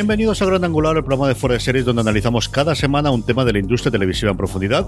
Bienvenidos 0.00 0.40
a 0.40 0.46
Gran 0.46 0.64
Angular, 0.64 0.96
el 0.96 1.04
programa 1.04 1.28
de 1.28 1.34
Fuera 1.34 1.52
de 1.52 1.60
Series 1.60 1.84
donde 1.84 2.00
analizamos 2.00 2.48
cada 2.48 2.74
semana 2.74 3.10
un 3.10 3.22
tema 3.22 3.44
de 3.44 3.52
la 3.52 3.58
industria 3.58 3.92
televisiva 3.92 4.30
en 4.30 4.38
profundidad. 4.38 4.86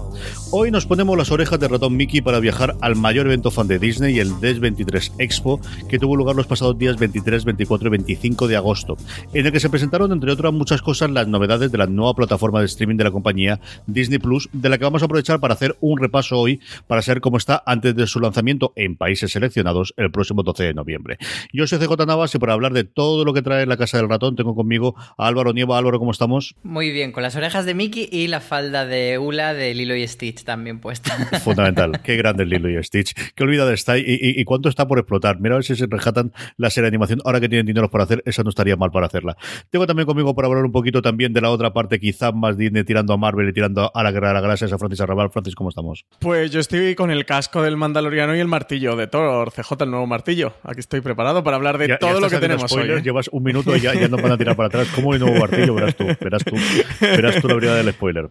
Hoy 0.49 0.71
nos 0.71 0.87
ponemos 0.87 1.15
las 1.15 1.29
orejas 1.29 1.59
de 1.59 1.67
ratón 1.67 1.95
Mickey 1.95 2.21
para 2.21 2.39
viajar 2.39 2.75
al 2.81 2.95
mayor 2.95 3.27
evento 3.27 3.51
fan 3.51 3.67
de 3.67 3.77
Disney, 3.77 4.17
el 4.17 4.39
DES 4.39 4.59
23 4.59 5.13
Expo, 5.19 5.61
que 5.87 5.99
tuvo 5.99 6.15
lugar 6.15 6.35
los 6.35 6.47
pasados 6.47 6.79
días 6.79 6.97
23, 6.97 7.45
24 7.45 7.89
y 7.89 7.91
25 7.91 8.47
de 8.47 8.55
agosto, 8.55 8.97
en 9.35 9.45
el 9.45 9.51
que 9.51 9.59
se 9.59 9.69
presentaron, 9.69 10.11
entre 10.11 10.31
otras 10.31 10.51
muchas 10.51 10.81
cosas, 10.81 11.11
las 11.11 11.27
novedades 11.27 11.71
de 11.71 11.77
la 11.77 11.85
nueva 11.85 12.15
plataforma 12.15 12.61
de 12.61 12.65
streaming 12.65 12.97
de 12.97 13.03
la 13.03 13.11
compañía 13.11 13.59
Disney 13.85 14.17
Plus, 14.17 14.49
de 14.51 14.67
la 14.67 14.79
que 14.79 14.85
vamos 14.85 15.03
a 15.03 15.05
aprovechar 15.05 15.39
para 15.39 15.53
hacer 15.53 15.77
un 15.79 15.99
repaso 15.99 16.39
hoy 16.39 16.59
para 16.87 17.03
saber 17.03 17.21
cómo 17.21 17.37
está 17.37 17.61
antes 17.67 17.95
de 17.95 18.07
su 18.07 18.19
lanzamiento 18.19 18.73
en 18.75 18.97
países 18.97 19.31
seleccionados 19.31 19.93
el 19.95 20.09
próximo 20.09 20.41
12 20.41 20.63
de 20.63 20.73
noviembre. 20.73 21.19
Yo 21.53 21.67
soy 21.67 21.77
CJ 21.77 22.03
Navas 22.07 22.33
y 22.33 22.39
para 22.39 22.53
hablar 22.53 22.73
de 22.73 22.83
todo 22.83 23.25
lo 23.25 23.33
que 23.35 23.43
trae 23.43 23.67
la 23.67 23.77
Casa 23.77 23.97
del 23.97 24.09
Ratón 24.09 24.35
tengo 24.35 24.55
conmigo 24.55 24.95
Álvaro 25.17 25.53
Nieva. 25.53 25.77
Álvaro, 25.77 25.99
¿cómo 25.99 26.11
estamos? 26.11 26.55
Muy 26.63 26.91
bien, 26.91 27.11
con 27.11 27.23
las 27.23 27.35
orejas 27.35 27.65
de 27.65 27.73
Mickey 27.73 28.07
y 28.11 28.27
la 28.27 28.39
falda 28.39 28.85
de 28.85 29.17
Ula 29.17 29.53
de 29.53 29.73
Lilo 29.73 29.95
y 29.95 30.07
Stitch 30.07 30.43
también 30.43 30.79
puesta. 30.79 31.13
Fundamental. 31.43 32.01
Qué 32.01 32.15
grande 32.15 32.43
es 32.43 32.49
Lilo 32.49 32.69
y 32.69 32.83
Stitch. 32.83 33.13
Qué 33.35 33.43
olvidada 33.43 33.73
está 33.73 33.97
y, 33.97 34.03
y, 34.07 34.43
cuánto 34.45 34.69
está 34.69 34.87
por 34.87 34.99
explotar. 34.99 35.39
Mira 35.39 35.55
a 35.55 35.57
ver 35.57 35.65
si 35.65 35.75
se 35.75 35.87
rescatan 35.87 36.33
la 36.57 36.69
serie 36.69 36.83
de 36.83 36.87
animación. 36.89 37.21
Ahora 37.25 37.39
que 37.39 37.49
tienen 37.49 37.65
dinero 37.65 37.89
para 37.89 38.03
hacer, 38.03 38.23
esa 38.25 38.43
no 38.43 38.49
estaría 38.49 38.75
mal 38.75 38.91
para 38.91 39.07
hacerla. 39.07 39.37
Tengo 39.69 39.87
también 39.87 40.05
conmigo 40.05 40.35
para 40.35 40.47
hablar 40.47 40.65
un 40.65 40.71
poquito 40.71 41.01
también 41.01 41.33
de 41.33 41.41
la 41.41 41.49
otra 41.49 41.73
parte, 41.73 41.99
quizá 41.99 42.31
más 42.31 42.57
Disney 42.57 42.83
tirando 42.83 43.13
a 43.13 43.17
Marvel 43.17 43.49
y 43.49 43.53
tirando 43.53 43.91
a 43.93 44.03
la 44.03 44.11
Guerra 44.11 44.29
de 44.29 44.33
las 44.35 44.43
Galaxias 44.43 44.73
a 44.73 44.77
Francis 44.77 45.01
Arrabal. 45.01 45.29
Francis, 45.31 45.55
¿cómo 45.55 45.69
estamos? 45.69 46.05
Pues 46.19 46.51
yo 46.51 46.59
estoy 46.59 46.95
con 46.95 47.11
el 47.11 47.25
casco 47.25 47.61
del 47.61 47.77
Mandaloriano 47.77 48.35
y 48.35 48.39
el 48.39 48.47
martillo 48.47 48.95
de 48.95 49.07
Thor, 49.07 49.51
CJ, 49.51 49.83
el 49.83 49.91
nuevo 49.91 50.07
martillo. 50.07 50.53
Aquí 50.63 50.79
estoy 50.79 51.01
preparado 51.01 51.43
para 51.43 51.57
hablar 51.57 51.77
de 51.77 51.97
todo 51.97 52.19
lo 52.19 52.29
que 52.29 52.37
tenemos 52.37 52.71
hoy. 52.71 52.89
¿eh? 52.89 53.01
Llevas 53.01 53.29
un 53.31 53.43
minuto 53.43 53.75
y 53.75 53.79
ya, 53.79 53.93
ya 53.93 54.07
no 54.07 54.17
van 54.17 54.31
a 54.31 54.37
tirar 54.37 54.55
para 54.55 54.67
atrás. 54.67 54.87
¿Cómo 54.95 55.13
el 55.13 55.19
nuevo 55.19 55.39
martillo? 55.39 55.73
verás 55.75 55.95
tú, 55.95 56.05
verás 56.19 56.43
tú, 56.43 56.55
verás 57.01 57.41
tú 57.41 57.47
la 57.47 57.53
habilidad 57.53 57.75
del 57.77 57.93
spoiler. 57.93 58.29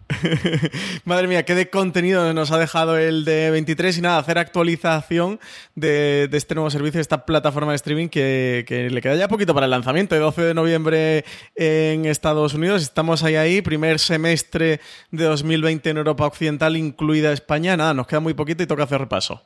Madre 1.04 1.28
mía, 1.28 1.44
qué 1.44 1.54
de 1.54 1.70
contenido 1.70 2.32
nos 2.34 2.50
ha 2.50 2.58
dejado 2.58 2.96
el 2.96 3.24
de 3.24 3.50
23 3.50 3.98
y 3.98 4.00
nada, 4.00 4.18
hacer 4.18 4.38
actualización 4.38 5.40
de, 5.74 6.28
este 6.32 6.54
nuevo 6.54 6.70
servicio, 6.70 6.98
de 6.98 7.02
esta 7.02 7.26
plataforma 7.26 7.72
de 7.72 7.76
streaming 7.76 8.08
que, 8.08 8.88
le 8.90 9.00
queda 9.00 9.16
ya 9.16 9.28
poquito 9.28 9.54
para 9.54 9.66
el 9.66 9.70
lanzamiento, 9.70 10.14
el 10.14 10.22
12 10.22 10.42
de 10.42 10.54
noviembre 10.54 11.24
en 11.54 12.06
Estados 12.06 12.54
Unidos. 12.54 12.82
Estamos 12.82 13.22
ahí, 13.22 13.36
ahí, 13.36 13.62
primer 13.62 13.98
semestre 13.98 14.80
de 15.10 15.24
2020 15.24 15.90
en 15.90 15.96
Europa 15.96 16.26
Occidental, 16.26 16.76
incluida 16.76 17.32
España. 17.32 17.76
Nada, 17.76 17.94
nos 17.94 18.06
queda 18.06 18.20
muy 18.20 18.34
poquito 18.34 18.62
y 18.62 18.66
toca 18.66 18.84
hacer 18.84 19.00
repaso. 19.00 19.42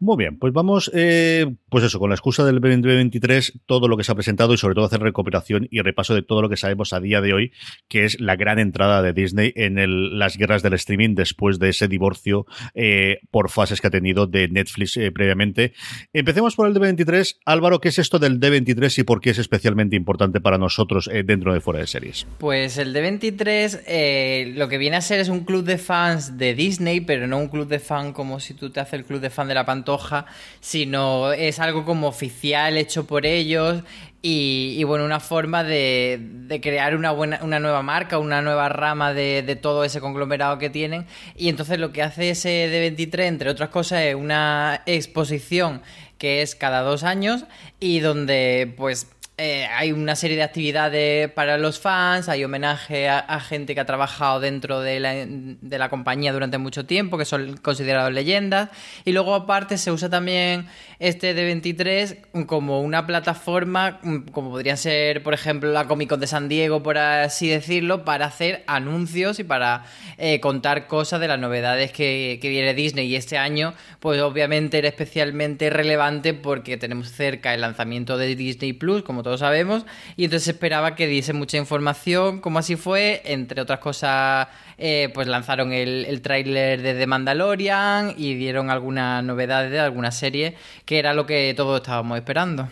Muy 0.00 0.16
bien, 0.16 0.38
pues 0.38 0.52
vamos, 0.52 0.92
eh, 0.94 1.56
pues 1.68 1.82
eso, 1.82 1.98
con 1.98 2.10
la 2.10 2.14
excusa 2.14 2.44
del 2.44 2.60
2023, 2.60 3.62
todo 3.66 3.88
lo 3.88 3.96
que 3.96 4.04
se 4.04 4.12
ha 4.12 4.14
presentado 4.14 4.54
y 4.54 4.56
sobre 4.56 4.76
todo 4.76 4.84
hacer 4.84 5.00
recuperación 5.00 5.66
y 5.72 5.80
repaso 5.80 6.14
de 6.14 6.22
todo 6.22 6.40
lo 6.40 6.48
que 6.48 6.56
sabemos 6.56 6.92
a 6.92 7.00
día 7.00 7.20
de 7.20 7.32
hoy, 7.32 7.50
que 7.88 8.04
es 8.04 8.20
la 8.20 8.36
gran 8.36 8.60
entrada 8.60 9.02
de 9.02 9.12
Disney 9.12 9.52
en 9.56 10.16
las 10.16 10.36
guerras 10.36 10.62
del 10.62 10.74
streaming 10.74 11.16
después 11.16 11.58
de 11.58 11.70
ese 11.70 11.88
divorcio 11.88 12.46
eh, 12.74 13.18
por 13.32 13.50
fases 13.50 13.80
que 13.80 13.88
ha 13.88 13.90
tenido 13.90 14.28
de 14.28 14.46
Netflix 14.46 14.96
eh, 14.98 15.10
previamente. 15.10 15.72
Empecemos 16.12 16.54
por 16.54 16.68
el 16.68 16.74
D23. 16.74 17.38
Álvaro, 17.44 17.80
¿qué 17.80 17.88
es 17.88 17.98
esto 17.98 18.20
del 18.20 18.38
D23 18.38 19.00
y 19.00 19.02
por 19.02 19.20
qué 19.20 19.30
es 19.30 19.38
especialmente 19.38 19.96
importante 19.96 20.40
para 20.40 20.58
nosotros 20.58 21.10
dentro 21.24 21.52
de 21.52 21.60
fuera 21.60 21.80
de 21.80 21.88
series? 21.88 22.24
Pues 22.38 22.78
el 22.78 22.94
D23 22.94 24.54
lo 24.54 24.68
que 24.68 24.78
viene 24.78 24.96
a 24.96 25.00
ser 25.00 25.18
es 25.18 25.28
un 25.28 25.40
club 25.40 25.64
de 25.64 25.76
fans 25.76 26.38
de 26.38 26.54
Disney, 26.54 27.00
pero 27.00 27.26
no 27.26 27.38
un 27.38 27.48
club 27.48 27.66
de 27.66 27.80
fan 27.80 28.12
como 28.12 28.38
si 28.38 28.54
tú 28.54 28.70
te 28.70 28.78
haces 28.78 28.94
el 28.94 29.04
club 29.04 29.20
de 29.20 29.30
fan 29.30 29.48
de 29.48 29.54
la 29.54 29.66
pantalla 29.66 29.87
sino 30.60 31.32
es 31.32 31.58
algo 31.60 31.84
como 31.84 32.08
oficial 32.08 32.76
hecho 32.76 33.06
por 33.06 33.24
ellos 33.24 33.82
y, 34.20 34.82
bueno, 34.84 35.04
una 35.04 35.20
forma 35.20 35.62
de, 35.62 36.58
crear 36.60 36.96
una, 36.96 37.12
buena, 37.12 37.38
una 37.42 37.60
nueva 37.60 37.82
marca, 37.82 38.18
una 38.18 38.42
nueva 38.42 38.68
rama 38.68 39.14
de, 39.14 39.58
todo 39.62 39.84
ese 39.84 40.00
conglomerado 40.00 40.58
que 40.58 40.70
tienen. 40.70 41.06
Y 41.36 41.48
entonces 41.48 41.78
lo 41.78 41.92
que 41.92 42.02
hace 42.02 42.30
ese 42.30 42.68
D23, 42.68 43.26
entre 43.26 43.50
otras 43.50 43.68
cosas, 43.68 44.02
es 44.02 44.14
una 44.16 44.82
exposición 44.86 45.82
que 46.18 46.42
es 46.42 46.56
cada 46.56 46.82
dos 46.82 47.04
años 47.04 47.44
y 47.78 48.00
donde 48.00 48.74
pues 48.76 49.06
eh, 49.40 49.66
hay 49.66 49.92
una 49.92 50.16
serie 50.16 50.36
de 50.36 50.42
actividades 50.42 51.30
para 51.30 51.58
los 51.58 51.78
fans, 51.78 52.28
hay 52.28 52.42
homenaje 52.42 53.08
a, 53.08 53.38
gente 53.38 53.72
que 53.72 53.80
ha 53.80 53.86
trabajado 53.86 54.40
dentro 54.40 54.80
de 54.80 54.98
la, 54.98 55.14
de 55.14 55.78
la, 55.78 55.88
compañía 55.88 56.32
durante 56.32 56.58
mucho 56.58 56.86
tiempo, 56.86 57.16
que 57.16 57.24
son 57.24 57.56
considerados 57.58 58.12
leyendas, 58.12 58.70
y 59.04 59.12
luego 59.12 59.36
aparte 59.36 59.78
se 59.78 59.92
usa 59.92 60.10
también 60.10 60.66
este 60.98 61.34
de 61.34 61.44
23 61.44 62.16
como 62.46 62.80
una 62.80 63.06
plataforma, 63.06 64.00
mm, 64.02 64.30
como 64.32 64.50
podría 64.50 64.76
ser, 64.76 65.22
por 65.22 65.34
ejemplo, 65.34 65.70
la 65.70 65.86
Comic 65.86 66.08
Con 66.08 66.18
de 66.18 66.26
San 66.26 66.48
Diego, 66.48 66.82
por 66.82 66.98
así 66.98 67.48
decirlo, 67.48 68.04
para 68.04 68.26
hacer 68.26 68.64
anuncios 68.66 69.38
y 69.38 69.44
para 69.44 69.84
eh, 70.16 70.40
contar 70.40 70.88
cosas 70.88 71.20
de 71.20 71.28
las 71.28 71.38
novedades 71.38 71.92
que, 71.92 72.40
que 72.42 72.48
viene 72.48 72.74
Disney. 72.74 73.06
Y 73.06 73.14
este 73.14 73.38
año, 73.38 73.74
pues 74.00 74.20
obviamente 74.20 74.78
era 74.78 74.88
especialmente 74.88 75.70
relevante 75.70 76.34
porque 76.34 76.76
tenemos 76.76 77.12
cerca 77.12 77.54
el 77.54 77.60
lanzamiento 77.60 78.18
de 78.18 78.34
Disney 78.34 78.72
Plus, 78.72 79.02
como 79.02 79.22
todos 79.28 79.40
sabemos, 79.40 79.84
y 80.16 80.24
entonces 80.24 80.48
esperaba 80.48 80.94
que 80.94 81.06
diese 81.06 81.34
mucha 81.34 81.58
información, 81.58 82.40
como 82.40 82.58
así 82.58 82.76
fue, 82.76 83.20
entre 83.26 83.60
otras 83.60 83.78
cosas, 83.78 84.48
eh, 84.78 85.10
pues 85.12 85.28
lanzaron 85.28 85.72
el, 85.72 86.06
el 86.06 86.22
tráiler 86.22 86.80
de 86.80 86.94
The 86.94 87.06
Mandalorian 87.06 88.14
y 88.16 88.34
dieron 88.34 88.70
algunas 88.70 89.22
novedades 89.22 89.70
de 89.70 89.80
alguna 89.80 90.12
serie, 90.12 90.56
que 90.86 90.98
era 90.98 91.12
lo 91.12 91.26
que 91.26 91.52
todos 91.54 91.82
estábamos 91.82 92.16
esperando. 92.16 92.68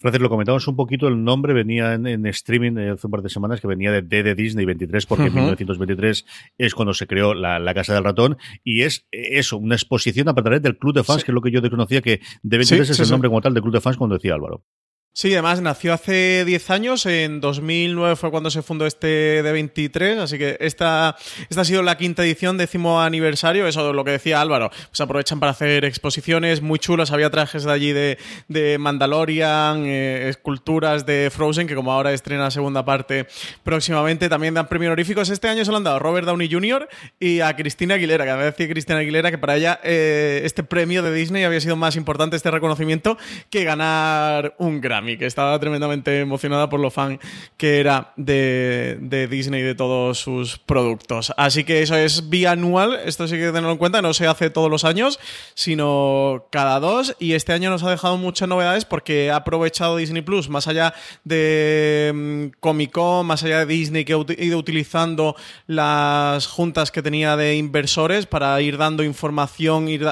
Francis, 0.00 0.22
lo 0.22 0.30
comentamos 0.30 0.66
un 0.66 0.76
poquito, 0.76 1.08
el 1.08 1.22
nombre 1.22 1.52
venía 1.52 1.92
en, 1.92 2.24
streaming 2.24 2.78
eh, 2.78 2.90
hace 2.90 3.06
un 3.06 3.10
par 3.10 3.20
de 3.20 3.28
semanas, 3.28 3.60
que 3.60 3.66
venía 3.66 3.92
de, 3.92 4.00
de, 4.00 4.34
Disney 4.34 4.64
23, 4.64 5.04
porque 5.04 5.26
en 5.26 5.34
1923 5.34 6.24
es 6.56 6.74
cuando 6.74 6.94
se 6.94 7.06
creó 7.06 7.34
la, 7.34 7.74
Casa 7.74 7.92
del 7.92 8.04
Ratón, 8.04 8.38
y 8.64 8.82
es 8.82 9.06
eso, 9.10 9.58
una 9.58 9.74
exposición 9.74 10.30
a 10.30 10.34
través 10.34 10.62
del 10.62 10.78
Club 10.78 10.94
de 10.94 11.04
Fans, 11.04 11.22
que 11.22 11.32
es 11.32 11.34
lo 11.34 11.42
que 11.42 11.50
yo 11.50 11.60
desconocía, 11.60 12.00
que 12.00 12.20
de 12.42 12.56
23 12.56 12.88
es 12.88 12.98
el 12.98 13.10
nombre 13.10 13.28
como 13.28 13.42
tal 13.42 13.52
del 13.52 13.62
Club 13.62 13.74
de 13.74 13.82
Fans, 13.82 13.98
cuando 13.98 14.16
decía 14.16 14.34
Álvaro. 14.34 14.64
Sí, 15.12 15.32
además 15.32 15.60
nació 15.60 15.92
hace 15.92 16.44
10 16.44 16.70
años, 16.70 17.04
en 17.04 17.40
2009 17.40 18.14
fue 18.14 18.30
cuando 18.30 18.48
se 18.48 18.62
fundó 18.62 18.86
este 18.86 19.42
D23, 19.42 20.18
así 20.18 20.38
que 20.38 20.56
esta, 20.60 21.16
esta 21.48 21.62
ha 21.62 21.64
sido 21.64 21.82
la 21.82 21.98
quinta 21.98 22.22
edición, 22.22 22.56
décimo 22.56 23.02
aniversario, 23.02 23.66
eso 23.66 23.90
es 23.90 23.96
lo 23.96 24.04
que 24.04 24.12
decía 24.12 24.40
Álvaro, 24.40 24.70
pues 24.70 25.00
aprovechan 25.00 25.40
para 25.40 25.50
hacer 25.50 25.84
exposiciones 25.84 26.62
muy 26.62 26.78
chulas, 26.78 27.10
había 27.10 27.28
trajes 27.28 27.64
de 27.64 27.72
allí 27.72 27.92
de, 27.92 28.18
de 28.46 28.78
Mandalorian, 28.78 29.84
eh, 29.84 30.28
esculturas 30.28 31.04
de 31.06 31.28
Frozen, 31.34 31.66
que 31.66 31.74
como 31.74 31.90
ahora 31.90 32.12
estrena 32.12 32.44
la 32.44 32.52
segunda 32.52 32.84
parte 32.84 33.26
próximamente, 33.64 34.28
también 34.28 34.54
dan 34.54 34.68
premios 34.68 34.90
honoríficos, 34.90 35.28
este 35.28 35.48
año 35.48 35.64
se 35.64 35.72
lo 35.72 35.78
han 35.78 35.84
dado 35.84 35.96
a 35.96 35.98
Robert 35.98 36.24
Downey 36.24 36.48
Jr. 36.48 36.88
y 37.18 37.40
a 37.40 37.56
Cristina 37.56 37.96
Aguilera, 37.96 38.24
que 38.24 38.32
veces 38.32 38.56
decía 38.56 38.72
Cristina 38.72 39.00
Aguilera 39.00 39.32
que 39.32 39.38
para 39.38 39.56
ella 39.56 39.80
eh, 39.82 40.42
este 40.44 40.62
premio 40.62 41.02
de 41.02 41.12
Disney 41.12 41.42
había 41.42 41.60
sido 41.60 41.74
más 41.74 41.96
importante, 41.96 42.36
este 42.36 42.52
reconocimiento, 42.52 43.18
que 43.50 43.64
ganar 43.64 44.54
un 44.58 44.80
gran 44.80 44.99
que 45.18 45.26
estaba 45.26 45.58
tremendamente 45.58 46.20
emocionada 46.20 46.68
por 46.68 46.80
lo 46.80 46.90
fan 46.90 47.18
que 47.56 47.80
era 47.80 48.12
de, 48.16 48.98
de 49.00 49.26
Disney 49.26 49.60
y 49.60 49.64
de 49.64 49.74
todos 49.74 50.18
sus 50.18 50.58
productos. 50.58 51.32
Así 51.36 51.64
que 51.64 51.82
eso 51.82 51.96
es 51.96 52.28
bianual, 52.28 53.00
esto 53.04 53.26
sí 53.26 53.36
que 53.36 53.46
tenerlo 53.46 53.72
en 53.72 53.78
cuenta, 53.78 54.02
no 54.02 54.14
se 54.14 54.26
hace 54.26 54.50
todos 54.50 54.70
los 54.70 54.84
años, 54.84 55.18
sino 55.54 56.46
cada 56.50 56.80
dos. 56.80 57.16
Y 57.18 57.32
este 57.32 57.52
año 57.52 57.70
nos 57.70 57.82
ha 57.82 57.90
dejado 57.90 58.16
muchas 58.16 58.48
novedades 58.48 58.84
porque 58.84 59.30
ha 59.30 59.36
aprovechado 59.36 59.96
Disney 59.96 60.22
Plus, 60.22 60.48
más 60.48 60.68
allá 60.68 60.94
de 61.24 62.12
mm, 62.14 62.58
Comic 62.60 62.92
Con, 62.92 63.26
más 63.26 63.42
allá 63.42 63.60
de 63.60 63.66
Disney, 63.66 64.04
que 64.04 64.14
ha 64.14 64.44
ido 64.44 64.58
utilizando 64.58 65.36
las 65.66 66.46
juntas 66.46 66.90
que 66.90 67.02
tenía 67.02 67.36
de 67.36 67.56
inversores 67.56 68.26
para 68.26 68.60
ir 68.60 68.76
dando 68.76 69.02
información, 69.02 69.88
ir 69.88 70.06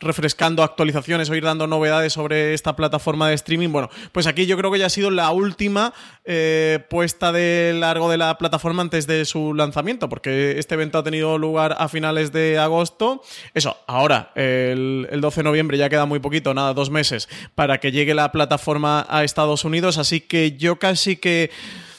refrescando 0.00 0.62
actualizaciones 0.62 1.30
o 1.30 1.34
ir 1.34 1.44
dando 1.44 1.66
novedades 1.66 2.12
sobre 2.12 2.54
esta 2.54 2.76
plataforma 2.76 3.28
de 3.28 3.34
streaming. 3.34 3.70
Bueno, 3.70 3.90
pues 4.12 4.26
aquí 4.28 4.46
yo 4.46 4.56
creo 4.56 4.70
que 4.70 4.78
ya 4.78 4.86
ha 4.86 4.90
sido 4.90 5.10
la 5.10 5.30
última 5.30 5.92
eh, 6.24 6.80
puesta 6.88 7.32
de 7.32 7.74
largo 7.74 8.10
de 8.10 8.18
la 8.18 8.38
plataforma 8.38 8.82
antes 8.82 9.06
de 9.06 9.24
su 9.24 9.54
lanzamiento, 9.54 10.08
porque 10.08 10.58
este 10.58 10.74
evento 10.74 10.98
ha 10.98 11.02
tenido 11.02 11.38
lugar 11.38 11.76
a 11.78 11.88
finales 11.88 12.32
de 12.32 12.58
agosto. 12.58 13.22
Eso, 13.54 13.76
ahora, 13.86 14.30
el, 14.34 15.08
el 15.10 15.20
12 15.20 15.40
de 15.40 15.44
noviembre 15.44 15.78
ya 15.78 15.88
queda 15.88 16.06
muy 16.06 16.18
poquito, 16.18 16.54
nada, 16.54 16.74
dos 16.74 16.90
meses, 16.90 17.28
para 17.54 17.78
que 17.78 17.92
llegue 17.92 18.14
la 18.14 18.30
plataforma 18.32 19.06
a 19.08 19.24
Estados 19.24 19.64
Unidos, 19.64 19.98
así 19.98 20.20
que 20.20 20.56
yo 20.56 20.78
casi 20.78 21.16
que 21.16 21.50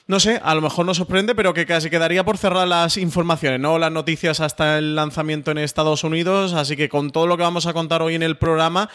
no 0.10 0.20
sé, 0.20 0.42
a 0.44 0.56
lo 0.56 0.62
mejor 0.62 0.88
nos 0.88 0.98
sorprende, 0.98 1.36
pero 1.36 1.54
que 1.54 1.68
casi 1.68 1.92
quedaría 1.92 2.26
por 2.26 2.40
cerrar 2.40 2.68
las 2.68 2.98
informaciones, 2.98 3.60
no 3.60 3.78
las 3.78 3.92
noticias 3.92 4.40
hasta 4.40 4.80
el 4.80 4.96
lanzamiento 4.96 5.52
en 5.52 5.60
Estados 5.60 6.04
Unidos. 6.04 6.54
Así 6.54 6.76
que 6.76 6.90
con 6.90 7.12
todo 7.12 7.28
lo 7.28 7.38
que 7.38 7.44
vamos 7.44 7.68
a 7.68 7.74
contar 7.74 8.02
hoy 8.02 8.16
en 8.16 8.24
el 8.24 8.36
programa, 8.36 8.90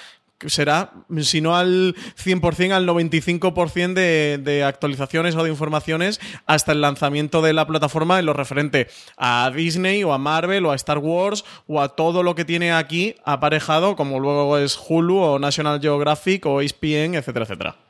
será, 0.47 0.93
si 1.21 1.41
no 1.41 1.57
al 1.57 1.95
100%, 2.23 2.73
al 2.73 2.87
95% 2.87 3.95
de, 3.95 4.39
de, 4.43 4.65
actualizaciones 4.65 5.35
o 5.37 5.43
de 5.43 5.51
informaciones 5.51 6.21
hasta 6.47 6.73
el 6.73 6.81
lanzamiento 6.81 7.43
de 7.43 7.53
la 7.53 7.67
plataforma 7.67 8.19
en 8.19 8.27
lo 8.27 8.33
referente 8.33 8.89
a 9.17 9.51
Disney 9.55 10.05
o 10.05 10.13
a 10.13 10.19
Marvel 10.19 10.67
o 10.67 10.73
a 10.73 10.77
Star 10.77 10.99
Wars 10.99 11.45
o 11.67 11.81
a 11.81 11.91
todo 11.91 12.23
lo 12.23 12.35
que 12.35 12.45
tiene 12.45 12.73
aquí 12.73 13.17
aparejado, 13.25 13.97
como 13.97 14.21
luego 14.21 14.59
es 14.59 14.79
Hulu 14.89 15.19
o 15.19 15.39
National 15.39 15.81
Geographic 15.81 16.47
o 16.47 16.61
ESPN, 16.61 17.15
etcétera, 17.15 17.45
etcétera. 17.45 17.84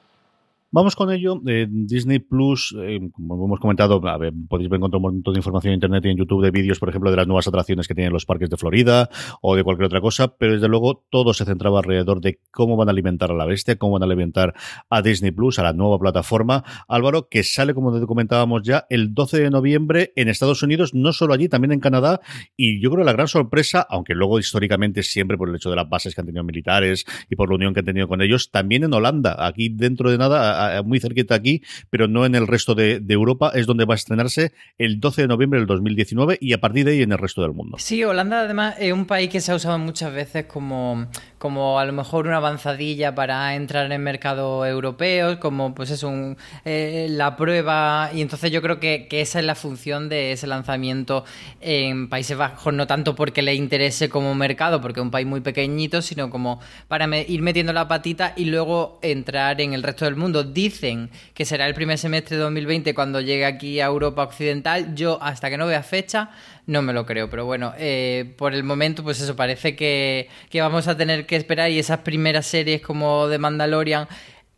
Vamos 0.75 0.97
con 0.97 1.13
ello. 1.13 1.41
Eh, 1.47 1.69
Disney 1.71 2.19
Plus, 2.19 2.75
eh, 2.77 2.99
como 3.13 3.45
hemos 3.47 3.61
comentado, 3.61 4.05
a 4.09 4.19
ver, 4.19 4.33
podéis 4.49 4.73
encontrar 4.73 4.97
un 4.97 5.03
montón 5.03 5.35
de 5.35 5.39
información 5.39 5.71
en 5.71 5.75
Internet 5.77 6.05
y 6.05 6.09
en 6.09 6.17
YouTube 6.17 6.43
de 6.43 6.51
vídeos, 6.51 6.81
por 6.81 6.89
ejemplo, 6.89 7.13
de 7.13 7.17
las 7.17 7.29
nuevas 7.29 7.47
atracciones 7.47 7.87
que 7.87 7.95
tienen 7.95 8.13
los 8.13 8.27
parques 8.27 8.51
de 8.51 8.57
Florida 8.57 9.09
o 9.41 9.55
de 9.55 9.63
cualquier 9.63 9.87
otra 9.87 10.01
cosa, 10.01 10.37
pero 10.37 10.55
desde 10.55 10.67
luego 10.67 11.05
todo 11.11 11.33
se 11.33 11.45
centraba 11.45 11.79
alrededor 11.79 12.21
de 12.21 12.41
cómo 12.51 12.77
van 12.77 12.89
a 12.89 12.91
alimentar 12.91 13.31
a 13.31 13.35
la 13.35 13.45
bestia, 13.45 13.77
cómo 13.77 13.93
van 13.93 14.03
a 14.03 14.07
alimentar 14.07 14.53
a 14.91 15.01
Disney 15.01 15.31
Plus, 15.31 15.61
a 15.61 15.63
la 15.63 15.75
nueva 15.75 15.97
plataforma. 16.01 16.65
Álvaro, 16.89 17.29
que 17.29 17.45
sale, 17.45 17.73
como 17.73 18.05
comentábamos 18.09 18.63
ya, 18.65 18.85
el 18.91 19.15
12 19.15 19.43
de 19.43 19.51
noviembre 19.51 20.13
en 20.17 20.29
Estados 20.29 20.65
Unidos, 20.65 20.93
no 20.93 21.13
solo 21.13 21.35
allí, 21.35 21.49
también 21.49 21.71
en 21.71 21.79
Canadá, 21.79 22.21
y 22.57 22.83
yo 22.83 22.91
creo 22.91 23.05
la 23.05 23.13
gran 23.13 23.29
sorpresa, 23.29 23.87
aunque 23.89 24.15
luego 24.15 24.41
históricamente 24.41 25.05
siempre 25.05 25.39
por 25.39 25.51
el 25.51 25.55
hecho 25.55 25.71
de 25.71 25.77
las 25.77 25.89
bases 25.89 26.17
que 26.17 26.21
han 26.21 26.27
tenido 26.27 26.43
militares 26.43 27.05
y 27.31 27.37
por 27.37 27.49
la 27.49 27.55
unión 27.55 27.75
que 27.75 27.79
han 27.79 27.87
tenido 27.87 28.09
con 28.09 28.23
ellos, 28.23 28.51
también 28.51 28.83
en 28.83 28.93
Holanda, 28.93 29.37
aquí 29.39 29.69
dentro 29.69 30.11
de 30.11 30.19
nada 30.19 30.64
muy 30.85 31.01
cerquita 31.01 31.35
aquí, 31.35 31.63
pero 31.91 32.09
no 32.09 32.27
en 32.27 32.35
el 32.35 32.47
resto 32.47 32.75
de, 32.75 33.03
Europa, 33.09 33.53
es 33.55 33.67
donde 33.67 33.85
va 33.85 33.95
a 33.95 33.97
estrenarse 33.97 34.53
el 34.79 34.99
12 34.99 35.23
de 35.23 35.29
noviembre 35.29 35.61
del 35.61 35.67
2019 35.67 36.39
y 36.41 36.53
a 36.53 36.61
partir 36.61 36.85
de 36.85 36.93
ahí 36.93 37.03
en 37.03 37.13
el 37.13 37.19
resto 37.19 37.43
del 37.43 37.53
mundo. 37.53 37.77
Sí, 37.79 38.03
Holanda 38.03 38.41
además 38.41 38.75
es 38.79 38.93
un 38.93 39.07
país 39.07 39.31
que 39.31 39.41
se 39.41 39.53
ha 39.53 39.55
usado 39.55 39.79
muchas 39.79 40.13
veces 40.13 40.47
como, 40.47 41.07
como 41.39 41.79
a 41.79 41.85
lo 41.85 41.93
mejor 41.93 42.27
una 42.27 42.39
avanzadilla 42.39 43.15
para 43.15 43.55
entrar 43.55 43.91
en 43.91 44.03
mercados 44.03 44.67
europeos, 44.67 45.37
como 45.37 45.75
pues 45.75 45.91
es 45.91 46.03
un, 46.03 46.37
eh, 46.65 47.07
la 47.11 47.37
prueba, 47.37 48.11
y 48.13 48.21
entonces 48.21 48.51
yo 48.51 48.63
creo 48.63 48.81
que, 48.81 49.07
esa 49.11 49.39
es 49.39 49.45
la 49.45 49.55
función 49.55 50.09
de 50.09 50.33
ese 50.33 50.47
lanzamiento 50.47 51.25
en 51.61 52.09
Países 52.09 52.37
Bajos, 52.37 52.75
no 52.75 52.87
tanto 52.87 53.15
porque 53.15 53.43
le 53.43 53.55
interese 53.55 54.09
como 54.09 54.35
mercado, 54.35 54.81
porque 54.81 55.01
es 55.01 55.05
un 55.05 55.11
país 55.11 55.27
muy 55.27 55.41
pequeñito, 55.41 56.03
sino 56.03 56.31
como 56.31 56.61
para 56.89 57.05
ir 57.21 57.43
metiendo 57.43 57.73
la 57.73 57.89
patita 57.89 58.35
y 58.37 58.47
luego 58.47 58.99
entrar 59.03 59.61
en 59.61 59.73
el 59.73 59.83
resto 59.83 60.05
del 60.05 60.17
mundo. 60.17 60.45
Dicen 60.55 61.11
que 61.35 61.45
será 61.45 61.67
el 61.67 61.75
primer 61.75 61.99
semestre 61.99 62.37
de 62.37 62.43
2020 62.45 62.95
cuando 62.95 63.21
llegue 63.21 63.45
aquí 63.45 63.81
a 63.81 63.87
Europa 63.87 64.23
Occidental. 64.23 64.95
Yo, 64.95 65.19
hasta 65.21 65.51
que 65.51 65.59
no 65.59 65.67
vea 65.67 65.83
fecha, 65.83 66.31
no 66.67 66.81
me 66.81 66.93
lo 66.93 67.05
creo. 67.05 67.29
Pero 67.29 67.45
bueno, 67.45 67.75
eh, 67.77 68.33
por 68.39 68.55
el 68.55 68.63
momento, 68.63 69.03
pues 69.03 69.21
eso, 69.21 69.37
parece 69.37 69.75
que, 69.75 70.29
que, 70.49 70.61
vamos 70.61 70.89
a 70.89 70.97
tener 70.97 71.27
que 71.27 71.37
esperar 71.37 71.71
y 71.71 71.79
esas 71.79 71.99
primeras 72.01 72.47
series 72.47 72.81
como 72.81 73.27
de 73.29 73.39
Mandalorian. 73.39 74.09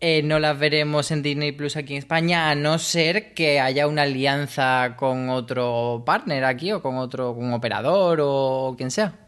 Eh, 0.01 0.23
no 0.23 0.39
las 0.39 0.59
veremos 0.59 1.11
en 1.11 1.23
Disney 1.23 1.53
Plus 1.53 1.77
aquí 1.77 1.95
en 1.95 2.01
España, 2.01 2.51
a 2.51 2.55
no 2.55 2.79
ser 2.79 3.33
que 3.33 3.61
haya 3.61 3.87
una 3.87 4.03
alianza 4.03 4.95
con 4.99 5.31
otro 5.31 6.03
partner 6.05 6.45
aquí 6.45 6.71
o 6.73 6.83
con 6.83 6.99
otro 6.99 7.33
un 7.33 7.55
operador 7.55 8.19
o 8.23 8.75
quien 8.77 8.91
sea. 8.91 9.26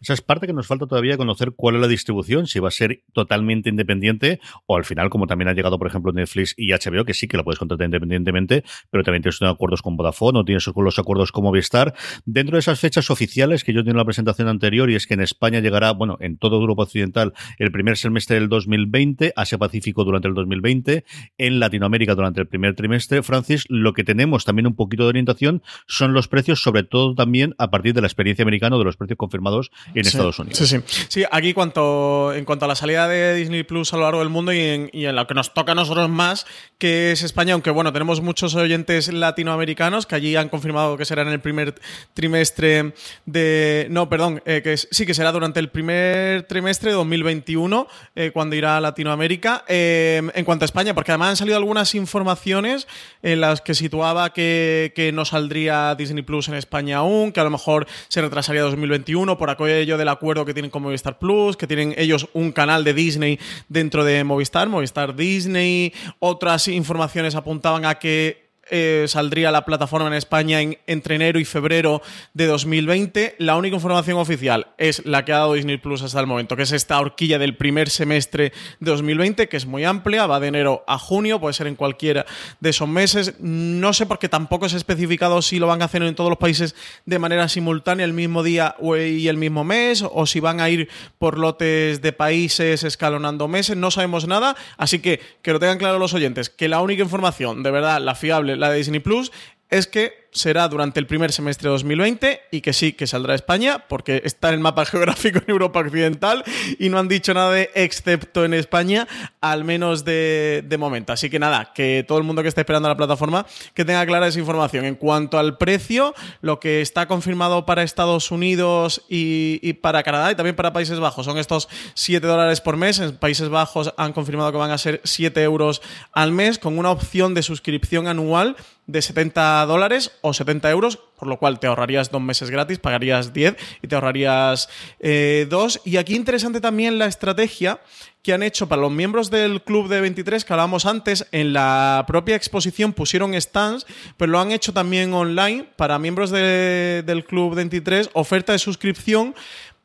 Esa 0.00 0.14
es 0.14 0.22
parte 0.22 0.46
que 0.46 0.52
nos 0.52 0.66
falta 0.66 0.86
todavía 0.86 1.16
conocer 1.16 1.52
cuál 1.56 1.76
es 1.76 1.80
la 1.80 1.88
distribución, 1.88 2.46
si 2.46 2.60
va 2.60 2.68
a 2.68 2.70
ser 2.70 3.02
totalmente 3.12 3.68
independiente 3.68 4.40
o 4.66 4.76
al 4.76 4.84
final, 4.84 5.10
como 5.10 5.26
también 5.26 5.48
ha 5.48 5.52
llegado, 5.52 5.78
por 5.78 5.88
ejemplo, 5.88 6.12
Netflix 6.12 6.54
y 6.56 6.72
HBO, 6.72 7.04
que 7.04 7.14
sí 7.14 7.28
que 7.28 7.36
la 7.36 7.44
puedes 7.44 7.58
contratar 7.58 7.86
independientemente, 7.86 8.64
pero 8.90 9.04
también 9.04 9.22
tienes 9.22 9.42
acuerdos 9.42 9.82
con 9.82 9.96
Vodafone 9.96 10.38
o 10.38 10.44
tienes 10.44 10.66
los 10.66 10.98
acuerdos 10.98 11.32
con 11.32 11.44
Movistar. 11.44 11.94
Dentro 12.24 12.56
de 12.56 12.60
esas 12.60 12.78
fechas 12.78 13.10
oficiales 13.10 13.64
que 13.64 13.72
yo 13.72 13.80
tengo 13.80 13.92
en 13.92 13.96
la 13.98 14.04
presentación 14.04 14.48
anterior, 14.48 14.90
y 14.90 14.94
es 14.94 15.06
que 15.06 15.14
en 15.14 15.20
España 15.20 15.60
llegará, 15.60 15.92
bueno, 15.92 16.16
en 16.20 16.38
todo 16.38 16.56
Europa 16.56 16.84
Occidental 16.84 17.32
el 17.58 17.72
primer 17.72 17.96
semestre 17.96 18.36
del 18.36 18.48
2020, 18.48 19.32
Asia 19.34 19.58
Pacífico 19.58 20.04
durante 20.04 20.28
el 20.28 20.34
2020, 20.34 21.04
en 21.38 21.60
Latinoamérica 21.60 22.14
durante 22.14 22.40
el 22.40 22.46
primer 22.46 22.74
trimestre. 22.74 23.22
Francis, 23.22 23.64
lo 23.68 23.92
que 23.92 24.04
tenemos 24.04 24.44
también 24.44 24.66
un 24.66 24.76
poquito 24.76 25.04
de 25.04 25.10
orientación 25.10 25.62
son 25.86 26.12
los 26.12 26.28
precios, 26.28 26.62
sobre 26.62 26.82
todo 26.82 27.14
también 27.14 27.54
a 27.58 27.70
partir 27.70 27.94
de 27.94 28.00
la 28.00 28.06
experiencia 28.06 28.42
americana 28.42 28.78
de 28.78 28.84
los 28.84 28.96
precios 28.96 29.16
confirmados 29.16 29.70
en 29.94 30.04
sí, 30.04 30.10
Estados 30.10 30.38
Unidos. 30.38 30.58
Sí, 30.58 30.66
sí. 30.66 30.80
Sí, 31.08 31.24
aquí 31.30 31.52
cuanto, 31.54 32.32
en 32.34 32.44
cuanto 32.44 32.64
a 32.64 32.68
la 32.68 32.74
salida 32.74 33.08
de 33.08 33.34
Disney 33.34 33.62
Plus 33.62 33.92
a 33.92 33.96
lo 33.96 34.02
largo 34.04 34.20
del 34.20 34.28
mundo 34.28 34.52
y 34.52 34.60
en, 34.60 34.90
y 34.92 35.06
en 35.06 35.16
lo 35.16 35.26
que 35.26 35.34
nos 35.34 35.54
toca 35.54 35.72
a 35.72 35.74
nosotros 35.74 36.08
más, 36.08 36.46
que 36.78 37.12
es 37.12 37.22
España, 37.22 37.54
aunque 37.54 37.70
bueno, 37.70 37.92
tenemos 37.92 38.20
muchos 38.20 38.54
oyentes 38.54 39.12
latinoamericanos 39.12 40.06
que 40.06 40.14
allí 40.14 40.36
han 40.36 40.48
confirmado 40.48 40.96
que 40.96 41.04
será 41.04 41.22
en 41.22 41.28
el 41.28 41.40
primer 41.40 41.74
trimestre 42.14 42.92
de... 43.26 43.86
No, 43.90 44.08
perdón, 44.08 44.42
eh, 44.44 44.62
que 44.62 44.76
sí 44.76 45.06
que 45.06 45.14
será 45.14 45.32
durante 45.32 45.60
el 45.60 45.70
primer 45.70 46.44
trimestre 46.44 46.90
de 46.90 46.96
2021 46.96 47.88
eh, 48.14 48.30
cuando 48.32 48.56
irá 48.56 48.76
a 48.76 48.80
Latinoamérica. 48.80 49.64
Eh, 49.68 50.22
en 50.34 50.44
cuanto 50.44 50.64
a 50.64 50.66
España, 50.66 50.94
porque 50.94 51.12
además 51.12 51.30
han 51.30 51.36
salido 51.36 51.56
algunas 51.56 51.94
informaciones 51.94 52.86
en 53.22 53.40
las 53.40 53.60
que 53.60 53.74
situaba 53.74 54.32
que, 54.32 54.92
que 54.94 55.12
no 55.12 55.24
saldría 55.24 55.94
Disney 55.94 56.22
Plus 56.22 56.48
en 56.48 56.54
España 56.54 56.98
aún, 56.98 57.32
que 57.32 57.40
a 57.40 57.44
lo 57.44 57.50
mejor 57.50 57.86
se 58.08 58.20
retrasaría 58.20 58.62
2021 58.62 59.38
por 59.38 59.50
aquello 59.78 59.96
del 59.96 60.08
acuerdo 60.08 60.44
que 60.44 60.52
tienen 60.52 60.72
con 60.72 60.82
Movistar 60.82 61.18
Plus, 61.20 61.56
que 61.56 61.68
tienen 61.68 61.94
ellos 61.96 62.28
un 62.32 62.50
canal 62.50 62.82
de 62.82 62.94
Disney 62.94 63.38
dentro 63.68 64.04
de 64.04 64.24
Movistar, 64.24 64.68
Movistar 64.68 65.14
Disney. 65.14 65.92
Otras 66.18 66.66
informaciones 66.66 67.36
apuntaban 67.36 67.84
a 67.84 67.94
que 67.94 68.47
eh, 68.70 69.04
saldría 69.08 69.50
la 69.50 69.64
plataforma 69.64 70.08
en 70.08 70.14
España 70.14 70.60
en, 70.60 70.78
entre 70.86 71.16
enero 71.16 71.38
y 71.40 71.44
febrero 71.44 72.02
de 72.34 72.46
2020. 72.46 73.36
La 73.38 73.56
única 73.56 73.76
información 73.76 74.18
oficial 74.18 74.68
es 74.78 75.04
la 75.06 75.24
que 75.24 75.32
ha 75.32 75.38
dado 75.38 75.54
Disney 75.54 75.78
Plus 75.78 76.02
hasta 76.02 76.20
el 76.20 76.26
momento, 76.26 76.56
que 76.56 76.62
es 76.62 76.72
esta 76.72 77.00
horquilla 77.00 77.38
del 77.38 77.56
primer 77.56 77.90
semestre 77.90 78.52
de 78.80 78.90
2020, 78.90 79.48
que 79.48 79.56
es 79.56 79.66
muy 79.66 79.84
amplia, 79.84 80.26
va 80.26 80.40
de 80.40 80.48
enero 80.48 80.84
a 80.86 80.98
junio, 80.98 81.40
puede 81.40 81.54
ser 81.54 81.66
en 81.66 81.76
cualquiera 81.76 82.26
de 82.60 82.70
esos 82.70 82.88
meses. 82.88 83.34
No 83.40 83.92
sé 83.92 84.06
por 84.06 84.18
qué 84.18 84.28
tampoco 84.28 84.66
es 84.66 84.74
especificado 84.74 85.42
si 85.42 85.58
lo 85.58 85.66
van 85.66 85.82
a 85.82 85.86
hacer 85.86 86.02
en 86.02 86.14
todos 86.14 86.30
los 86.30 86.38
países 86.38 86.74
de 87.06 87.18
manera 87.18 87.48
simultánea 87.48 88.04
el 88.04 88.12
mismo 88.12 88.42
día 88.42 88.76
y 88.80 89.28
el 89.28 89.36
mismo 89.36 89.64
mes, 89.64 90.04
o 90.08 90.26
si 90.26 90.40
van 90.40 90.60
a 90.60 90.70
ir 90.70 90.88
por 91.18 91.38
lotes 91.38 92.02
de 92.02 92.12
países 92.12 92.84
escalonando 92.84 93.48
meses, 93.48 93.76
no 93.76 93.90
sabemos 93.90 94.26
nada, 94.26 94.56
así 94.76 94.98
que 95.00 95.20
que 95.42 95.52
lo 95.52 95.60
tengan 95.60 95.78
claro 95.78 95.98
los 95.98 96.14
oyentes, 96.14 96.50
que 96.50 96.68
la 96.68 96.80
única 96.80 97.02
información 97.02 97.62
de 97.62 97.70
verdad, 97.70 98.00
la 98.00 98.14
fiable, 98.14 98.56
la 98.58 98.70
de 98.70 98.76
Disney 98.76 99.00
Plus, 99.00 99.32
es 99.70 99.86
que 99.86 100.27
será 100.32 100.68
durante 100.68 101.00
el 101.00 101.06
primer 101.06 101.32
semestre 101.32 101.68
de 101.68 101.72
2020 101.72 102.40
y 102.50 102.60
que 102.60 102.72
sí, 102.72 102.92
que 102.92 103.06
saldrá 103.06 103.32
a 103.32 103.36
España, 103.36 103.84
porque 103.88 104.22
está 104.24 104.48
en 104.48 104.54
el 104.54 104.60
mapa 104.60 104.84
geográfico 104.86 105.40
en 105.40 105.50
Europa 105.50 105.80
Occidental 105.80 106.44
y 106.78 106.88
no 106.88 106.98
han 106.98 107.08
dicho 107.08 107.34
nada 107.34 107.52
de 107.52 107.70
excepto 107.74 108.44
en 108.44 108.54
España, 108.54 109.08
al 109.40 109.64
menos 109.64 110.04
de, 110.04 110.76
momento. 110.78 111.12
Así 111.12 111.28
que 111.28 111.38
nada, 111.38 111.72
que 111.74 112.04
todo 112.06 112.18
el 112.18 112.24
mundo 112.24 112.42
que 112.42 112.48
esté 112.48 112.60
esperando 112.60 112.88
a 112.88 112.92
la 112.92 112.96
plataforma 112.96 113.46
que 113.74 113.84
tenga 113.84 114.04
clara 114.06 114.28
esa 114.28 114.38
información. 114.38 114.84
En 114.84 114.94
cuanto 114.94 115.38
al 115.38 115.58
precio, 115.58 116.14
lo 116.40 116.60
que 116.60 116.80
está 116.80 117.08
confirmado 117.08 117.66
para 117.66 117.82
Estados 117.82 118.30
Unidos 118.30 119.02
y, 119.08 119.58
y 119.62 119.72
para 119.72 120.02
Canadá 120.02 120.30
y 120.30 120.34
también 120.34 120.54
para 120.54 120.72
Países 120.72 121.00
Bajos 121.00 121.26
son 121.26 121.38
estos 121.38 121.68
7 121.94 122.24
dólares 122.26 122.60
por 122.60 122.76
mes. 122.76 123.00
En 123.00 123.16
Países 123.16 123.48
Bajos 123.48 123.92
han 123.96 124.12
confirmado 124.12 124.52
que 124.52 124.58
van 124.58 124.70
a 124.70 124.78
ser 124.78 125.00
7 125.04 125.42
euros 125.42 125.82
al 126.12 126.32
mes 126.32 126.58
con 126.58 126.78
una 126.78 126.90
opción 126.90 127.34
de 127.34 127.42
suscripción 127.42 128.06
anual 128.06 128.56
de 128.88 129.02
70 129.02 129.66
dólares 129.66 130.12
o 130.22 130.32
70 130.32 130.70
euros, 130.70 130.96
por 130.96 131.28
lo 131.28 131.38
cual 131.38 131.58
te 131.60 131.66
ahorrarías 131.66 132.10
dos 132.10 132.22
meses 132.22 132.50
gratis, 132.50 132.78
pagarías 132.78 133.32
10 133.32 133.56
y 133.82 133.88
te 133.88 133.94
ahorrarías 133.94 134.68
eh, 135.00 135.46
dos. 135.48 135.80
Y 135.84 135.96
aquí 135.96 136.14
interesante 136.14 136.60
también 136.60 136.98
la 136.98 137.06
estrategia 137.06 137.80
que 138.22 138.32
han 138.32 138.42
hecho 138.42 138.68
para 138.68 138.82
los 138.82 138.92
miembros 138.92 139.30
del 139.30 139.62
club 139.62 139.88
de 139.88 140.00
23 140.00 140.44
que 140.44 140.52
hablábamos 140.52 140.86
antes, 140.86 141.26
en 141.32 141.52
la 141.52 142.04
propia 142.06 142.36
exposición 142.36 142.92
pusieron 142.92 143.40
stands, 143.40 143.86
pero 144.16 144.32
lo 144.32 144.40
han 144.40 144.52
hecho 144.52 144.72
también 144.72 145.14
online 145.14 145.64
para 145.76 145.98
miembros 145.98 146.30
del 146.30 147.24
club 147.24 147.54
23, 147.54 148.10
oferta 148.12 148.52
de 148.52 148.58
suscripción 148.58 149.34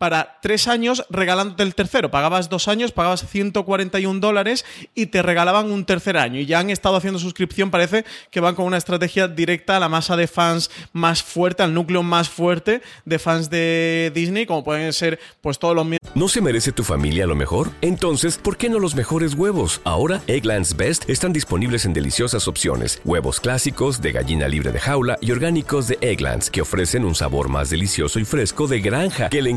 para 0.03 0.37
tres 0.41 0.67
años 0.67 1.05
regalándote 1.09 1.63
el 1.63 1.75
tercero. 1.75 2.11
Pagabas 2.11 2.49
dos 2.49 2.67
años, 2.67 2.91
pagabas 2.91 3.25
141 3.25 4.19
dólares 4.19 4.65
y 4.93 5.05
te 5.05 5.21
regalaban 5.21 5.71
un 5.71 5.85
tercer 5.85 6.17
año. 6.17 6.41
Y 6.41 6.45
ya 6.45 6.59
han 6.59 6.69
estado 6.69 6.97
haciendo 6.97 7.19
suscripción, 7.19 7.71
parece 7.71 8.03
que 8.29 8.41
van 8.41 8.53
con 8.53 8.65
una 8.65 8.75
estrategia 8.75 9.29
directa 9.29 9.77
a 9.77 9.79
la 9.79 9.87
masa 9.87 10.17
de 10.17 10.27
fans 10.27 10.69
más 10.91 11.23
fuerte, 11.23 11.63
al 11.63 11.73
núcleo 11.73 12.03
más 12.03 12.27
fuerte 12.27 12.81
de 13.05 13.17
fans 13.17 13.49
de 13.49 14.11
Disney, 14.13 14.45
como 14.45 14.65
pueden 14.65 14.91
ser 14.91 15.21
pues 15.39 15.57
todos 15.57 15.73
los 15.73 15.87
¿No 16.15 16.27
se 16.27 16.41
merece 16.41 16.71
tu 16.73 16.83
familia 16.83 17.25
lo 17.25 17.35
mejor? 17.35 17.71
Entonces, 17.81 18.37
¿por 18.37 18.57
qué 18.57 18.69
no 18.69 18.79
los 18.79 18.95
mejores 18.95 19.35
huevos? 19.35 19.79
Ahora, 19.83 20.21
Egglands 20.27 20.75
Best 20.75 21.09
están 21.09 21.33
disponibles 21.33 21.85
en 21.85 21.93
deliciosas 21.93 22.47
opciones. 22.47 23.01
Huevos 23.05 23.39
clásicos, 23.39 24.01
de 24.01 24.11
gallina 24.11 24.47
libre 24.47 24.71
de 24.71 24.79
jaula 24.79 25.17
y 25.21 25.31
orgánicos 25.31 25.87
de 25.87 25.97
Egglands, 26.01 26.49
que 26.49 26.61
ofrecen 26.61 27.05
un 27.05 27.15
sabor 27.15 27.47
más 27.47 27.69
delicioso 27.69 28.19
y 28.19 28.25
fresco 28.25 28.67
de 28.67 28.81
granja 28.81 29.29
que 29.29 29.41
le 29.41 29.49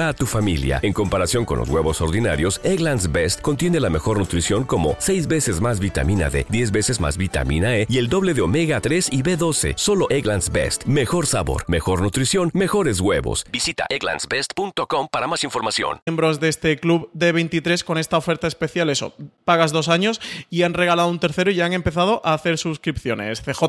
a 0.00 0.12
tu 0.12 0.26
familia. 0.26 0.80
En 0.82 0.92
comparación 0.92 1.44
con 1.44 1.58
los 1.58 1.68
huevos 1.68 2.00
ordinarios, 2.00 2.60
Egglands 2.62 3.10
Best 3.10 3.40
contiene 3.40 3.80
la 3.80 3.90
mejor 3.90 4.18
nutrición 4.18 4.64
como 4.64 4.94
6 4.98 5.26
veces 5.26 5.60
más 5.60 5.80
vitamina 5.80 6.30
D, 6.30 6.46
10 6.48 6.70
veces 6.70 7.00
más 7.00 7.16
vitamina 7.16 7.76
E 7.76 7.86
y 7.88 7.98
el 7.98 8.08
doble 8.08 8.34
de 8.34 8.42
omega 8.42 8.80
3 8.80 9.08
y 9.10 9.22
B12. 9.22 9.74
Solo 9.76 10.06
Egglands 10.10 10.52
Best. 10.52 10.84
Mejor 10.84 11.26
sabor, 11.26 11.64
mejor 11.66 12.02
nutrición, 12.02 12.50
mejores 12.54 13.00
huevos. 13.00 13.44
Visita 13.50 13.86
egglandsbest.com 13.88 15.08
para 15.10 15.26
más 15.26 15.44
información. 15.44 16.00
Miembros 16.06 16.40
de 16.40 16.48
este 16.48 16.78
club 16.78 17.10
de 17.12 17.32
23 17.32 17.84
con 17.84 17.98
esta 17.98 18.16
oferta 18.16 18.46
especial, 18.46 18.90
eso, 18.90 19.14
pagas 19.44 19.72
dos 19.72 19.88
años 19.88 20.20
y 20.50 20.62
han 20.62 20.74
regalado 20.74 21.08
un 21.08 21.20
tercero 21.20 21.50
y 21.50 21.54
ya 21.54 21.66
han 21.66 21.72
empezado 21.72 22.20
a 22.24 22.34
hacer 22.34 22.58
suscripciones. 22.58 23.40
CJ. 23.42 23.62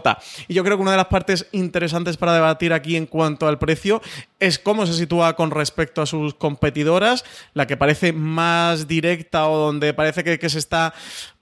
Y 0.48 0.54
yo 0.54 0.64
creo 0.64 0.78
que 0.78 0.82
una 0.82 0.92
de 0.92 0.98
las 0.98 1.08
partes 1.08 1.48
interesantes 1.52 2.18
para 2.18 2.34
debatir 2.34 2.74
aquí 2.74 2.96
en 2.96 3.06
cuanto 3.06 3.48
al 3.48 3.60
precio 3.60 4.02
es 4.40 4.60
cómo 4.60 4.86
se 4.86 4.94
sitúa 4.94 5.36
con 5.36 5.52
respecto 5.52 6.02
a 6.02 6.06
competidoras, 6.38 7.24
la 7.54 7.68
que 7.68 7.78
parece 7.78 8.14
más 8.14 8.88
directa 8.88 9.48
o 9.48 9.58
donde 9.58 9.94
parece 9.94 10.24
que, 10.24 10.50
se 10.50 10.60
está 10.60 10.94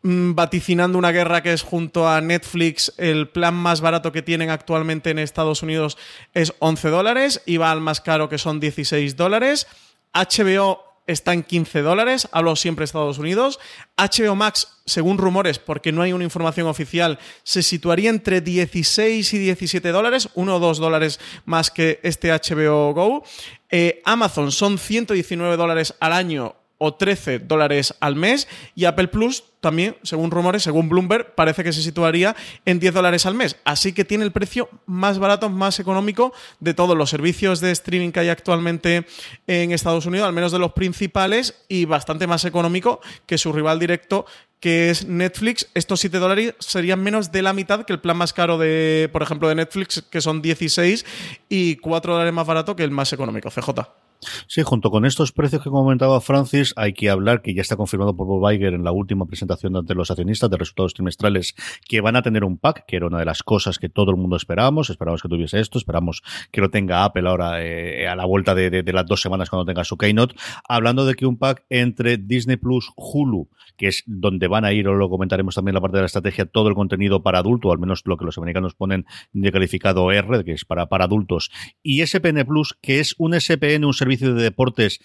mm, 0.02 0.34
vaticinando 0.34 0.98
una 0.98 1.12
guerra 1.12 1.42
que 1.44 1.54
es 1.54 1.62
junto 1.62 2.08
a 2.08 2.22
Netflix, 2.22 2.94
el 2.98 3.30
plan 3.30 3.56
más 3.56 3.82
barato 3.82 4.12
que 4.12 4.22
tienen 4.22 4.50
actualmente 4.50 5.10
en 5.10 5.20
Estados 5.20 5.64
Unidos 5.64 5.98
es 6.34 6.54
11 6.60 6.90
dólares 6.90 7.42
y 7.46 7.58
va 7.58 7.72
al 7.72 7.82
más 7.82 8.02
caro 8.02 8.30
que 8.30 8.38
son 8.38 8.60
16 8.60 9.16
dólares. 9.16 9.68
HBO 10.14 10.93
está 11.08 11.34
en 11.34 11.44
15 11.44 11.82
dólares, 11.82 12.28
hablo 12.32 12.56
siempre 12.56 12.86
Estados 12.86 13.18
Unidos. 13.18 13.60
HBO 13.98 14.36
Max, 14.36 14.80
según 14.86 15.18
rumores, 15.18 15.60
porque 15.60 15.92
no 15.92 16.02
hay 16.02 16.14
una 16.14 16.24
información 16.24 16.68
oficial, 16.68 17.20
se 17.44 17.64
situaría 17.64 18.10
entre 18.10 18.42
16 18.42 19.34
y 19.34 19.38
17 19.38 19.90
dólares, 19.92 20.30
uno 20.36 20.58
o 20.58 20.60
dos 20.60 20.78
dólares 20.78 21.20
más 21.46 21.72
que 21.72 22.00
este 22.04 22.32
HBO 22.32 22.94
Go. 22.94 23.24
Eh, 23.70 24.02
Amazon 24.06 24.52
son 24.52 24.78
119 24.78 25.58
dólares 25.58 25.96
al 26.00 26.14
año 26.14 26.56
o 26.78 26.94
13 26.94 27.40
dólares 27.40 27.96
al 28.00 28.16
mes 28.16 28.48
y 28.76 28.86
Apple 28.86 29.08
Plus 29.08 29.44
también, 29.64 29.96
según 30.04 30.30
rumores, 30.30 30.62
según 30.62 30.90
Bloomberg, 30.90 31.34
parece 31.34 31.64
que 31.64 31.74
se 31.74 31.82
situaría 31.82 32.36
en 32.66 32.80
10 32.80 32.94
dólares 32.94 33.26
al 33.26 33.34
mes. 33.34 33.56
Así 33.64 33.94
que 33.94 34.06
tiene 34.06 34.26
el 34.26 34.32
precio 34.32 34.70
más 34.86 35.18
barato, 35.18 35.50
más 35.50 35.80
económico 35.80 36.34
de 36.60 36.76
todos 36.76 36.96
los 36.96 37.10
servicios 37.10 37.62
de 37.62 37.72
streaming 37.72 38.12
que 38.12 38.20
hay 38.20 38.30
actualmente 38.30 39.08
en 39.48 39.72
Estados 39.72 40.06
Unidos, 40.06 40.28
al 40.28 40.34
menos 40.34 40.52
de 40.52 40.60
los 40.60 40.74
principales, 40.74 41.64
y 41.68 41.86
bastante 41.86 42.28
más 42.28 42.46
económico 42.46 43.00
que 43.26 43.40
su 43.40 43.52
rival 43.52 43.80
directo 43.80 44.26
que 44.60 44.90
es 44.90 45.06
Netflix, 45.06 45.68
estos 45.74 46.00
7 46.00 46.20
dólares 46.20 46.56
serían 46.60 47.02
menos 47.02 47.34
de 47.34 47.42
la 47.42 47.52
mitad 47.52 47.84
que 47.84 47.92
el 47.92 48.00
plan 48.00 48.16
más 48.16 48.32
caro 48.32 48.58
de, 48.58 49.10
por 49.12 49.22
ejemplo, 49.22 49.50
de 49.50 49.56
Netflix, 49.56 50.02
que 50.10 50.22
son 50.22 50.42
16, 50.42 51.06
y 51.50 51.76
4 51.78 52.14
dólares 52.14 52.34
más 52.34 52.48
barato 52.48 52.74
que 52.74 52.84
el 52.84 52.92
más 52.92 53.12
económico, 53.12 53.50
CJ. 53.50 54.03
Sí, 54.48 54.62
junto 54.64 54.92
con 54.92 55.06
estos 55.06 55.32
precios 55.32 55.64
que 55.64 55.70
comentaba 55.70 56.20
Francis, 56.22 56.74
hay 56.76 56.94
que 56.94 57.10
hablar 57.10 57.42
que 57.42 57.54
ya 57.54 57.62
está 57.62 57.76
confirmado 57.76 58.16
por 58.16 58.28
Bob 58.28 58.52
Iger 58.52 58.74
en 58.74 58.84
la 58.84 58.92
última 58.92 59.26
presentación 59.26 59.76
ante 59.76 59.96
los 59.96 60.12
accionistas 60.12 60.50
de 60.50 60.58
resultados 60.58 60.94
trimestrales 60.94 61.56
que 61.88 62.02
van 62.02 62.16
a 62.16 62.22
tener 62.22 62.44
un 62.44 62.58
pack, 62.58 62.86
que 62.86 62.96
era 62.98 63.08
una 63.08 63.20
de 63.20 63.26
las 63.26 63.44
cosas 63.44 63.80
que 63.80 63.90
todo 63.90 64.12
el 64.12 64.18
mundo 64.18 64.36
esperábamos. 64.36 64.90
Esperamos 64.90 65.22
que 65.22 65.30
tuviese 65.30 65.60
esto, 65.60 65.78
esperamos 65.78 66.24
que 66.52 66.62
lo 66.62 66.70
tenga 66.70 67.04
Apple 67.04 67.28
ahora 67.28 67.64
eh, 67.64 68.08
a 68.08 68.16
la 68.16 68.26
vuelta 68.26 68.56
de, 68.56 68.84
las 68.94 69.06
dos 69.06 69.22
semanas 69.22 69.50
cuando 69.50 69.66
tenga 69.66 69.84
su 69.84 69.98
keynote. 69.98 70.36
Hablando 70.68 71.06
de 71.06 71.16
que 71.16 71.26
un 71.26 71.38
pack 71.38 71.66
entre 71.70 72.18
Disney 72.18 72.58
Plus, 72.58 72.92
Hulu, 72.96 73.50
que 73.78 73.88
es 73.88 74.04
donde 74.06 74.48
van 74.48 74.66
a 74.66 74.74
ir, 74.74 74.88
o 74.88 74.94
lo 74.94 75.10
comentaremos 75.10 75.56
también 75.56 75.76
la 75.76 75.82
parte 75.82 75.98
de 75.98 76.04
la 76.04 76.08
estrategia, 76.08 76.46
todo 76.46 76.70
el 76.70 76.76
contenido 76.76 77.24
para 77.24 77.40
adulto, 77.40 77.72
al 77.72 77.80
menos 77.80 78.02
lo 78.06 78.18
que 78.18 78.26
los 78.26 78.38
americanos 78.38 78.76
ponen 78.76 79.06
de 79.32 79.52
calificado 79.52 80.12
R, 80.12 80.44
que 80.44 80.54
es 80.54 80.66
para, 80.66 80.88
para 80.88 81.06
adultos, 81.06 81.52
y 81.82 82.06
SPN 82.06 82.46
Plus, 82.46 82.78
que 82.82 83.00
es 83.00 83.16
un 83.18 83.40
SPN, 83.40 83.86
un 83.86 83.94
servicio 83.94 84.13
de 84.20 84.34
deportes 84.34 85.00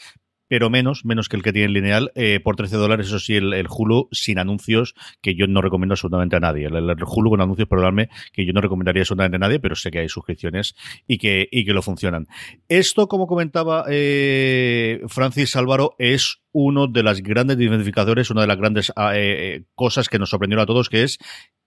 pero 0.48 0.70
menos, 0.70 1.04
menos 1.04 1.28
que 1.28 1.36
el 1.36 1.42
que 1.42 1.52
tiene 1.52 1.66
el 1.66 1.74
lineal, 1.74 2.10
eh, 2.14 2.40
por 2.42 2.56
13 2.56 2.76
dólares, 2.76 3.06
eso 3.06 3.18
sí, 3.18 3.36
el, 3.36 3.66
Hulu 3.68 4.08
sin 4.10 4.38
anuncios, 4.38 4.94
que 5.20 5.34
yo 5.34 5.46
no 5.46 5.60
recomiendo 5.60 5.92
absolutamente 5.92 6.36
a 6.36 6.40
nadie. 6.40 6.66
El, 6.66 6.96
Hulu 7.06 7.30
con 7.30 7.40
anuncios, 7.40 7.68
perdonadme, 7.68 8.08
que 8.32 8.46
yo 8.46 8.52
no 8.52 8.60
recomendaría 8.60 9.02
absolutamente 9.02 9.36
a 9.36 9.40
nadie, 9.40 9.60
pero 9.60 9.76
sé 9.76 9.90
que 9.90 10.00
hay 10.00 10.08
suscripciones 10.08 10.74
y 11.06 11.18
que, 11.18 11.48
y 11.50 11.64
que 11.64 11.72
lo 11.72 11.82
funcionan. 11.82 12.26
Esto, 12.68 13.08
como 13.08 13.26
comentaba 13.26 13.84
eh, 13.88 15.02
Francis 15.08 15.54
Álvaro, 15.54 15.94
es 15.98 16.40
uno 16.60 16.88
de 16.88 17.04
las 17.04 17.22
grandes 17.22 17.56
identificadores, 17.60 18.30
una 18.30 18.40
de 18.40 18.48
las 18.48 18.56
grandes 18.56 18.92
ah, 18.96 19.16
eh, 19.16 19.54
eh, 19.54 19.64
cosas 19.76 20.08
que 20.08 20.18
nos 20.18 20.30
sorprendió 20.30 20.60
a 20.60 20.66
todos, 20.66 20.88
que 20.88 21.04
es 21.04 21.18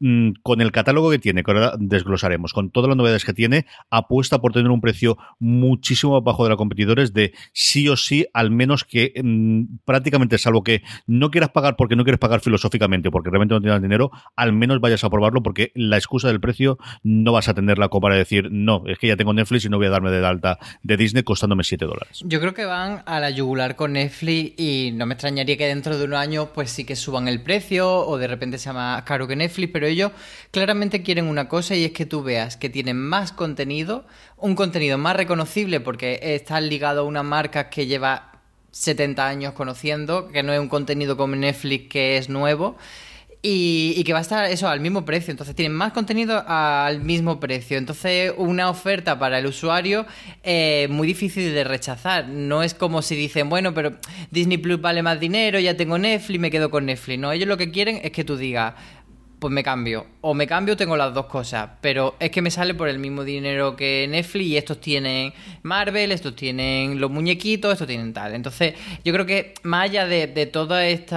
mm, 0.02 0.32
con 0.44 0.60
el 0.60 0.74
catálogo 0.74 1.10
que 1.10 1.18
tiene, 1.18 1.44
que 1.44 1.52
ahora 1.52 1.76
desglosaremos, 1.80 2.52
con 2.52 2.72
todas 2.72 2.90
las 2.90 2.98
novedades 2.98 3.24
que 3.24 3.34
tiene, 3.34 3.66
apuesta 3.90 4.40
por 4.40 4.52
tener 4.52 4.70
un 4.70 4.82
precio 4.82 5.18
muchísimo 5.40 6.22
bajo 6.22 6.44
de 6.44 6.50
los 6.50 6.58
competidores, 6.58 7.14
de 7.14 7.34
sí 7.54 7.88
o 7.88 7.96
sí, 7.96 8.28
al 8.34 8.52
menos 8.52 8.84
que 8.84 9.14
mm, 9.24 9.78
prácticamente, 9.86 10.38
salvo 10.38 10.62
que 10.62 10.82
no 11.08 11.32
quieras 11.32 11.52
pagar 11.52 11.78
porque 11.78 11.96
no 11.96 12.04
quieres 12.04 12.20
pagar 12.20 12.42
filosóficamente, 12.42 13.12
porque 13.12 13.30
realmente 13.30 13.56
no 13.56 13.62
tienes 13.62 13.82
dinero, 13.82 14.12
al 14.36 14.52
menos 14.52 14.82
vayas 14.82 15.06
a 15.06 15.10
probarlo, 15.10 15.42
porque 15.42 15.72
la 15.74 15.96
excusa 15.96 16.28
del 16.28 16.42
precio 16.42 16.78
no 17.02 17.32
vas 17.32 17.48
a 17.48 17.54
tenerla 17.54 17.88
como 17.88 18.02
para 18.02 18.16
decir, 18.16 18.50
no, 18.52 18.84
es 18.88 19.00
que 19.00 19.08
ya 19.08 19.16
tengo 19.16 19.34
Netflix 19.34 19.64
y 19.64 19.70
no 19.70 19.78
voy 19.78 19.88
a 19.88 19.92
darme 19.92 20.12
de 20.12 20.26
alta 20.26 20.60
de 20.84 20.98
Disney 20.98 21.24
costándome 21.24 21.64
7 21.64 21.86
dólares. 21.86 22.22
Yo 22.26 22.42
creo 22.42 22.54
que 22.54 22.66
van 22.66 23.04
a 23.06 23.22
la 23.22 23.30
yugular 23.30 23.78
con 23.78 23.94
Netflix 23.94 24.56
y 24.58 24.81
y 24.88 24.92
no 24.92 25.06
me 25.06 25.14
extrañaría 25.14 25.58
que 25.58 25.68
dentro 25.68 25.98
de 25.98 26.06
unos 26.06 26.20
años 26.20 26.50
pues 26.54 26.72
sí 26.72 26.84
que 26.84 26.96
suban 26.96 27.28
el 27.28 27.42
precio 27.42 28.06
o 28.06 28.18
de 28.18 28.28
repente 28.28 28.58
sea 28.58 28.74
más 28.74 29.04
caro 29.04 29.28
que 29.28 29.36
Netflix, 29.36 29.72
pero 29.72 29.88
ellos 29.88 30.12
claramente 30.52 31.04
quieren 31.04 31.26
una 31.26 31.48
cosa 31.48 31.76
y 31.76 31.86
es 31.86 31.92
que 31.92 32.06
tú 32.06 32.24
veas 32.24 32.58
que 32.58 32.70
tienen 32.70 32.98
más 32.98 33.32
contenido, 33.32 34.06
un 34.38 34.56
contenido 34.56 34.98
más 34.98 35.16
reconocible 35.16 35.80
porque 35.80 36.20
está 36.22 36.60
ligado 36.62 37.02
a 37.02 37.04
una 37.04 37.24
marca 37.24 37.70
que 37.70 37.88
lleva 37.88 38.32
70 38.72 39.28
años 39.28 39.54
conociendo, 39.54 40.30
que 40.30 40.44
no 40.44 40.54
es 40.54 40.60
un 40.60 40.70
contenido 40.70 41.18
como 41.18 41.36
Netflix 41.36 41.90
que 41.90 42.18
es 42.18 42.30
nuevo. 42.30 42.78
Y, 43.44 44.04
que 44.04 44.14
va 44.14 44.20
a 44.20 44.22
estar 44.22 44.46
eso 44.52 44.68
al 44.68 44.80
mismo 44.80 45.04
precio. 45.04 45.32
Entonces 45.32 45.56
tienen 45.56 45.76
más 45.76 45.94
contenido 45.94 46.44
al 46.48 47.02
mismo 47.02 47.40
precio. 47.40 47.78
Entonces 47.78 48.34
una 48.38 48.70
oferta 48.70 49.18
para 49.18 49.40
el 49.40 49.48
usuario 49.48 50.06
eh, 50.44 50.88
muy 50.92 51.08
difícil 51.08 51.54
de 51.54 51.64
rechazar. 51.64 52.28
No 52.28 52.62
es 52.62 52.74
como 52.74 53.02
si 53.02 53.16
dicen, 53.16 53.50
bueno, 53.50 53.74
pero 53.74 53.94
Disney 54.30 54.58
Plus 54.58 54.80
vale 54.80 55.02
más 55.02 55.20
dinero, 55.20 55.60
ya 55.60 55.76
tengo 55.76 55.98
Netflix, 55.98 56.40
me 56.40 56.52
quedo 56.52 56.70
con 56.70 56.86
Netflix. 56.86 57.20
No, 57.20 57.32
ellos 57.32 57.48
lo 57.48 57.58
que 57.58 57.72
quieren 57.72 58.00
es 58.04 58.12
que 58.12 58.24
tú 58.24 58.38
digas, 58.38 58.76
pues 59.42 59.52
me 59.52 59.64
cambio. 59.64 60.06
O 60.22 60.36
me 60.36 60.46
cambio, 60.46 60.78
tengo 60.78 60.96
las 60.96 61.16
dos 61.16 61.26
cosas. 61.26 61.68
Pero 61.82 62.16
es 62.20 62.30
que 62.30 62.44
me 62.44 62.52
sale 62.52 62.76
por 62.76 62.88
el 62.88 63.00
mismo 63.00 63.24
dinero 63.24 63.76
que 63.76 64.06
Netflix 64.08 64.46
y 64.46 64.56
estos 64.56 64.80
tienen 64.80 65.34
Marvel, 65.64 66.12
estos 66.12 66.36
tienen 66.36 67.02
los 67.02 67.10
muñequitos, 67.10 67.74
estos 67.74 67.88
tienen 67.88 68.14
tal. 68.14 68.36
Entonces, 68.36 68.76
yo 69.04 69.12
creo 69.12 69.26
que 69.26 69.56
más 69.64 69.86
allá 69.86 70.06
de, 70.06 70.28
todo 70.46 70.78
este 70.78 71.16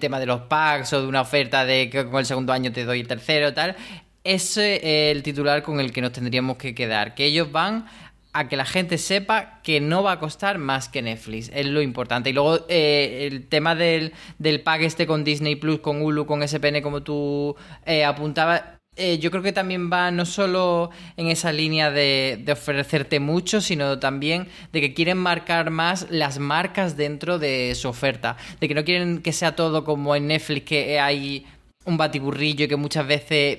tema 0.00 0.18
de 0.18 0.26
los 0.26 0.40
packs 0.42 0.92
o 0.92 1.02
de 1.02 1.06
una 1.06 1.20
oferta 1.20 1.64
de 1.64 1.88
que 1.88 2.04
con 2.04 2.18
el 2.18 2.26
segundo 2.26 2.52
año 2.52 2.72
te 2.72 2.84
doy 2.84 2.98
el 2.98 3.06
tercero 3.06 3.54
tal, 3.54 3.76
ese 4.24 4.76
es 4.76 5.16
el 5.16 5.22
titular 5.22 5.62
con 5.62 5.78
el 5.78 5.92
que 5.92 6.00
nos 6.00 6.10
tendríamos 6.10 6.56
que 6.56 6.74
quedar, 6.74 7.14
que 7.14 7.26
ellos 7.26 7.52
van 7.52 7.86
a 8.32 8.48
que 8.48 8.56
la 8.56 8.64
gente 8.64 8.98
sepa 8.98 9.60
que 9.62 9.80
no 9.80 10.02
va 10.02 10.12
a 10.12 10.18
costar 10.18 10.58
más 10.58 10.88
que 10.88 11.02
Netflix, 11.02 11.50
es 11.54 11.66
lo 11.66 11.82
importante. 11.82 12.30
Y 12.30 12.32
luego 12.32 12.64
eh, 12.68 13.28
el 13.30 13.46
tema 13.46 13.74
del, 13.74 14.12
del 14.38 14.62
pack 14.62 14.82
este 14.82 15.06
con 15.06 15.24
Disney 15.24 15.56
Plus, 15.56 15.80
con 15.80 16.00
Hulu, 16.02 16.26
con 16.26 16.46
SPN, 16.46 16.80
como 16.80 17.02
tú 17.02 17.54
eh, 17.84 18.04
apuntabas, 18.04 18.62
eh, 18.94 19.18
yo 19.18 19.30
creo 19.30 19.42
que 19.42 19.52
también 19.52 19.90
va 19.90 20.10
no 20.10 20.26
solo 20.26 20.90
en 21.16 21.28
esa 21.28 21.50
línea 21.50 21.90
de, 21.90 22.44
ofrecerte 22.50 23.20
mucho, 23.20 23.62
sino 23.62 23.98
también 23.98 24.48
de 24.72 24.82
que 24.82 24.92
quieren 24.92 25.16
marcar 25.16 25.70
más 25.70 26.06
las 26.10 26.38
marcas 26.38 26.96
dentro 26.96 27.38
de 27.38 27.74
su 27.74 27.88
oferta. 27.88 28.36
De 28.60 28.68
que 28.68 28.74
no 28.74 28.84
quieren 28.84 29.22
que 29.22 29.32
sea 29.32 29.56
todo 29.56 29.84
como 29.84 30.14
en 30.14 30.26
Netflix, 30.26 30.66
que 30.66 31.00
hay 31.00 31.46
un 31.86 31.96
batiburrillo 31.96 32.66
y 32.66 32.68
que 32.68 32.76
muchas 32.76 33.06
veces 33.06 33.58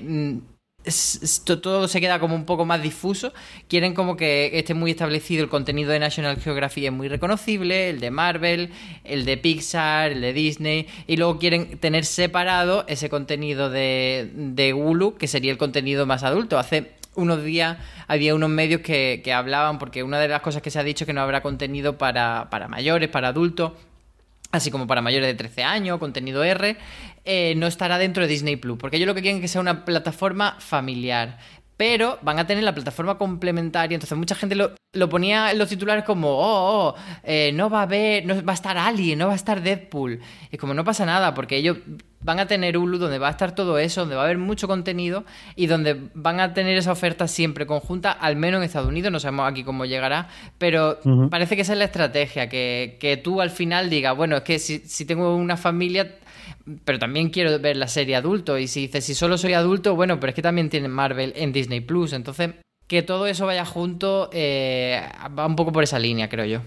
mm, 0.85 1.53
todo 1.61 1.87
se 1.87 2.01
queda 2.01 2.19
como 2.19 2.35
un 2.35 2.45
poco 2.45 2.65
más 2.65 2.81
difuso. 2.81 3.33
Quieren 3.67 3.93
como 3.93 4.17
que 4.17 4.51
esté 4.57 4.73
muy 4.73 4.91
establecido 4.91 5.43
el 5.43 5.49
contenido 5.49 5.91
de 5.91 5.99
National 5.99 6.39
Geographic 6.39 6.85
es 6.85 6.91
muy 6.91 7.07
reconocible, 7.07 7.89
el 7.89 7.99
de 7.99 8.11
Marvel, 8.11 8.71
el 9.03 9.25
de 9.25 9.37
Pixar, 9.37 10.11
el 10.11 10.21
de 10.21 10.33
Disney, 10.33 10.87
y 11.07 11.17
luego 11.17 11.39
quieren 11.39 11.77
tener 11.79 12.05
separado 12.05 12.85
ese 12.87 13.09
contenido 13.09 13.69
de, 13.69 14.31
de 14.33 14.73
Hulu, 14.73 15.15
que 15.15 15.27
sería 15.27 15.51
el 15.51 15.57
contenido 15.57 16.05
más 16.05 16.23
adulto. 16.23 16.57
Hace 16.57 16.91
unos 17.15 17.43
días 17.43 17.77
había 18.07 18.35
unos 18.35 18.49
medios 18.49 18.81
que, 18.81 19.21
que 19.23 19.33
hablaban, 19.33 19.79
porque 19.79 20.03
una 20.03 20.19
de 20.19 20.27
las 20.27 20.41
cosas 20.41 20.61
que 20.61 20.71
se 20.71 20.79
ha 20.79 20.83
dicho 20.83 21.03
es 21.03 21.07
que 21.07 21.13
no 21.13 21.21
habrá 21.21 21.41
contenido 21.41 21.97
para, 21.97 22.49
para 22.49 22.67
mayores, 22.67 23.09
para 23.09 23.29
adultos 23.29 23.73
así 24.53 24.69
como 24.69 24.85
para 24.85 25.01
mayores 25.01 25.27
de 25.27 25.33
13 25.33 25.63
años, 25.63 25.97
contenido 25.97 26.43
R, 26.43 26.77
eh, 27.25 27.55
no 27.55 27.67
estará 27.67 27.97
dentro 27.97 28.23
de 28.23 28.29
Disney 28.29 28.57
Plus, 28.57 28.77
porque 28.77 28.97
ellos 28.97 29.07
lo 29.07 29.15
que 29.15 29.21
quieren 29.21 29.37
es 29.37 29.41
que 29.41 29.47
sea 29.47 29.61
una 29.61 29.85
plataforma 29.85 30.57
familiar. 30.59 31.37
Pero 31.75 32.19
van 32.21 32.37
a 32.37 32.45
tener 32.45 32.63
la 32.63 32.75
plataforma 32.75 33.17
complementaria, 33.17 33.95
entonces 33.95 34.17
mucha 34.17 34.35
gente 34.35 34.55
lo, 34.55 35.09
ponía 35.09 35.51
en 35.51 35.57
los 35.57 35.69
titulares 35.69 36.03
como, 36.03 36.29
oh, 36.29 36.89
oh 36.89 36.95
eh, 37.23 37.51
no 37.53 37.69
va 37.69 37.79
a 37.79 37.83
haber, 37.83 38.25
no 38.25 38.35
va 38.43 38.53
a 38.53 38.55
estar 38.55 38.77
Alien, 38.77 39.17
no 39.17 39.27
va 39.27 39.33
a 39.33 39.35
estar 39.35 39.61
Deadpool. 39.61 40.19
Y 40.51 40.57
como 40.57 40.75
no 40.75 40.83
pasa 40.83 41.05
nada, 41.05 41.33
porque 41.33 41.57
ellos 41.57 41.77
van 42.23 42.39
a 42.39 42.45
tener 42.45 42.77
Hulu 42.77 42.99
donde 42.99 43.19
va 43.19 43.27
a 43.27 43.31
estar 43.31 43.55
todo 43.55 43.77
eso, 43.79 44.01
donde 44.01 44.15
va 44.15 44.21
a 44.21 44.25
haber 44.25 44.37
mucho 44.37 44.67
contenido 44.67 45.25
y 45.55 45.65
donde 45.67 46.09
van 46.13 46.39
a 46.39 46.53
tener 46.53 46.77
esa 46.77 46.91
oferta 46.91 47.27
siempre 47.27 47.65
conjunta, 47.65 48.11
al 48.11 48.35
menos 48.35 48.59
en 48.59 48.65
Estados 48.65 48.87
Unidos, 48.87 49.11
no 49.11 49.19
sabemos 49.19 49.49
aquí 49.49 49.63
cómo 49.63 49.85
llegará, 49.85 50.29
pero 50.57 50.99
parece 51.29 51.55
que 51.55 51.63
esa 51.63 51.73
es 51.73 51.79
la 51.79 51.85
estrategia, 51.85 52.49
que, 52.49 52.97
que 52.99 53.17
tú 53.17 53.41
al 53.41 53.49
final 53.49 53.89
digas, 53.89 54.15
bueno, 54.15 54.37
es 54.37 54.43
que 54.43 54.59
si, 54.59 54.79
si 54.79 55.05
tengo 55.05 55.35
una 55.35 55.57
familia 55.57 56.19
pero 56.85 56.99
también 56.99 57.29
quiero 57.29 57.59
ver 57.59 57.77
la 57.77 57.87
serie 57.87 58.15
adulto. 58.15 58.57
Y 58.57 58.67
si 58.67 58.81
dices, 58.81 59.05
si 59.05 59.15
solo 59.15 59.37
soy 59.37 59.53
adulto, 59.53 59.95
bueno, 59.95 60.19
pero 60.19 60.29
es 60.29 60.35
que 60.35 60.41
también 60.41 60.69
tienen 60.69 60.91
Marvel 60.91 61.33
en 61.35 61.51
Disney 61.51 61.81
Plus. 61.81 62.13
Entonces, 62.13 62.51
que 62.87 63.01
todo 63.01 63.27
eso 63.27 63.45
vaya 63.45 63.65
junto 63.65 64.29
eh, 64.33 65.01
va 65.37 65.45
un 65.45 65.55
poco 65.55 65.71
por 65.71 65.83
esa 65.83 65.99
línea, 65.99 66.29
creo 66.29 66.45
yo. 66.45 66.61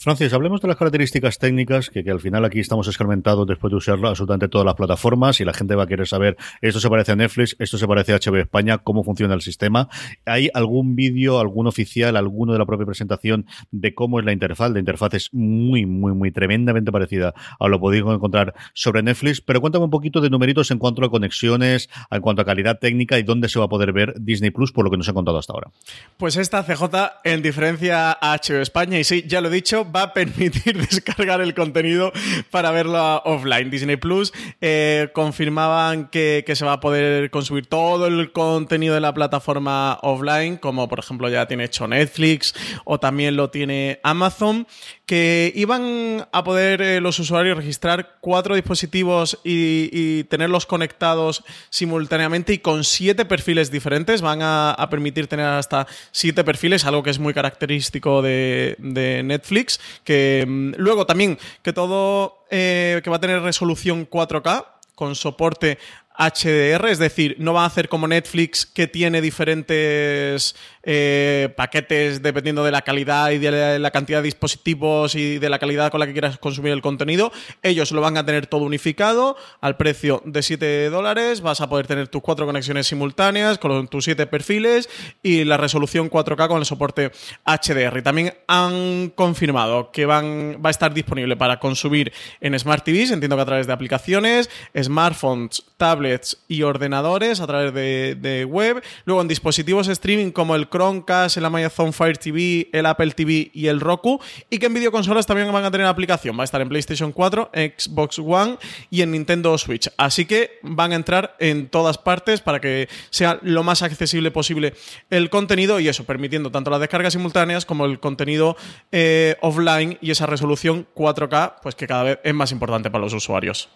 Francis, 0.00 0.32
hablemos 0.32 0.60
de 0.60 0.68
las 0.68 0.76
características 0.76 1.40
técnicas, 1.40 1.90
que, 1.90 2.08
al 2.08 2.20
final 2.20 2.44
aquí 2.44 2.60
estamos 2.60 2.86
escarmentados 2.86 3.44
después 3.48 3.72
de 3.72 3.78
usarlo 3.78 4.06
absolutamente 4.06 4.46
todas 4.46 4.64
las 4.64 4.76
plataformas 4.76 5.40
y 5.40 5.44
la 5.44 5.52
gente 5.52 5.74
va 5.74 5.82
a 5.82 5.86
querer 5.88 6.06
saber, 6.06 6.36
esto 6.60 6.78
se 6.78 6.88
parece 6.88 7.10
a 7.10 7.16
Netflix, 7.16 7.56
esto 7.58 7.78
se 7.78 7.88
parece 7.88 8.12
a 8.12 8.18
HBO 8.18 8.36
España, 8.36 8.78
cómo 8.78 9.02
funciona 9.02 9.34
el 9.34 9.40
sistema. 9.40 9.88
¿Hay 10.24 10.50
algún 10.54 10.94
vídeo, 10.94 11.40
algún 11.40 11.66
oficial, 11.66 12.16
alguno 12.16 12.52
de 12.52 12.60
la 12.60 12.64
propia 12.64 12.86
presentación 12.86 13.46
de 13.72 13.92
cómo 13.92 14.20
es 14.20 14.24
la 14.24 14.30
interfaz? 14.30 14.70
La 14.70 14.78
interfaz 14.78 15.14
es 15.14 15.34
muy, 15.34 15.84
muy, 15.84 16.12
muy 16.12 16.30
tremendamente 16.30 16.92
parecida 16.92 17.34
a 17.58 17.66
lo 17.66 17.78
que 17.78 17.80
podéis 17.80 18.04
encontrar 18.06 18.54
sobre 18.74 19.02
Netflix, 19.02 19.40
pero 19.40 19.60
cuéntame 19.60 19.86
un 19.86 19.90
poquito 19.90 20.20
de 20.20 20.30
numeritos 20.30 20.70
en 20.70 20.78
cuanto 20.78 21.04
a 21.04 21.10
conexiones, 21.10 21.90
en 22.08 22.20
cuanto 22.20 22.42
a 22.42 22.44
calidad 22.44 22.78
técnica 22.78 23.18
y 23.18 23.24
dónde 23.24 23.48
se 23.48 23.58
va 23.58 23.64
a 23.64 23.68
poder 23.68 23.92
ver 23.92 24.14
Disney 24.20 24.52
Plus 24.52 24.70
por 24.70 24.84
lo 24.84 24.92
que 24.92 24.96
nos 24.96 25.08
ha 25.08 25.12
contado 25.12 25.38
hasta 25.38 25.54
ahora. 25.54 25.72
Pues 26.18 26.36
esta 26.36 26.62
CJ, 26.62 26.84
en 27.24 27.42
diferencia 27.42 28.12
a 28.12 28.36
HBO 28.36 28.60
España, 28.60 28.96
y 28.96 29.02
sí, 29.02 29.24
ya 29.26 29.40
lo 29.40 29.48
he 29.48 29.52
dicho, 29.52 29.87
va 29.94 30.02
a 30.02 30.12
permitir 30.12 30.76
descargar 30.90 31.40
el 31.40 31.54
contenido 31.54 32.12
para 32.50 32.70
verlo 32.70 33.22
offline. 33.24 33.70
Disney 33.70 33.96
Plus 33.96 34.32
eh, 34.60 35.10
confirmaban 35.12 36.08
que, 36.08 36.44
que, 36.46 36.56
se 36.56 36.64
va 36.64 36.74
a 36.74 36.80
poder 36.80 37.30
consumir 37.30 37.66
todo 37.66 38.06
el 38.06 38.32
contenido 38.32 38.94
de 38.94 39.00
la 39.00 39.14
plataforma 39.14 39.98
offline, 40.02 40.56
como 40.56 40.88
por 40.88 40.98
ejemplo 40.98 41.28
ya 41.28 41.46
tiene 41.46 41.64
hecho 41.64 41.86
Netflix 41.86 42.54
o 42.84 42.98
también 42.98 43.36
lo 43.36 43.50
tiene 43.50 44.00
Amazon 44.02 44.66
que 45.08 45.54
iban 45.56 46.28
a 46.32 46.44
poder 46.44 46.82
eh, 46.82 47.00
los 47.00 47.18
usuarios 47.18 47.56
registrar 47.56 48.18
cuatro 48.20 48.54
dispositivos 48.54 49.38
y, 49.42 50.24
tenerlos 50.24 50.66
conectados 50.66 51.44
simultáneamente 51.70 52.52
y 52.52 52.58
con 52.58 52.84
siete 52.84 53.24
perfiles 53.24 53.70
diferentes. 53.70 54.20
Van 54.20 54.40
a, 54.42 54.86
permitir 54.90 55.26
tener 55.26 55.46
hasta 55.46 55.86
siete 56.12 56.44
perfiles, 56.44 56.84
algo 56.84 57.02
que 57.02 57.08
es 57.08 57.18
muy 57.18 57.32
característico 57.32 58.20
de, 58.20 58.76
Netflix. 58.78 59.77
Que 60.04 60.44
mm, 60.46 60.74
luego 60.76 61.06
también 61.06 61.38
que 61.62 61.72
todo 61.72 62.44
eh, 62.50 63.00
que 63.02 63.10
va 63.10 63.16
a 63.16 63.20
tener 63.20 63.42
resolución 63.42 64.08
4K 64.08 64.66
con 64.94 65.14
soporte 65.14 65.78
HDR, 66.18 66.88
es 66.88 66.98
decir, 66.98 67.36
no 67.38 67.52
va 67.52 67.62
a 67.62 67.66
hacer 67.66 67.88
como 67.88 68.08
Netflix 68.08 68.66
que 68.66 68.88
tiene 68.88 69.20
diferentes 69.20 70.56
eh, 70.90 71.52
paquetes 71.54 72.22
dependiendo 72.22 72.64
de 72.64 72.70
la 72.70 72.80
calidad 72.80 73.30
y 73.30 73.36
de 73.36 73.78
la 73.78 73.90
cantidad 73.90 74.20
de 74.20 74.24
dispositivos 74.24 75.14
y 75.14 75.38
de 75.38 75.50
la 75.50 75.58
calidad 75.58 75.90
con 75.90 76.00
la 76.00 76.06
que 76.06 76.14
quieras 76.14 76.38
consumir 76.38 76.72
el 76.72 76.80
contenido. 76.80 77.30
Ellos 77.62 77.92
lo 77.92 78.00
van 78.00 78.16
a 78.16 78.24
tener 78.24 78.46
todo 78.46 78.62
unificado 78.62 79.36
al 79.60 79.76
precio 79.76 80.22
de 80.24 80.42
7 80.42 80.88
dólares. 80.88 81.42
Vas 81.42 81.60
a 81.60 81.68
poder 81.68 81.86
tener 81.86 82.08
tus 82.08 82.22
cuatro 82.22 82.46
conexiones 82.46 82.86
simultáneas 82.86 83.58
con 83.58 83.86
tus 83.88 84.04
siete 84.04 84.26
perfiles 84.26 84.88
y 85.22 85.44
la 85.44 85.58
resolución 85.58 86.08
4K 86.08 86.48
con 86.48 86.58
el 86.58 86.64
soporte 86.64 87.12
HDR. 87.44 88.00
También 88.00 88.32
han 88.46 89.10
confirmado 89.10 89.90
que 89.92 90.06
van, 90.06 90.62
va 90.64 90.68
a 90.68 90.70
estar 90.70 90.94
disponible 90.94 91.36
para 91.36 91.60
consumir 91.60 92.14
en 92.40 92.58
Smart 92.58 92.82
TVs, 92.82 93.10
entiendo 93.10 93.36
que 93.36 93.42
a 93.42 93.44
través 93.44 93.66
de 93.66 93.74
aplicaciones, 93.74 94.48
smartphones, 94.74 95.64
tablets 95.76 96.38
y 96.48 96.62
ordenadores 96.62 97.40
a 97.40 97.46
través 97.46 97.74
de, 97.74 98.46
web. 98.48 98.82
Luego 99.04 99.20
en 99.20 99.28
dispositivos 99.28 99.88
streaming 99.88 100.30
como 100.30 100.54
el 100.54 100.68
Chromecast, 100.78 101.36
el 101.36 101.44
Amazon 101.44 101.92
Fire 101.92 102.16
TV, 102.16 102.68
el 102.72 102.86
Apple 102.86 103.10
TV 103.10 103.50
y 103.52 103.66
el 103.66 103.80
Roku. 103.80 104.20
Y 104.48 104.58
que 104.58 104.66
en 104.66 104.74
videoconsolas 104.74 105.26
también 105.26 105.50
van 105.52 105.64
a 105.64 105.70
tener 105.70 105.86
aplicación. 105.86 106.38
Va 106.38 106.42
a 106.42 106.44
estar 106.44 106.60
en 106.60 106.68
PlayStation 106.68 107.10
4, 107.10 107.50
Xbox 107.52 108.20
One 108.20 108.58
y 108.90 109.02
en 109.02 109.10
Nintendo 109.10 109.58
Switch. 109.58 109.90
Así 109.96 110.24
que 110.24 110.60
van 110.62 110.92
a 110.92 110.94
entrar 110.94 111.36
en 111.40 111.68
todas 111.68 111.98
partes 111.98 112.40
para 112.40 112.60
que 112.60 112.88
sea 113.10 113.40
lo 113.42 113.64
más 113.64 113.82
accesible 113.82 114.30
posible 114.30 114.74
el 115.10 115.30
contenido 115.30 115.80
y 115.80 115.88
eso, 115.88 116.04
permitiendo 116.04 116.52
tanto 116.52 116.70
las 116.70 116.80
descargas 116.80 117.12
simultáneas 117.12 117.66
como 117.66 117.84
el 117.84 117.98
contenido 117.98 118.56
eh, 118.92 119.36
offline 119.40 119.98
y 120.00 120.12
esa 120.12 120.26
resolución 120.26 120.86
4K, 120.94 121.56
pues 121.60 121.74
que 121.74 121.88
cada 121.88 122.04
vez 122.04 122.18
es 122.22 122.34
más 122.34 122.52
importante 122.52 122.90
para 122.90 123.02
los 123.02 123.14
usuarios. 123.14 123.68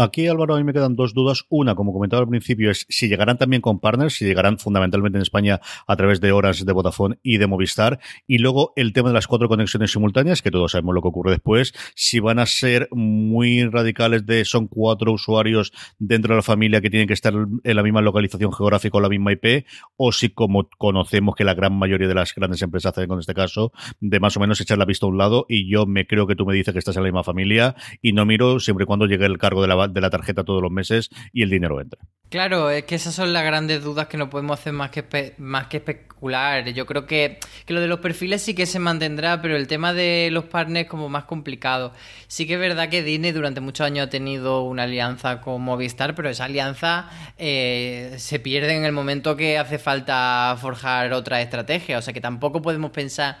Aquí, 0.00 0.28
Álvaro, 0.28 0.54
a 0.54 0.58
mí 0.58 0.62
me 0.62 0.72
quedan 0.72 0.94
dos 0.94 1.12
dudas. 1.12 1.44
Una, 1.48 1.74
como 1.74 1.92
comentaba 1.92 2.22
al 2.22 2.28
principio, 2.28 2.70
es 2.70 2.86
si 2.88 3.08
llegarán 3.08 3.36
también 3.36 3.60
con 3.60 3.80
partners, 3.80 4.14
si 4.14 4.24
llegarán 4.24 4.56
fundamentalmente 4.56 5.18
en 5.18 5.22
España 5.22 5.60
a 5.88 5.96
través 5.96 6.20
de 6.20 6.30
horas 6.30 6.64
de 6.64 6.72
Vodafone 6.72 7.18
y 7.24 7.38
de 7.38 7.48
Movistar. 7.48 7.98
Y 8.24 8.38
luego 8.38 8.72
el 8.76 8.92
tema 8.92 9.08
de 9.08 9.14
las 9.14 9.26
cuatro 9.26 9.48
conexiones 9.48 9.90
simultáneas, 9.90 10.40
que 10.40 10.52
todos 10.52 10.70
sabemos 10.70 10.94
lo 10.94 11.02
que 11.02 11.08
ocurre 11.08 11.32
después, 11.32 11.74
si 11.96 12.20
van 12.20 12.38
a 12.38 12.46
ser 12.46 12.88
muy 12.92 13.64
radicales 13.64 14.24
de 14.24 14.44
son 14.44 14.68
cuatro 14.68 15.12
usuarios 15.12 15.72
dentro 15.98 16.32
de 16.32 16.36
la 16.36 16.42
familia 16.42 16.80
que 16.80 16.90
tienen 16.90 17.08
que 17.08 17.14
estar 17.14 17.34
en 17.34 17.76
la 17.76 17.82
misma 17.82 18.00
localización 18.00 18.52
geográfica 18.52 18.98
o 18.98 19.00
la 19.00 19.08
misma 19.08 19.32
IP, 19.32 19.66
o 19.96 20.12
si 20.12 20.28
como 20.28 20.68
conocemos 20.78 21.34
que 21.34 21.42
la 21.42 21.54
gran 21.54 21.76
mayoría 21.76 22.06
de 22.06 22.14
las 22.14 22.36
grandes 22.36 22.62
empresas 22.62 22.92
hacen 22.92 23.08
con 23.08 23.18
este 23.18 23.34
caso, 23.34 23.72
de 23.98 24.20
más 24.20 24.36
o 24.36 24.40
menos 24.40 24.60
echar 24.60 24.78
la 24.78 24.84
vista 24.84 25.06
a 25.06 25.08
un 25.08 25.18
lado 25.18 25.44
y 25.48 25.68
yo 25.68 25.86
me 25.86 26.06
creo 26.06 26.28
que 26.28 26.36
tú 26.36 26.46
me 26.46 26.54
dices 26.54 26.72
que 26.72 26.78
estás 26.78 26.96
en 26.96 27.02
la 27.02 27.08
misma 27.08 27.24
familia 27.24 27.74
y 28.00 28.12
no 28.12 28.24
miro 28.24 28.60
siempre 28.60 28.84
y 28.84 28.86
cuando 28.86 29.06
llegue 29.06 29.26
el 29.26 29.38
cargo 29.38 29.60
de 29.60 29.66
la 29.66 29.87
de 29.90 30.00
la 30.00 30.10
tarjeta 30.10 30.44
todos 30.44 30.62
los 30.62 30.70
meses 30.70 31.10
y 31.32 31.42
el 31.42 31.50
dinero 31.50 31.80
entra. 31.80 32.00
Claro, 32.30 32.68
es 32.68 32.84
que 32.84 32.94
esas 32.94 33.14
son 33.14 33.32
las 33.32 33.42
grandes 33.42 33.82
dudas 33.82 34.06
que 34.06 34.18
no 34.18 34.28
podemos 34.28 34.60
hacer 34.60 34.74
más 34.74 34.90
que, 34.90 35.34
más 35.38 35.68
que 35.68 35.78
especular. 35.78 36.68
Yo 36.74 36.84
creo 36.84 37.06
que, 37.06 37.38
que, 37.64 37.72
lo 37.72 37.80
de 37.80 37.88
los 37.88 38.00
perfiles 38.00 38.42
sí 38.42 38.54
que 38.54 38.66
se 38.66 38.78
mantendrá, 38.78 39.40
pero 39.40 39.56
el 39.56 39.66
tema 39.66 39.94
de 39.94 40.28
los 40.30 40.44
partners 40.44 40.84
es 40.84 40.90
como 40.90 41.08
más 41.08 41.24
complicado. 41.24 41.94
Sí 42.26 42.46
que 42.46 42.54
es 42.54 42.60
verdad 42.60 42.90
que 42.90 43.02
Disney 43.02 43.32
durante 43.32 43.62
muchos 43.62 43.86
años 43.86 44.08
ha 44.08 44.10
tenido 44.10 44.62
una 44.64 44.82
alianza 44.82 45.40
con 45.40 45.62
Movistar, 45.62 46.14
pero 46.14 46.28
esa 46.28 46.44
alianza 46.44 47.08
eh, 47.38 48.14
se 48.18 48.38
pierde 48.38 48.76
en 48.76 48.84
el 48.84 48.92
momento 48.92 49.34
que 49.34 49.56
hace 49.56 49.78
falta 49.78 50.54
forjar 50.60 51.14
otra 51.14 51.40
estrategia. 51.40 51.96
O 51.96 52.02
sea 52.02 52.12
que 52.12 52.20
tampoco 52.20 52.60
podemos 52.60 52.90
pensar 52.90 53.38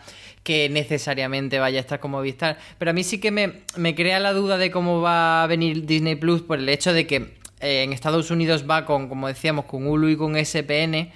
que 0.48 0.70
necesariamente 0.70 1.58
vaya 1.58 1.76
a 1.76 1.82
estar 1.82 2.00
como 2.00 2.16
Movistar. 2.16 2.56
Pero 2.78 2.92
a 2.92 2.94
mí 2.94 3.04
sí 3.04 3.20
que 3.20 3.30
me, 3.30 3.64
me 3.76 3.94
crea 3.94 4.18
la 4.18 4.32
duda 4.32 4.56
de 4.56 4.70
cómo 4.70 5.02
va 5.02 5.42
a 5.42 5.46
venir 5.46 5.84
Disney 5.84 6.14
Plus 6.14 6.40
por 6.40 6.58
el 6.58 6.70
hecho 6.70 6.94
de 6.94 7.06
que 7.06 7.34
eh, 7.60 7.82
en 7.82 7.92
Estados 7.92 8.30
Unidos 8.30 8.64
va 8.64 8.86
con, 8.86 9.10
como 9.10 9.28
decíamos, 9.28 9.66
con 9.66 9.86
Hulu 9.86 10.08
y 10.08 10.16
con 10.16 10.42
SPN 10.42 11.10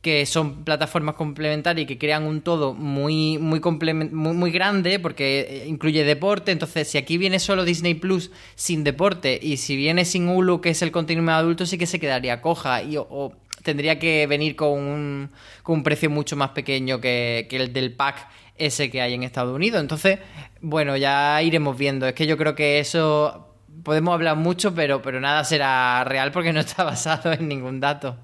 que 0.00 0.24
son 0.24 0.64
plataformas 0.64 1.16
complementarias 1.16 1.82
y 1.84 1.86
que 1.86 1.98
crean 1.98 2.22
un 2.24 2.40
todo 2.40 2.72
muy, 2.72 3.36
muy, 3.36 3.60
muy, 3.60 4.50
grande 4.50 4.98
porque 4.98 5.40
eh, 5.40 5.64
incluye 5.66 6.02
deporte. 6.02 6.50
Entonces, 6.50 6.88
si 6.88 6.96
aquí 6.96 7.18
viene 7.18 7.38
solo 7.40 7.66
Disney 7.66 7.92
Plus 7.92 8.30
sin 8.54 8.84
deporte 8.84 9.38
y 9.42 9.58
si 9.58 9.76
viene 9.76 10.06
sin 10.06 10.30
Hulu, 10.30 10.62
que 10.62 10.70
es 10.70 10.80
el 10.80 10.92
contenido 10.92 11.30
adulto, 11.32 11.66
sí 11.66 11.76
que 11.76 11.86
se 11.86 12.00
quedaría 12.00 12.40
coja. 12.40 12.82
Y, 12.82 12.96
o 12.96 13.34
tendría 13.62 13.98
que 13.98 14.26
venir 14.26 14.56
con 14.56 14.70
un, 14.78 15.30
con 15.62 15.76
un 15.76 15.82
precio 15.82 16.08
mucho 16.08 16.36
más 16.36 16.50
pequeño 16.50 17.02
que, 17.02 17.46
que 17.50 17.56
el 17.56 17.72
del 17.74 17.92
pack 17.92 18.28
ese 18.58 18.90
que 18.90 19.00
hay 19.00 19.14
en 19.14 19.22
Estados 19.22 19.54
Unidos. 19.54 19.80
Entonces, 19.80 20.18
bueno, 20.60 20.96
ya 20.96 21.42
iremos 21.42 21.76
viendo. 21.76 22.06
Es 22.06 22.14
que 22.14 22.26
yo 22.26 22.36
creo 22.36 22.54
que 22.54 22.78
eso 22.78 23.48
podemos 23.82 24.14
hablar 24.14 24.36
mucho, 24.36 24.74
pero, 24.74 25.02
pero 25.02 25.20
nada 25.20 25.44
será 25.44 26.04
real 26.04 26.32
porque 26.32 26.52
no 26.52 26.60
está 26.60 26.84
basado 26.84 27.32
en 27.32 27.48
ningún 27.48 27.80
dato. 27.80 28.16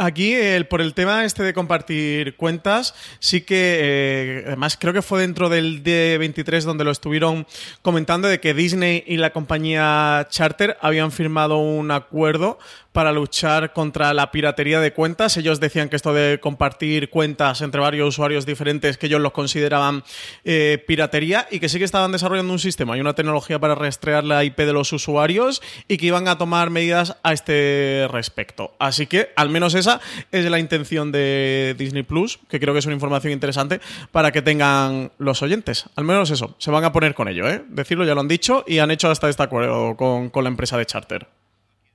Aquí, 0.00 0.36
por 0.70 0.80
el 0.80 0.94
tema 0.94 1.24
este 1.24 1.42
de 1.42 1.52
compartir 1.52 2.36
cuentas, 2.36 2.94
sí 3.18 3.40
que, 3.40 3.78
eh, 3.80 4.44
además 4.46 4.76
creo 4.78 4.92
que 4.92 5.02
fue 5.02 5.22
dentro 5.22 5.48
del 5.48 5.82
D23 5.82 6.62
donde 6.62 6.84
lo 6.84 6.92
estuvieron 6.92 7.48
comentando 7.82 8.28
de 8.28 8.38
que 8.38 8.54
Disney 8.54 9.02
y 9.08 9.16
la 9.16 9.30
compañía 9.30 10.28
Charter 10.30 10.76
habían 10.82 11.10
firmado 11.10 11.58
un 11.58 11.90
acuerdo 11.90 12.60
para 12.98 13.12
luchar 13.12 13.72
contra 13.72 14.12
la 14.12 14.32
piratería 14.32 14.80
de 14.80 14.92
cuentas. 14.92 15.36
Ellos 15.36 15.60
decían 15.60 15.88
que 15.88 15.94
esto 15.94 16.12
de 16.12 16.40
compartir 16.40 17.10
cuentas 17.10 17.60
entre 17.60 17.80
varios 17.80 18.08
usuarios 18.08 18.44
diferentes, 18.44 18.98
que 18.98 19.06
ellos 19.06 19.20
los 19.20 19.30
consideraban 19.30 20.02
eh, 20.42 20.82
piratería 20.84 21.46
y 21.48 21.60
que 21.60 21.68
sí 21.68 21.78
que 21.78 21.84
estaban 21.84 22.10
desarrollando 22.10 22.52
un 22.52 22.58
sistema 22.58 22.96
y 22.96 23.00
una 23.00 23.14
tecnología 23.14 23.60
para 23.60 23.76
rastrear 23.76 24.24
la 24.24 24.42
IP 24.42 24.56
de 24.56 24.72
los 24.72 24.92
usuarios 24.92 25.62
y 25.86 25.96
que 25.96 26.06
iban 26.06 26.26
a 26.26 26.38
tomar 26.38 26.70
medidas 26.70 27.16
a 27.22 27.32
este 27.32 28.08
respecto. 28.10 28.74
Así 28.80 29.06
que, 29.06 29.30
al 29.36 29.48
menos 29.48 29.76
esa 29.76 30.00
es 30.32 30.44
la 30.46 30.58
intención 30.58 31.12
de 31.12 31.76
Disney 31.78 32.02
Plus, 32.02 32.40
que 32.48 32.58
creo 32.58 32.74
que 32.74 32.80
es 32.80 32.86
una 32.86 32.96
información 32.96 33.32
interesante 33.32 33.80
para 34.10 34.32
que 34.32 34.42
tengan 34.42 35.12
los 35.18 35.40
oyentes. 35.40 35.84
Al 35.94 36.02
menos 36.02 36.32
eso, 36.32 36.56
se 36.58 36.72
van 36.72 36.82
a 36.82 36.90
poner 36.90 37.14
con 37.14 37.28
ello, 37.28 37.48
¿eh? 37.48 37.62
Decirlo, 37.68 38.04
ya 38.04 38.16
lo 38.16 38.22
han 38.22 38.26
dicho 38.26 38.64
y 38.66 38.80
han 38.80 38.90
hecho 38.90 39.08
hasta 39.08 39.28
este 39.28 39.44
acuerdo 39.44 39.96
con, 39.96 40.30
con 40.30 40.42
la 40.42 40.50
empresa 40.50 40.76
de 40.76 40.84
charter. 40.84 41.37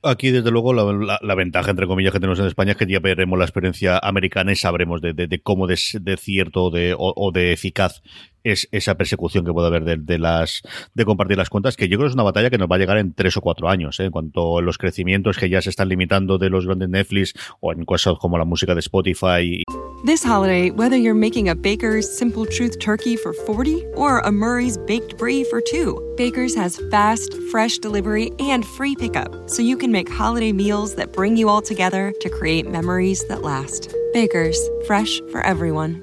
Aquí, 0.06 0.32
desde 0.32 0.52
luego, 0.52 0.74
la, 0.74 1.36
ventaja, 1.36 1.72
entre 1.72 1.88
comillas, 1.88 2.12
que 2.12 2.20
tenemos 2.20 2.38
en 2.39 2.48
España 2.48 2.72
es 2.72 2.78
que 2.78 2.86
ya 2.86 3.00
veremos 3.00 3.39
la 3.39 3.46
experiencia 3.46 3.98
americana 4.00 4.52
y 4.52 4.56
sabremos 4.58 5.02
de, 5.02 5.42
cómo 5.42 5.66
de, 5.66 5.78
cierto 5.78 6.70
de, 6.70 6.94
o, 6.98 7.32
de 7.34 7.54
eficaz 7.54 8.04
es 8.44 8.68
esa 8.72 8.96
persecución 8.96 9.46
que 9.46 9.54
puede 9.54 9.68
haber 9.68 9.84
de, 9.84 10.18
las 10.18 10.62
de 10.94 11.06
compartir 11.06 11.38
las 11.38 11.50
cuentas, 11.50 11.78
que 11.78 11.88
yo 11.88 11.98
creo 11.98 12.08
que 12.08 12.10
es 12.10 12.16
una 12.16 12.24
batalla 12.24 12.50
que 12.50 12.58
nos 12.58 12.70
va 12.70 12.76
a 12.76 12.80
llegar 12.80 12.98
en 12.98 13.14
tres 13.14 13.38
o 13.38 13.42
cuatro 13.42 13.70
años, 13.70 14.00
¿eh? 14.00 14.06
en 14.06 14.12
cuanto 14.12 14.58
a 14.58 14.62
los 14.62 14.78
crecimientos 14.78 15.38
que 15.38 15.50
ya 15.50 15.62
se 15.62 15.70
están 15.70 15.90
limitando 15.90 16.38
de 16.38 16.50
los 16.50 16.66
grandes 16.66 16.90
Netflix 16.90 17.34
o 17.62 17.72
en 17.72 17.86
cosas 17.86 18.18
como 18.20 18.38
la 18.38 18.46
música 18.46 18.76
de 18.76 18.82
Spotify. 18.82 19.64
This 20.06 20.24
holiday, 20.24 20.70
whether 20.70 20.98
you're 20.98 21.14
making 21.14 21.48
a 21.48 21.56
Baker's 21.56 22.10
Simple 22.10 22.46
Truth 22.46 22.80
turkey 22.80 23.16
for 23.16 23.32
40 23.32 23.86
or 23.96 24.20
a 24.20 24.32
Murray's 24.32 24.78
baked 24.78 25.18
brie 25.18 25.46
for 25.46 25.62
2, 25.62 26.16
Baker's 26.18 26.54
has 26.56 26.82
fast, 26.92 27.34
fresh 27.50 27.78
delivery 27.78 28.32
and 28.40 28.66
free 28.66 28.96
pickup, 28.96 29.50
so 29.50 29.62
you 29.62 29.78
can 29.78 29.94
make 29.94 30.12
holiday 30.12 30.52
meals 30.52 30.96
that 30.96 31.14
bring 31.14 31.38
you 31.38 31.48
all 31.48 31.62
together 31.62 32.14
to 32.20 32.30
create 32.30 32.70
memories 32.70 33.26
that 33.30 33.44
last. 33.44 33.96
Baker's, 34.14 34.60
fresh 34.86 35.22
for 35.32 35.42
everyone. 35.42 36.03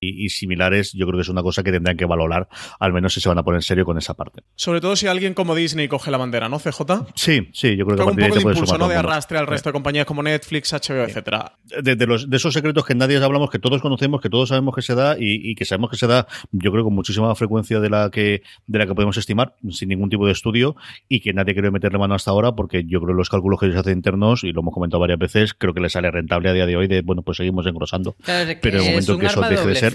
y, 0.00 0.28
similares, 0.28 0.92
yo 0.92 1.06
creo 1.06 1.18
que 1.18 1.22
es 1.22 1.28
una 1.28 1.42
cosa 1.42 1.62
que 1.62 1.72
tendrán 1.72 1.96
que 1.96 2.04
valorar, 2.04 2.48
al 2.78 2.92
menos 2.92 3.14
si 3.14 3.20
se 3.20 3.28
van 3.28 3.38
a 3.38 3.42
poner 3.42 3.58
en 3.58 3.62
serio 3.62 3.84
con 3.84 3.98
esa 3.98 4.14
parte. 4.14 4.42
Sobre 4.54 4.80
todo 4.80 4.96
si 4.96 5.06
alguien 5.06 5.34
como 5.34 5.54
Disney 5.54 5.88
coge 5.88 6.10
la 6.10 6.18
bandera, 6.18 6.48
¿no, 6.48 6.58
CJ? 6.58 6.80
Sí, 7.14 7.48
sí, 7.52 7.76
yo 7.76 7.86
creo 7.86 7.96
que 7.96 8.02
un 8.02 8.16
poco 8.16 8.34
de 8.34 8.40
impulso, 8.42 8.78
¿no? 8.78 8.88
De 8.88 8.96
arrastre 8.96 9.38
al 9.38 9.46
resto 9.46 9.68
de 9.68 9.72
compañías 9.72 10.06
como 10.06 10.22
Netflix, 10.22 10.72
HBO, 10.72 11.04
etcétera. 11.04 11.52
De, 11.82 11.96
los, 12.06 12.28
de 12.28 12.36
esos 12.36 12.52
secretos 12.52 12.84
que 12.84 12.94
nadie 12.94 13.16
hablamos, 13.22 13.50
que 13.50 13.58
todos 13.58 13.80
conocemos, 13.80 14.20
que 14.20 14.30
todos 14.30 14.48
sabemos 14.48 14.74
que 14.74 14.82
se 14.82 14.94
da 14.94 15.16
y, 15.18 15.54
que 15.54 15.64
sabemos 15.64 15.90
que 15.90 15.96
se 15.96 16.06
da, 16.06 16.26
yo 16.52 16.70
creo, 16.70 16.84
con 16.84 16.94
muchísima 16.94 17.34
frecuencia 17.34 17.80
de 17.80 17.90
la 17.90 18.10
que 18.10 18.42
de 18.66 18.78
la 18.78 18.86
que 18.86 18.94
podemos 18.94 19.16
estimar, 19.16 19.54
sin 19.70 19.88
ningún 19.88 20.10
tipo 20.10 20.26
de 20.26 20.32
estudio, 20.32 20.76
y 21.08 21.20
que 21.20 21.32
nadie 21.32 21.54
quiere 21.54 21.70
meterle 21.70 21.98
mano 21.98 22.14
hasta 22.14 22.30
ahora, 22.30 22.52
porque 22.52 22.84
yo 22.84 23.00
creo 23.00 23.14
que 23.14 23.18
los 23.18 23.28
cálculos 23.28 23.60
que 23.60 23.66
ellos 23.66 23.78
hacen 23.78 23.94
internos, 23.94 24.44
y 24.44 24.52
lo 24.52 24.60
hemos 24.60 24.74
comentado 24.74 25.00
varias 25.00 25.18
veces, 25.18 25.54
creo 25.54 25.74
que 25.74 25.80
les 25.80 25.92
sale 25.92 26.10
rentable 26.10 26.50
a 26.50 26.52
día 26.52 26.66
de 26.66 26.76
hoy 26.76 26.88
de, 26.88 27.02
bueno, 27.02 27.22
pues 27.22 27.38
seguimos 27.38 27.66
engrosando. 27.66 28.16
Pero 28.24 28.78
en 28.78 28.84
el 28.84 28.90
momento 28.90 29.18
que 29.18 29.26
eso 29.26 29.40
deje 29.40 29.66
de 29.66 29.74
ser, 29.74 29.85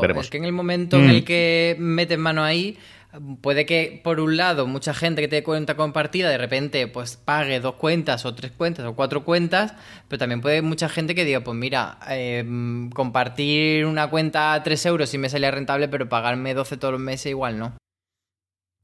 veremos 0.00 0.30
que 0.30 0.38
en 0.38 0.44
el 0.44 0.52
momento 0.52 0.96
en 0.96 1.10
el 1.10 1.22
mm. 1.22 1.24
que 1.24 1.76
metes 1.78 2.18
mano 2.18 2.42
ahí, 2.42 2.78
puede 3.40 3.66
que 3.66 4.00
por 4.02 4.20
un 4.20 4.36
lado 4.36 4.66
mucha 4.66 4.94
gente 4.94 5.22
que 5.22 5.28
te 5.28 5.42
cuenta 5.42 5.76
compartida 5.76 6.28
de 6.28 6.38
repente 6.38 6.86
pues 6.86 7.16
pague 7.16 7.60
dos 7.60 7.74
cuentas 7.74 8.24
o 8.24 8.34
tres 8.34 8.52
cuentas 8.52 8.86
o 8.86 8.94
cuatro 8.94 9.24
cuentas, 9.24 9.74
pero 10.08 10.18
también 10.18 10.40
puede 10.40 10.62
mucha 10.62 10.88
gente 10.88 11.14
que 11.14 11.24
diga 11.24 11.40
pues 11.40 11.56
mira, 11.56 11.98
em, 12.08 12.90
compartir 12.90 13.86
una 13.86 14.08
cuenta 14.08 14.54
a 14.54 14.62
tres 14.62 14.86
euros 14.86 15.10
sí 15.10 15.18
me 15.18 15.28
salía 15.28 15.50
rentable, 15.50 15.88
pero 15.88 16.08
pagarme 16.08 16.54
12 16.54 16.76
todos 16.76 16.92
los 16.92 17.00
meses 17.00 17.26
igual 17.26 17.58
no. 17.58 17.72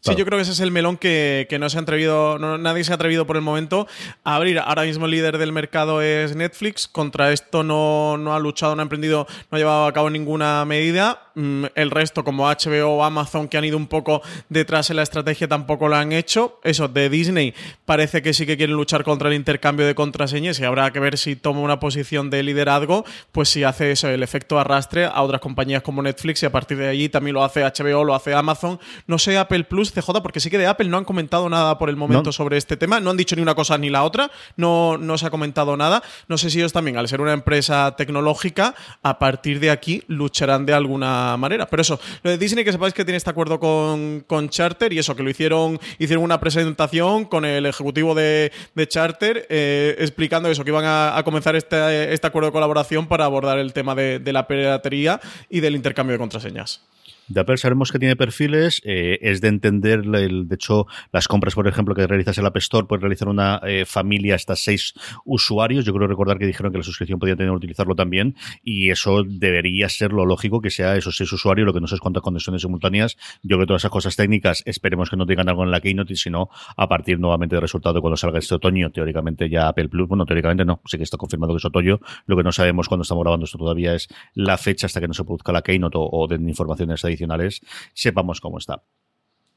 Sí, 0.01 0.15
yo 0.15 0.25
creo 0.25 0.39
que 0.39 0.43
ese 0.43 0.53
es 0.53 0.61
el 0.61 0.71
melón 0.71 0.99
que, 0.99 1.49
no 1.59 1.69
se 1.69 1.79
ha 1.79 1.81
atrevido, 1.81 2.39
nadie 2.39 2.85
se 2.85 2.93
ha 2.93 2.95
atrevido 2.95 3.27
por 3.27 3.37
el 3.37 3.43
momento 3.43 3.89
a 4.23 4.37
abrir. 4.37 4.61
Ahora 4.61 4.83
mismo 4.83 5.07
el 5.07 5.11
líder 5.11 5.39
del 5.39 5.53
mercado 5.53 6.01
es 6.01 6.37
Netflix. 6.37 6.87
Contra 6.87 7.33
esto 7.33 7.65
no, 7.65 8.17
no 8.17 8.35
ha 8.35 8.39
luchado, 8.39 8.77
no 8.77 8.83
ha 8.83 8.85
emprendido, 8.85 9.27
no 9.51 9.57
ha 9.57 9.59
llevado 9.59 9.87
a 9.87 9.93
cabo 9.93 10.09
ninguna 10.11 10.65
medida. 10.65 11.27
Mm, 11.35 11.67
el 11.75 11.91
resto, 11.91 12.25
como 12.25 12.47
HBO 12.49 12.99
o 12.99 13.05
Amazon, 13.05 13.49
que 13.49 13.59
han 13.59 13.65
ido 13.65 13.77
un 13.77 13.89
poco 13.89 14.23
detrás 14.49 14.89
en 14.91 14.97
la 14.97 15.03
estrategia, 15.03 15.49
tampoco 15.49 15.89
lo 15.89 15.97
han 15.97 16.13
hecho. 16.13 16.61
Eso, 16.63 16.89
de 16.89 17.11
Disney 17.11 17.53
parece 17.85 18.23
que 18.23 18.33
sí 18.33 18.47
que 18.47 18.57
quieren 18.57 18.77
luchar 18.77 19.05
contra 19.05 19.29
el 19.29 19.35
intercambio 19.35 19.87
de 19.87 19.95
contraseñas 19.95 20.59
y 20.61 20.65
habrá 20.65 20.93
que 20.93 21.01
ver 21.01 21.19
si 21.19 21.37
toma 21.37 21.61
una 21.61 21.79
posición 21.81 22.31
de 22.31 22.43
liderazgo, 22.43 23.05
pues 23.33 23.49
si 23.49 23.65
hace 23.65 23.91
eso, 23.91 24.09
el 24.09 24.23
efecto 24.23 24.59
arrastre 24.59 25.05
a 25.05 25.21
otras 25.21 25.41
compañías 25.41 25.83
como 25.83 26.03
Netflix 26.03 26.43
y 26.43 26.47
a 26.47 26.53
partir 26.53 26.79
de 26.79 26.89
allí 26.89 27.09
también 27.09 27.35
lo 27.35 27.45
hace 27.45 27.65
HBO, 27.65 28.05
lo 28.05 28.15
hace 28.15 28.33
Amazon. 28.33 28.79
No 29.07 29.19
sé, 29.19 29.37
Apple 29.37 29.65
Plus 29.65 29.86
CJ, 29.93 30.23
porque 30.23 30.41
sí 30.41 30.51
que 30.51 30.59
de 30.59 30.67
Apple 30.67 30.89
no 30.89 30.99
han 30.99 31.05
comentado 31.05 31.49
nada 31.49 31.79
por 31.79 31.89
el 31.89 31.97
momento 31.97 32.33
sobre 32.33 32.57
este 32.57 32.77
tema. 32.77 33.01
No 33.01 33.11
han 33.11 33.17
dicho 33.17 33.37
ni 33.37 33.43
una 33.43 33.55
cosa 33.55 33.79
ni 33.79 33.91
la 33.91 34.05
otra. 34.05 34.31
No, 34.57 34.99
no 34.99 35.19
se 35.19 35.27
ha 35.27 35.31
comentado 35.31 35.77
nada. 35.77 36.03
No 36.29 36.39
sé 36.39 36.51
si 36.51 36.59
ellos 36.59 36.73
también, 36.73 36.97
al 36.97 37.09
ser 37.09 37.21
una 37.21 37.33
empresa 37.33 37.95
tecnológica, 37.97 38.75
a 39.03 39.19
partir 39.19 39.61
de 39.61 39.71
aquí 39.71 40.03
lucharán 40.09 40.67
de 40.67 40.75
alguna 40.75 41.37
manera. 41.37 41.67
Pero 41.67 41.83
eso, 41.83 42.01
lo 42.23 42.31
de 42.31 42.39
Disney, 42.39 42.65
que 42.65 42.73
sepáis 42.73 42.95
que 42.95 43.05
tiene 43.05 43.17
este 43.17 43.31
acuerdo 43.31 43.59
con, 43.59 44.25
con 44.27 44.49
Charter 44.49 44.93
y 44.93 44.99
eso, 44.99 45.15
que 45.15 45.23
lo 45.23 45.31
hicieron, 45.31 45.79
hicieron 45.99 46.25
una 46.25 46.41
presentación 46.41 47.25
con 47.25 47.45
el 47.45 47.67
ejecutivo 47.67 48.15
de, 48.15 48.53
Charter 48.89 49.47
eh, 49.49 49.97
explicando 49.99 50.49
eso, 50.49 50.65
que 50.65 50.71
iban 50.71 50.85
a, 50.87 51.21
comenzar 51.25 51.57
este, 51.57 52.13
este, 52.13 52.27
acuerdo 52.27 52.49
de 52.49 52.53
colaboración 52.53 53.09
para 53.09 53.25
abordar 53.25 53.59
el 53.59 53.73
tema 53.73 53.95
de, 53.95 54.19
de 54.19 54.33
la 54.33 54.47
piratería 54.47 55.21
y 55.51 55.61
del 55.61 55.75
intercambio 55.75 56.13
de 56.13 56.19
contraseñas. 56.19 56.83
De 57.29 57.41
Apple 57.41 57.57
sabemos 57.57 57.91
que 57.91 57.99
tiene 57.99 58.15
perfiles, 58.15 58.81
eh, 58.85 59.19
es 59.21 59.41
de 59.41 59.49
entender, 59.49 60.03
el, 60.15 60.49
de 60.49 60.55
hecho, 60.55 60.87
las 61.13 61.27
compras, 61.27 61.55
por 61.55 61.67
ejemplo, 61.67 61.95
que 61.95 62.07
realizas 62.07 62.39
en 62.39 62.45
la 62.45 62.49
App 62.49 62.57
Store, 62.59 62.87
puedes 62.87 63.03
realizar 63.03 63.29
una 63.29 63.61
eh, 63.65 63.85
familia 63.85 64.37
hasta 64.37 64.55
seis 64.55 64.95
usuarios. 65.25 65.85
Yo 65.85 65.93
creo 65.93 66.07
recordar 66.07 66.39
que 66.39 66.47
dijeron 66.47 66.71
que 66.71 66.79
la 66.79 66.85
suscripción 66.85 67.19
podía 67.19 67.35
tener 67.35 67.51
utilizarlo 67.51 67.95
también, 67.95 68.37
y 68.63 68.91
eso 68.91 69.25
debería 69.25 69.89
ser 69.89 70.13
lo 70.13 70.25
lógico 70.25 70.61
que 70.61 70.71
sea 70.71 70.97
esos 70.97 71.17
seis 71.17 71.33
usuarios, 71.33 71.67
lo 71.67 71.73
que 71.73 71.81
no 71.81 71.87
sé 71.87 71.97
es 71.97 72.01
cuántas 72.01 72.23
conexiones 72.23 72.63
simultáneas. 72.63 73.17
Yo 73.43 73.57
creo 73.57 73.61
que 73.61 73.67
todas 73.67 73.83
esas 73.83 73.91
cosas 73.91 74.17
técnicas 74.17 74.63
esperemos 74.67 75.11
que 75.11 75.17
no 75.17 75.27
tengan 75.27 75.49
algo 75.49 75.65
en 75.65 75.71
la 75.71 75.81
Keynote, 75.81 76.15
sino 76.17 76.49
a 76.77 76.89
partir 76.89 77.19
nuevamente 77.19 77.57
del 77.57 77.63
resultado 77.63 77.95
de 77.95 78.01
cuando 78.01 78.17
salga 78.17 78.39
este 78.39 78.55
otoño, 78.55 78.91
teóricamente 78.91 79.49
ya 79.49 79.69
Apple 79.69 79.89
Plus, 79.89 80.09
bueno, 80.09 80.27
teóricamente 80.27 80.65
no, 80.65 80.81
sí 80.85 80.97
que 80.97 81.03
está 81.03 81.17
confirmado 81.17 81.55
que 81.55 81.59
es 81.59 81.65
otoño. 81.65 81.99
Lo 82.27 82.37
que 82.37 82.43
no 82.43 82.53
sabemos 82.53 82.89
cuando 82.89 83.03
estamos 83.03 83.25
grabando 83.25 83.45
esto 83.45 83.59
todavía 83.59 83.95
es 83.95 84.09
la 84.35 84.57
fecha 84.59 84.87
hasta 84.87 85.01
que 85.01 85.09
no 85.09 85.15
se 85.15 85.25
produzca 85.25 85.53
la 85.53 85.63
Keynote 85.63 85.99
o, 85.99 86.09
o 86.11 86.27
den 86.29 86.49
informaciones 86.49 87.05
adicionales, 87.17 87.61
sepamos 87.95 88.41
cómo 88.41 88.59
está. 88.59 88.85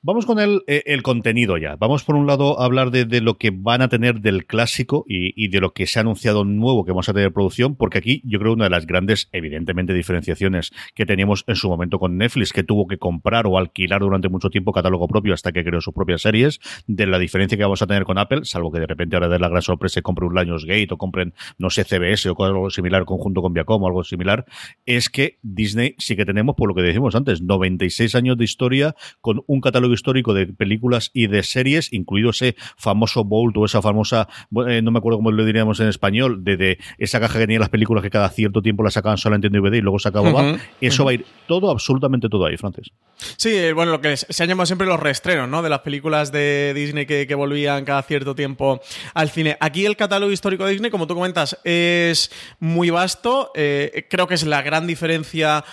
Vamos 0.02 0.26
con 0.26 0.40
el, 0.40 0.64
eh, 0.68 0.84
el, 0.86 1.04
contenido 1.04 1.58
ya. 1.58 1.76
Vamos 1.76 2.06
por 2.06 2.16
un 2.16 2.26
lado 2.26 2.62
a 2.62 2.64
hablar 2.64 2.90
de, 2.90 3.20
lo 3.20 3.38
que 3.38 3.52
van 3.54 3.82
a 3.82 3.90
tener 3.90 4.22
del 4.22 4.46
clásico 4.46 5.04
y, 5.10 5.34
y, 5.36 5.50
de 5.50 5.60
lo 5.60 5.74
que 5.74 5.88
se 5.88 6.00
ha 6.00 6.04
anunciado 6.04 6.46
nuevo 6.46 6.86
que 6.86 6.92
vamos 6.92 7.10
a 7.10 7.14
tener 7.14 7.34
producción, 7.34 7.76
porque 7.76 7.98
aquí 7.98 8.22
yo 8.24 8.40
creo 8.40 8.54
una 8.54 8.64
de 8.64 8.70
las 8.70 8.86
grandes, 8.86 9.28
evidentemente, 9.34 9.94
diferenciaciones 9.94 10.72
que 10.96 11.06
teníamos 11.06 11.44
en 11.48 11.58
su 11.58 11.68
momento 11.68 12.00
con 12.00 12.16
Netflix, 12.18 12.54
que 12.54 12.64
tuvo 12.64 12.88
que 12.88 12.98
comprar 12.98 13.46
o 13.46 13.58
alquilar 13.58 14.00
durante 14.00 14.30
mucho 14.30 14.50
tiempo 14.50 14.72
catálogo 14.72 15.06
propio 15.10 15.34
hasta 15.34 15.52
que 15.52 15.66
creó 15.66 15.82
sus 15.82 15.94
propias 15.94 16.22
series, 16.22 16.62
de 16.88 17.06
la 17.06 17.20
diferencia 17.20 17.58
que 17.58 17.66
vamos 17.66 17.82
a 17.82 17.88
tener 17.88 18.06
con 18.06 18.18
Apple, 18.18 18.46
salvo 18.46 18.72
que 18.72 18.80
de 18.80 18.88
repente 18.88 19.18
ahora 19.18 19.28
de 19.28 19.38
la 19.38 19.50
gran 19.50 19.62
sorpresa 19.62 20.02
compre 20.02 20.26
un 20.26 20.34
Lionsgate 20.34 20.94
o 20.94 20.98
compren, 20.98 21.34
no 21.58 21.70
sé, 21.70 21.84
CBS 21.84 22.30
o 22.30 22.46
algo 22.46 22.70
similar 22.70 23.04
conjunto 23.04 23.42
con 23.42 23.52
Viacom 23.52 23.84
o 23.84 23.88
algo 23.88 24.06
similar, 24.06 24.46
es 24.86 25.10
que 25.10 25.40
Disney 25.42 25.96
sí 25.98 26.16
que 26.16 26.24
tenemos, 26.24 26.56
por 26.56 26.70
lo 26.70 26.74
que 26.74 26.84
decimos 26.84 27.16
antes, 27.16 27.42
96 27.42 28.16
años 28.16 28.38
de 28.38 28.46
historia 28.46 28.96
con 29.20 29.42
un 29.46 29.60
catálogo 29.60 29.89
histórico 29.94 30.34
de 30.34 30.48
películas 30.48 31.12
y 31.14 31.28
de 31.28 31.44
series, 31.44 31.92
incluido 31.94 32.32
ese 32.32 32.56
famoso 32.78 33.24
Bolt 33.24 33.58
o 33.58 33.66
esa 33.66 33.82
famosa, 33.82 34.28
eh, 34.68 34.82
no 34.82 34.92
me 34.92 35.00
acuerdo 35.00 35.18
cómo 35.18 35.32
lo 35.32 35.46
diríamos 35.46 35.80
en 35.80 35.88
español, 35.88 36.44
de, 36.44 36.58
de, 36.58 36.80
esa 36.98 37.20
caja 37.20 37.34
que 37.34 37.46
tenía 37.46 37.60
las 37.60 37.70
películas 37.70 38.04
que 38.04 38.10
cada 38.10 38.30
cierto 38.30 38.62
tiempo 38.62 38.84
las 38.84 38.94
sacaban 38.94 39.18
solamente 39.18 39.48
en 39.48 39.54
DVD 39.54 39.76
y 39.76 39.82
luego 39.82 40.00
se 40.00 40.10
acababa. 40.10 40.42
Uh 40.42 40.54
-huh. 40.54 40.60
Eso 40.82 41.04
uh 41.04 41.06
-huh. 41.06 41.08
va 41.08 41.12
a 41.12 41.14
ir 41.14 41.26
todo, 41.48 41.72
absolutamente 41.72 42.30
todo 42.30 42.46
ahí, 42.46 42.58
Francis. 42.58 42.92
Sí, 43.38 43.72
bueno, 43.74 43.92
lo 43.92 44.02
que 44.02 44.16
se 44.18 44.44
han 44.44 44.50
llamado 44.50 44.66
siempre 44.66 44.88
los 44.88 45.00
reestrenos, 45.00 45.50
¿no? 45.50 45.62
De 45.62 45.70
las 45.70 45.80
películas 45.80 46.32
de 46.32 46.74
Disney 46.74 47.06
que, 47.06 47.28
que 47.28 47.36
volvían 47.36 47.86
cada 47.86 48.02
cierto 48.04 48.36
tiempo 48.36 48.82
al 49.14 49.30
cine. 49.30 49.58
Aquí 49.60 49.86
el 49.86 49.96
catálogo 49.96 50.32
histórico 50.32 50.66
de 50.66 50.72
Disney, 50.72 50.92
como 50.92 51.08
tú 51.08 51.16
comentas, 51.16 51.58
es 51.64 52.32
muy 52.60 52.90
vasto. 52.90 53.52
Eh, 53.56 54.08
creo 54.10 54.28
que 54.28 54.36
es 54.36 54.46
la 54.46 54.62
gran 54.62 54.88
diferencia 54.88 55.64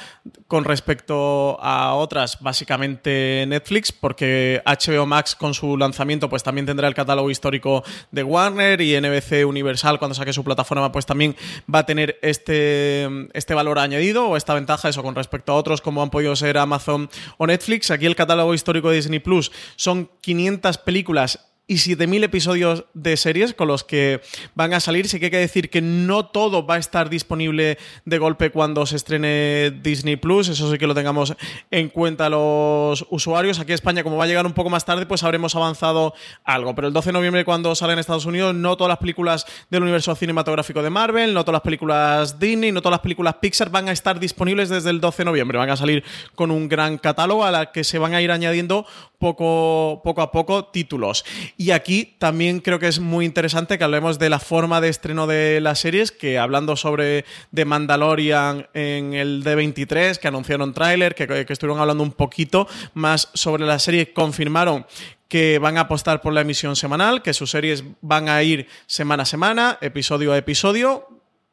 con 0.48 0.64
respecto 0.64 1.58
a 1.60 1.94
otras, 1.94 2.40
básicamente 2.40 3.44
Netflix, 3.46 3.92
porque 4.06 4.62
HBO 4.64 5.04
Max 5.04 5.34
con 5.34 5.52
su 5.52 5.76
lanzamiento 5.76 6.28
pues 6.28 6.44
también 6.44 6.64
tendrá 6.64 6.86
el 6.86 6.94
catálogo 6.94 7.28
histórico 7.28 7.82
de 8.12 8.22
Warner 8.22 8.80
y 8.80 8.96
NBC 9.00 9.44
Universal 9.44 9.98
cuando 9.98 10.14
saque 10.14 10.32
su 10.32 10.44
plataforma 10.44 10.92
pues 10.92 11.06
también 11.06 11.34
va 11.68 11.80
a 11.80 11.86
tener 11.86 12.16
este, 12.22 13.08
este 13.32 13.54
valor 13.54 13.80
añadido 13.80 14.28
o 14.28 14.36
esta 14.36 14.54
ventaja 14.54 14.88
eso 14.88 15.02
con 15.02 15.16
respecto 15.16 15.50
a 15.50 15.56
otros 15.56 15.80
como 15.80 16.04
han 16.04 16.10
podido 16.10 16.36
ser 16.36 16.56
Amazon 16.56 17.10
o 17.36 17.48
Netflix. 17.48 17.90
Aquí 17.90 18.06
el 18.06 18.14
catálogo 18.14 18.54
histórico 18.54 18.90
de 18.90 18.94
Disney 18.94 19.18
Plus 19.18 19.50
son 19.74 20.08
500 20.20 20.78
películas 20.78 21.40
y 21.68 21.76
7.000 21.76 22.22
episodios 22.22 22.84
de 22.94 23.16
series 23.16 23.52
con 23.52 23.66
los 23.66 23.82
que 23.82 24.20
van 24.54 24.72
a 24.72 24.80
salir. 24.80 25.08
Sí 25.08 25.18
que 25.18 25.26
hay 25.26 25.30
que 25.30 25.38
decir 25.38 25.68
que 25.68 25.80
no 25.82 26.26
todo 26.26 26.64
va 26.64 26.76
a 26.76 26.78
estar 26.78 27.10
disponible 27.10 27.76
de 28.04 28.18
golpe 28.18 28.50
cuando 28.50 28.86
se 28.86 28.96
estrene 28.96 29.72
Disney 29.82 30.16
Plus. 30.16 30.48
Eso 30.48 30.70
sí 30.70 30.78
que 30.78 30.86
lo 30.86 30.94
tengamos 30.94 31.34
en 31.72 31.88
cuenta 31.88 32.28
los 32.28 33.04
usuarios. 33.10 33.58
Aquí 33.58 33.72
en 33.72 33.74
España, 33.74 34.04
como 34.04 34.16
va 34.16 34.24
a 34.24 34.26
llegar 34.28 34.46
un 34.46 34.52
poco 34.52 34.70
más 34.70 34.84
tarde, 34.84 35.06
pues 35.06 35.24
habremos 35.24 35.56
avanzado 35.56 36.14
algo. 36.44 36.74
Pero 36.76 36.86
el 36.86 36.94
12 36.94 37.08
de 37.08 37.12
noviembre, 37.12 37.44
cuando 37.44 37.74
sale 37.74 37.94
en 37.94 37.98
Estados 37.98 38.26
Unidos, 38.26 38.54
no 38.54 38.76
todas 38.76 38.90
las 38.90 38.98
películas 38.98 39.44
del 39.68 39.82
universo 39.82 40.14
cinematográfico 40.14 40.82
de 40.82 40.90
Marvel, 40.90 41.34
no 41.34 41.44
todas 41.44 41.56
las 41.56 41.62
películas 41.62 42.38
Disney, 42.38 42.70
no 42.70 42.80
todas 42.80 42.98
las 42.98 43.00
películas 43.00 43.34
Pixar 43.40 43.70
van 43.70 43.88
a 43.88 43.92
estar 43.92 44.20
disponibles 44.20 44.68
desde 44.68 44.90
el 44.90 45.00
12 45.00 45.18
de 45.18 45.24
noviembre. 45.24 45.58
Van 45.58 45.70
a 45.70 45.76
salir 45.76 46.04
con 46.36 46.52
un 46.52 46.68
gran 46.68 46.96
catálogo 46.98 47.44
a 47.44 47.50
la 47.50 47.72
que 47.72 47.82
se 47.82 47.98
van 47.98 48.14
a 48.14 48.22
ir 48.22 48.30
añadiendo 48.30 48.86
poco, 49.18 50.00
poco 50.04 50.22
a 50.22 50.30
poco 50.30 50.66
títulos. 50.66 51.24
Y 51.58 51.70
aquí 51.70 52.14
también 52.18 52.60
creo 52.60 52.78
que 52.78 52.88
es 52.88 53.00
muy 53.00 53.24
interesante 53.24 53.78
que 53.78 53.84
hablemos 53.84 54.18
de 54.18 54.28
la 54.28 54.38
forma 54.38 54.82
de 54.82 54.90
estreno 54.90 55.26
de 55.26 55.60
las 55.62 55.78
series, 55.78 56.12
que 56.12 56.38
hablando 56.38 56.76
sobre 56.76 57.24
The 57.54 57.64
Mandalorian 57.64 58.68
en 58.74 59.14
el 59.14 59.42
D23, 59.42 60.18
que 60.18 60.28
anunciaron 60.28 60.74
tráiler, 60.74 61.14
que, 61.14 61.26
que 61.26 61.52
estuvieron 61.52 61.80
hablando 61.80 62.02
un 62.02 62.12
poquito 62.12 62.68
más 62.92 63.30
sobre 63.32 63.64
la 63.64 63.78
serie, 63.78 64.12
confirmaron 64.12 64.86
que 65.28 65.58
van 65.58 65.78
a 65.78 65.82
apostar 65.82 66.20
por 66.20 66.34
la 66.34 66.42
emisión 66.42 66.76
semanal, 66.76 67.22
que 67.22 67.32
sus 67.32 67.50
series 67.50 67.84
van 68.02 68.28
a 68.28 68.42
ir 68.42 68.68
semana 68.86 69.22
a 69.22 69.26
semana, 69.26 69.78
episodio 69.80 70.32
a 70.32 70.38
episodio, 70.38 71.08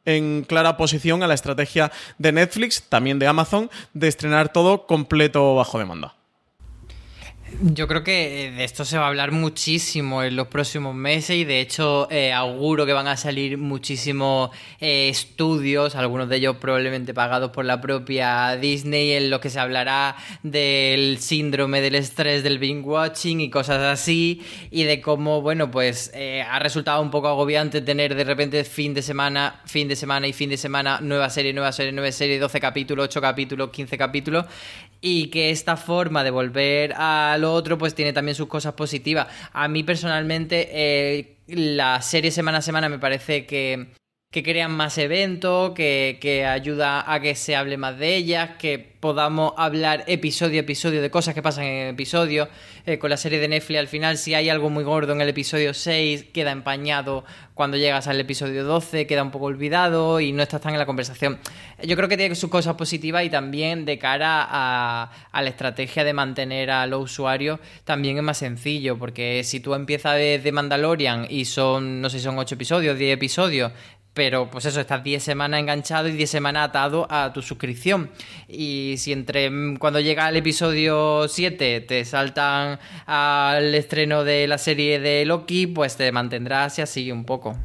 en 0.05 0.43
clara 0.43 0.71
oposición 0.71 1.23
a 1.23 1.27
la 1.27 1.33
estrategia 1.33 1.91
de 2.17 2.33
Netflix, 2.33 2.83
también 2.83 3.19
de 3.19 3.27
Amazon, 3.27 3.71
de 3.93 4.09
estrenar 4.09 4.51
todo 4.51 4.85
completo 4.85 5.55
bajo 5.55 5.79
demanda. 5.79 6.15
Yo 7.61 7.87
creo 7.87 8.03
que 8.03 8.51
de 8.55 8.63
esto 8.63 8.83
se 8.83 8.97
va 8.97 9.05
a 9.05 9.07
hablar 9.09 9.31
muchísimo 9.31 10.23
en 10.23 10.35
los 10.35 10.47
próximos 10.47 10.95
meses 10.95 11.37
y 11.37 11.45
de 11.45 11.61
hecho 11.61 12.07
eh, 12.09 12.33
auguro 12.33 12.85
que 12.85 12.93
van 12.93 13.07
a 13.07 13.15
salir 13.15 13.57
muchísimos 13.57 14.49
eh, 14.79 15.09
estudios, 15.09 15.95
algunos 15.95 16.29
de 16.29 16.37
ellos 16.37 16.55
probablemente 16.57 17.13
pagados 17.13 17.51
por 17.51 17.65
la 17.65 17.79
propia 17.79 18.55
Disney, 18.57 19.11
en 19.11 19.29
los 19.29 19.39
que 19.39 19.51
se 19.51 19.59
hablará 19.59 20.15
del 20.41 21.19
síndrome 21.19 21.81
del 21.81 21.95
estrés 21.95 22.43
del 22.43 22.57
binge 22.57 22.87
watching 22.87 23.39
y 23.39 23.49
cosas 23.51 23.81
así 23.83 24.41
y 24.71 24.83
de 24.83 24.99
cómo, 24.99 25.41
bueno, 25.41 25.69
pues 25.69 26.11
eh, 26.15 26.41
ha 26.41 26.57
resultado 26.59 27.01
un 27.01 27.11
poco 27.11 27.27
agobiante 27.27 27.81
tener 27.81 28.15
de 28.15 28.23
repente 28.23 28.63
fin 28.63 28.93
de 28.95 29.03
semana, 29.03 29.61
fin 29.65 29.87
de 29.87 29.95
semana 29.95 30.27
y 30.27 30.33
fin 30.33 30.49
de 30.49 30.57
semana 30.57 30.99
nueva 31.01 31.29
serie, 31.29 31.53
nueva 31.53 31.71
serie, 31.71 31.91
nueva 31.91 32.11
serie, 32.11 32.39
12 32.39 32.59
capítulos, 32.59 33.05
8 33.05 33.21
capítulos, 33.21 33.69
15 33.69 33.97
capítulos 33.97 34.45
y 35.05 35.27
que 35.27 35.49
esta 35.49 35.75
forma 35.75 36.23
de 36.23 36.31
volver 36.31 36.93
a 36.95 37.37
lo 37.43 37.53
otro 37.53 37.77
pues 37.77 37.93
tiene 37.93 38.13
también 38.13 38.35
sus 38.35 38.47
cosas 38.47 38.73
positivas. 38.73 39.27
A 39.51 39.67
mí 39.67 39.83
personalmente 39.83 40.69
eh, 40.71 41.37
la 41.47 42.01
serie 42.01 42.31
semana 42.31 42.59
a 42.59 42.61
semana 42.61 42.89
me 42.89 42.99
parece 42.99 43.45
que, 43.45 43.93
que 44.33 44.41
crean 44.41 44.71
más 44.71 44.97
eventos, 44.97 45.73
que, 45.75 46.17
que 46.19 46.43
ayuda 46.43 47.05
a 47.13 47.19
que 47.19 47.35
se 47.35 47.55
hable 47.55 47.77
más 47.77 47.99
de 47.99 48.15
ellas, 48.15 48.49
que 48.57 48.79
podamos 48.99 49.53
hablar 49.57 50.05
episodio 50.07 50.59
a 50.59 50.61
episodio 50.61 51.03
de 51.03 51.11
cosas 51.11 51.35
que 51.35 51.43
pasan 51.43 51.65
en 51.65 51.89
episodio. 51.89 52.47
Eh, 52.87 52.97
con 52.97 53.11
la 53.11 53.17
serie 53.17 53.37
de 53.39 53.47
Netflix 53.47 53.79
al 53.79 53.87
final, 53.87 54.17
si 54.17 54.33
hay 54.33 54.49
algo 54.49 54.71
muy 54.71 54.83
gordo 54.83 55.13
en 55.13 55.21
el 55.21 55.29
episodio 55.29 55.75
6, 55.75 56.27
queda 56.33 56.51
empañado 56.51 57.25
cuando 57.53 57.77
llegas 57.77 58.07
al 58.07 58.19
episodio 58.19 58.63
12, 58.63 59.05
queda 59.05 59.21
un 59.21 59.29
poco 59.29 59.45
olvidado 59.45 60.19
y 60.19 60.31
no 60.31 60.41
estás 60.41 60.61
tan 60.61 60.73
en 60.73 60.79
la 60.79 60.87
conversación. 60.87 61.37
Yo 61.83 61.95
creo 61.95 62.09
que 62.09 62.17
tiene 62.17 62.33
sus 62.33 62.49
cosas 62.49 62.73
positivas 62.73 63.23
y 63.23 63.29
también 63.29 63.85
de 63.85 63.99
cara 63.99 64.47
a, 64.49 65.11
la 65.31 65.49
estrategia 65.49 66.03
de 66.03 66.13
mantener 66.13 66.71
a 66.71 66.87
los 66.87 67.03
usuarios 67.03 67.59
también 67.83 68.17
es 68.17 68.23
más 68.23 68.39
sencillo, 68.39 68.97
porque 68.97 69.43
si 69.43 69.59
tú 69.59 69.75
empiezas 69.75 70.15
de 70.15 70.51
Mandalorian 70.51 71.27
y 71.29 71.45
son, 71.45 72.01
no 72.01 72.09
sé 72.09 72.19
son 72.19 72.39
8 72.39 72.55
episodios, 72.55 72.97
10 72.97 73.13
episodios, 73.13 73.73
pero 74.13 74.49
pues 74.49 74.65
eso, 74.65 74.79
estás 74.79 75.03
10 75.03 75.23
semanas 75.23 75.59
enganchado 75.59 76.07
y 76.07 76.11
10 76.11 76.29
semanas 76.29 76.69
atado 76.69 77.07
a 77.09 77.33
tu 77.33 77.41
suscripción. 77.41 78.11
Y 78.47 78.95
si 78.97 79.11
entre 79.11 79.49
cuando 79.79 79.99
llega 79.99 80.29
el 80.29 80.37
episodio 80.37 81.27
7 81.27 81.81
te 81.81 82.05
saltan 82.05 82.79
al 83.05 83.73
estreno 83.75 84.23
de 84.23 84.47
la 84.47 84.57
serie 84.57 84.99
de 84.99 85.25
Loki, 85.25 85.67
pues 85.67 85.97
te 85.97 86.11
mantendrás 86.11 86.79
y 86.79 86.81
así 86.83 87.11
un 87.11 87.25
poco. 87.25 87.57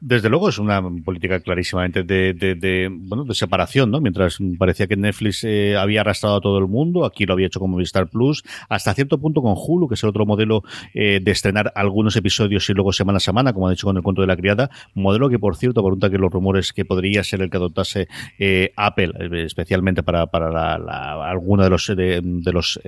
Desde 0.00 0.28
luego 0.28 0.50
es 0.50 0.58
una 0.58 0.82
política 1.04 1.40
clarísimamente 1.40 2.02
de, 2.02 2.34
de, 2.34 2.54
de, 2.54 2.90
bueno, 2.92 3.24
de 3.24 3.34
separación, 3.34 3.90
¿no? 3.90 3.98
Mientras 4.00 4.38
parecía 4.58 4.86
que 4.86 4.96
Netflix 4.96 5.42
eh, 5.44 5.74
había 5.74 6.02
arrastrado 6.02 6.36
a 6.36 6.40
todo 6.40 6.58
el 6.58 6.66
mundo, 6.66 7.06
aquí 7.06 7.24
lo 7.24 7.32
había 7.32 7.46
hecho 7.46 7.60
con 7.60 7.70
Movistar 7.70 8.06
Plus, 8.08 8.44
hasta 8.68 8.92
cierto 8.92 9.16
punto 9.18 9.40
con 9.40 9.54
Hulu, 9.56 9.88
que 9.88 9.94
es 9.94 10.02
el 10.02 10.10
otro 10.10 10.26
modelo 10.26 10.64
eh, 10.92 11.20
de 11.22 11.30
estrenar 11.30 11.72
algunos 11.74 12.14
episodios 12.16 12.68
y 12.68 12.74
luego 12.74 12.92
semana 12.92 13.16
a 13.16 13.20
semana, 13.20 13.54
como 13.54 13.68
ha 13.68 13.70
dicho 13.70 13.86
con 13.86 13.96
el 13.96 14.02
cuento 14.02 14.20
de 14.20 14.26
la 14.26 14.36
criada, 14.36 14.70
modelo 14.92 15.30
que, 15.30 15.38
por 15.38 15.56
cierto, 15.56 15.82
pregunta 15.82 16.10
que 16.10 16.18
los 16.18 16.30
rumores 16.30 16.74
que 16.74 16.84
podría 16.84 17.24
ser 17.24 17.40
el 17.40 17.48
que 17.48 17.56
adoptase 17.56 18.06
eh, 18.38 18.72
Apple, 18.76 19.12
especialmente 19.46 20.02
para, 20.02 20.26
para 20.26 20.50
la, 20.50 20.78
la, 20.78 21.26
alguna 21.26 21.64
de 21.64 21.70
los, 21.70 21.86
de, 21.86 22.20
de 22.22 22.52
los 22.52 22.78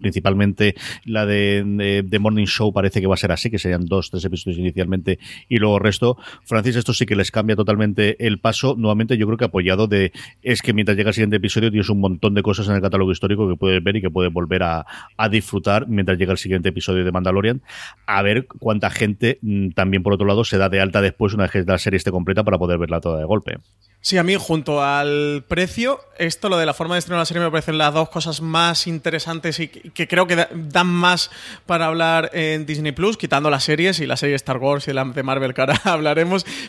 principalmente 0.00 0.76
la 1.04 1.26
de, 1.26 2.04
de 2.06 2.18
Morning 2.20 2.46
Show 2.46 2.72
parece 2.72 3.00
que 3.00 3.08
va 3.08 3.14
a 3.14 3.18
ser 3.18 3.32
así, 3.32 3.50
que 3.50 3.58
serían 3.58 3.86
dos, 3.86 4.10
tres 4.10 4.24
episodios 4.24 4.58
inicialmente 4.58 5.18
y 5.48 5.56
luego 5.56 5.78
el 5.78 5.82
resto 5.82 6.16
Francis, 6.44 6.76
esto 6.76 6.92
sí 6.92 7.06
que 7.06 7.16
les 7.16 7.30
cambia 7.30 7.56
totalmente 7.56 8.26
el 8.26 8.38
paso. 8.40 8.74
Nuevamente, 8.76 9.16
yo 9.16 9.26
creo 9.26 9.38
que 9.38 9.44
apoyado 9.44 9.86
de 9.86 10.12
es 10.42 10.62
que 10.62 10.72
mientras 10.72 10.96
llega 10.96 11.10
el 11.10 11.14
siguiente 11.14 11.36
episodio 11.36 11.70
tienes 11.70 11.88
un 11.88 12.00
montón 12.00 12.34
de 12.34 12.42
cosas 12.42 12.68
en 12.68 12.74
el 12.74 12.80
catálogo 12.80 13.10
histórico 13.12 13.48
que 13.48 13.56
puedes 13.56 13.82
ver 13.82 13.96
y 13.96 14.00
que 14.00 14.10
puedes 14.10 14.32
volver 14.32 14.62
a, 14.62 14.86
disfrutar 15.30 15.88
mientras 15.88 16.18
llega 16.18 16.32
el 16.32 16.38
siguiente 16.38 16.70
episodio 16.70 17.04
de 17.04 17.12
Mandalorian. 17.12 17.62
A 18.06 18.22
ver 18.22 18.46
cuánta 18.46 18.90
gente 18.90 19.38
mm, 19.42 19.70
también, 19.70 20.02
por 20.02 20.12
otro 20.12 20.26
lado, 20.26 20.44
se 20.44 20.58
da 20.58 20.68
de 20.68 20.80
alta 20.80 21.02
después 21.02 21.34
una 21.34 21.44
vez 21.44 21.52
que 21.52 21.62
la 21.64 21.78
serie 21.78 21.98
esté 21.98 22.10
completa 22.10 22.44
para 22.44 22.58
poder 22.58 22.78
verla 22.78 23.00
toda 23.00 23.18
de 23.18 23.24
golpe. 23.24 23.58
Sí, 24.00 24.16
a 24.16 24.22
mí 24.22 24.36
junto 24.38 24.82
al 24.82 25.44
precio, 25.48 26.00
esto, 26.18 26.48
lo 26.48 26.56
de 26.56 26.66
la 26.66 26.72
forma 26.72 26.94
de 26.94 27.00
estrenar 27.00 27.20
la 27.20 27.24
serie, 27.26 27.42
me 27.42 27.50
parecen 27.50 27.78
las 27.78 27.92
dos 27.92 28.08
cosas 28.08 28.40
más 28.40 28.86
interesantes 28.86 29.58
y 29.58 29.68
que 29.68 30.06
creo 30.06 30.26
que 30.28 30.46
dan 30.54 30.86
más 30.86 31.30
para 31.66 31.86
hablar 31.86 32.30
en 32.32 32.64
Disney 32.64 32.92
Plus, 32.92 33.16
quitando 33.16 33.50
las 33.50 33.64
series 33.64 33.98
y 33.98 34.06
la 34.06 34.16
serie 34.16 34.36
Star 34.36 34.58
Wars 34.58 34.86
y 34.86 34.92
la 34.92 35.04
de 35.04 35.22
Marvel 35.24 35.52
que 35.52 35.60
ahora 35.60 35.80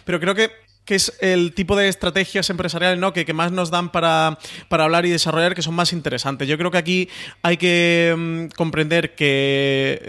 pero 0.05 0.19
creo 0.19 0.35
que 0.35 0.51
que 0.89 0.95
es 0.95 1.15
el 1.21 1.53
tipo 1.53 1.75
de 1.75 1.87
estrategias 1.87 2.49
empresariales 2.49 2.97
¿no? 2.97 3.13
que, 3.13 3.23
que 3.23 3.31
más 3.31 3.51
nos 3.51 3.69
dan 3.69 3.91
para, 3.91 4.39
para, 4.69 4.85
hablar 4.85 5.05
y 5.05 5.11
desarrollar 5.11 5.53
que 5.53 5.61
son 5.61 5.75
más 5.75 5.93
interesantes. 5.93 6.47
Yo 6.47 6.57
creo 6.57 6.71
que 6.71 6.79
aquí 6.79 7.09
hay 7.43 7.57
que 7.57 8.15
mm, 8.17 8.55
comprender 8.55 9.13
que 9.13 10.01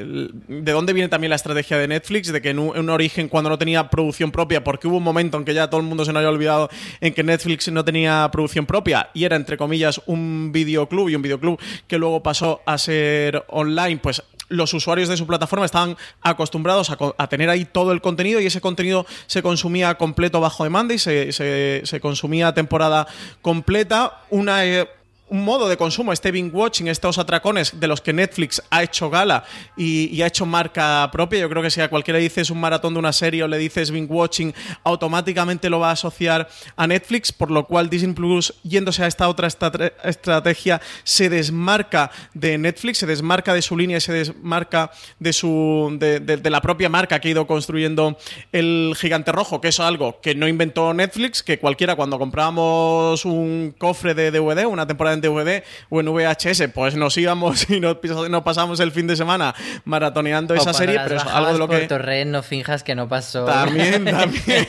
de 0.49 0.73
dónde 0.73 0.95
viene 0.95 1.11
también 1.11 1.29
la 1.29 1.37
estrategia 1.37 1.77
de 1.77 1.87
Netflix, 1.87 2.33
de 2.33 2.41
que 2.41 2.49
en 2.49 2.59
un, 2.59 2.89
origen 2.89 3.29
cuando 3.29 3.51
no 3.51 3.59
tenía 3.59 3.91
producción 3.91 4.33
propia, 4.33 4.65
porque 4.65 4.89
hubo 4.89 4.97
un 4.97 5.03
momento 5.03 5.37
en 5.37 5.45
que 5.45 5.53
ya 5.53 5.69
todo 5.69 5.83
el 5.83 5.87
mundo 5.87 6.07
se 6.07 6.15
nos 6.15 6.21
había 6.21 6.31
olvidado 6.31 6.71
en 7.03 7.13
que 7.13 7.23
Netflix 7.25 7.71
no 7.71 7.85
tenía 7.85 8.27
producción 8.33 8.65
propia 8.65 9.11
y 9.13 9.25
era 9.25 9.37
entre 9.37 9.59
comillas 9.59 10.01
un 10.07 10.51
videoclub 10.51 11.11
y 11.11 11.15
un 11.15 11.21
videoclub 11.21 11.61
que 11.87 11.99
luego 11.99 12.23
pasó 12.23 12.63
a 12.65 12.79
ser 12.79 13.45
online, 13.49 13.99
pues 13.99 14.23
los 14.51 14.75
usuarios 14.75 15.09
de 15.09 15.17
su 15.17 15.27
plataforma 15.27 15.65
estaban 15.65 15.97
acostumbrados 16.21 16.91
a, 16.91 17.27
tener 17.29 17.49
ahí 17.49 17.65
todo 17.65 17.93
el 17.93 18.03
contenido 18.03 18.41
y 18.41 18.47
ese 18.47 18.61
contenido 18.61 19.07
se 19.27 19.43
consumía 19.43 19.95
completo 19.95 20.41
bajo 20.41 20.65
demanda 20.65 20.93
y 20.93 20.99
se, 20.99 21.33
se, 21.33 22.01
consumía 22.01 22.53
temporada 22.53 23.07
completa. 23.41 24.21
Una. 24.29 24.67
Eh, 24.67 24.89
un 25.31 25.45
modo 25.45 25.69
de 25.69 25.77
consumo, 25.77 26.13
este 26.13 26.31
binge 26.31 26.55
watching, 26.55 26.89
estos 26.89 27.19
atracones 27.19 27.79
de 27.79 27.87
los 27.87 28.01
que 28.01 28.13
Netflix 28.13 28.63
ha 28.71 28.83
hecho 28.83 29.11
gala 29.11 29.45
y, 29.77 30.21
ha 30.23 30.27
hecho 30.27 30.45
marca 30.45 31.09
propia. 31.13 31.41
Yo 31.41 31.49
creo 31.49 31.63
que 31.63 31.71
si 31.71 31.81
a 31.81 31.89
cualquiera 31.89 32.19
dices 32.19 32.51
un 32.51 32.61
maratón 32.61 32.95
de 32.95 32.99
una 32.99 33.13
serie 33.13 33.43
o 33.43 33.49
le 33.49 33.57
dices 33.57 33.91
binge 33.91 34.13
watching, 34.13 34.53
automáticamente 34.85 35.71
lo 35.71 35.79
va 35.79 35.91
a 35.91 35.93
asociar 35.93 36.49
a 36.77 36.87
Netflix, 36.87 37.33
por 37.33 37.51
lo 37.51 37.67
cual 37.67 37.89
Disney 37.89 38.13
Plus, 38.13 38.55
yéndose 38.65 39.05
a 39.05 39.07
esta 39.07 39.29
otra 39.29 39.47
estrategia, 39.47 40.81
se 41.05 41.31
desmarca 41.31 42.11
de 42.35 42.59
Netflix, 42.59 42.99
se 42.99 43.07
desmarca 43.07 43.55
de 43.55 43.63
su 43.63 43.77
línea 43.77 44.01
se 44.01 44.13
desmarca 44.13 44.91
de, 45.19 45.33
su, 45.33 45.97
de, 45.99 46.51
la 46.51 46.61
propia 46.61 46.89
marca 46.89 47.21
que 47.21 47.29
ha 47.29 47.31
ido 47.31 47.47
construyendo 47.47 48.17
el 48.53 48.95
gigante 48.97 49.33
rojo, 49.33 49.61
que 49.61 49.69
es 49.69 49.81
algo 49.81 50.21
que 50.21 50.35
no 50.35 50.49
inventó 50.49 50.93
Netflix, 50.93 51.43
que 51.43 51.59
cualquiera 51.59 51.97
cuando 51.97 52.19
compramos 52.19 53.25
un 53.25 53.75
cofre 53.79 54.15
de 54.15 54.31
DVD, 54.31 54.67
una 54.67 54.87
temporada 54.87 55.15
DVD 55.21 55.63
o 55.89 56.01
en 56.01 56.07
VHS, 56.07 56.69
pues 56.75 56.95
nos 56.97 57.17
íbamos 57.17 57.69
y 57.71 57.81
nos, 57.81 57.97
pasamos 58.45 58.81
el 58.81 58.93
fin 58.93 59.07
de 59.07 59.17
semana 59.17 59.55
maratoneando 59.85 60.55
esa 60.55 60.73
serie, 60.73 60.99
pero 61.03 61.17
es 61.17 61.25
algo 61.25 61.53
de 61.53 61.59
lo 61.59 61.69
que... 61.69 62.25
No 62.27 62.43
finjas 62.43 62.83
que 62.83 62.95
no 62.95 63.09
pasó. 63.09 63.45
También, 63.45 64.05
también, 64.05 64.67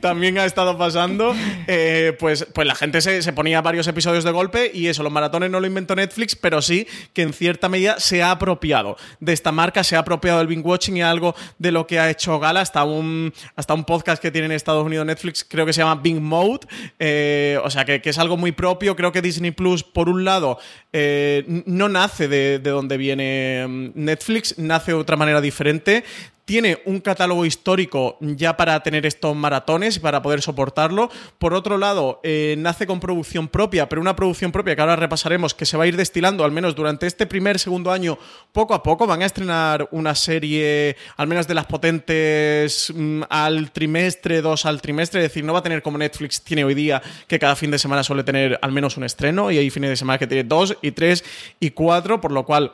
también 0.00 0.38
ha 0.38 0.44
estado 0.44 0.76
pasando. 0.78 1.34
Eh, 1.66 2.16
pues, 2.18 2.46
pues 2.54 2.66
la 2.66 2.74
gente 2.74 3.00
se, 3.00 3.32
ponía 3.32 3.60
varios 3.60 3.86
episodios 3.86 4.24
de 4.24 4.30
golpe 4.30 4.70
y 4.72 4.88
eso, 4.88 5.02
los 5.02 5.12
maratones 5.12 5.50
no 5.50 5.60
lo 5.60 5.66
inventó 5.66 5.94
Netflix, 5.94 6.36
pero 6.36 6.62
sí 6.62 6.86
que 7.12 7.22
en 7.22 7.32
cierta 7.32 7.68
medida 7.68 7.98
se 7.98 8.22
ha 8.22 8.30
apropiado 8.30 8.96
de 9.20 9.32
esta 9.32 9.52
marca, 9.52 9.84
se 9.84 9.96
ha 9.96 10.00
apropiado 10.00 10.38
del 10.38 10.46
binge 10.46 10.66
watching 10.66 10.96
y 10.96 11.02
algo 11.02 11.34
de 11.58 11.72
lo 11.72 11.86
que 11.86 11.98
ha 11.98 12.10
hecho 12.10 12.38
Gala, 12.38 12.60
hasta 12.60 12.84
un, 12.84 13.32
hasta 13.56 13.74
un 13.74 13.84
podcast 13.84 14.20
que 14.20 14.30
tiene 14.30 14.46
en 14.46 14.52
Estados 14.52 14.84
Unidos 14.84 15.06
Netflix, 15.06 15.44
creo 15.44 15.66
que 15.66 15.72
se 15.72 15.80
llama 15.80 16.00
Bing 16.00 16.20
Mode, 16.20 16.66
eh, 16.98 17.58
o 17.62 17.70
sea 17.70 17.84
que, 17.84 18.00
que 18.00 18.10
es 18.10 18.18
algo 18.18 18.36
muy 18.36 18.52
propio, 18.52 18.96
creo 18.96 19.12
que 19.12 19.22
Disney 19.22 19.50
Plus 19.50 19.82
por 19.94 20.10
un 20.10 20.24
lado, 20.24 20.58
eh, 20.92 21.62
no 21.64 21.88
nace 21.88 22.28
de, 22.28 22.58
de, 22.58 22.70
donde 22.70 22.98
viene 22.98 23.64
mm, 23.66 23.90
Netflix, 23.94 24.58
nace 24.58 24.92
de 24.92 24.98
otra 24.98 25.16
manera 25.16 25.40
diferente 25.40 26.04
tiene 26.44 26.82
un 26.84 27.00
catálogo 27.00 27.46
histórico 27.46 28.18
ya 28.20 28.56
para 28.56 28.82
tener 28.82 29.06
estos 29.06 29.34
maratones 29.34 29.96
y 29.96 30.00
para 30.00 30.22
poder 30.22 30.42
soportarlo. 30.42 31.10
Por 31.38 31.54
otro 31.54 31.78
lado, 31.78 32.20
eh, 32.22 32.54
nace 32.58 32.86
con 32.86 33.00
producción 33.00 33.48
propia, 33.48 33.88
pero 33.88 34.00
una 34.00 34.14
producción 34.14 34.52
propia 34.52 34.76
que 34.76 34.82
ahora 34.82 34.96
repasaremos 34.96 35.54
que 35.54 35.64
se 35.64 35.76
va 35.76 35.84
a 35.84 35.86
ir 35.86 35.96
destilando 35.96 36.44
al 36.44 36.52
menos 36.52 36.74
durante 36.74 37.06
este 37.06 37.26
primer, 37.26 37.58
segundo 37.58 37.90
año, 37.90 38.18
poco 38.52 38.74
a 38.74 38.82
poco. 38.82 39.06
Van 39.06 39.22
a 39.22 39.26
estrenar 39.26 39.88
una 39.90 40.14
serie, 40.14 40.96
al 41.16 41.26
menos 41.26 41.48
de 41.48 41.54
las 41.54 41.66
potentes, 41.66 42.92
mm, 42.94 43.22
al 43.30 43.72
trimestre, 43.72 44.42
dos 44.42 44.66
al 44.66 44.82
trimestre. 44.82 45.20
Es 45.20 45.30
decir, 45.30 45.44
no 45.44 45.54
va 45.54 45.60
a 45.60 45.62
tener 45.62 45.82
como 45.82 45.96
Netflix 45.96 46.42
tiene 46.42 46.64
hoy 46.64 46.74
día, 46.74 47.02
que 47.26 47.38
cada 47.38 47.56
fin 47.56 47.70
de 47.70 47.78
semana 47.78 48.02
suele 48.02 48.22
tener 48.22 48.58
al 48.60 48.72
menos 48.72 48.96
un 48.96 49.04
estreno 49.04 49.50
y 49.50 49.58
hay 49.58 49.70
fines 49.70 49.90
de 49.90 49.96
semana 49.96 50.18
que 50.18 50.26
tiene 50.26 50.44
dos 50.44 50.76
y 50.82 50.90
tres 50.92 51.24
y 51.58 51.70
cuatro, 51.70 52.20
por 52.20 52.32
lo 52.32 52.44
cual 52.44 52.72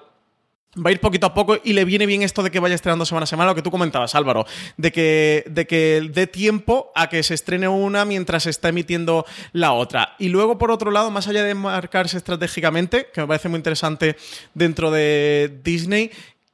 va 0.76 0.90
a 0.90 0.92
ir 0.92 1.00
poquito 1.00 1.26
a 1.26 1.34
poco 1.34 1.58
y 1.62 1.72
le 1.72 1.84
viene 1.84 2.06
bien 2.06 2.22
esto 2.22 2.42
de 2.42 2.50
que 2.50 2.60
vaya 2.60 2.74
estrenando 2.74 3.04
semana 3.04 3.24
a 3.24 3.26
semana, 3.26 3.50
lo 3.50 3.54
que 3.54 3.62
tú 3.62 3.70
comentabas, 3.70 4.14
Álvaro, 4.14 4.46
de 4.76 4.92
que, 4.92 5.44
de 5.48 5.66
que 5.66 6.08
dé 6.12 6.26
tiempo 6.26 6.92
a 6.94 7.08
que 7.08 7.22
se 7.22 7.34
estrene 7.34 7.66
una 7.68 8.04
mientras 8.04 8.44
se 8.44 8.50
está 8.50 8.68
emitiendo 8.68 9.26
la 9.52 9.72
otra. 9.72 10.14
Y 10.18 10.28
luego, 10.28 10.58
por 10.58 10.70
otro 10.70 10.90
lado, 10.90 11.10
más 11.10 11.26
allá 11.26 11.42
de 11.42 11.54
marcarse 11.54 12.16
estratégicamente, 12.16 13.08
que 13.12 13.20
me 13.20 13.26
parece 13.26 13.48
muy 13.48 13.56
interesante 13.58 14.16
dentro 14.54 14.90
de 14.90 15.60
Disney, 15.64 16.10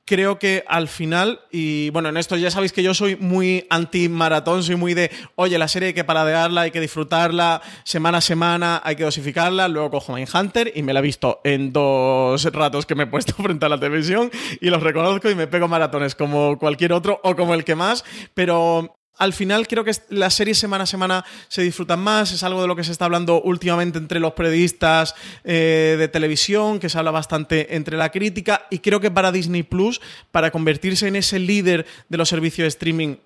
creo 0.07 0.38
que 0.38 0.64
al 0.69 0.88
final, 0.88 1.40
y 1.51 1.90
bueno, 1.90 2.09
en 2.09 2.16
esto 2.16 2.37
ya 2.37 2.51
sabéis 2.51 2.73
que 2.73 2.83
yo 2.83 2.95
soy 2.95 3.16
muy 3.16 3.66
anti-maratón, 3.69 4.62
soy 4.62 4.77
muy 4.77 4.95
de, 4.95 5.11
oye, 5.35 5.59
la 5.59 5.69
serie 5.69 5.88
hay 5.88 5.95
que 5.95 6.05
paradearla, 6.05 6.62
hay 6.62 6.71
que 6.71 6.81
disfrutarla 6.81 7.61
semana 7.85 8.19
a 8.19 8.21
semana, 8.21 8.81
hay 8.85 8.95
que 8.95 9.03
dosificarla, 9.03 9.69
luego 9.69 9.90
cojo 9.90 10.14
Mindhunter 10.14 10.73
y 10.75 10.83
me 10.83 10.92
la 10.92 11.01
he 11.01 11.03
visto 11.03 11.40
en 11.42 11.73
dos 11.73 12.45
ratos 12.53 12.87
que 12.87 12.95
me 12.95 13.03
he 13.03 13.07
puesto 13.07 13.35
frente 13.42 13.66
a 13.66 13.69
la 13.69 13.79
televisión 13.79 14.31
y 14.61 14.71
los 14.71 14.83
reconozco 14.83 15.29
y 15.29 15.35
me 15.35 15.49
pego 15.49 15.66
maratones 15.66 16.14
como 16.14 16.57
cualquier 16.59 16.92
otro 16.92 17.21
o 17.25 17.35
como 17.35 17.55
el 17.55 17.64
que 17.64 17.75
más, 17.75 18.05
pero 18.33 18.96
al 19.18 19.33
final 19.33 19.66
creo 19.66 19.85
que 19.85 19.92
las 20.11 20.35
series 20.35 20.59
semana 20.59 20.85
a 20.85 20.87
semana 20.87 21.24
se 21.48 21.62
disfrutan 21.62 22.00
más, 22.00 22.33
es 22.33 22.42
algo 22.42 22.62
de 22.62 22.68
lo 22.68 22.76
que 22.76 22.85
se 22.85 22.92
está 22.92 23.07
hablando 23.07 23.40
últimamente 23.42 23.98
entre 23.98 24.20
los 24.20 24.33
periodistas 24.35 25.14
eh, 25.44 25.96
de 25.98 26.09
televisión, 26.09 26.79
que 26.79 26.88
se 26.88 26.98
habla 26.98 27.11
bastante 27.11 27.76
entre 27.76 27.96
la 27.96 28.11
crítica, 28.11 28.66
y 28.70 28.81
creo 28.81 29.00
que 29.00 29.11
para 29.11 29.33
Disney 29.33 29.62
Plus, 29.62 30.00
para 30.31 30.50
convertirse 30.50 31.09
en 31.09 31.16
ese 31.16 31.38
líder 31.38 31.87
de 32.09 32.18
los 32.18 32.29
servicios 32.29 32.64
de 32.64 32.68
streaming 32.68 33.16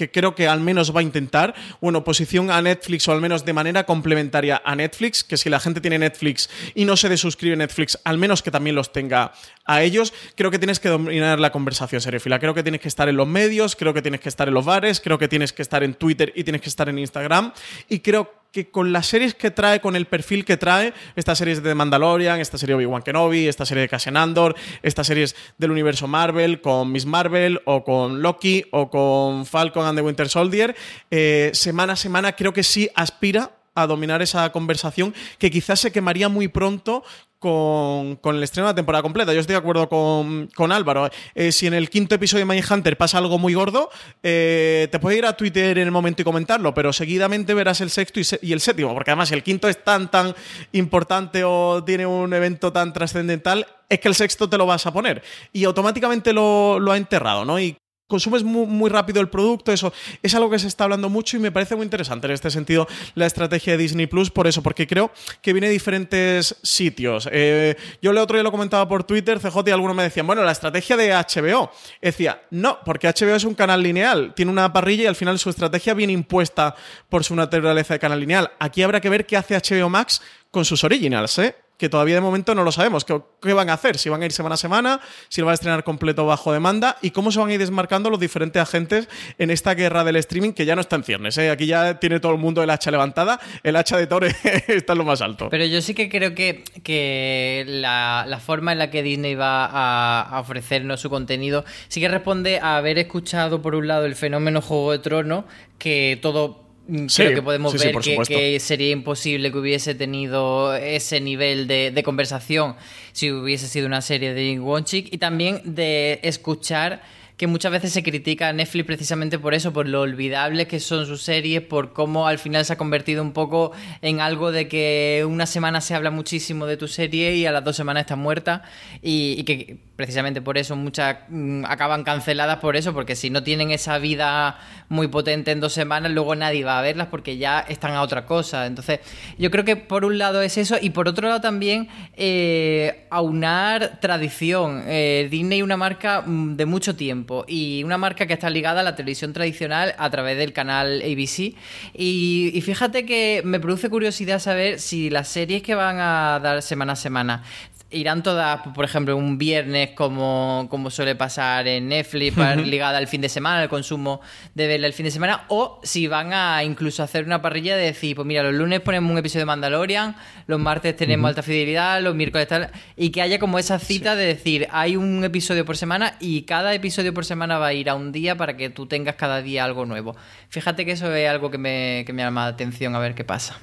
que 0.00 0.10
creo 0.10 0.34
que 0.34 0.48
al 0.48 0.60
menos 0.60 0.96
va 0.96 1.00
a 1.00 1.02
intentar, 1.02 1.54
bueno, 1.78 1.98
oposición 1.98 2.50
a 2.50 2.62
Netflix 2.62 3.06
o 3.06 3.12
al 3.12 3.20
menos 3.20 3.44
de 3.44 3.52
manera 3.52 3.84
complementaria 3.84 4.62
a 4.64 4.74
Netflix, 4.74 5.22
que 5.22 5.36
si 5.36 5.50
la 5.50 5.60
gente 5.60 5.82
tiene 5.82 5.98
Netflix 5.98 6.48
y 6.74 6.86
no 6.86 6.96
se 6.96 7.10
desuscribe 7.10 7.54
Netflix, 7.54 7.98
al 8.04 8.16
menos 8.16 8.42
que 8.42 8.50
también 8.50 8.74
los 8.74 8.94
tenga 8.94 9.32
a 9.66 9.82
ellos, 9.82 10.14
creo 10.36 10.50
que 10.50 10.58
tienes 10.58 10.80
que 10.80 10.88
dominar 10.88 11.38
la 11.38 11.52
conversación 11.52 12.00
seriefila. 12.00 12.38
Creo 12.38 12.54
que 12.54 12.62
tienes 12.62 12.80
que 12.80 12.88
estar 12.88 13.10
en 13.10 13.16
los 13.18 13.28
medios, 13.28 13.76
creo 13.76 13.92
que 13.92 14.00
tienes 14.00 14.20
que 14.22 14.30
estar 14.30 14.48
en 14.48 14.54
los 14.54 14.64
bares, 14.64 15.02
creo 15.02 15.18
que 15.18 15.28
tienes 15.28 15.52
que 15.52 15.60
estar 15.60 15.82
en 15.82 15.92
Twitter 15.92 16.32
y 16.34 16.44
tienes 16.44 16.62
que 16.62 16.70
estar 16.70 16.88
en 16.88 16.98
Instagram. 16.98 17.52
Y 17.90 17.98
creo 18.00 18.39
que 18.52 18.70
con 18.70 18.92
las 18.92 19.06
series 19.06 19.34
que 19.34 19.50
trae, 19.50 19.80
con 19.80 19.96
el 19.96 20.06
perfil 20.06 20.44
que 20.44 20.56
trae, 20.56 20.92
estas 21.16 21.38
series 21.38 21.62
de 21.62 21.74
Mandalorian, 21.74 22.40
esta 22.40 22.58
serie 22.58 22.74
Obi-Wan 22.74 23.02
Kenobi, 23.02 23.46
esta 23.48 23.64
serie 23.64 23.82
de 23.82 23.88
Cassian 23.88 24.16
Andor, 24.16 24.56
estas 24.82 25.06
series 25.06 25.36
del 25.58 25.70
universo 25.70 26.06
Marvel, 26.08 26.60
con 26.60 26.90
Miss 26.90 27.06
Marvel, 27.06 27.60
o 27.64 27.84
con 27.84 28.22
Loki, 28.22 28.64
o 28.70 28.90
con 28.90 29.46
Falcon 29.46 29.86
and 29.86 29.98
the 29.98 30.02
Winter 30.02 30.28
Soldier, 30.28 30.74
eh, 31.10 31.50
semana 31.54 31.92
a 31.94 31.96
semana 31.96 32.32
creo 32.32 32.52
que 32.52 32.62
sí 32.62 32.88
aspira 32.94 33.52
a 33.74 33.86
dominar 33.86 34.20
esa 34.22 34.50
conversación 34.50 35.14
que 35.38 35.50
quizás 35.50 35.80
se 35.80 35.92
quemaría 35.92 36.28
muy 36.28 36.48
pronto 36.48 37.04
con, 37.40 38.18
el 38.36 38.42
estreno 38.42 38.68
de 38.68 38.72
la 38.72 38.76
temporada 38.76 39.02
completa. 39.02 39.32
Yo 39.32 39.40
estoy 39.40 39.54
de 39.54 39.58
acuerdo 39.58 39.88
con, 39.88 40.72
Álvaro. 40.72 41.10
Eh, 41.34 41.50
si 41.50 41.66
en 41.66 41.74
el 41.74 41.90
quinto 41.90 42.14
episodio 42.14 42.46
de 42.46 42.64
Hunter 42.70 42.96
pasa 42.96 43.18
algo 43.18 43.38
muy 43.38 43.54
gordo, 43.54 43.90
eh, 44.22 44.88
te 44.92 44.98
puedes 45.00 45.18
ir 45.18 45.26
a 45.26 45.36
Twitter 45.36 45.78
en 45.78 45.86
el 45.86 45.90
momento 45.90 46.22
y 46.22 46.24
comentarlo, 46.24 46.74
pero 46.74 46.92
seguidamente 46.92 47.54
verás 47.54 47.80
el 47.80 47.90
sexto 47.90 48.20
y, 48.20 48.52
el 48.52 48.60
séptimo, 48.60 48.92
porque 48.92 49.10
además 49.10 49.30
si 49.30 49.34
el 49.34 49.42
quinto 49.42 49.68
es 49.68 49.82
tan, 49.82 50.10
tan 50.10 50.34
importante 50.72 51.42
o 51.42 51.82
tiene 51.82 52.06
un 52.06 52.32
evento 52.34 52.72
tan 52.72 52.92
trascendental, 52.92 53.66
es 53.88 53.98
que 53.98 54.08
el 54.08 54.14
sexto 54.14 54.48
te 54.48 54.58
lo 54.58 54.66
vas 54.66 54.86
a 54.86 54.92
poner. 54.92 55.22
Y 55.52 55.64
automáticamente 55.64 56.32
lo, 56.32 56.78
lo 56.78 56.92
ha 56.92 56.98
enterrado, 56.98 57.44
¿no? 57.46 57.58
Y 57.58 57.76
consumes 58.10 58.42
muy, 58.44 58.90
rápido 58.90 59.20
el 59.20 59.28
producto, 59.30 59.72
eso 59.72 59.92
es 60.22 60.34
algo 60.34 60.50
que 60.50 60.58
se 60.58 60.66
está 60.66 60.84
hablando 60.84 61.08
mucho 61.08 61.36
y 61.36 61.40
me 61.40 61.52
parece 61.52 61.76
muy 61.76 61.84
interesante 61.84 62.26
en 62.26 62.32
este 62.32 62.50
sentido 62.50 62.88
la 63.14 63.26
estrategia 63.26 63.74
de 63.74 63.78
Disney 63.78 64.06
Plus, 64.06 64.30
por 64.30 64.46
eso, 64.46 64.62
porque 64.62 64.86
creo 64.86 65.12
que 65.40 65.52
viene 65.52 65.68
de 65.68 65.72
diferentes 65.72 66.56
sitios. 66.62 67.28
Eh, 67.32 67.76
yo 68.02 68.10
el 68.10 68.18
otro 68.18 68.36
día 68.36 68.42
lo 68.42 68.50
comentaba 68.50 68.86
por 68.88 69.04
Twitter, 69.04 69.38
CJ 69.38 69.68
y 69.68 69.70
algunos 69.70 69.96
me 69.96 70.02
decían, 70.02 70.26
bueno, 70.26 70.42
la 70.42 70.52
estrategia 70.52 70.96
de 70.96 71.12
HBO. 71.12 71.70
Decía, 72.02 72.42
no, 72.50 72.78
porque 72.84 73.08
HBO 73.08 73.36
es 73.36 73.44
un 73.44 73.54
canal 73.54 73.82
lineal, 73.82 74.34
tiene 74.34 74.50
una 74.50 74.72
parrilla 74.72 75.04
y 75.04 75.06
al 75.06 75.16
final 75.16 75.38
su 75.38 75.48
estrategia 75.48 75.94
viene 75.94 76.12
impuesta 76.12 76.74
por 77.08 77.24
su 77.24 77.34
naturaleza 77.34 77.94
de 77.94 78.00
canal 78.00 78.20
lineal. 78.20 78.50
Aquí 78.58 78.82
habrá 78.82 79.00
que 79.00 79.08
ver 79.08 79.24
qué 79.24 79.36
hace 79.36 79.56
HBO 79.56 79.88
Max 79.88 80.20
con 80.50 80.64
sus 80.64 80.82
originals, 80.84 81.38
¿eh? 81.38 81.54
Que 81.80 81.88
todavía 81.88 82.14
de 82.14 82.20
momento 82.20 82.54
no 82.54 82.62
lo 82.62 82.72
sabemos. 82.72 83.06
¿Qué, 83.06 83.54
van 83.54 83.70
a 83.70 83.72
hacer? 83.72 83.96
Si 83.96 84.10
van 84.10 84.20
a 84.20 84.26
ir 84.26 84.32
semana 84.32 84.56
a 84.56 84.58
semana, 84.58 85.00
si 85.30 85.40
lo 85.40 85.46
van 85.46 85.52
a 85.52 85.54
estrenar 85.54 85.82
completo 85.82 86.26
bajo 86.26 86.52
demanda 86.52 86.98
y 87.00 87.10
cómo 87.10 87.32
se 87.32 87.40
van 87.40 87.48
a 87.48 87.54
ir 87.54 87.58
desmarcando 87.58 88.10
los 88.10 88.20
diferentes 88.20 88.60
agentes 88.60 89.08
en 89.38 89.50
esta 89.50 89.72
guerra 89.72 90.04
del 90.04 90.16
streaming 90.16 90.52
que 90.52 90.66
ya 90.66 90.74
no 90.74 90.82
está 90.82 90.96
en 90.96 91.04
ciernes. 91.04 91.38
¿eh? 91.38 91.48
Aquí 91.48 91.64
ya 91.64 91.98
tiene 91.98 92.20
todo 92.20 92.32
el 92.32 92.38
mundo 92.38 92.62
el 92.62 92.68
hacha 92.68 92.90
levantada, 92.90 93.40
el 93.62 93.76
hacha 93.76 93.96
de 93.96 94.06
Torre 94.06 94.36
está 94.68 94.92
en 94.92 94.98
lo 94.98 95.06
más 95.06 95.22
alto. 95.22 95.48
Pero 95.48 95.64
yo 95.64 95.80
sí 95.80 95.94
que 95.94 96.10
creo 96.10 96.34
que, 96.34 96.64
que 96.82 97.64
la, 97.66 98.40
forma 98.44 98.72
en 98.72 98.78
la 98.78 98.90
que 98.90 99.02
Disney 99.02 99.34
va 99.34 99.64
a, 99.64 100.38
ofrecernos 100.38 101.00
su 101.00 101.08
contenido 101.08 101.64
sí 101.88 101.98
que 101.98 102.08
responde 102.08 102.58
a 102.60 102.76
haber 102.76 102.98
escuchado 102.98 103.62
por 103.62 103.74
un 103.74 103.88
lado 103.88 104.04
el 104.04 104.16
fenómeno 104.16 104.60
Juego 104.60 104.92
de 104.92 104.98
Tronos, 104.98 105.44
que 105.78 106.18
todo 106.20 106.69
Mm, 106.88 107.06
creo 107.06 107.34
que 107.34 107.42
podemos 107.42 107.72
ver 107.74 107.94
que, 108.26 108.58
sería 108.58 108.90
imposible 108.90 109.52
que 109.52 109.58
hubiese 109.58 109.94
tenido 109.94 110.74
ese 110.74 111.20
nivel 111.20 111.66
de, 111.66 112.02
conversación 112.04 112.74
si 113.12 113.30
hubiese 113.30 113.68
sido 113.68 113.86
una 113.86 114.00
serie 114.00 114.34
de 114.34 114.58
Wonchik 114.58 115.12
y 115.12 115.18
también 115.18 115.60
de 115.64 116.20
escuchar 116.22 117.02
que 117.40 117.46
muchas 117.46 117.72
veces 117.72 117.94
se 117.94 118.02
critica 118.02 118.50
a 118.50 118.52
Netflix 118.52 118.84
precisamente 118.84 119.38
por 119.38 119.54
eso, 119.54 119.72
por 119.72 119.88
lo 119.88 120.02
olvidables 120.02 120.68
que 120.68 120.78
son 120.78 121.06
sus 121.06 121.22
series, 121.22 121.62
por 121.62 121.94
cómo 121.94 122.26
al 122.26 122.38
final 122.38 122.66
se 122.66 122.74
ha 122.74 122.76
convertido 122.76 123.22
un 123.22 123.32
poco 123.32 123.72
en 124.02 124.20
algo 124.20 124.52
de 124.52 124.68
que 124.68 125.24
una 125.26 125.46
semana 125.46 125.80
se 125.80 125.94
habla 125.94 126.10
muchísimo 126.10 126.66
de 126.66 126.76
tu 126.76 126.86
serie 126.86 127.36
y 127.36 127.46
a 127.46 127.52
las 127.52 127.64
dos 127.64 127.76
semanas 127.76 128.02
está 128.02 128.14
muerta 128.14 128.62
y, 129.00 129.42
que 129.44 129.78
precisamente 129.96 130.42
por 130.42 130.58
eso 130.58 130.76
muchas 130.76 131.16
mm, 131.30 131.64
acaban 131.64 132.04
canceladas 132.04 132.58
por 132.58 132.76
eso, 132.76 132.92
porque 132.92 133.16
si 133.16 133.30
no 133.30 133.42
tienen 133.42 133.70
esa 133.70 133.96
vida 133.96 134.58
muy 134.90 135.08
potente 135.08 135.50
en 135.50 135.60
dos 135.60 135.72
semanas, 135.72 136.12
luego 136.12 136.34
nadie 136.34 136.62
va 136.62 136.78
a 136.78 136.82
verlas 136.82 137.06
porque 137.06 137.38
ya 137.38 137.60
están 137.60 137.92
a 137.92 138.02
otra 138.02 138.26
cosa. 138.26 138.66
Entonces, 138.66 139.00
yo 139.38 139.50
creo 139.50 139.64
que 139.64 139.76
por 139.76 140.04
un 140.04 140.18
lado 140.18 140.42
es 140.42 140.58
eso 140.58 140.76
y 140.78 140.90
por 140.90 141.08
otro 141.08 141.28
lado 141.28 141.40
también 141.40 141.88
eh, 142.16 143.06
aunar 143.08 143.98
tradición. 144.00 144.82
Eh, 144.86 145.28
Disney 145.30 145.62
una 145.62 145.78
marca 145.78 146.20
mm, 146.20 146.56
de 146.56 146.66
mucho 146.66 146.96
tiempo 146.96 147.29
y 147.46 147.82
una 147.84 147.98
marca 147.98 148.26
que 148.26 148.34
está 148.34 148.50
ligada 148.50 148.80
a 148.80 148.82
la 148.82 148.96
televisión 148.96 149.32
tradicional 149.32 149.94
a 149.98 150.10
través 150.10 150.36
del 150.36 150.52
canal 150.52 151.02
ABC. 151.02 151.54
Y, 151.94 152.60
fíjate 152.64 153.06
que 153.06 153.42
me 153.44 153.60
produce 153.60 153.88
curiosidad 153.88 154.38
saber 154.38 154.80
si 154.80 155.10
las 155.10 155.28
series 155.28 155.62
que 155.62 155.74
van 155.74 155.98
a 156.00 156.40
dar 156.42 156.62
semana 156.62 156.92
a 156.94 156.96
semana 156.96 157.42
irán 157.90 158.22
todas, 158.22 158.60
por 158.74 158.84
ejemplo, 158.84 159.16
un 159.16 159.38
viernes 159.38 159.90
como, 159.90 160.66
como 160.70 160.90
suele 160.90 161.14
pasar 161.14 161.66
en 161.66 161.88
Netflix, 161.88 162.36
ligada 162.64 162.98
al 162.98 163.08
fin 163.08 163.20
de 163.20 163.28
semana, 163.28 163.62
al 163.62 163.68
consumo 163.68 164.20
de 164.54 164.66
verla 164.66 164.86
el 164.86 164.92
fin 164.92 165.04
de 165.04 165.10
semana, 165.10 165.44
o 165.48 165.80
si 165.82 166.06
van 166.06 166.32
a 166.32 166.62
incluso 166.64 167.02
hacer 167.02 167.24
una 167.24 167.42
parrilla 167.42 167.76
de 167.76 167.84
decir, 167.84 168.16
pues 168.16 168.26
mira, 168.26 168.42
los 168.42 168.54
lunes 168.54 168.80
ponemos 168.80 169.10
un 169.10 169.18
episodio 169.18 169.40
de 169.40 169.46
Mandalorian, 169.46 170.16
los 170.46 170.60
martes 170.60 170.96
tenemos 170.96 171.28
alta 171.28 171.42
fidelidad, 171.42 172.00
los 172.02 172.14
miércoles 172.14 172.48
tal, 172.48 172.70
y 172.96 173.10
que 173.10 173.22
haya 173.22 173.38
como 173.38 173.58
esa 173.58 173.78
cita 173.78 174.14
de 174.16 174.26
decir, 174.26 174.68
hay 174.70 174.96
un 174.96 175.24
episodio 175.24 175.64
por 175.64 175.76
semana 175.76 176.14
y 176.20 176.42
cada 176.42 176.72
episodio 176.74 177.12
por 177.12 177.24
semana 177.24 177.58
va 177.58 177.68
a 177.68 177.72
ir 177.72 177.90
a 177.90 177.94
un 177.94 178.12
día 178.12 178.36
para 178.36 178.56
que 178.56 178.70
tú 178.70 178.86
tengas 178.86 179.16
cada 179.16 179.42
día 179.42 179.64
algo 179.64 179.86
nuevo. 179.86 180.16
Fíjate 180.48 180.84
que 180.84 180.92
eso 180.92 181.12
es 181.14 181.28
algo 181.28 181.50
que 181.50 181.58
me, 181.58 182.04
que 182.06 182.12
me 182.12 182.22
llama 182.22 182.42
la 182.42 182.48
atención 182.48 182.94
a 182.94 182.98
ver 182.98 183.14
qué 183.14 183.24
pasa. 183.24 183.58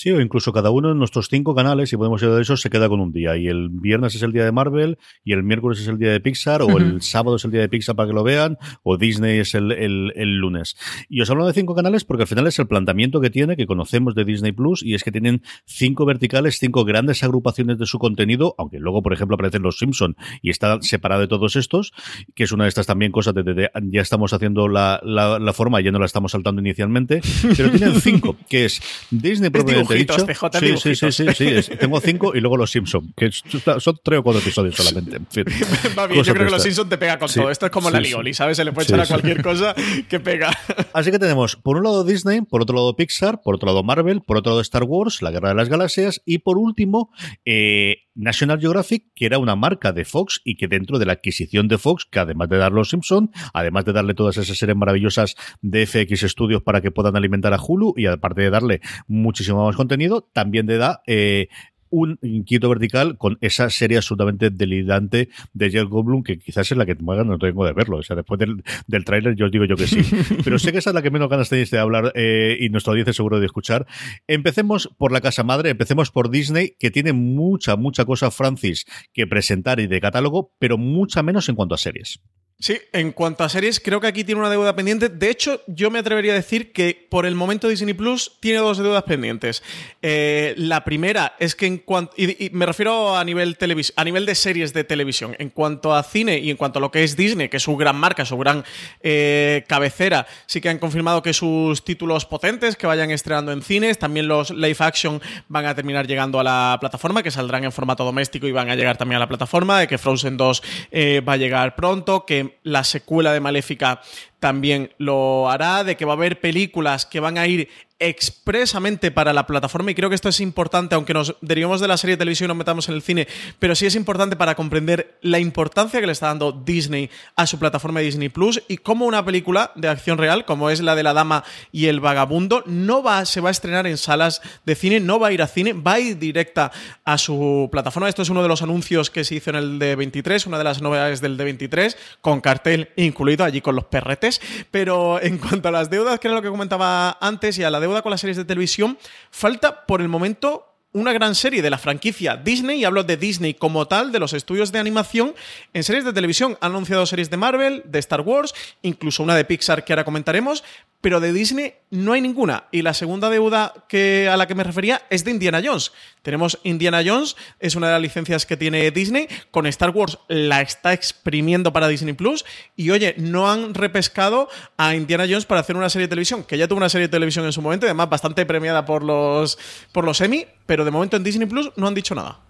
Sí, 0.00 0.10
o 0.10 0.18
incluso 0.22 0.50
cada 0.50 0.70
uno 0.70 0.88
de 0.88 0.94
nuestros 0.94 1.28
cinco 1.28 1.54
canales, 1.54 1.90
si 1.90 1.96
podemos 1.98 2.22
ir 2.22 2.30
de 2.30 2.40
eso, 2.40 2.56
se 2.56 2.70
queda 2.70 2.88
con 2.88 3.00
un 3.00 3.12
día. 3.12 3.36
Y 3.36 3.48
el 3.48 3.68
viernes 3.68 4.14
es 4.14 4.22
el 4.22 4.32
día 4.32 4.46
de 4.46 4.50
Marvel, 4.50 4.96
y 5.26 5.34
el 5.34 5.42
miércoles 5.42 5.78
es 5.78 5.88
el 5.88 5.98
día 5.98 6.10
de 6.10 6.20
Pixar, 6.20 6.62
o 6.62 6.78
el 6.78 7.02
sábado 7.02 7.36
es 7.36 7.44
el 7.44 7.50
día 7.50 7.60
de 7.60 7.68
Pixar 7.68 7.96
para 7.96 8.08
que 8.08 8.14
lo 8.14 8.22
vean, 8.22 8.56
o 8.82 8.96
Disney 8.96 9.40
es 9.40 9.54
el, 9.54 9.72
el, 9.72 10.10
el, 10.16 10.38
lunes. 10.38 10.78
Y 11.10 11.20
os 11.20 11.28
hablo 11.28 11.46
de 11.46 11.52
cinco 11.52 11.74
canales 11.74 12.04
porque 12.04 12.22
al 12.22 12.28
final 12.28 12.46
es 12.46 12.58
el 12.58 12.66
planteamiento 12.66 13.20
que 13.20 13.28
tiene, 13.28 13.58
que 13.58 13.66
conocemos 13.66 14.14
de 14.14 14.24
Disney 14.24 14.52
Plus, 14.52 14.82
y 14.82 14.94
es 14.94 15.04
que 15.04 15.12
tienen 15.12 15.42
cinco 15.66 16.06
verticales, 16.06 16.56
cinco 16.58 16.86
grandes 16.86 17.22
agrupaciones 17.22 17.76
de 17.76 17.84
su 17.84 17.98
contenido, 17.98 18.54
aunque 18.56 18.78
luego, 18.78 19.02
por 19.02 19.12
ejemplo, 19.12 19.34
aparecen 19.34 19.60
los 19.60 19.76
Simpson 19.76 20.16
y 20.40 20.48
está 20.48 20.80
separado 20.80 21.20
de 21.20 21.28
todos 21.28 21.56
estos, 21.56 21.92
que 22.34 22.44
es 22.44 22.52
una 22.52 22.64
de 22.64 22.68
estas 22.68 22.86
también 22.86 23.12
cosas 23.12 23.34
de, 23.34 23.42
de, 23.42 23.52
de 23.52 23.70
ya 23.88 24.00
estamos 24.00 24.32
haciendo 24.32 24.66
la, 24.66 24.98
la, 25.04 25.38
la, 25.38 25.52
forma, 25.52 25.82
ya 25.82 25.92
no 25.92 25.98
la 25.98 26.06
estamos 26.06 26.32
saltando 26.32 26.62
inicialmente, 26.62 27.20
pero 27.54 27.70
tienen 27.70 27.94
cinco, 28.00 28.38
que 28.48 28.64
es 28.64 28.80
Disney 29.10 29.50
propiamente 29.90 30.68
dicho. 30.68 30.94
Sí, 30.94 30.94
sí, 30.94 31.12
sí, 31.12 31.62
sí, 31.62 31.76
tengo 31.76 32.00
cinco 32.00 32.32
y 32.34 32.40
luego 32.40 32.56
los 32.56 32.70
Simpson, 32.70 33.12
que 33.16 33.30
son 33.32 34.00
tres 34.02 34.18
o 34.18 34.22
cuatro 34.22 34.40
episodios 34.40 34.74
solamente. 34.74 35.16
En 35.16 35.26
fin, 35.26 35.44
Va 35.98 36.06
bien, 36.06 36.22
yo 36.22 36.32
creo 36.32 36.46
que 36.46 36.52
los 36.52 36.62
Simpson 36.62 36.88
te 36.88 36.98
pega 36.98 37.18
con 37.18 37.28
sí, 37.28 37.40
todo. 37.40 37.50
Esto 37.50 37.66
es 37.66 37.72
como 37.72 37.88
sí, 37.88 37.94
la 37.94 38.00
Lioli, 38.00 38.34
¿sabes? 38.34 38.56
Se 38.56 38.64
le 38.64 38.72
puede 38.72 38.86
echar 38.86 39.00
a 39.00 39.06
cualquier 39.06 39.42
cosa 39.42 39.74
que 40.08 40.20
pega. 40.20 40.50
Así 40.92 41.10
que 41.10 41.18
tenemos, 41.18 41.56
por 41.56 41.76
un 41.76 41.84
lado 41.84 42.04
Disney, 42.04 42.42
por 42.42 42.62
otro 42.62 42.76
lado 42.76 42.96
Pixar, 42.96 43.40
por 43.42 43.54
otro 43.54 43.66
lado 43.66 43.82
Marvel, 43.82 44.22
por 44.22 44.36
otro 44.36 44.52
lado 44.52 44.60
Star 44.60 44.84
Wars, 44.84 45.22
La 45.22 45.30
Guerra 45.30 45.50
de 45.50 45.54
las 45.54 45.68
Galaxias 45.68 46.22
y 46.24 46.38
por 46.38 46.58
último 46.58 47.10
eh, 47.44 47.96
National 48.14 48.60
Geographic, 48.60 49.06
que 49.14 49.26
era 49.26 49.38
una 49.38 49.56
marca 49.56 49.92
de 49.92 50.04
Fox 50.04 50.40
y 50.44 50.56
que 50.56 50.68
dentro 50.68 50.98
de 50.98 51.06
la 51.06 51.14
adquisición 51.14 51.68
de 51.68 51.78
Fox, 51.78 52.06
que 52.10 52.18
además 52.18 52.48
de 52.48 52.58
dar 52.58 52.72
los 52.72 52.90
Simpson, 52.90 53.30
además 53.52 53.84
de 53.84 53.92
darle 53.92 54.14
todas 54.14 54.36
esas 54.36 54.58
series 54.58 54.76
maravillosas 54.76 55.36
de 55.62 55.86
FX 55.86 56.20
Studios 56.30 56.62
para 56.62 56.80
que 56.80 56.90
puedan 56.90 57.16
alimentar 57.16 57.54
a 57.54 57.60
Hulu 57.60 57.94
y 57.96 58.06
aparte 58.06 58.42
de 58.42 58.50
darle 58.50 58.80
muchísimo 59.06 59.64
más 59.64 59.76
contenido, 59.80 60.28
también 60.32 60.66
le 60.66 60.76
da 60.76 61.02
eh, 61.06 61.48
un 61.90 62.18
inquieto 62.22 62.68
vertical 62.68 63.18
con 63.18 63.36
esa 63.40 63.68
serie 63.70 63.96
absolutamente 63.96 64.50
delirante 64.50 65.28
de 65.54 65.70
Jeff 65.70 65.88
Goldblum, 65.88 66.22
que 66.22 66.38
quizás 66.38 66.70
es 66.70 66.78
la 66.78 66.86
que 66.86 66.94
más 66.96 67.16
ganas 67.16 67.32
no 67.32 67.38
tengo 67.38 67.66
de 67.66 67.72
verlo. 67.72 67.96
O 67.96 68.02
sea, 68.02 68.16
después 68.16 68.38
del, 68.38 68.62
del 68.86 69.04
tráiler 69.04 69.34
yo 69.34 69.46
os 69.46 69.52
digo 69.52 69.64
yo 69.64 69.76
que 69.76 69.86
sí. 69.86 70.02
Pero 70.44 70.58
sé 70.58 70.72
que 70.72 70.78
esa 70.78 70.90
es 70.90 70.94
la 70.94 71.02
que 71.02 71.10
menos 71.10 71.28
ganas 71.28 71.48
tenéis 71.48 71.70
de 71.70 71.78
hablar 71.78 72.12
eh, 72.14 72.56
y 72.60 72.68
nuestro 72.68 72.92
audiencia 72.92 73.12
seguro 73.12 73.40
de 73.40 73.46
escuchar. 73.46 73.86
Empecemos 74.26 74.90
por 74.98 75.12
la 75.12 75.20
casa 75.20 75.42
madre, 75.42 75.70
empecemos 75.70 76.10
por 76.10 76.30
Disney, 76.30 76.76
que 76.78 76.90
tiene 76.90 77.12
mucha, 77.12 77.76
mucha 77.76 78.04
cosa 78.04 78.30
Francis 78.30 78.86
que 79.12 79.26
presentar 79.26 79.80
y 79.80 79.86
de 79.86 80.00
catálogo, 80.00 80.52
pero 80.58 80.78
mucha 80.78 81.22
menos 81.22 81.48
en 81.48 81.56
cuanto 81.56 81.74
a 81.74 81.78
series. 81.78 82.20
Sí, 82.60 82.78
en 82.92 83.12
cuanto 83.12 83.42
a 83.42 83.48
series, 83.48 83.80
creo 83.80 84.02
que 84.02 84.06
aquí 84.06 84.22
tiene 84.22 84.38
una 84.38 84.50
deuda 84.50 84.76
pendiente. 84.76 85.08
De 85.08 85.30
hecho, 85.30 85.62
yo 85.66 85.90
me 85.90 85.98
atrevería 85.98 86.32
a 86.32 86.34
decir 86.34 86.72
que 86.72 87.06
por 87.08 87.24
el 87.24 87.34
momento 87.34 87.68
Disney 87.68 87.94
Plus 87.94 88.32
tiene 88.38 88.58
dos 88.58 88.76
deudas 88.76 89.02
pendientes. 89.04 89.62
Eh, 90.02 90.52
la 90.58 90.84
primera 90.84 91.34
es 91.38 91.54
que 91.54 91.64
en 91.64 91.78
cuanto. 91.78 92.12
Y, 92.18 92.50
me 92.52 92.66
refiero 92.66 93.16
a 93.16 93.24
nivel, 93.24 93.56
televis 93.56 93.94
a 93.96 94.04
nivel 94.04 94.26
de 94.26 94.34
series 94.34 94.74
de 94.74 94.84
televisión. 94.84 95.36
En 95.38 95.48
cuanto 95.48 95.94
a 95.94 96.02
cine 96.02 96.38
y 96.38 96.50
en 96.50 96.58
cuanto 96.58 96.80
a 96.80 96.82
lo 96.82 96.90
que 96.90 97.02
es 97.02 97.16
Disney, 97.16 97.48
que 97.48 97.56
es 97.56 97.62
su 97.62 97.74
gran 97.78 97.96
marca, 97.96 98.26
su 98.26 98.36
gran 98.36 98.62
eh, 99.00 99.64
cabecera, 99.66 100.26
sí 100.44 100.60
que 100.60 100.68
han 100.68 100.78
confirmado 100.78 101.22
que 101.22 101.32
sus 101.32 101.82
títulos 101.82 102.26
potentes 102.26 102.76
que 102.76 102.86
vayan 102.86 103.10
estrenando 103.10 103.52
en 103.52 103.62
cines, 103.62 103.98
también 103.98 104.28
los 104.28 104.50
live 104.50 104.76
action 104.80 105.22
van 105.48 105.64
a 105.64 105.74
terminar 105.74 106.06
llegando 106.06 106.38
a 106.38 106.44
la 106.44 106.76
plataforma, 106.78 107.22
que 107.22 107.30
saldrán 107.30 107.64
en 107.64 107.72
formato 107.72 108.04
doméstico 108.04 108.46
y 108.46 108.52
van 108.52 108.68
a 108.68 108.76
llegar 108.76 108.98
también 108.98 109.16
a 109.16 109.20
la 109.20 109.28
plataforma, 109.28 109.80
de 109.80 109.88
que 109.88 109.96
Frozen 109.96 110.36
2 110.36 110.62
eh, 110.90 111.22
va 111.26 111.32
a 111.32 111.36
llegar 111.38 111.74
pronto, 111.74 112.26
que 112.26 112.49
la 112.62 112.84
secuela 112.84 113.32
de 113.32 113.40
Maléfica 113.40 114.00
también 114.40 114.90
lo 114.98 115.48
hará, 115.48 115.84
de 115.84 115.96
que 115.96 116.04
va 116.04 116.14
a 116.14 116.16
haber 116.16 116.40
películas 116.40 117.06
que 117.06 117.20
van 117.20 117.38
a 117.38 117.46
ir 117.46 117.68
expresamente 118.00 119.10
para 119.10 119.34
la 119.34 119.46
plataforma 119.46 119.90
y 119.90 119.94
creo 119.94 120.08
que 120.08 120.14
esto 120.14 120.30
es 120.30 120.40
importante, 120.40 120.94
aunque 120.94 121.12
nos 121.12 121.36
derivemos 121.42 121.82
de 121.82 121.88
la 121.88 121.98
serie 121.98 122.16
de 122.16 122.20
televisión 122.20 122.46
y 122.46 122.48
nos 122.48 122.56
metamos 122.56 122.88
en 122.88 122.94
el 122.94 123.02
cine, 123.02 123.28
pero 123.58 123.74
sí 123.74 123.84
es 123.84 123.94
importante 123.94 124.36
para 124.36 124.54
comprender 124.54 125.18
la 125.20 125.38
importancia 125.38 126.00
que 126.00 126.06
le 126.06 126.12
está 126.12 126.28
dando 126.28 126.50
Disney 126.50 127.10
a 127.36 127.46
su 127.46 127.58
plataforma 127.58 128.00
Disney 128.00 128.30
Plus 128.30 128.62
y 128.68 128.78
cómo 128.78 129.04
una 129.04 129.22
película 129.22 129.72
de 129.74 129.88
acción 129.88 130.16
real, 130.16 130.46
como 130.46 130.70
es 130.70 130.80
la 130.80 130.94
de 130.94 131.02
la 131.02 131.12
dama 131.12 131.44
y 131.72 131.86
el 131.86 132.00
vagabundo, 132.00 132.64
no 132.64 133.02
va, 133.02 133.26
se 133.26 133.42
va 133.42 133.50
a 133.50 133.52
estrenar 133.52 133.86
en 133.86 133.98
salas 133.98 134.40
de 134.64 134.74
cine, 134.74 134.98
no 134.98 135.18
va 135.18 135.28
a 135.28 135.32
ir 135.32 135.42
a 135.42 135.46
cine, 135.46 135.74
va 135.74 135.94
a 135.94 136.00
ir 136.00 136.18
directa 136.18 136.72
a 137.04 137.18
su 137.18 137.68
plataforma. 137.70 138.08
Esto 138.08 138.22
es 138.22 138.30
uno 138.30 138.42
de 138.42 138.48
los 138.48 138.62
anuncios 138.62 139.10
que 139.10 139.24
se 139.24 139.34
hizo 139.34 139.50
en 139.50 139.56
el 139.56 139.78
D23, 139.78 140.46
una 140.46 140.56
de 140.56 140.64
las 140.64 140.80
novedades 140.80 141.20
del 141.20 141.36
D23, 141.36 141.96
con 142.22 142.40
cartel 142.40 142.88
incluido 142.96 143.44
allí 143.44 143.60
con 143.60 143.76
los 143.76 143.84
perretes. 143.84 144.29
Pero 144.70 145.20
en 145.20 145.38
cuanto 145.38 145.68
a 145.68 145.72
las 145.72 145.88
deudas, 145.88 146.20
que 146.20 146.28
era 146.28 146.36
lo 146.36 146.42
que 146.42 146.50
comentaba 146.50 147.16
antes, 147.20 147.58
y 147.58 147.64
a 147.64 147.70
la 147.70 147.80
deuda 147.80 148.02
con 148.02 148.10
las 148.10 148.20
series 148.20 148.36
de 148.36 148.44
televisión, 148.44 148.98
falta 149.30 149.86
por 149.86 150.02
el 150.02 150.08
momento 150.08 150.66
una 150.92 151.12
gran 151.12 151.36
serie 151.36 151.62
de 151.62 151.70
la 151.70 151.78
franquicia 151.78 152.36
Disney, 152.36 152.80
y 152.80 152.84
hablo 152.84 153.04
de 153.04 153.16
Disney 153.16 153.54
como 153.54 153.86
tal, 153.86 154.10
de 154.10 154.18
los 154.18 154.32
estudios 154.32 154.72
de 154.72 154.80
animación, 154.80 155.34
en 155.72 155.84
series 155.84 156.04
de 156.04 156.12
televisión. 156.12 156.58
Han 156.60 156.72
anunciado 156.72 157.06
series 157.06 157.30
de 157.30 157.36
Marvel, 157.36 157.82
de 157.86 157.98
Star 158.00 158.22
Wars, 158.22 158.54
incluso 158.82 159.22
una 159.22 159.36
de 159.36 159.44
Pixar 159.44 159.84
que 159.84 159.92
ahora 159.92 160.04
comentaremos, 160.04 160.64
pero 161.00 161.20
de 161.20 161.32
Disney 161.32 161.74
no 161.90 162.12
hay 162.12 162.20
ninguna. 162.20 162.64
Y 162.70 162.82
la 162.82 162.94
segunda 162.94 163.30
deuda 163.30 163.74
que, 163.88 164.28
a 164.28 164.36
la 164.36 164.46
que 164.46 164.54
me 164.54 164.64
refería 164.64 165.02
es 165.10 165.24
de 165.24 165.30
Indiana 165.30 165.60
Jones. 165.64 165.92
Tenemos 166.22 166.58
Indiana 166.62 167.02
Jones, 167.04 167.36
es 167.58 167.74
una 167.74 167.88
de 167.88 167.94
las 167.94 168.02
licencias 168.02 168.46
que 168.46 168.56
tiene 168.56 168.90
Disney, 168.90 169.28
con 169.50 169.66
Star 169.66 169.90
Wars 169.90 170.18
la 170.28 170.60
está 170.60 170.92
exprimiendo 170.92 171.72
para 171.72 171.88
Disney 171.88 172.14
Plus, 172.14 172.44
y 172.76 172.90
oye, 172.90 173.14
no 173.18 173.50
han 173.50 173.74
repescado 173.74 174.48
a 174.76 174.94
Indiana 174.94 175.24
Jones 175.28 175.46
para 175.46 175.60
hacer 175.60 175.76
una 175.76 175.88
serie 175.88 176.06
de 176.06 176.10
televisión, 176.10 176.44
que 176.44 176.58
ya 176.58 176.68
tuvo 176.68 176.78
una 176.78 176.88
serie 176.88 177.08
de 177.08 177.12
televisión 177.12 177.44
en 177.44 177.52
su 177.52 177.62
momento, 177.62 177.86
además 177.86 178.10
bastante 178.10 178.44
premiada 178.46 178.84
por 178.84 179.02
los, 179.02 179.58
por 179.92 180.04
los 180.04 180.20
Emmy, 180.20 180.46
pero 180.66 180.84
de 180.84 180.90
momento 180.90 181.16
en 181.16 181.24
Disney 181.24 181.48
Plus 181.48 181.70
no 181.76 181.86
han 181.86 181.94
dicho 181.94 182.14
nada. 182.14 182.40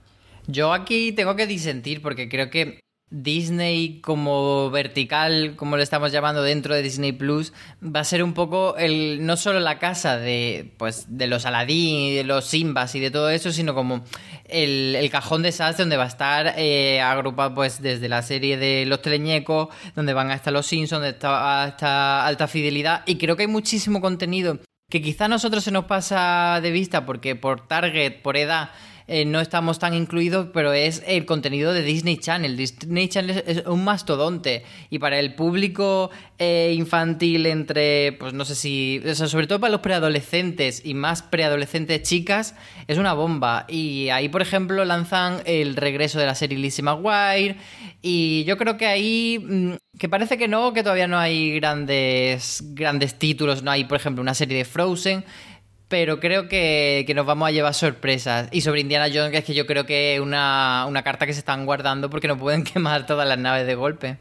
Yo 0.46 0.72
aquí 0.72 1.12
tengo 1.12 1.36
que 1.36 1.46
disentir 1.46 2.03
porque 2.03 2.28
creo 2.28 2.51
que 2.51 2.80
Disney 3.11 4.00
como 4.00 4.70
vertical, 4.70 5.54
como 5.56 5.76
lo 5.76 5.82
estamos 5.82 6.12
llamando 6.12 6.42
dentro 6.42 6.74
de 6.74 6.82
Disney 6.82 7.12
Plus, 7.12 7.52
va 7.84 8.00
a 8.00 8.04
ser 8.04 8.22
un 8.22 8.34
poco 8.34 8.76
el 8.76 9.26
no 9.26 9.36
solo 9.36 9.58
la 9.58 9.78
casa 9.78 10.16
de 10.16 10.72
pues 10.76 11.06
de 11.08 11.26
los 11.26 11.44
Aladdin 11.44 11.96
y 11.96 12.14
de 12.14 12.24
los 12.24 12.46
Simbas 12.46 12.94
y 12.94 13.00
de 13.00 13.11
todo 13.11 13.30
eso, 13.30 13.50
sino 13.50 13.74
como 13.74 14.04
el, 14.44 14.94
el 14.94 15.11
cajón 15.11 15.42
de 15.42 15.48
desastre 15.48 15.82
donde 15.82 15.96
va 15.96 16.04
a 16.04 16.08
estar 16.08 16.54
eh, 16.56 17.00
agrupado 17.00 17.54
pues 17.54 17.82
desde 17.82 18.08
la 18.08 18.22
serie 18.22 18.56
de 18.56 18.86
Los 18.86 19.02
Teleñecos, 19.02 19.68
donde 19.96 20.14
van 20.14 20.30
a 20.30 20.34
estar 20.34 20.52
los 20.52 20.66
Simpsons, 20.66 21.00
donde 21.00 21.11
está, 21.11 21.66
está 21.68 22.26
Alta 22.26 22.46
Fidelidad 22.46 23.02
y 23.06 23.16
creo 23.16 23.36
que 23.36 23.42
hay 23.42 23.48
muchísimo 23.48 24.00
contenido 24.00 24.58
que 24.88 25.00
quizá 25.00 25.26
a 25.26 25.28
nosotros 25.28 25.64
se 25.64 25.70
nos 25.70 25.84
pasa 25.84 26.61
de 26.61 26.70
vista 26.70 27.06
porque 27.06 27.36
por 27.36 27.66
target, 27.66 28.22
por 28.22 28.36
edad, 28.36 28.70
eh, 29.07 29.24
no 29.24 29.40
estamos 29.40 29.78
tan 29.78 29.94
incluidos, 29.94 30.48
pero 30.53 30.72
es 30.72 31.03
el 31.07 31.26
contenido 31.26 31.72
de 31.72 31.82
Disney 31.82 32.16
Channel. 32.16 32.57
Disney 32.57 33.09
Channel 33.09 33.42
es 33.46 33.66
un 33.66 33.84
mastodonte 33.84 34.64
y 34.88 34.98
para 34.98 35.18
el 35.18 35.34
público 35.34 36.11
eh, 36.38 36.74
infantil 36.76 37.46
entre, 37.46 38.12
pues 38.12 38.32
no 38.32 38.44
sé 38.44 38.55
si, 38.55 39.03
sobre 39.14 39.46
todo 39.46 39.61
para 39.61 39.72
los 39.72 39.80
preadolescentes 39.80 40.82
y 40.84 40.94
más 40.94 41.22
preadolescentes 41.22 42.03
chicas, 42.03 42.55
es 42.86 42.98
una 42.98 43.12
bomba. 43.12 43.66
Y 43.68 44.09
ahí, 44.11 44.28
por 44.28 44.42
ejemplo, 44.42 44.84
lanzan 44.84 45.42
el 45.44 45.76
regreso 45.76 46.18
de 46.18 46.26
la 46.26 46.34
serie 46.34 46.59
Lizzie 46.59 46.84
McGuire 46.84 47.57
y 48.03 48.44
yo 48.44 48.57
creo 48.57 48.76
que 48.76 48.86
ahí, 48.86 49.38
mm, 49.38 49.74
que 49.98 50.09
parece 50.09 50.38
que 50.38 50.48
no, 50.48 50.72
que 50.72 50.82
todavía 50.82 51.07
no 51.07 51.18
hay 51.18 51.55
grandes, 51.57 52.62
grandes 52.74 53.18
títulos, 53.18 53.62
no 53.62 53.70
hay, 53.70 53.84
por 53.84 53.96
ejemplo, 53.96 54.22
una 54.22 54.34
serie 54.34 54.57
de 54.57 54.64
Frozen, 54.64 55.24
pero 55.91 56.20
creo 56.20 56.49
que, 56.49 57.05
nos 57.14 57.26
vamos 57.26 57.49
a 57.49 57.51
llevar 57.51 57.74
sorpresas. 57.74 58.49
Y 58.53 58.61
sobre 58.62 58.80
Indiana 58.80 59.09
Jones, 59.12 59.34
es 59.34 59.45
que 59.45 59.55
yo 59.55 59.66
creo 59.66 59.84
que 59.84 60.14
es 60.14 60.20
una, 60.20 60.86
una 60.88 61.03
carta 61.03 61.26
que 61.26 61.34
se 61.34 61.41
están 61.41 61.66
guardando 61.66 62.09
porque 62.09 62.28
no 62.28 62.38
pueden 62.38 62.64
quemar 62.64 63.05
todas 63.07 63.28
las 63.28 63.38
naves 63.38 63.66
de 63.66 63.74
golpe. 63.74 64.16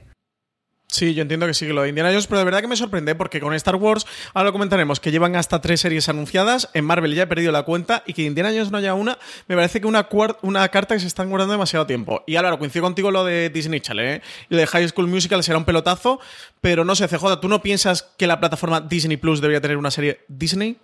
Sí, 0.92 1.14
yo 1.14 1.22
entiendo 1.22 1.46
que 1.46 1.54
sí, 1.54 1.68
que 1.68 1.74
lo 1.74 1.84
de 1.84 1.90
Indiana 1.90 2.10
Jones, 2.10 2.26
pero 2.26 2.40
de 2.40 2.46
verdad 2.46 2.62
que 2.62 2.68
me 2.68 2.76
sorprende 2.76 3.14
porque 3.14 3.40
con 3.40 3.54
Star 3.54 3.76
Wars, 3.76 4.08
ahora 4.34 4.48
lo 4.48 4.54
comentaremos, 4.54 5.00
que 5.00 5.12
llevan 5.12 5.36
hasta 5.36 5.62
tres 5.62 5.82
series 5.82 6.10
anunciadas, 6.10 6.68
en 6.74 6.84
Marvel 6.84 7.14
ya 7.14 7.24
he 7.24 7.28
perdido 7.28 7.52
la 7.52 7.62
cuenta 7.62 8.02
y 8.08 8.14
que 8.14 8.24
Indiana 8.24 8.50
Jones 8.50 8.72
no 8.72 8.80
haya 8.80 8.96
una, 8.96 9.20
me 9.48 9.56
parece 9.56 9.80
que 9.80 9.86
una, 9.86 10.10
una 10.42 10.68
carta 10.70 10.96
que 10.96 11.02
se 11.02 11.06
están 11.06 11.30
guardando 11.30 11.52
demasiado 11.52 11.86
tiempo. 11.86 12.24
Y 12.26 12.38
ahora, 12.38 12.58
coincido 12.58 12.82
contigo 12.82 13.12
lo 13.12 13.24
de 13.24 13.52
Disney 13.52 13.82
Channel, 13.82 14.16
¿eh? 14.16 14.22
Lo 14.50 14.58
de 14.58 14.66
High 14.66 14.90
School 14.90 15.06
Musical 15.06 15.44
será 15.44 15.60
un 15.60 15.66
pelotazo, 15.66 16.20
pero 16.60 16.84
no 16.84 16.96
sé, 16.96 17.08
CJ, 17.08 17.40
¿tú 17.40 17.48
no 17.48 17.62
piensas 17.62 18.02
que 18.18 18.26
la 18.26 18.40
plataforma 18.40 18.82
Disney 18.82 19.18
Plus 19.18 19.42
debería 19.42 19.62
tener 19.62 19.78
una 19.78 19.92
serie 19.92 20.22
Disney? 20.28 20.80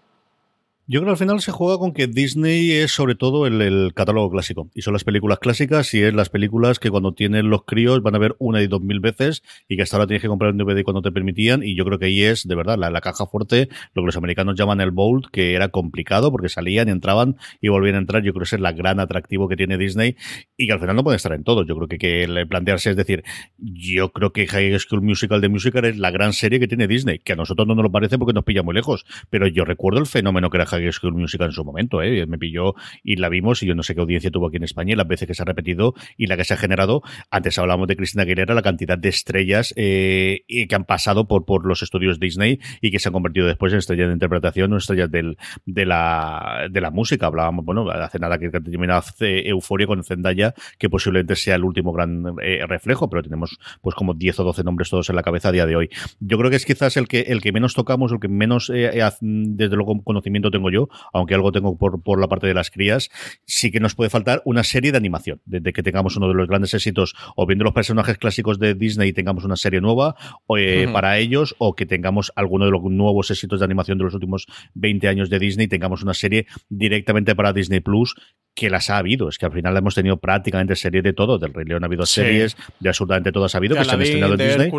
Yo 0.88 1.00
creo 1.00 1.08
que 1.08 1.12
al 1.14 1.18
final 1.18 1.42
se 1.42 1.52
juega 1.52 1.80
con 1.80 1.94
que 1.94 2.06
Disney 2.06 2.72
es 2.72 2.92
sobre 2.92 3.16
todo 3.16 3.48
el, 3.48 3.92
catálogo 3.96 4.30
clásico. 4.30 4.70
Y 4.76 4.84
son 4.84 4.94
las 4.94 5.04
películas 5.04 5.40
clásicas 5.40 5.92
y 5.96 6.04
es 6.04 6.14
las 6.14 6.30
películas 6.30 6.78
que 6.78 6.92
cuando 6.92 7.12
tienen 7.16 7.50
los 7.50 7.64
críos 7.66 8.04
van 8.04 8.14
a 8.14 8.20
ver 8.20 8.36
una 8.38 8.62
y 8.62 8.68
dos 8.68 8.82
mil 8.82 9.00
veces 9.00 9.42
y 9.68 9.78
que 9.78 9.82
hasta 9.82 9.98
ahora 9.98 10.06
tienes 10.06 10.22
que 10.22 10.28
comprar 10.28 10.52
un 10.52 10.60
DVD 10.60 10.84
cuando 10.84 11.02
te 11.02 11.12
permitían. 11.12 11.64
Y 11.64 11.76
yo 11.76 11.86
creo 11.86 11.98
que 11.98 12.06
ahí 12.06 12.22
es, 12.22 12.48
de 12.48 12.54
verdad, 12.54 12.78
la, 12.78 13.02
caja 13.02 13.26
fuerte, 13.26 13.68
lo 13.96 14.04
que 14.04 14.06
los 14.06 14.18
americanos 14.18 14.56
llaman 14.56 14.80
el 14.80 14.92
Bolt, 14.92 15.26
que 15.32 15.56
era 15.56 15.70
complicado 15.70 16.32
porque 16.32 16.50
salían 16.50 16.88
entraban 16.88 17.38
y 17.62 17.70
volvían 17.70 17.96
a 17.96 17.98
entrar. 17.98 18.22
Yo 18.22 18.32
creo 18.34 18.42
que 18.42 18.46
ese 18.46 18.58
es 18.58 18.62
el 18.62 18.74
gran 18.76 19.00
atractivo 19.00 19.50
que 19.50 19.56
tiene 19.58 19.80
Disney 19.80 20.16
y 20.56 20.68
que 20.68 20.74
al 20.74 20.80
final 20.80 20.96
no 20.96 21.04
puede 21.04 21.18
estar 21.18 21.34
en 21.34 21.44
todo. 21.44 21.66
Yo 21.66 21.76
creo 21.76 21.88
que, 21.88 21.98
que 21.98 22.46
plantearse 22.48 22.92
es 22.92 22.96
decir, 22.96 23.24
yo 23.58 24.12
creo 24.12 24.34
que 24.34 24.46
High 24.46 24.78
School 24.78 25.02
Musical 25.02 25.42
de 25.42 25.50
Musical 25.50 25.86
es 25.86 25.98
la 25.98 26.12
gran 26.12 26.34
serie 26.34 26.60
que 26.60 26.68
tiene 26.68 26.88
Disney, 26.88 27.18
que 27.18 27.34
a 27.34 27.36
nosotros 27.36 27.68
no 27.68 27.74
nos 27.74 27.82
lo 27.82 27.92
parece 27.92 28.20
porque 28.20 28.34
nos 28.34 28.44
pilla 28.44 28.62
muy 28.62 28.76
lejos. 28.76 29.04
Pero 29.32 29.48
yo 29.48 29.66
recuerdo 29.66 30.00
el 30.00 30.06
fenómeno 30.06 30.52
que 30.52 30.58
era 30.58 30.68
High 30.80 30.92
School 30.92 31.14
Musical 31.14 31.48
en 31.48 31.54
su 31.54 31.64
momento, 31.64 32.02
¿eh? 32.02 32.26
me 32.28 32.38
pilló 32.38 32.76
y 33.04 33.16
la 33.18 33.30
vimos 33.30 33.64
y 33.64 33.66
yo 33.66 33.76
no 33.76 33.84
sé 33.84 33.96
qué 33.96 34.02
audiencia 34.02 34.32
tuvo 34.32 34.48
aquí 34.48 34.58
en 34.58 34.64
España 34.64 34.94
y 34.94 34.96
las 34.96 35.08
veces 35.08 35.28
que 35.28 35.34
se 35.34 35.42
ha 35.42 35.46
repetido 35.46 35.94
y 36.18 36.28
la 36.28 36.38
que 36.38 36.44
se 36.44 36.54
ha 36.54 36.58
generado. 36.58 37.02
Antes 37.32 37.58
hablábamos 37.58 37.88
de 37.88 37.96
Cristina 37.96 38.24
Aguilera, 38.24 38.54
la 38.54 38.62
cantidad 38.62 38.98
de 38.98 39.10
estrellas 39.10 39.74
eh, 39.78 40.44
que 40.48 40.76
han 40.76 40.86
pasado 40.86 41.28
por, 41.28 41.46
por 41.46 41.66
los 41.66 41.82
estudios 41.82 42.20
Disney 42.20 42.60
y 42.82 42.92
que 42.92 43.00
se 43.00 43.10
han 43.10 43.14
convertido 43.14 43.48
después 43.48 43.74
en 43.74 43.80
estrellas 43.80 44.08
de 44.08 44.14
interpretación 44.14 44.74
o 44.74 44.78
estrellas 44.78 45.10
del, 45.12 45.38
de, 45.66 45.86
la, 45.86 46.68
de 46.70 46.82
la 46.82 46.92
música. 46.92 47.28
Hablábamos, 47.28 47.66
bueno, 47.66 47.90
hace 47.90 48.20
nada 48.20 48.38
que 48.38 48.50
terminado 48.50 49.04
Euforia 49.20 49.88
con 49.88 50.04
Zendaya, 50.04 50.54
que 50.78 50.90
posiblemente 50.90 51.36
sea 51.36 51.56
el 51.56 51.64
último 51.64 51.92
gran 51.92 52.36
eh, 52.42 52.66
reflejo, 52.68 53.10
pero 53.10 53.24
tenemos 53.24 53.58
pues 53.82 53.96
como 53.96 54.14
10 54.14 54.40
o 54.40 54.44
12 54.44 54.64
nombres 54.64 54.90
todos 54.90 55.10
en 55.10 55.16
la 55.16 55.24
cabeza 55.24 55.50
a 55.50 55.52
día 55.52 55.66
de 55.66 55.76
hoy. 55.76 55.90
Yo 56.20 56.38
creo 56.38 56.50
que 56.50 56.58
es 56.58 56.66
quizás 56.66 56.98
el 56.98 57.08
que, 57.08 57.22
el 57.22 57.42
que 57.42 57.52
menos 57.52 57.74
tocamos, 57.74 58.12
el 58.12 58.20
que 58.20 58.28
menos, 58.28 58.72
desde 58.72 59.76
luego, 59.76 60.02
conocimiento 60.04 60.52
tengo 60.52 60.65
yo, 60.70 60.90
aunque 61.14 61.36
algo 61.36 61.52
tengo 61.52 61.78
por, 61.78 62.02
por 62.02 62.20
la 62.20 62.28
parte 62.28 62.48
de 62.48 62.54
las 62.54 62.72
crías, 62.72 63.10
sí 63.46 63.72
que 63.72 63.80
nos 63.80 63.96
puede 63.96 64.10
faltar 64.10 64.42
una 64.46 64.64
serie 64.64 64.92
de 64.92 64.98
animación, 64.98 65.42
desde 65.46 65.74
que 65.74 65.84
tengamos 65.84 66.16
uno 66.18 66.28
de 66.28 66.34
los 66.34 66.48
grandes 66.48 66.74
éxitos, 66.74 67.16
o 67.36 67.46
viendo 67.46 67.64
los 67.64 67.74
personajes 67.74 68.18
clásicos 68.18 68.60
de 68.60 68.76
Disney 68.76 69.10
y 69.10 69.14
tengamos 69.14 69.44
una 69.44 69.56
serie 69.56 69.82
nueva 69.82 70.16
eh, 70.58 70.88
para 70.92 71.18
ellos, 71.18 71.56
o 71.58 71.76
que 71.76 71.86
tengamos 71.86 72.32
alguno 72.36 72.66
de 72.66 72.72
los 72.72 72.84
nuevos 72.84 73.32
éxitos 73.32 73.60
de 73.60 73.66
animación 73.66 73.98
de 73.98 74.06
los 74.06 74.14
últimos 74.14 74.46
20 74.74 75.08
años 75.08 75.30
de 75.30 75.40
Disney 75.40 75.66
y 75.66 75.70
tengamos 75.70 76.04
una 76.04 76.14
serie 76.14 76.48
directamente 76.70 77.36
para 77.36 77.54
Disney 77.54 77.80
Plus 77.80 78.16
que 78.56 78.70
las 78.70 78.90
ha 78.90 78.98
habido. 78.98 79.28
Es 79.28 79.38
que 79.38 79.46
al 79.46 79.52
final 79.52 79.76
hemos 79.76 79.94
tenido 79.96 80.18
prácticamente 80.18 80.76
series 80.76 81.04
de 81.04 81.14
todo. 81.14 81.38
Del 81.38 81.54
Rey 81.54 81.66
León 81.66 81.84
ha 81.84 81.88
habido 81.88 82.06
series, 82.06 82.56
de 82.80 82.90
absolutamente 82.90 83.32
todo 83.32 83.46
ha 83.46 83.58
habido, 83.58 83.76
que 83.76 83.84
se 83.84 83.92
han 83.92 84.02
estrenado 84.02 84.34
en 84.34 84.40
Disney 84.40 84.72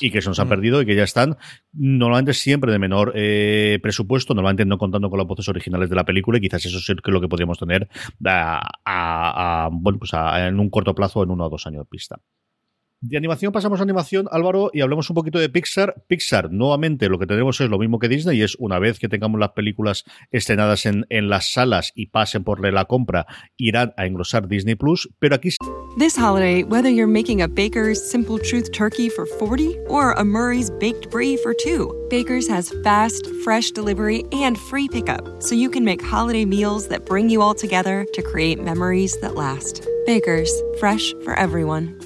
y 0.00 0.10
que 0.10 0.22
se 0.22 0.28
nos 0.28 0.38
han 0.38 0.48
perdido 0.48 0.80
y 0.80 0.86
que 0.86 0.94
ya 0.94 1.02
están. 1.02 1.36
Normalmente 1.72 2.34
siempre 2.34 2.70
de 2.70 2.78
menor 2.78 3.12
eh, 3.16 3.80
presupuesto, 3.82 4.32
normalmente 4.34 4.64
no 4.64 4.78
contando 4.78 5.10
con 5.10 5.18
los 5.26 5.28
voces 5.28 5.48
originales 5.48 5.90
de 5.90 5.96
la 5.96 6.04
película 6.04 6.38
y 6.38 6.40
quizás 6.40 6.64
eso 6.64 6.78
es 6.78 6.96
lo 7.04 7.20
que 7.20 7.28
podríamos 7.28 7.58
tener 7.58 7.88
a, 8.24 9.68
bueno, 9.72 9.98
pues 9.98 10.12
en 10.14 10.60
un 10.60 10.70
corto 10.70 10.94
plazo, 10.94 11.22
en 11.22 11.30
uno 11.30 11.46
o 11.46 11.50
dos 11.50 11.66
años 11.66 11.80
de 11.80 11.86
pista. 11.86 12.20
De 13.08 13.16
animación 13.16 13.52
pasamos 13.52 13.78
a 13.78 13.84
animación, 13.84 14.26
Álvaro, 14.32 14.70
y 14.72 14.80
hablemos 14.80 15.08
un 15.10 15.14
poquito 15.14 15.38
de 15.38 15.48
Pixar. 15.48 16.02
Pixar, 16.08 16.50
nuevamente, 16.50 17.08
lo 17.08 17.20
que 17.20 17.26
tenemos 17.26 17.60
es 17.60 17.70
lo 17.70 17.78
mismo 17.78 18.00
que 18.00 18.08
Disney, 18.08 18.42
es 18.42 18.56
una 18.58 18.80
vez 18.80 18.98
que 18.98 19.08
tengamos 19.08 19.38
las 19.38 19.50
películas 19.50 20.02
estrenadas 20.32 20.86
en, 20.86 21.06
las 21.28 21.52
salas 21.52 21.92
y 21.94 22.06
pasen 22.06 22.42
por 22.42 22.60
la 22.72 22.84
compra, 22.86 23.26
irán 23.56 23.94
a 23.96 24.06
engrosar 24.06 24.48
Disney 24.48 24.74
Plus, 24.74 25.08
pero 25.20 25.36
aquí. 25.36 25.50
This 25.98 26.16
holiday, 26.16 26.64
whether 26.64 26.90
you're 26.90 27.06
making 27.06 27.42
a 27.42 27.48
Baker's 27.48 28.02
Simple 28.02 28.40
Truth 28.40 28.72
turkey 28.72 29.08
for 29.08 29.24
40 29.24 29.78
or 29.86 30.12
a 30.12 30.24
Murray's 30.24 30.70
Baked 30.70 31.08
Brie 31.08 31.36
for 31.36 31.54
2, 31.54 32.08
Baker's 32.10 32.48
has 32.48 32.74
fast, 32.82 33.24
fresh 33.44 33.70
delivery 33.70 34.24
and 34.32 34.58
free 34.58 34.88
pickup, 34.88 35.40
so 35.40 35.54
you 35.54 35.70
can 35.70 35.84
make 35.84 36.02
holiday 36.02 36.44
meals 36.44 36.88
that 36.88 37.06
bring 37.06 37.30
you 37.30 37.40
all 37.40 37.54
together 37.54 38.04
to 38.14 38.22
create 38.22 38.58
memories 38.58 39.16
that 39.20 39.36
last. 39.36 39.86
Baker's, 40.06 40.50
fresh 40.80 41.14
for 41.24 41.34
everyone. 41.38 42.05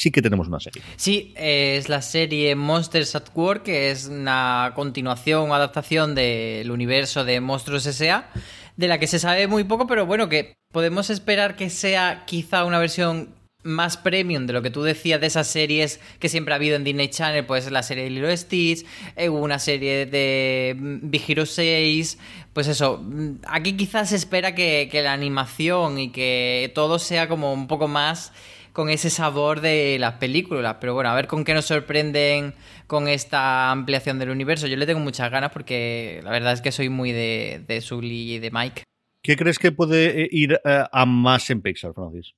sí 0.00 0.10
que 0.10 0.22
tenemos 0.22 0.48
una 0.48 0.60
serie. 0.60 0.80
Sí, 0.96 1.34
es 1.36 1.90
la 1.90 2.00
serie 2.00 2.54
Monsters 2.54 3.14
at 3.16 3.26
Work, 3.34 3.64
que 3.64 3.90
es 3.90 4.06
una 4.06 4.72
continuación 4.74 5.50
o 5.50 5.54
adaptación 5.54 6.14
del 6.14 6.70
universo 6.70 7.26
de 7.26 7.42
Monstruos 7.42 7.84
S.A., 7.84 8.30
de 8.78 8.88
la 8.88 8.98
que 8.98 9.06
se 9.06 9.18
sabe 9.18 9.46
muy 9.46 9.64
poco, 9.64 9.86
pero 9.86 10.06
bueno, 10.06 10.30
que 10.30 10.54
podemos 10.72 11.10
esperar 11.10 11.54
que 11.54 11.68
sea 11.68 12.24
quizá 12.26 12.64
una 12.64 12.78
versión 12.78 13.34
más 13.62 13.98
premium 13.98 14.46
de 14.46 14.54
lo 14.54 14.62
que 14.62 14.70
tú 14.70 14.82
decías 14.82 15.20
de 15.20 15.26
esas 15.26 15.46
series 15.48 16.00
que 16.18 16.30
siempre 16.30 16.54
ha 16.54 16.56
habido 16.56 16.76
en 16.76 16.84
Disney 16.84 17.08
Channel, 17.08 17.44
pues 17.44 17.70
la 17.70 17.82
serie 17.82 18.04
de 18.04 18.10
Lilo 18.10 18.34
Stitch, 18.34 18.86
eh, 19.16 19.28
una 19.28 19.58
serie 19.58 20.06
de 20.06 20.74
Big 20.78 21.24
Hero 21.28 21.44
6, 21.44 22.16
pues 22.54 22.68
eso, 22.68 23.04
aquí 23.46 23.76
quizás 23.76 24.08
se 24.08 24.16
espera 24.16 24.54
que 24.54 24.88
la 25.04 25.12
animación 25.12 25.98
y 25.98 26.10
que 26.10 26.72
todo 26.74 26.98
sea 26.98 27.28
como 27.28 27.52
un 27.52 27.66
poco 27.66 27.86
más 27.86 28.32
con 28.80 28.88
ese 28.88 29.10
sabor 29.10 29.60
de 29.60 29.98
las 30.00 30.14
películas. 30.14 30.78
Pero 30.80 30.94
bueno, 30.94 31.10
a 31.10 31.14
ver 31.14 31.26
con 31.26 31.44
qué 31.44 31.52
nos 31.52 31.66
sorprenden 31.66 32.54
con 32.86 33.08
esta 33.08 33.70
ampliación 33.70 34.18
del 34.18 34.30
universo. 34.30 34.66
Yo 34.66 34.78
le 34.78 34.86
tengo 34.86 35.00
muchas 35.00 35.30
ganas 35.30 35.52
porque 35.52 36.22
la 36.24 36.30
verdad 36.30 36.54
es 36.54 36.62
que 36.62 36.72
soy 36.72 36.88
muy 36.88 37.12
de, 37.12 37.62
de 37.68 37.82
Sully 37.82 38.36
y 38.36 38.38
de 38.38 38.50
Mike. 38.50 38.84
¿Qué 39.22 39.36
crees 39.36 39.58
que 39.58 39.70
puede 39.70 40.22
eh, 40.22 40.28
ir 40.32 40.58
eh, 40.64 40.84
a 40.90 41.04
más 41.04 41.50
en 41.50 41.60
Pixar, 41.60 41.92
Francis? 41.92 42.32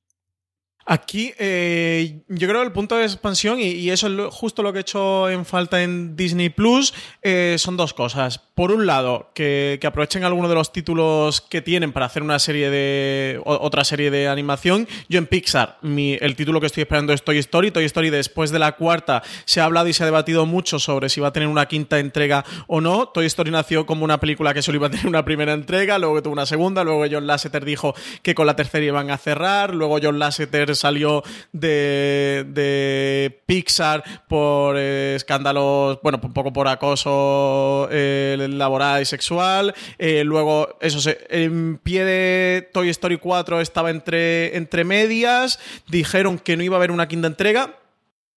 Aquí 0.84 1.32
eh, 1.38 2.24
yo 2.26 2.48
creo 2.48 2.62
que 2.62 2.66
el 2.66 2.72
punto 2.72 2.96
de 2.96 3.04
expansión, 3.04 3.60
y, 3.60 3.88
eso 3.90 4.08
es 4.08 4.34
justo 4.34 4.64
lo 4.64 4.72
que 4.72 4.78
he 4.78 4.80
hecho 4.80 5.30
en 5.30 5.44
falta 5.44 5.80
en 5.84 6.16
Disney 6.16 6.48
Plus, 6.48 6.92
son 7.58 7.76
dos 7.76 7.94
cosas. 7.94 8.40
Por 8.54 8.70
un 8.70 8.86
lado, 8.86 9.30
que, 9.34 9.80
aprovechen 9.82 10.24
alguno 10.24 10.48
de 10.48 10.54
los 10.54 10.72
títulos 10.72 11.40
que 11.40 11.62
tienen 11.62 11.92
para 11.92 12.06
hacer 12.06 12.22
una 12.22 12.38
serie 12.38 12.68
de. 12.68 13.40
otra 13.44 13.82
serie 13.84 14.10
de 14.10 14.28
animación. 14.28 14.86
Yo 15.08 15.18
en 15.18 15.26
Pixar, 15.26 15.78
el 15.82 16.36
título 16.36 16.60
que 16.60 16.66
estoy 16.66 16.82
esperando 16.82 17.14
es 17.14 17.22
Toy 17.22 17.38
Story. 17.38 17.70
Toy 17.70 17.84
Story, 17.84 18.10
después 18.10 18.50
de 18.50 18.58
la 18.58 18.72
cuarta, 18.72 19.22
se 19.46 19.60
ha 19.60 19.64
hablado 19.64 19.88
y 19.88 19.94
se 19.94 20.02
ha 20.02 20.06
debatido 20.06 20.44
mucho 20.44 20.78
sobre 20.78 21.08
si 21.08 21.20
va 21.20 21.28
a 21.28 21.32
tener 21.32 21.48
una 21.48 21.66
quinta 21.66 21.98
entrega 21.98 22.44
o 22.66 22.82
no. 22.82 23.08
Toy 23.08 23.24
Story 23.24 23.50
nació 23.50 23.86
como 23.86 24.04
una 24.04 24.20
película 24.20 24.52
que 24.52 24.60
solo 24.60 24.76
iba 24.76 24.88
a 24.88 24.90
tener 24.90 25.06
una 25.06 25.24
primera 25.24 25.54
entrega, 25.54 25.98
luego 25.98 26.22
tuvo 26.22 26.34
una 26.34 26.46
segunda, 26.46 26.84
luego 26.84 27.06
John 27.10 27.26
Lasseter 27.26 27.64
dijo 27.64 27.94
que 28.22 28.34
con 28.34 28.46
la 28.46 28.54
tercera 28.54 28.84
iban 28.84 29.10
a 29.10 29.16
cerrar, 29.16 29.74
luego 29.74 29.98
John 30.02 30.18
Lasseter 30.18 30.76
salió 30.76 31.22
de, 31.52 32.44
de 32.48 33.42
Pixar 33.46 34.04
por 34.28 34.76
eh, 34.78 35.14
escándalos, 35.16 36.00
bueno, 36.02 36.20
un 36.22 36.34
poco 36.34 36.52
por 36.52 36.68
acoso. 36.68 37.88
Eh, 37.90 38.41
laboral 38.48 39.02
y 39.02 39.04
sexual. 39.04 39.74
Eh, 39.98 40.24
luego, 40.24 40.76
eso 40.80 41.00
se, 41.00 41.18
en 41.30 41.78
pie 41.78 42.04
de 42.04 42.68
Toy 42.72 42.88
Story 42.90 43.18
4 43.18 43.60
estaba 43.60 43.90
entre, 43.90 44.56
entre 44.56 44.84
medias. 44.84 45.58
Dijeron 45.88 46.38
que 46.38 46.56
no 46.56 46.62
iba 46.62 46.76
a 46.76 46.78
haber 46.78 46.90
una 46.90 47.08
quinta 47.08 47.26
entrega 47.26 47.81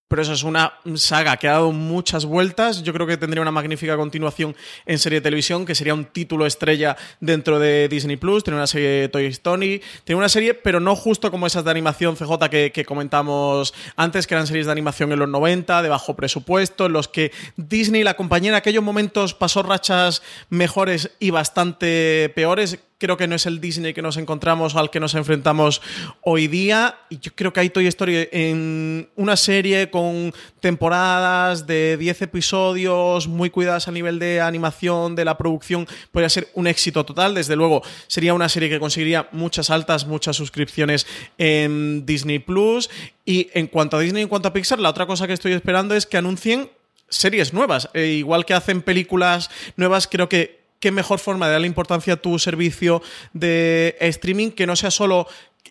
pero 0.07 0.21
eso 0.21 0.33
es 0.33 0.43
una 0.43 0.73
saga 0.95 1.35
que 1.37 1.47
ha 1.47 1.53
dado 1.53 1.71
muchas 1.71 2.25
vueltas. 2.25 2.83
Yo 2.83 2.93
creo 2.93 3.07
que 3.07 3.17
tendría 3.17 3.41
una 3.41 3.51
magnífica 3.51 3.97
continuación 3.97 4.55
en 4.85 4.99
serie 4.99 5.19
de 5.19 5.23
televisión, 5.23 5.65
que 5.65 5.73
sería 5.73 5.95
un 5.95 6.05
título 6.05 6.45
estrella 6.45 6.95
dentro 7.19 7.57
de 7.57 7.87
Disney 7.89 8.15
Plus. 8.15 8.43
Tiene 8.43 8.57
una 8.57 8.67
serie 8.67 8.87
de 8.87 9.09
Toy 9.09 9.25
Story, 9.25 9.81
tiene 10.03 10.19
una 10.19 10.29
serie, 10.29 10.53
pero 10.53 10.79
no 10.79 10.95
justo 10.95 11.31
como 11.31 11.47
esas 11.47 11.65
de 11.65 11.71
animación 11.71 12.15
CJ 12.15 12.49
que, 12.49 12.85
comentamos 12.85 13.73
antes, 13.95 14.27
que 14.27 14.35
eran 14.35 14.45
series 14.45 14.67
de 14.67 14.71
animación 14.71 15.11
en 15.11 15.19
los 15.19 15.29
90, 15.29 15.81
de 15.81 15.89
bajo 15.89 16.15
presupuesto, 16.15 16.85
en 16.85 16.93
los 16.93 17.07
que 17.07 17.31
Disney, 17.57 18.03
la 18.03 18.13
compañía 18.13 18.51
en 18.51 18.55
aquellos 18.55 18.83
momentos 18.83 19.33
pasó 19.33 19.63
rachas 19.63 20.21
mejores 20.49 21.11
y 21.19 21.31
bastante 21.31 22.31
peores 22.35 22.79
creo 22.97 23.17
que 23.17 23.27
no 23.27 23.35
es 23.35 23.45
el 23.45 23.59
Disney 23.59 23.93
que 23.93 24.01
nos 24.01 24.17
encontramos 24.17 24.75
al 24.75 24.89
que 24.89 24.99
nos 24.99 25.15
enfrentamos 25.15 25.81
hoy 26.21 26.47
día. 26.47 26.97
Y 27.09 27.19
yo 27.19 27.31
creo 27.35 27.51
que 27.51 27.59
hay 27.59 27.69
Toy 27.69 27.87
Story 27.87 28.29
en 28.31 29.09
una 29.15 29.35
serie 29.35 29.89
con 29.89 30.33
temporadas 30.59 31.67
de 31.67 31.97
10 31.97 32.23
episodios 32.23 33.27
muy 33.27 33.49
cuidadas 33.49 33.87
a 33.87 33.91
nivel 33.91 34.19
de 34.19 34.41
animación, 34.41 35.15
de 35.15 35.25
la 35.25 35.37
producción, 35.37 35.87
podría 36.11 36.29
ser 36.29 36.47
un 36.53 36.67
éxito 36.67 37.05
total. 37.05 37.35
Desde 37.35 37.55
luego, 37.55 37.83
sería 38.07 38.33
una 38.33 38.49
serie 38.49 38.69
que 38.69 38.79
conseguiría 38.79 39.27
muchas 39.31 39.69
altas, 39.69 40.07
muchas 40.07 40.35
suscripciones 40.35 41.05
en 41.37 42.05
Disney 42.05 42.39
Plus. 42.39 42.89
Y 43.25 43.49
en 43.53 43.67
cuanto 43.67 43.97
a 43.97 43.99
Disney, 43.99 44.23
en 44.23 44.29
cuanto 44.29 44.47
a 44.47 44.53
Pixar, 44.53 44.79
la 44.79 44.89
otra 44.89 45.05
cosa 45.05 45.27
que 45.27 45.33
estoy 45.33 45.51
esperando 45.51 45.95
es 45.95 46.05
que 46.05 46.17
anuncien 46.17 46.69
series 47.09 47.53
nuevas. 47.53 47.89
E 47.93 48.05
igual 48.05 48.45
que 48.45 48.53
hacen 48.53 48.81
películas 48.81 49.49
nuevas, 49.75 50.07
creo 50.07 50.29
que 50.29 50.64
qué 50.85 50.91
mejor 50.91 51.17
forma 51.17 51.47
de 51.47 51.53
darle 51.53 51.65
importancia 51.65 52.13
a 52.13 52.17
tu 52.17 52.37
servicio 52.37 53.01
de 53.33 53.97
streaming 53.99 54.51
que 54.51 54.67
no 54.67 54.75
sea 54.75 54.91
solo 54.91 55.25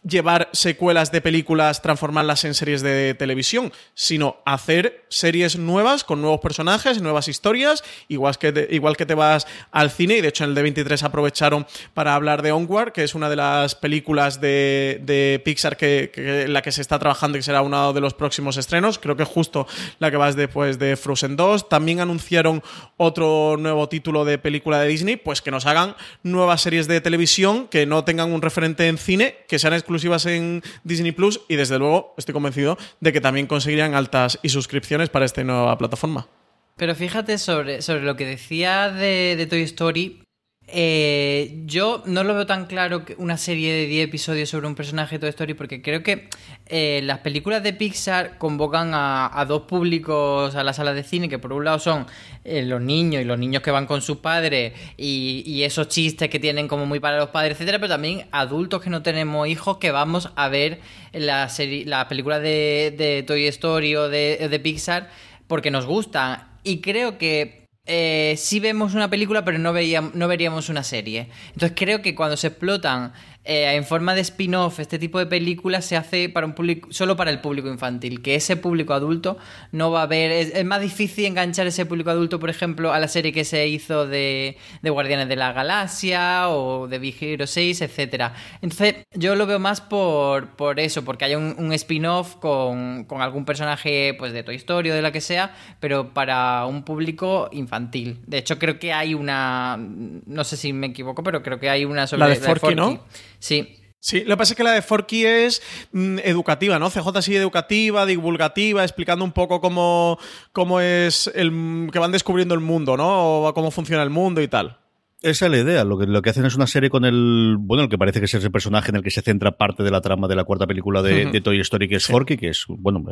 llevar 0.07 0.51
secuelas 0.53 1.11
de 1.11 1.21
películas, 1.21 1.83
transformarlas 1.83 2.45
en 2.45 2.55
series 2.55 2.83
de 2.83 3.15
televisión, 3.15 3.73
sino 3.95 4.37
hacer 4.45 5.05
series 5.09 5.59
nuevas 5.59 6.05
con 6.05 6.21
nuevos 6.21 6.41
personajes, 6.41 7.01
nuevas 7.01 7.29
historias, 7.29 7.83
igual 8.09 8.37
que 8.39 8.53
te, 8.53 8.69
igual 8.71 8.97
que 8.97 9.07
te 9.07 9.15
vas 9.15 9.47
al 9.71 9.91
cine. 9.91 10.19
Y 10.19 10.21
de 10.21 10.29
hecho, 10.29 10.45
en 10.45 10.51
el 10.51 10.57
D23 10.57 11.03
aprovecharon 11.03 11.67
para 11.95 12.15
hablar 12.15 12.43
de 12.43 12.53
Onward, 12.53 12.93
que 12.93 13.03
es 13.03 13.15
una 13.15 13.29
de 13.31 13.37
las 13.37 13.75
películas 13.75 14.41
de, 14.41 15.41
Pixar 15.45 15.77
que, 15.77 16.13
en 16.15 16.53
la 16.53 16.63
que 16.63 16.73
se 16.73 16.83
está 16.83 16.99
trabajando 16.99 17.39
y 17.39 17.41
que 17.41 17.45
será 17.45 17.63
uno 17.63 17.93
de 17.93 18.01
los 18.01 18.15
próximos 18.15 18.57
estrenos. 18.57 18.99
Creo 18.99 19.17
que 19.17 19.25
justo 19.25 19.67
la 19.99 20.11
que 20.11 20.17
vas 20.17 20.37
después 20.37 20.79
de 20.79 20.97
Frozen 20.97 21.37
2. 21.37 21.69
También 21.69 22.01
anunciaron 22.01 22.63
otro 22.97 23.57
nuevo 23.59 23.89
título 23.89 24.25
de 24.25 24.39
película 24.39 24.81
de 24.81 24.89
Disney, 24.89 25.17
pues 25.17 25.41
que 25.41 25.51
nos 25.51 25.67
hagan 25.67 25.97
nuevas 26.23 26.61
series 26.61 26.87
de 26.89 27.01
televisión 27.01 27.69
que 27.69 27.87
no 27.87 28.05
tengan 28.05 28.33
un 28.33 28.43
referente 28.43 28.87
en 28.89 28.99
cine, 28.99 29.37
que 29.49 29.59
sean 29.59 29.73
exclusivas 29.73 29.94
exclusivas 29.95 30.27
en 30.27 30.63
Disney 30.83 31.13
Plus 31.13 31.41
y 31.49 31.57
desde 31.57 31.79
luego 31.79 32.15
estoy 32.19 32.33
convencido 32.33 32.77
de 33.01 33.13
que 33.13 33.21
también 33.21 33.47
conseguirían 33.47 33.95
altas 33.95 34.39
y 34.43 34.49
suscripciones 34.49 35.09
para 35.09 35.25
esta 35.25 35.45
nueva 35.45 35.79
plataforma. 35.79 36.29
Pero 36.77 36.95
fíjate 36.97 37.39
sobre, 37.39 37.83
sobre 37.83 38.03
lo 38.03 38.17
que 38.17 38.27
decía 38.27 38.91
de, 38.91 39.37
de 39.37 39.47
Toy 39.47 39.63
Story, 39.63 40.24
eh, 40.67 41.63
yo 41.67 42.03
no 42.07 42.25
lo 42.25 42.35
veo 42.35 42.47
tan 42.47 42.65
claro 42.67 43.05
que 43.05 43.15
una 43.19 43.37
serie 43.37 43.73
de 43.73 43.87
10 43.87 44.09
episodios 44.09 44.49
sobre 44.49 44.67
un 44.67 44.75
personaje 44.75 45.17
de 45.17 45.21
Toy 45.21 45.29
Story 45.29 45.55
porque 45.55 45.83
creo 45.83 46.03
que 46.03 46.29
eh, 46.67 47.01
las 47.05 47.19
películas 47.19 47.63
de 47.63 47.75
Pixar 47.75 48.39
convocan 48.39 48.93
a, 48.95 49.45
dos 49.47 49.63
públicos 49.63 50.55
a 50.55 50.65
la 50.65 50.73
sala 50.73 50.95
de 50.95 51.03
cine 51.03 51.29
que 51.29 51.39
por 51.39 51.53
un 51.53 51.67
lado 51.67 51.79
son 51.79 52.07
eh, 52.45 52.63
los 52.63 52.81
niños 52.81 53.21
y 53.21 53.25
los 53.27 53.39
niños 53.39 53.63
que 53.63 53.71
van 53.71 53.87
con 53.87 54.01
sus 54.01 54.19
padres 54.19 54.73
y, 54.97 55.63
esos 55.65 55.89
chistes 55.89 56.29
que 56.29 56.41
tienen 56.41 56.69
como 56.69 56.85
muy 56.85 57.01
para 57.01 57.19
los 57.19 57.31
padres, 57.31 57.53
etcétera, 57.53 57.79
pero 57.79 57.91
también 57.91 58.27
adultos 58.33 58.83
que 58.83 58.91
no 58.91 59.03
tenemos 59.03 59.49
hijos 59.49 59.79
que 59.79 59.91
vamos 59.91 60.31
a 60.35 60.49
ver 60.49 60.81
la 61.13 61.49
serie, 61.49 61.87
las 61.87 62.07
películas 62.07 62.43
de, 62.43 63.25
Toy 63.27 63.47
Story 63.47 63.97
o 63.97 64.09
de, 64.09 64.49
de 64.51 64.61
Pixar 64.61 65.11
porque 65.47 65.71
nos 65.71 65.87
gustan. 65.87 66.49
Y 66.65 66.81
creo 66.81 67.17
que 67.17 67.64
eh, 67.87 68.35
sí 68.39 68.61
vemos 68.61 68.95
una 68.95 69.11
película, 69.11 69.45
pero 69.45 69.59
no, 69.59 69.73
veíamos, 69.73 70.15
no 70.15 70.27
veríamos 70.29 70.69
una 70.69 70.83
serie. 70.83 71.29
Entonces 71.49 71.73
creo 71.77 72.01
que 72.01 72.15
cuando 72.15 72.37
se 72.37 72.49
explotan 72.49 73.13
eh, 73.47 73.75
en 73.75 73.85
forma 73.85 74.15
de 74.15 74.23
spin-off, 74.23 74.81
este 74.81 74.99
tipo 74.99 75.19
de 75.19 75.27
películas 75.27 75.85
se 75.85 75.97
hace 75.97 76.31
para 76.31 76.47
un 76.47 76.55
público, 76.55 76.89
solo 76.91 77.15
para 77.15 77.31
el 77.31 77.43
público 77.43 77.69
infantil, 77.69 78.23
que 78.23 78.37
ese 78.37 78.57
público 78.57 78.95
adulto 78.95 79.37
no 79.71 79.91
va 79.91 80.03
a 80.03 80.07
ver. 80.07 80.31
Es, 80.31 80.65
más 80.65 80.81
difícil 80.81 81.27
enganchar 81.27 81.67
ese 81.67 81.85
público 81.85 82.09
adulto, 82.09 82.41
por 82.41 82.49
ejemplo, 82.49 82.95
a 82.95 82.99
la 82.99 83.07
serie 83.07 83.33
que 83.33 83.45
se 83.45 83.69
hizo 83.69 84.07
de, 84.07 84.57
Guardianes 84.83 85.29
de 85.29 85.37
la 85.37 85.53
Galaxia 85.53 86.49
o 86.49 86.89
de 86.89 86.99
Big 86.99 87.23
Hero 87.23 87.47
6, 87.47 87.83
etc. 87.83 88.33
Entonces, 88.63 89.05
yo 89.13 89.35
lo 89.35 89.47
veo 89.47 89.59
más 89.59 89.83
por, 89.83 90.57
por 90.57 90.81
eso, 90.81 91.05
porque 91.05 91.27
hay 91.27 91.35
un, 91.35 91.73
spin-off 91.75 92.37
con, 92.37 93.05
con, 93.05 93.21
algún 93.21 93.45
personaje 93.45 94.15
pues 94.19 94.33
de 94.33 94.43
Toy 94.43 94.57
Story 94.57 94.91
o 94.91 94.95
de 94.95 95.03
la 95.03 95.13
que 95.13 95.21
sea, 95.21 95.55
pero 95.81 96.15
para 96.15 96.65
un 96.65 96.83
público 96.83 97.51
infantil. 97.53 98.21
De 98.27 98.39
hecho, 98.39 98.59
creo 98.59 98.79
que 98.79 98.95
hay 98.95 99.13
una. 99.13 99.77
No 99.79 100.45
sé 100.45 100.57
si 100.57 100.73
me 100.73 100.87
equivoco, 100.87 101.23
pero 101.23 101.43
creo 101.43 101.61
que 101.61 101.69
hay 101.69 101.85
una 101.85 102.07
sobre. 102.07 102.21
La 102.21 102.29
de 102.29 102.37
Forky, 102.37 102.75
¿no? 102.75 103.05
Sí. 103.39 103.81
Sí, 104.01 104.21
lo 104.21 104.35
que 104.35 104.37
pasa 104.37 104.53
es 104.53 104.57
que 104.59 104.65
la 104.65 104.73
de 104.73 104.83
Forky 104.83 105.25
es 105.25 105.63
mm, 105.93 106.19
educativa, 106.25 106.79
¿no? 106.79 106.91
CJ 106.91 107.23
sí 107.23 107.35
educativa, 107.35 108.05
divulgativa, 108.05 108.83
explicando 108.83 109.25
un 109.25 109.33
poco 109.33 109.63
cómo, 109.63 110.19
cómo 110.53 110.81
es 110.81 111.31
el 111.35 111.89
que 111.91 111.99
van 111.99 112.13
descubriendo 112.13 112.55
el 112.55 112.61
mundo, 112.61 112.99
¿no? 112.99 113.47
O 113.47 113.55
cómo 113.55 113.71
funciona 113.71 114.03
el 114.03 114.11
mundo 114.11 114.43
y 114.43 114.49
tal. 114.49 114.79
Esa 115.25 115.47
es 115.47 115.51
la 115.51 115.57
idea. 115.59 115.85
Lo 115.85 115.97
que, 115.97 116.07
lo 116.07 116.21
que 116.21 116.29
hacen 116.29 116.45
es 116.45 116.55
una 116.55 116.67
serie 116.67 116.91
con 116.91 117.07
el. 117.07 117.57
Bueno, 117.59 117.85
el 117.85 117.89
que 117.89 117.97
parece 117.97 118.19
que 118.19 118.27
es 118.27 118.35
ese 118.35 118.51
personaje 118.51 118.91
en 118.91 118.97
el 118.97 119.03
que 119.03 119.11
se 119.11 119.23
centra 119.23 119.53
parte 119.53 119.83
de 119.83 119.91
la 119.91 120.03
trama 120.03 120.29
de 120.29 120.37
la 120.37 120.45
cuarta 120.45 120.67
película 120.67 121.01
de, 121.01 121.41
Toy 121.41 121.61
Story, 121.61 121.89
que 121.89 121.97
es 121.97 122.07
Forky, 122.07 122.37
que 122.37 122.49
es. 122.51 122.67
Bueno, 122.69 123.03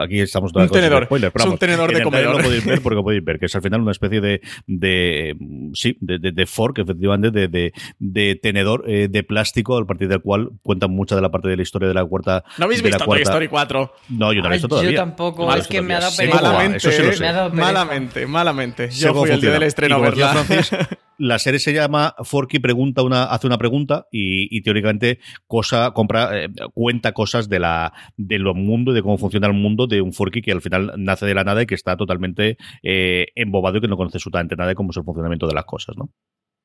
aquí 0.00 0.20
estamos 0.20 0.52
dando 0.52 0.72
un 0.72 0.80
tenedor. 0.80 1.08
es 1.10 1.46
un 1.46 1.58
tenedor 1.58 1.92
de 1.92 2.00
comedor. 2.00 2.36
lo 2.36 2.44
podéis 2.44 2.64
ver 2.64 2.80
porque 2.82 3.02
podéis 3.02 3.24
ver 3.24 3.40
que 3.40 3.46
es 3.46 3.56
al 3.56 3.62
final 3.62 3.80
una 3.80 3.90
especie 3.90 4.20
de. 4.20 4.40
de 4.68 5.36
sí, 5.72 5.98
de, 6.00 6.18
de, 6.30 6.46
fork, 6.46 6.78
efectivamente, 6.78 7.32
de, 7.32 7.72
de, 7.98 8.34
tenedor 8.40 8.84
eh, 8.86 9.08
de 9.10 9.24
plástico, 9.24 9.76
a 9.76 9.84
partir 9.84 10.06
del 10.06 10.20
cual 10.20 10.50
cuentan 10.62 10.92
mucha 10.92 11.16
de 11.16 11.22
la 11.22 11.32
parte 11.32 11.48
de 11.48 11.56
la 11.56 11.62
historia 11.62 11.88
de 11.88 11.94
la 11.94 12.04
cuarta. 12.04 12.44
¿No 12.56 12.66
habéis 12.66 12.82
visto 12.82 13.04
Toy 13.04 13.22
Story 13.22 13.48
4? 13.48 13.92
No, 14.10 14.32
yo 14.32 14.42
no 14.42 14.48
he 14.48 14.52
visto 14.52 14.68
todavía. 14.68 14.92
Yo 14.92 14.96
tampoco. 14.96 15.52
es 15.52 15.66
que 15.66 15.82
me 15.82 15.94
ha 15.94 16.00
dado 16.00 16.14
Malamente, 16.14 17.50
malamente, 17.50 18.26
malamente. 18.28 18.90
Yo 18.90 19.12
fui 19.12 19.30
el 19.30 19.40
día 19.40 19.50
del 19.50 19.64
estreno, 19.64 20.00
¿verdad? 20.00 20.36
la 21.18 21.38
serie 21.38 21.60
se 21.60 21.72
llama 21.72 22.14
Forky 22.22 22.58
pregunta 22.58 23.02
una, 23.02 23.24
hace 23.24 23.46
una 23.46 23.58
pregunta 23.58 24.06
y, 24.10 24.60
teóricamente 24.62 25.18
cosa, 25.46 25.92
compra, 25.92 26.44
eh, 26.44 26.48
cuenta 26.72 27.12
cosas 27.12 27.48
de 27.48 27.60
la 27.60 27.92
de 28.16 28.38
lo 28.38 28.54
mundo 28.54 28.92
de 28.92 29.02
cómo 29.02 29.18
funciona 29.18 29.46
el 29.46 29.54
mundo 29.54 29.86
de 29.86 30.00
un 30.00 30.12
Forky 30.12 30.42
que 30.42 30.52
al 30.52 30.62
final 30.62 30.92
nace 30.96 31.26
de 31.26 31.34
la 31.34 31.44
nada 31.44 31.62
y 31.62 31.66
que 31.66 31.74
está 31.74 31.96
totalmente 31.96 32.56
eh, 32.82 33.26
embobado 33.34 33.78
y 33.78 33.80
que 33.80 33.88
no 33.88 33.96
conoce 33.96 34.18
absolutamente 34.18 34.56
nada 34.56 34.70
de 34.70 34.74
cómo 34.74 34.90
es 34.90 34.96
el 34.96 35.04
funcionamiento 35.04 35.46
de 35.46 35.54
las 35.54 35.64
cosas, 35.64 35.96
¿no? 35.96 36.10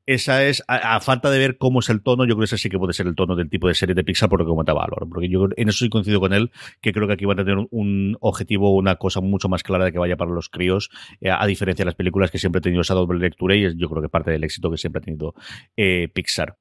Esa 0.06 0.44
es, 0.46 0.64
a, 0.68 1.00
falta 1.00 1.30
de 1.30 1.38
ver 1.40 1.58
cómo 1.58 1.80
es 1.80 1.90
el 1.90 2.02
tono, 2.02 2.26
yo 2.26 2.36
creo 2.36 2.40
que 2.40 2.46
ese 2.46 2.58
sí 2.58 2.70
que 2.70 2.78
puede 2.78 2.94
ser 2.94 3.08
el 3.08 3.16
tono 3.16 3.36
del 3.36 3.50
tipo 3.50 3.68
de 3.68 3.76
serie 3.76 3.96
de 3.96 4.04
Pixar, 4.04 4.30
por 4.30 4.40
lo 4.40 4.46
que 4.46 4.50
comentaba 4.50 4.82
Valor. 4.82 5.08
Porque 5.10 5.30
yo 5.30 5.48
en 5.56 5.70
eso 5.70 5.86
sí 5.86 5.90
coincido 5.90 6.20
con 6.20 6.34
él, 6.34 6.52
que 6.82 6.94
creo 6.94 7.08
que 7.08 7.14
aquí 7.14 7.26
van 7.26 7.40
a 7.40 7.46
tener 7.46 7.68
un 7.72 8.18
objetivo, 8.20 8.76
una 8.76 8.96
cosa 8.96 9.22
mucho 9.22 9.50
más 9.50 9.64
clara 9.64 9.86
de 9.86 9.92
que 9.92 10.00
vaya 10.00 10.18
para 10.18 10.32
los 10.32 10.50
críos, 10.50 10.90
eh, 11.22 11.30
a 11.32 11.46
diferencia 11.46 11.84
de 11.84 11.88
las 11.88 11.96
películas 11.96 12.32
que 12.32 12.40
siempre 12.40 12.60
he 12.60 12.62
tenido 12.62 12.82
esa 12.82 12.94
doble 12.94 13.20
lectura 13.20 13.56
y 13.56 13.66
es, 13.66 13.76
yo 13.78 13.90
creo 13.90 14.02
que 14.02 14.10
parte 14.10 14.32
del 14.32 14.44
éxito 14.44 14.72
que 14.72 14.78
siempre 14.78 15.00
ha 15.00 15.04
tenido 15.04 15.34
eh, 15.78 16.08
Pixar. 16.14 16.58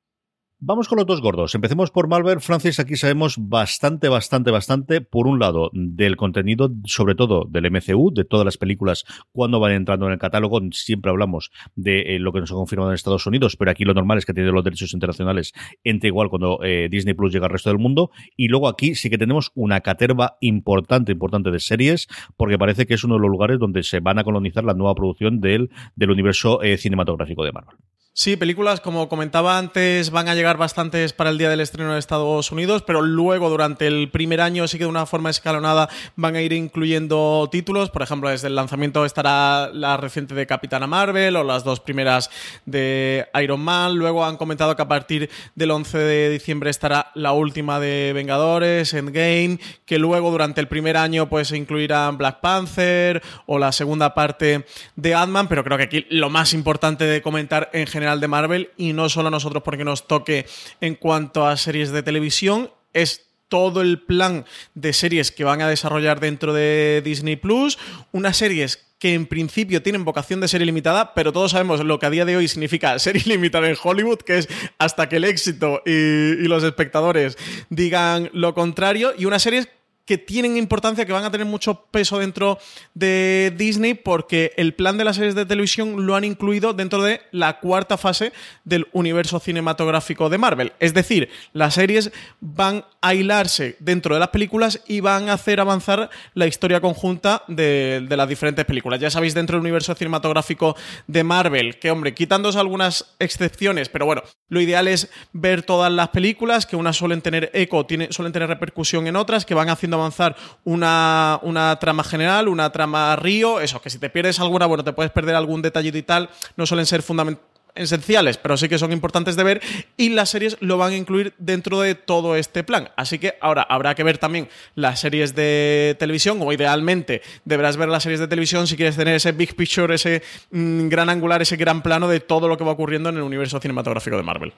Vamos 0.60 0.88
con 0.88 0.98
los 0.98 1.06
dos 1.06 1.20
gordos. 1.20 1.54
Empecemos 1.54 1.92
por 1.92 2.08
Marvel. 2.08 2.40
Francis, 2.40 2.80
aquí 2.80 2.96
sabemos 2.96 3.36
bastante, 3.38 4.08
bastante, 4.08 4.50
bastante, 4.50 5.00
por 5.00 5.28
un 5.28 5.38
lado, 5.38 5.70
del 5.72 6.16
contenido, 6.16 6.68
sobre 6.84 7.14
todo 7.14 7.44
del 7.48 7.70
MCU, 7.70 8.12
de 8.12 8.24
todas 8.24 8.44
las 8.44 8.58
películas, 8.58 9.04
cuando 9.30 9.60
van 9.60 9.70
entrando 9.70 10.06
en 10.06 10.14
el 10.14 10.18
catálogo. 10.18 10.60
Siempre 10.72 11.12
hablamos 11.12 11.52
de 11.76 12.16
eh, 12.16 12.18
lo 12.18 12.32
que 12.32 12.40
nos 12.40 12.50
ha 12.50 12.56
confirmado 12.56 12.90
en 12.90 12.96
Estados 12.96 13.24
Unidos, 13.28 13.54
pero 13.56 13.70
aquí 13.70 13.84
lo 13.84 13.94
normal 13.94 14.18
es 14.18 14.26
que 14.26 14.34
tiene 14.34 14.50
los 14.50 14.64
derechos 14.64 14.92
internacionales, 14.94 15.52
entre 15.84 16.08
igual 16.08 16.28
cuando 16.28 16.58
eh, 16.64 16.88
Disney 16.90 17.14
Plus 17.14 17.32
llega 17.32 17.46
al 17.46 17.52
resto 17.52 17.70
del 17.70 17.78
mundo. 17.78 18.10
Y 18.36 18.48
luego 18.48 18.66
aquí 18.66 18.96
sí 18.96 19.10
que 19.10 19.18
tenemos 19.18 19.52
una 19.54 19.80
caterva 19.82 20.38
importante, 20.40 21.12
importante 21.12 21.52
de 21.52 21.60
series, 21.60 22.08
porque 22.36 22.58
parece 22.58 22.84
que 22.84 22.94
es 22.94 23.04
uno 23.04 23.14
de 23.14 23.20
los 23.20 23.30
lugares 23.30 23.60
donde 23.60 23.84
se 23.84 24.00
van 24.00 24.18
a 24.18 24.24
colonizar 24.24 24.64
la 24.64 24.74
nueva 24.74 24.96
producción 24.96 25.40
del, 25.40 25.70
del 25.94 26.10
universo 26.10 26.64
eh, 26.64 26.78
cinematográfico 26.78 27.44
de 27.44 27.52
Marvel. 27.52 27.76
Sí, 28.20 28.36
películas, 28.36 28.80
como 28.80 29.08
comentaba 29.08 29.58
antes, 29.58 30.10
van 30.10 30.28
a 30.28 30.34
llegar 30.34 30.56
bastantes 30.56 31.12
para 31.12 31.30
el 31.30 31.38
día 31.38 31.50
del 31.50 31.60
estreno 31.60 31.92
de 31.92 32.00
Estados 32.00 32.50
Unidos, 32.50 32.82
pero 32.84 33.00
luego 33.00 33.48
durante 33.48 33.86
el 33.86 34.10
primer 34.10 34.40
año 34.40 34.66
sí 34.66 34.76
que 34.76 34.82
de 34.82 34.90
una 34.90 35.06
forma 35.06 35.30
escalonada 35.30 35.88
van 36.16 36.34
a 36.34 36.42
ir 36.42 36.52
incluyendo 36.52 37.48
títulos. 37.52 37.90
Por 37.90 38.02
ejemplo, 38.02 38.28
desde 38.28 38.48
el 38.48 38.56
lanzamiento 38.56 39.04
estará 39.04 39.70
la 39.72 39.96
reciente 39.98 40.34
de 40.34 40.48
Capitana 40.48 40.88
Marvel 40.88 41.36
o 41.36 41.44
las 41.44 41.62
dos 41.62 41.78
primeras 41.78 42.28
de 42.66 43.28
Iron 43.40 43.60
Man. 43.60 43.94
Luego 43.94 44.24
han 44.24 44.36
comentado 44.36 44.74
que 44.74 44.82
a 44.82 44.88
partir 44.88 45.30
del 45.54 45.70
11 45.70 45.98
de 45.98 46.30
diciembre 46.30 46.70
estará 46.70 47.12
la 47.14 47.30
última 47.30 47.78
de 47.78 48.12
Vengadores, 48.12 48.94
Endgame, 48.94 49.60
que 49.86 50.00
luego 50.00 50.32
durante 50.32 50.60
el 50.60 50.66
primer 50.66 50.96
año 50.96 51.28
pues 51.28 51.52
incluirán 51.52 52.18
Black 52.18 52.40
Panther 52.40 53.22
o 53.46 53.60
la 53.60 53.70
segunda 53.70 54.12
parte 54.12 54.66
de 54.96 55.14
Ant-Man, 55.14 55.46
pero 55.46 55.62
creo 55.62 55.76
que 55.78 55.84
aquí 55.84 56.06
lo 56.10 56.30
más 56.30 56.52
importante 56.52 57.04
de 57.04 57.22
comentar 57.22 57.70
en 57.72 57.86
general 57.86 58.07
de 58.16 58.28
Marvel 58.28 58.70
y 58.76 58.92
no 58.92 59.08
solo 59.08 59.28
a 59.28 59.30
nosotros 59.30 59.62
porque 59.62 59.84
nos 59.84 60.06
toque 60.06 60.46
en 60.80 60.94
cuanto 60.94 61.46
a 61.46 61.56
series 61.56 61.90
de 61.90 62.02
televisión, 62.02 62.70
es 62.92 63.28
todo 63.48 63.80
el 63.80 64.00
plan 64.00 64.44
de 64.74 64.92
series 64.92 65.32
que 65.32 65.44
van 65.44 65.62
a 65.62 65.68
desarrollar 65.68 66.20
dentro 66.20 66.52
de 66.52 67.02
Disney 67.04 67.36
Plus, 67.36 67.78
unas 68.12 68.36
series 68.36 68.84
que 68.98 69.14
en 69.14 69.26
principio 69.26 69.82
tienen 69.82 70.04
vocación 70.04 70.40
de 70.40 70.48
serie 70.48 70.66
limitada, 70.66 71.14
pero 71.14 71.32
todos 71.32 71.52
sabemos 71.52 71.84
lo 71.84 71.98
que 71.98 72.06
a 72.06 72.10
día 72.10 72.24
de 72.24 72.36
hoy 72.36 72.48
significa 72.48 72.98
serie 72.98 73.22
limitada 73.26 73.68
en 73.68 73.76
Hollywood, 73.80 74.18
que 74.18 74.38
es 74.38 74.48
hasta 74.78 75.08
que 75.08 75.16
el 75.16 75.24
éxito 75.24 75.82
y, 75.86 75.92
y 75.92 76.48
los 76.48 76.64
espectadores 76.64 77.38
digan 77.70 78.30
lo 78.32 78.54
contrario, 78.54 79.12
y 79.16 79.24
unas 79.24 79.42
series 79.42 79.68
que 80.08 80.16
tienen 80.16 80.56
importancia, 80.56 81.04
que 81.04 81.12
van 81.12 81.24
a 81.24 81.30
tener 81.30 81.46
mucho 81.46 81.84
peso 81.90 82.18
dentro 82.18 82.58
de 82.94 83.52
Disney, 83.58 83.92
porque 83.92 84.54
el 84.56 84.72
plan 84.72 84.96
de 84.96 85.04
las 85.04 85.16
series 85.16 85.34
de 85.34 85.44
televisión 85.44 86.06
lo 86.06 86.16
han 86.16 86.24
incluido 86.24 86.72
dentro 86.72 87.02
de 87.02 87.20
la 87.30 87.58
cuarta 87.60 87.98
fase 87.98 88.32
del 88.64 88.88
universo 88.92 89.38
cinematográfico 89.38 90.30
de 90.30 90.38
Marvel. 90.38 90.72
Es 90.80 90.94
decir, 90.94 91.28
las 91.52 91.74
series 91.74 92.10
van 92.40 92.86
a 93.02 93.12
hilarse 93.12 93.76
dentro 93.80 94.14
de 94.14 94.20
las 94.20 94.30
películas 94.30 94.80
y 94.86 95.00
van 95.00 95.28
a 95.28 95.34
hacer 95.34 95.60
avanzar 95.60 96.08
la 96.32 96.46
historia 96.46 96.80
conjunta 96.80 97.42
de, 97.46 98.06
las 98.08 98.28
diferentes 98.30 98.64
películas. 98.64 99.00
Ya 99.00 99.10
sabéis, 99.10 99.34
dentro 99.34 99.56
del 99.56 99.60
universo 99.60 99.94
cinematográfico 99.94 100.74
de 101.06 101.22
Marvel, 101.22 101.78
que 101.78 101.90
hombre, 101.90 102.14
quitándose 102.14 102.58
algunas 102.58 103.14
excepciones, 103.18 103.90
pero 103.90 104.06
bueno, 104.06 104.22
lo 104.48 104.62
ideal 104.62 104.88
es 104.88 105.10
ver 105.34 105.62
todas 105.64 105.92
las 105.92 106.08
películas, 106.08 106.64
que 106.64 106.76
unas 106.76 106.96
suelen 106.96 107.20
tener 107.20 107.50
eco, 107.52 107.86
suelen 108.08 108.32
tener 108.32 108.48
repercusión 108.48 109.06
en 109.06 109.16
otras, 109.16 109.44
que 109.44 109.52
van 109.52 109.68
haciendo 109.68 109.97
avanzar 109.98 110.36
una, 110.64 111.38
una 111.42 111.78
trama 111.78 112.04
general, 112.04 112.48
una 112.48 112.70
trama 112.70 113.16
río, 113.16 113.60
eso, 113.60 113.80
que 113.80 113.90
si 113.90 113.98
te 113.98 114.10
pierdes 114.10 114.40
alguna, 114.40 114.66
bueno, 114.66 114.84
te 114.84 114.92
puedes 114.92 115.12
perder 115.12 115.34
algún 115.34 115.62
detallito 115.62 115.98
y 115.98 116.02
tal, 116.02 116.30
no 116.56 116.66
suelen 116.66 116.86
ser 116.86 117.02
fundamentales 117.02 117.48
esenciales, 117.78 118.36
pero 118.36 118.56
sí 118.56 118.68
que 118.68 118.78
son 118.78 118.92
importantes 118.92 119.36
de 119.36 119.44
ver 119.44 119.62
y 119.96 120.10
las 120.10 120.30
series 120.30 120.56
lo 120.60 120.76
van 120.76 120.92
a 120.92 120.96
incluir 120.96 121.34
dentro 121.38 121.80
de 121.80 121.94
todo 121.94 122.36
este 122.36 122.64
plan. 122.64 122.90
Así 122.96 123.18
que 123.18 123.34
ahora 123.40 123.62
habrá 123.62 123.94
que 123.94 124.02
ver 124.02 124.18
también 124.18 124.48
las 124.74 125.00
series 125.00 125.34
de 125.34 125.96
televisión 125.98 126.38
o 126.42 126.52
idealmente 126.52 127.22
deberás 127.44 127.76
ver 127.76 127.88
las 127.88 128.02
series 128.02 128.20
de 128.20 128.28
televisión 128.28 128.66
si 128.66 128.76
quieres 128.76 128.96
tener 128.96 129.14
ese 129.14 129.32
big 129.32 129.54
picture, 129.54 129.94
ese 129.94 130.22
mm, 130.50 130.88
gran 130.88 131.08
angular, 131.08 131.40
ese 131.40 131.56
gran 131.56 131.82
plano 131.82 132.08
de 132.08 132.20
todo 132.20 132.48
lo 132.48 132.58
que 132.58 132.64
va 132.64 132.72
ocurriendo 132.72 133.08
en 133.08 133.16
el 133.16 133.22
universo 133.22 133.60
cinematográfico 133.60 134.16
de 134.16 134.22
Marvel. 134.22 134.52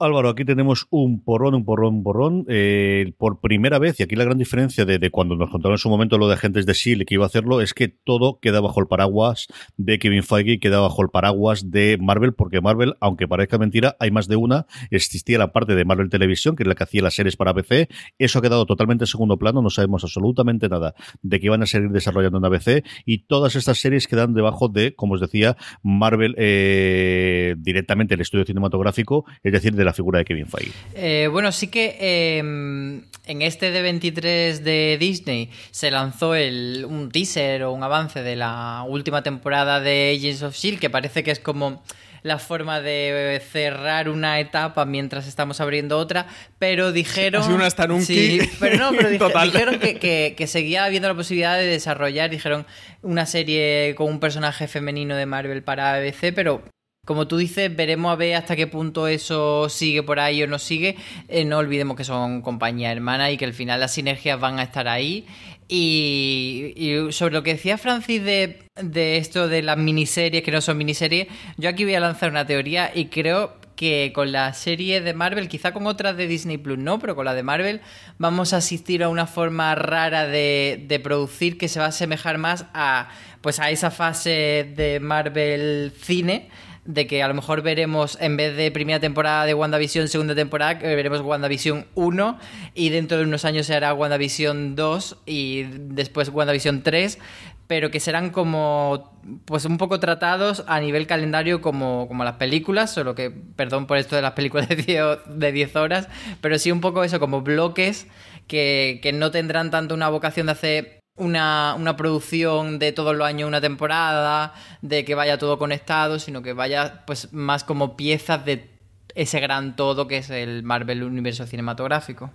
Álvaro, 0.00 0.28
aquí 0.28 0.44
tenemos 0.44 0.86
un 0.90 1.24
porrón, 1.24 1.56
un 1.56 1.64
porrón, 1.64 1.96
un 1.96 2.02
porrón. 2.04 2.44
Eh, 2.48 3.12
por 3.18 3.40
primera 3.40 3.80
vez, 3.80 3.98
y 3.98 4.04
aquí 4.04 4.14
la 4.14 4.22
gran 4.22 4.38
diferencia 4.38 4.84
de, 4.84 5.10
cuando 5.10 5.34
nos 5.34 5.50
contaron 5.50 5.74
en 5.74 5.78
su 5.78 5.88
momento 5.88 6.18
lo 6.18 6.28
de 6.28 6.34
agentes 6.34 6.66
de 6.66 6.74
SEAL 6.74 7.04
que 7.04 7.14
iba 7.14 7.24
a 7.24 7.26
hacerlo, 7.26 7.60
es 7.60 7.74
que 7.74 7.88
todo 7.88 8.38
queda 8.38 8.60
bajo 8.60 8.78
el 8.80 8.86
paraguas 8.86 9.48
de 9.76 9.98
Kevin 9.98 10.22
Feige, 10.22 10.60
queda 10.60 10.78
bajo 10.78 11.02
el 11.02 11.08
paraguas 11.08 11.72
de 11.72 11.98
Marvel, 12.00 12.32
porque 12.32 12.60
Marvel, 12.60 12.94
aunque 13.00 13.26
parezca 13.26 13.58
mentira, 13.58 13.96
hay 13.98 14.12
más 14.12 14.28
de 14.28 14.36
una. 14.36 14.66
Existía 14.92 15.36
la 15.36 15.52
parte 15.52 15.74
de 15.74 15.84
Marvel 15.84 16.10
Televisión, 16.10 16.54
que 16.54 16.62
es 16.62 16.68
la 16.68 16.76
que 16.76 16.84
hacía 16.84 17.02
las 17.02 17.14
series 17.14 17.36
para 17.36 17.52
PC. 17.52 17.88
Eso 18.18 18.38
ha 18.38 18.42
quedado 18.42 18.66
totalmente 18.66 19.02
en 19.02 19.08
segundo 19.08 19.36
plano, 19.36 19.62
no 19.62 19.70
sabemos 19.70 20.04
absolutamente 20.04 20.68
nada 20.68 20.94
de 21.22 21.40
que 21.40 21.46
iban 21.46 21.62
a 21.62 21.66
seguir 21.66 21.90
desarrollando 21.90 22.38
una 22.38 22.50
PC. 22.50 22.84
Y 23.04 23.24
todas 23.24 23.56
estas 23.56 23.78
series 23.78 24.06
quedan 24.06 24.32
debajo 24.32 24.68
de, 24.68 24.94
como 24.94 25.14
os 25.14 25.20
decía, 25.20 25.56
Marvel 25.82 26.36
eh, 26.38 27.56
directamente 27.58 28.14
el 28.14 28.20
estudio 28.20 28.44
cinematográfico, 28.44 29.24
es 29.42 29.52
decir, 29.52 29.74
de 29.74 29.87
la 29.88 29.94
figura 29.94 30.18
de 30.18 30.24
Kevin 30.24 30.46
Feige. 30.46 30.72
Eh, 30.94 31.28
bueno, 31.30 31.50
sí 31.50 31.68
que 31.68 32.38
em, 32.38 33.02
en 33.26 33.42
este 33.42 33.72
D23 33.72 34.58
de 34.60 34.96
Disney 34.98 35.50
se 35.70 35.90
lanzó 35.90 36.34
el, 36.34 36.86
un 36.88 37.10
teaser 37.10 37.62
o 37.64 37.72
un 37.72 37.82
avance 37.82 38.22
de 38.22 38.36
la 38.36 38.84
última 38.86 39.22
temporada 39.22 39.80
de 39.80 40.14
Agents 40.16 40.42
of 40.42 40.54
Shield, 40.54 40.78
que 40.78 40.90
parece 40.90 41.24
que 41.24 41.30
es 41.30 41.40
como 41.40 41.82
la 42.22 42.38
forma 42.38 42.80
de 42.80 43.40
cerrar 43.50 44.08
una 44.08 44.40
etapa 44.40 44.84
mientras 44.84 45.26
estamos 45.26 45.60
abriendo 45.60 45.96
otra, 45.98 46.26
pero 46.58 46.92
dijeron... 46.92 47.44
Sí, 47.44 47.52
una 47.52 47.66
hasta 47.66 47.86
sí, 48.00 48.40
pero 48.60 48.76
no, 48.76 48.90
pero 48.90 49.10
dijeron 49.44 49.78
que, 49.78 50.34
que, 50.36 50.46
seguía 50.46 50.84
habiendo 50.84 51.08
la 51.08 51.14
posibilidad 51.14 51.56
de 51.56 51.66
desarrollar, 51.66 52.28
dijeron, 52.28 52.66
una 53.02 53.24
serie 53.24 53.94
con 53.96 54.08
un 54.08 54.20
personaje 54.20 54.68
femenino 54.68 55.16
de 55.16 55.26
Marvel 55.26 55.62
para 55.62 55.94
ABC, 55.94 56.34
pero 56.34 56.62
como 57.08 57.26
tú 57.26 57.38
dices, 57.38 57.74
veremos 57.74 58.12
a 58.12 58.16
ver 58.16 58.34
hasta 58.34 58.54
qué 58.54 58.66
punto 58.66 59.08
eso 59.08 59.70
sigue 59.70 60.02
por 60.02 60.20
ahí 60.20 60.42
o 60.42 60.46
no 60.46 60.58
sigue. 60.58 60.94
Eh, 61.28 61.46
no 61.46 61.56
olvidemos 61.56 61.96
que 61.96 62.04
son 62.04 62.42
compañías 62.42 62.92
hermanas 62.92 63.32
y 63.32 63.38
que 63.38 63.46
al 63.46 63.54
final 63.54 63.80
las 63.80 63.94
sinergias 63.94 64.38
van 64.38 64.58
a 64.58 64.62
estar 64.62 64.88
ahí. 64.88 65.24
Y, 65.68 66.74
sobre 67.12 67.32
lo 67.32 67.42
que 67.42 67.54
decía 67.54 67.78
Francis 67.78 68.22
de, 68.22 68.58
de 68.74 69.16
esto 69.16 69.48
de 69.48 69.62
las 69.62 69.78
miniseries 69.78 70.42
que 70.42 70.50
no 70.50 70.60
son 70.60 70.76
miniseries, 70.76 71.28
yo 71.56 71.70
aquí 71.70 71.84
voy 71.84 71.94
a 71.94 72.00
lanzar 72.00 72.28
una 72.28 72.46
teoría 72.46 72.92
y 72.94 73.06
creo 73.06 73.56
que 73.74 74.12
con 74.14 74.30
la 74.30 74.52
serie 74.52 75.00
de 75.00 75.14
Marvel, 75.14 75.48
quizá 75.48 75.72
con 75.72 75.86
otras 75.86 76.14
de 76.14 76.26
Disney 76.26 76.58
Plus 76.58 76.76
no, 76.76 76.98
pero 76.98 77.16
con 77.16 77.24
la 77.24 77.32
de 77.32 77.42
Marvel 77.42 77.80
vamos 78.18 78.52
a 78.52 78.58
asistir 78.58 79.02
a 79.02 79.08
una 79.08 79.26
forma 79.26 79.74
rara 79.74 80.26
de, 80.26 80.84
de 80.86 81.00
producir 81.00 81.56
que 81.56 81.68
se 81.68 81.78
va 81.78 81.86
a 81.86 81.88
asemejar 81.88 82.36
más 82.36 82.66
a 82.74 83.08
pues 83.40 83.60
a 83.60 83.70
esa 83.70 83.90
fase 83.90 84.70
de 84.76 85.00
Marvel 85.00 85.92
cine 86.02 86.50
de 86.84 87.06
que 87.06 87.22
a 87.22 87.28
lo 87.28 87.34
mejor 87.34 87.62
veremos, 87.62 88.18
en 88.20 88.36
vez 88.36 88.56
de 88.56 88.70
primera 88.70 89.00
temporada 89.00 89.44
de 89.44 89.54
WandaVision, 89.54 90.08
segunda 90.08 90.34
temporada, 90.34 90.74
veremos 90.74 91.20
WandaVision 91.20 91.86
1 91.94 92.38
y 92.74 92.88
dentro 92.90 93.18
de 93.18 93.24
unos 93.24 93.44
años 93.44 93.66
se 93.66 93.74
hará 93.74 93.92
WandaVision 93.94 94.74
2 94.74 95.18
y 95.26 95.64
después 95.64 96.30
WandaVision 96.30 96.82
3, 96.82 97.18
pero 97.66 97.90
que 97.90 98.00
serán 98.00 98.30
como, 98.30 99.12
pues 99.44 99.66
un 99.66 99.76
poco 99.76 100.00
tratados 100.00 100.64
a 100.66 100.80
nivel 100.80 101.06
calendario 101.06 101.60
como, 101.60 102.08
como 102.08 102.24
las 102.24 102.36
películas, 102.36 102.90
solo 102.90 103.14
que, 103.14 103.30
perdón 103.30 103.86
por 103.86 103.98
esto 103.98 104.16
de 104.16 104.22
las 104.22 104.32
películas 104.32 104.68
de 104.68 104.76
10, 104.76 105.04
de 105.26 105.52
10 105.52 105.76
horas, 105.76 106.08
pero 106.40 106.58
sí 106.58 106.72
un 106.72 106.80
poco 106.80 107.04
eso, 107.04 107.20
como 107.20 107.42
bloques 107.42 108.06
que, 108.46 109.00
que 109.02 109.12
no 109.12 109.30
tendrán 109.30 109.70
tanto 109.70 109.94
una 109.94 110.08
vocación 110.08 110.46
de 110.46 110.52
hacer 110.52 110.97
una, 111.18 111.74
una, 111.78 111.96
producción 111.96 112.78
de 112.78 112.92
todos 112.92 113.16
los 113.16 113.26
años 113.26 113.48
una 113.48 113.60
temporada, 113.60 114.54
de 114.82 115.04
que 115.04 115.14
vaya 115.14 115.38
todo 115.38 115.58
conectado, 115.58 116.18
sino 116.18 116.42
que 116.42 116.52
vaya 116.52 117.04
pues 117.06 117.32
más 117.32 117.64
como 117.64 117.96
piezas 117.96 118.44
de 118.44 118.70
ese 119.14 119.40
gran 119.40 119.76
todo 119.76 120.06
que 120.06 120.18
es 120.18 120.30
el 120.30 120.62
Marvel 120.62 121.02
Universo 121.02 121.46
Cinematográfico. 121.46 122.30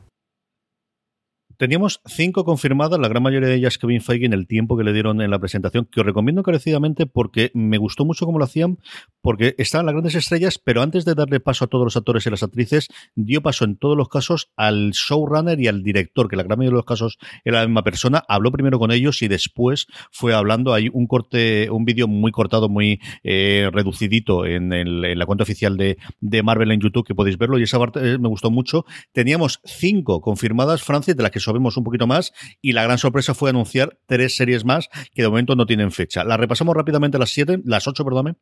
Teníamos 1.58 2.02
cinco 2.06 2.46
confirmadas, 2.46 3.00
la 3.00 3.08
gran 3.08 3.24
mayoría 3.24 3.50
de 3.50 3.56
ellas 3.56 3.78
Kevin 3.78 4.02
Feige 4.02 4.26
en 4.26 4.34
el 4.34 4.48
tiempo 4.48 4.78
que 4.78 4.84
le 4.84 4.94
dieron 4.94 5.22
en 5.22 5.32
la 5.32 5.40
presentación, 5.40 5.88
que 5.92 6.02
os 6.02 6.06
recomiendo 6.06 6.42
encarecidamente 6.42 7.06
porque 7.06 7.52
me 7.54 7.78
gustó 7.78 8.06
mucho 8.06 8.26
cómo 8.26 8.40
lo 8.40 8.46
hacían, 8.46 8.80
porque 9.22 9.56
estaban 9.58 9.86
las 9.86 9.94
grandes 9.94 10.16
estrellas, 10.16 10.60
pero 10.60 10.82
antes 10.82 11.06
de 11.06 11.16
darle 11.16 11.40
paso 11.40 11.66
a 11.66 11.68
todos 11.68 11.86
los 11.86 11.98
actores 11.98 12.26
y 12.26 12.30
las 12.30 12.44
actrices, 12.44 12.88
dio 13.16 13.42
paso 13.42 13.66
en 13.66 13.78
todos 13.78 13.96
los 13.96 14.10
casos 14.10 14.52
al 14.56 14.92
showrunner 14.92 15.60
y 15.60 15.68
al 15.68 15.84
director, 15.84 16.30
que 16.30 16.36
la 16.36 16.44
gran 16.44 16.58
mayoría 16.58 16.76
de 16.76 16.80
los 16.80 16.86
casos 16.86 17.18
era 17.44 17.62
la 17.62 17.68
misma 17.68 17.84
persona, 17.84 18.24
habló 18.28 18.52
primero 18.52 18.80
con 18.80 18.92
ellos 18.92 19.22
y 19.22 19.28
después 19.28 19.88
fue 20.12 20.34
hablando. 20.34 20.74
Hay 20.74 20.90
un 20.92 21.08
corte, 21.08 21.70
un 21.70 21.86
vídeo 21.86 22.08
muy 22.08 22.32
cortado, 22.32 22.70
muy 22.70 23.00
eh, 23.24 23.70
reducidito 23.72 24.46
en, 24.46 24.70
la 25.18 25.26
cuenta 25.26 25.44
oficial 25.44 25.78
de, 25.78 25.98
Marvel 26.44 26.72
en 26.72 26.80
YouTube, 26.80 27.06
que 27.06 27.16
podéis 27.16 27.38
verlo, 27.38 27.58
y 27.58 27.64
esa 27.64 27.80
parte 27.80 28.14
eh, 28.14 28.18
me 28.18 28.28
gustó 28.28 28.52
mucho. 28.52 28.86
Teníamos 29.12 29.62
cinco 29.64 30.20
confirmadas, 30.22 30.84
Francia, 30.84 31.14
de 31.14 31.24
las 31.24 31.32
que 31.32 31.40
sabemos 31.44 31.78
un 31.78 31.84
poquito 31.84 32.08
más 32.08 32.34
y 32.62 32.74
la 32.74 32.84
gran 32.84 32.98
sorpresa 32.98 33.34
fue 33.34 33.50
anunciar 33.50 33.98
tres 34.06 34.36
series 34.36 34.66
más 34.66 34.90
que 35.14 35.22
de 35.22 35.30
momento 35.30 35.56
no 35.56 35.66
tienen 35.66 35.92
fecha. 35.92 36.24
La 36.24 36.38
repasamos 36.38 36.76
rápidamente 36.76 37.20
las 37.20 37.32
siete, 37.32 37.60
las 37.66 37.88
ocho, 37.88 38.04
perdóname. 38.04 38.36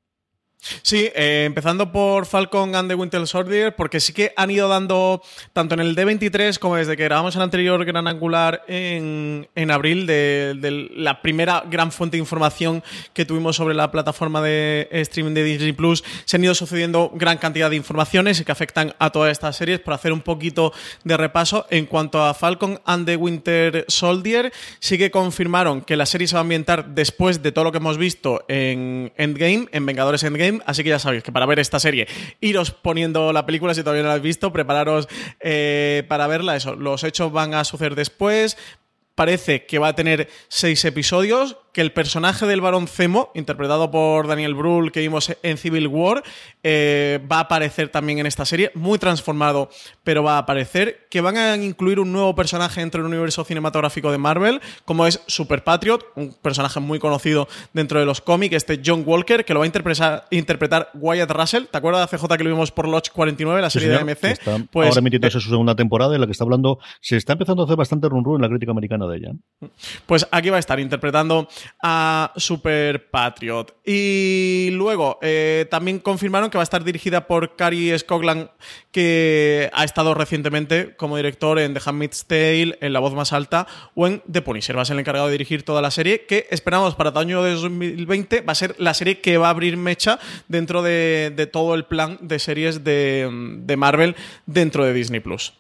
Sí, 0.84 1.10
eh, 1.16 1.46
empezando 1.48 1.92
por 1.92 2.28
Falcon 2.28 2.76
and 2.76 2.88
the 2.88 2.94
Winter 2.94 3.26
Soldier, 3.26 3.76
porque 3.76 4.00
sí 4.00 4.14
que 4.14 4.32
han 4.38 4.52
ido 4.52 4.68
dando, 4.68 5.24
tanto 5.54 5.74
en 5.74 5.80
el 5.80 5.96
D23 5.96 6.60
como 6.60 6.76
desde 6.76 6.96
que 6.96 7.04
grabamos 7.04 7.36
el 7.36 7.42
anterior 7.42 7.84
Gran 7.84 8.08
Angular 8.08 8.64
en, 8.68 9.48
abril, 9.72 10.06
de, 10.06 10.90
la 10.96 11.24
primera 11.24 11.64
gran 11.68 11.92
fuente 11.92 12.18
de 12.18 12.22
información 12.22 12.84
que 13.14 13.26
tuvimos 13.26 13.56
sobre 13.56 13.74
la 13.74 13.90
plataforma 13.90 14.40
de 14.42 14.88
streaming 14.92 15.34
de 15.34 15.44
Disney 15.44 15.74
Plus, 15.74 16.04
se 16.26 16.38
han 16.38 16.44
ido 16.44 16.54
sucediendo 16.54 17.12
gran 17.16 17.40
cantidad 17.40 17.70
de 17.72 17.76
informaciones 17.76 18.44
que 18.44 18.52
afectan 18.52 18.94
a 19.00 19.10
todas 19.10 19.32
estas 19.32 19.56
series. 19.56 19.80
Por 19.80 19.96
hacer 19.96 20.14
un 20.14 20.22
poquito 20.22 20.74
de 21.04 21.18
repaso, 21.18 21.66
en 21.72 21.88
cuanto 21.88 22.24
a 22.24 22.36
Falcon 22.36 22.80
and 22.86 23.08
the 23.08 23.16
Winter 23.16 23.86
Soldier, 23.88 24.54
sí 24.80 25.00
que 25.00 25.10
confirmaron 25.10 25.82
que 25.82 25.96
la 25.96 26.06
serie 26.06 26.28
se 26.28 26.36
va 26.36 26.42
a 26.42 26.42
ambientar 26.42 26.90
después 26.90 27.42
de 27.42 27.52
todo 27.52 27.64
lo 27.64 27.72
que 27.72 27.80
hemos 27.80 27.98
visto 27.98 28.46
en 28.48 29.12
Endgame, 29.18 29.68
en 29.72 29.86
Vengadores 29.88 30.22
Endgame 30.22 30.51
así 30.66 30.84
que 30.84 30.90
ya 30.90 31.00
sabéis 31.00 31.24
que 31.24 31.32
para 31.32 31.46
ver 31.46 31.60
esta 31.60 31.80
serie, 31.80 32.08
iros 32.40 32.72
poniendo 32.72 33.32
la 33.34 33.46
película 33.46 33.74
si 33.74 33.82
todavía 33.82 34.04
no 34.04 34.10
la 34.10 34.16
habéis 34.16 34.24
visto, 34.24 34.52
prepararos 34.52 35.08
eh, 35.40 36.04
para 36.08 36.28
verla. 36.28 36.56
Eso, 36.56 36.76
los 36.76 37.04
hechos 37.04 37.32
van 37.32 37.54
a 37.54 37.64
suceder 37.64 37.96
después. 37.96 38.58
Parece 39.16 39.66
que 39.66 39.78
va 39.78 39.90
a 39.90 39.96
tener 39.96 40.30
seis 40.48 40.84
episodios 40.86 41.58
que 41.74 41.82
el 41.82 41.92
personaje 41.92 42.46
del 42.46 42.62
varón 42.62 42.88
Zemo, 42.88 43.32
interpretado 43.34 43.92
por 43.92 44.28
Daniel 44.28 44.56
Brühl, 44.56 44.92
que 44.92 45.00
vimos 45.00 45.36
en 45.42 45.58
Civil 45.58 45.88
War, 45.88 46.24
eh, 46.64 47.20
va 47.32 47.38
a 47.38 47.42
aparecer 47.42 47.90
también 47.90 48.20
en 48.20 48.26
esta 48.26 48.46
serie, 48.46 48.72
muy 48.76 49.00
transformado, 49.00 49.70
pero 50.04 50.24
va 50.24 50.36
a 50.36 50.40
aparecer, 50.40 51.08
que 51.10 51.22
van 51.22 51.38
a 51.38 51.56
incluir 51.56 52.00
un 52.00 52.12
nuevo 52.12 52.36
personaje 52.36 52.82
dentro 52.82 53.02
del 53.02 53.08
universo 53.08 53.44
cinematográfico 53.44 54.12
de 54.12 54.18
Marvel, 54.18 54.62
como 54.86 55.08
es 55.08 55.22
Super 55.28 55.64
Patriot, 55.64 56.06
un 56.16 56.34
personaje 56.34 56.80
muy 56.80 57.00
conocido 57.00 57.48
dentro 57.74 58.00
de 58.00 58.06
los 58.06 58.22
cómics, 58.22 58.56
este 58.56 58.82
John 58.86 59.04
Walker, 59.06 59.46
que 59.46 59.54
lo 59.54 59.60
va 59.60 59.66
a 59.66 59.68
interpretar, 59.68 60.26
interpretar 60.32 60.90
Wyatt 60.94 61.32
Russell, 61.32 61.64
¿te 61.66 61.78
acuerdas 61.78 62.10
de 62.10 62.18
CJ 62.18 62.38
que 62.38 62.44
lo 62.44 62.50
vimos 62.50 62.72
por 62.72 62.88
Lodge 62.88 63.12
49, 63.12 63.62
la 63.62 63.70
serie 63.70 63.90
de 63.90 63.96
AMC? 63.98 64.68
pues, 64.72 64.88
ahora 64.88 65.00
emitiéndose 65.00 65.40
su 65.40 65.50
segunda 65.50 65.76
temporada 65.76 66.16
en 66.16 66.22
la 66.22 66.28
que 66.28 66.34
está 66.34 66.44
hablando, 66.44 66.80
se 67.00 67.18
está 67.18 67.34
empezando 67.34 67.64
a 67.64 67.66
hacer 67.66 67.78
bastante 67.78 68.10
run, 68.10 68.24
run 68.24 68.36
en 68.36 68.42
la 68.42 68.50
crítica 68.50 68.72
americana 68.72 69.08
de 69.08 69.18
ella. 69.18 69.32
Pues 70.06 70.28
aquí 70.32 70.50
va 70.50 70.58
a 70.58 70.60
estar 70.60 70.80
interpretando 70.80 71.48
a 71.82 72.34
Super 72.36 73.10
Patriot. 73.10 73.76
Y 73.86 74.70
luego 74.72 75.20
eh, 75.22 75.66
también 75.70 76.00
confirmaron 76.00 76.50
que 76.50 76.58
va 76.58 76.62
a 76.62 76.64
estar 76.64 76.84
dirigida 76.84 77.28
por 77.28 77.56
Cary 77.56 77.98
Scogland, 77.98 78.50
que 78.92 79.70
ha 79.74 79.84
estado 79.84 80.14
recientemente 80.14 80.96
como 80.96 81.18
director 81.18 81.60
en 81.60 81.74
The 81.74 81.82
Handmaid's 81.86 82.26
Tale, 82.26 82.78
en 82.82 82.94
La 82.94 83.00
Voz 83.00 83.14
Más 83.14 83.34
Alta 83.34 83.68
o 83.96 84.08
en 84.08 84.22
The 84.32 84.42
Punisher. 84.42 84.78
Va 84.78 84.82
a 84.84 84.86
ser 84.86 84.96
el 84.96 85.02
encargado 85.02 85.28
de 85.28 85.34
dirigir 85.34 85.64
toda 85.64 85.82
la 85.82 85.92
serie, 85.92 86.26
que 86.26 86.48
esperamos 86.50 86.96
para 86.96 87.10
el 87.10 87.18
año 87.18 87.44
de 87.44 87.54
2020 87.54 88.42
va 88.42 88.52
a 88.52 88.56
ser 88.56 88.76
la 88.78 88.94
serie 88.94 89.20
que 89.20 89.38
va 89.38 89.48
a 89.48 89.52
abrir 89.52 89.78
mecha 89.78 90.20
dentro 90.48 90.82
de, 90.82 91.50
todo 91.52 91.76
el 91.76 91.86
plan 91.86 92.18
de 92.22 92.40
series 92.40 92.84
de, 92.84 93.30
de 93.60 93.78
Marvel 93.78 94.16
dentro 94.46 94.86
de 94.86 94.94
Disney 94.94 95.20
Plus. 95.20 95.54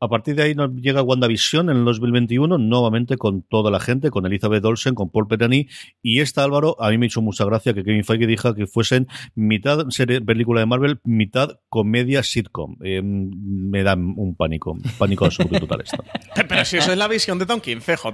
A 0.00 0.08
partir 0.08 0.36
de 0.36 0.44
ahí 0.44 0.54
nos 0.54 0.72
llega 0.74 1.02
WandaVision 1.02 1.70
en 1.70 1.78
el 1.78 1.84
2021, 1.84 2.56
nuevamente 2.58 3.16
con 3.16 3.42
toda 3.42 3.70
la 3.70 3.80
gente, 3.80 4.10
con 4.10 4.26
Elizabeth 4.26 4.64
Olsen, 4.64 4.94
con 4.94 5.10
Paul 5.10 5.26
Bettany. 5.28 5.66
Y 6.02 6.20
esta, 6.20 6.44
Álvaro, 6.44 6.76
a 6.80 6.90
mí 6.90 6.98
me 6.98 7.06
hizo 7.06 7.20
mucha 7.20 7.44
gracia 7.44 7.74
que 7.74 7.82
Kevin 7.82 8.04
Feige 8.04 8.26
dijo 8.26 8.54
que 8.54 8.66
fuesen 8.66 9.08
mitad 9.34 9.88
serie, 9.90 10.20
película 10.20 10.60
de 10.60 10.66
Marvel, 10.66 11.00
mitad 11.04 11.58
comedia 11.68 12.22
sitcom. 12.22 12.76
Eh, 12.82 13.02
me 13.02 13.82
da 13.82 13.94
un 13.94 14.36
pánico, 14.36 14.78
pánico 14.98 15.24
absoluto 15.24 15.58
total 15.60 15.80
esto. 15.80 16.04
Pero 16.48 16.64
si 16.64 16.76
eso 16.76 16.92
es 16.92 16.98
la 16.98 17.08
visión 17.08 17.38
de 17.38 17.46
Tom 17.46 17.60
King, 17.60 17.78
CJ. 17.78 18.06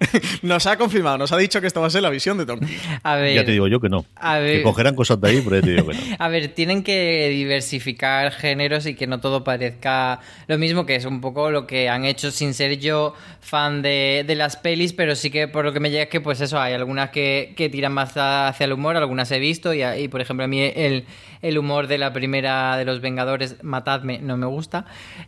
nos 0.42 0.66
ha 0.66 0.76
confirmado, 0.76 1.18
nos 1.18 1.32
ha 1.32 1.36
dicho 1.36 1.60
que 1.60 1.66
esta 1.66 1.80
va 1.80 1.86
a 1.86 1.90
ser 1.90 2.02
la 2.02 2.10
visión 2.10 2.38
de 2.38 2.46
Tom 2.46 2.60
ya 2.60 3.44
te 3.44 3.52
digo 3.52 3.68
yo 3.68 3.80
que 3.80 3.88
no. 3.88 4.04
que 4.20 4.62
cogerán 4.62 4.94
cosas 4.94 5.20
de 5.20 5.28
ahí, 5.28 5.40
pero 5.42 5.56
ya 5.56 5.62
te 5.62 5.70
digo 5.70 5.86
que 5.86 5.94
no. 5.94 6.00
A 6.18 6.28
ver, 6.28 6.48
tienen 6.48 6.82
que 6.82 7.28
diversificar 7.28 8.32
géneros 8.32 8.86
y 8.86 8.94
que 8.94 9.06
no 9.06 9.20
todo 9.20 9.44
parezca 9.44 10.20
lo 10.46 10.58
mismo, 10.58 10.86
que 10.86 10.96
es 10.96 11.04
un 11.04 11.20
poco 11.20 11.50
lo 11.50 11.66
que 11.66 11.88
han 11.88 12.04
hecho 12.04 12.30
sin 12.30 12.54
ser 12.54 12.78
yo 12.78 13.14
fan 13.40 13.82
de, 13.82 14.24
las 14.36 14.56
pelis, 14.56 14.92
pero 14.92 15.14
sí 15.14 15.30
que 15.30 15.48
por 15.48 15.64
lo 15.64 15.72
que 15.72 15.80
me 15.80 15.90
llega 15.90 16.04
es 16.04 16.08
que, 16.08 16.20
pues 16.20 16.40
eso, 16.40 16.58
hay 16.60 16.72
algunas 16.72 17.10
que, 17.10 17.54
tiran 17.70 17.92
más 17.92 18.12
hacia 18.16 18.64
el 18.64 18.72
humor, 18.72 18.96
algunas 18.96 19.30
he 19.32 19.38
visto, 19.38 19.74
y, 19.74 19.82
y 19.82 20.08
por 20.08 20.20
ejemplo, 20.20 20.44
a 20.44 20.48
mí 20.48 20.60
el, 20.62 21.04
el 21.42 21.58
humor 21.58 21.86
de 21.86 21.98
la 21.98 22.12
primera 22.12 22.76
de 22.76 22.84
los 22.84 23.00
Vengadores, 23.00 23.62
Matadme, 23.62 24.18
no 24.18 24.36
me 24.36 24.46
gusta. 24.46 24.86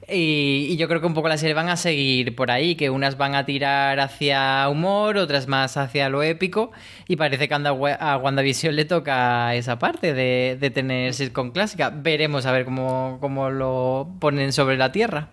Y, 0.08 0.76
yo 0.76 0.88
creo 0.88 1.00
que 1.00 1.06
un 1.06 1.14
poco 1.14 1.28
la 1.28 1.38
serie 1.38 1.54
van 1.54 1.68
a 1.68 1.76
seguir 1.76 2.34
por 2.34 2.50
ahí, 2.50 2.74
que 2.74 2.90
unas 2.90 3.16
van 3.16 3.34
a 3.34 3.44
tirar 3.44 4.00
hacia 4.00 4.68
humor, 4.68 5.16
otras 5.16 5.48
más 5.48 5.76
hacia 5.76 6.08
lo 6.08 6.22
épico. 6.22 6.72
Y 7.08 7.16
parece 7.16 7.48
que 7.48 7.54
a 7.54 8.16
WandaVision 8.16 8.76
le 8.76 8.84
toca 8.84 9.54
esa 9.54 9.78
parte 9.78 10.14
de, 10.14 10.56
de 10.60 10.70
tener 10.70 11.14
sitcom 11.14 11.50
clásica. 11.52 11.90
Veremos 11.90 12.46
a 12.46 12.52
ver 12.52 12.64
cómo, 12.64 13.18
cómo 13.20 13.50
lo 13.50 14.08
ponen 14.18 14.52
sobre 14.52 14.76
la 14.76 14.92
tierra. 14.92 15.28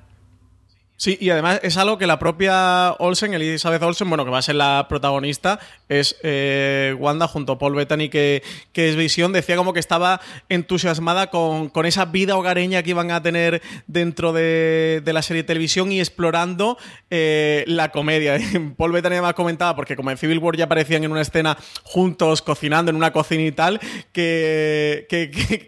Sí, 1.00 1.18
y 1.22 1.30
además 1.30 1.62
es 1.64 1.78
algo 1.78 1.98
que 1.98 2.06
la 2.06 2.20
propia 2.20 2.92
Olsen, 3.00 3.34
Elizabeth 3.34 3.82
Olsen, 3.82 4.10
bueno, 4.10 4.26
que 4.26 4.32
va 4.32 4.40
a 4.40 4.42
ser 4.42 4.56
la 4.56 4.86
protagonista, 4.90 5.58
es 5.88 6.18
eh, 6.24 6.94
Wanda 7.00 7.26
junto 7.26 7.54
a 7.54 7.58
Paul 7.58 7.74
Bettany, 7.74 8.10
que, 8.10 8.44
que, 8.74 8.90
es 8.90 8.98
Visión, 8.98 9.32
decía 9.32 9.56
como 9.56 9.72
que 9.72 9.80
estaba 9.80 10.20
entusiasmada 10.50 11.30
con, 11.30 11.72
esa 11.86 12.04
vida 12.04 12.36
hogareña 12.36 12.84
que 12.84 12.90
iban 12.90 13.12
a 13.12 13.24
tener 13.24 13.62
dentro 13.88 14.34
de, 14.34 15.02
la 15.06 15.22
serie 15.22 15.44
de 15.44 15.48
televisión 15.48 15.90
y 15.94 16.02
explorando 16.02 16.78
eh, 17.10 17.64
la 17.66 17.94
comedia. 17.94 18.38
Paul 18.78 18.92
Bettany 18.92 19.14
además 19.14 19.36
comentaba, 19.36 19.78
porque 19.78 19.96
como 19.96 20.12
en 20.12 20.18
Civil 20.18 20.40
War 20.40 20.58
ya 20.58 20.66
aparecían 20.66 21.06
en 21.06 21.14
una 21.14 21.22
escena 21.22 21.58
juntos, 21.84 22.42
cocinando 22.42 22.90
en 22.92 22.98
una 22.98 23.14
cocina 23.14 23.44
y 23.44 23.54
tal, 23.54 23.80
que, 24.12 25.08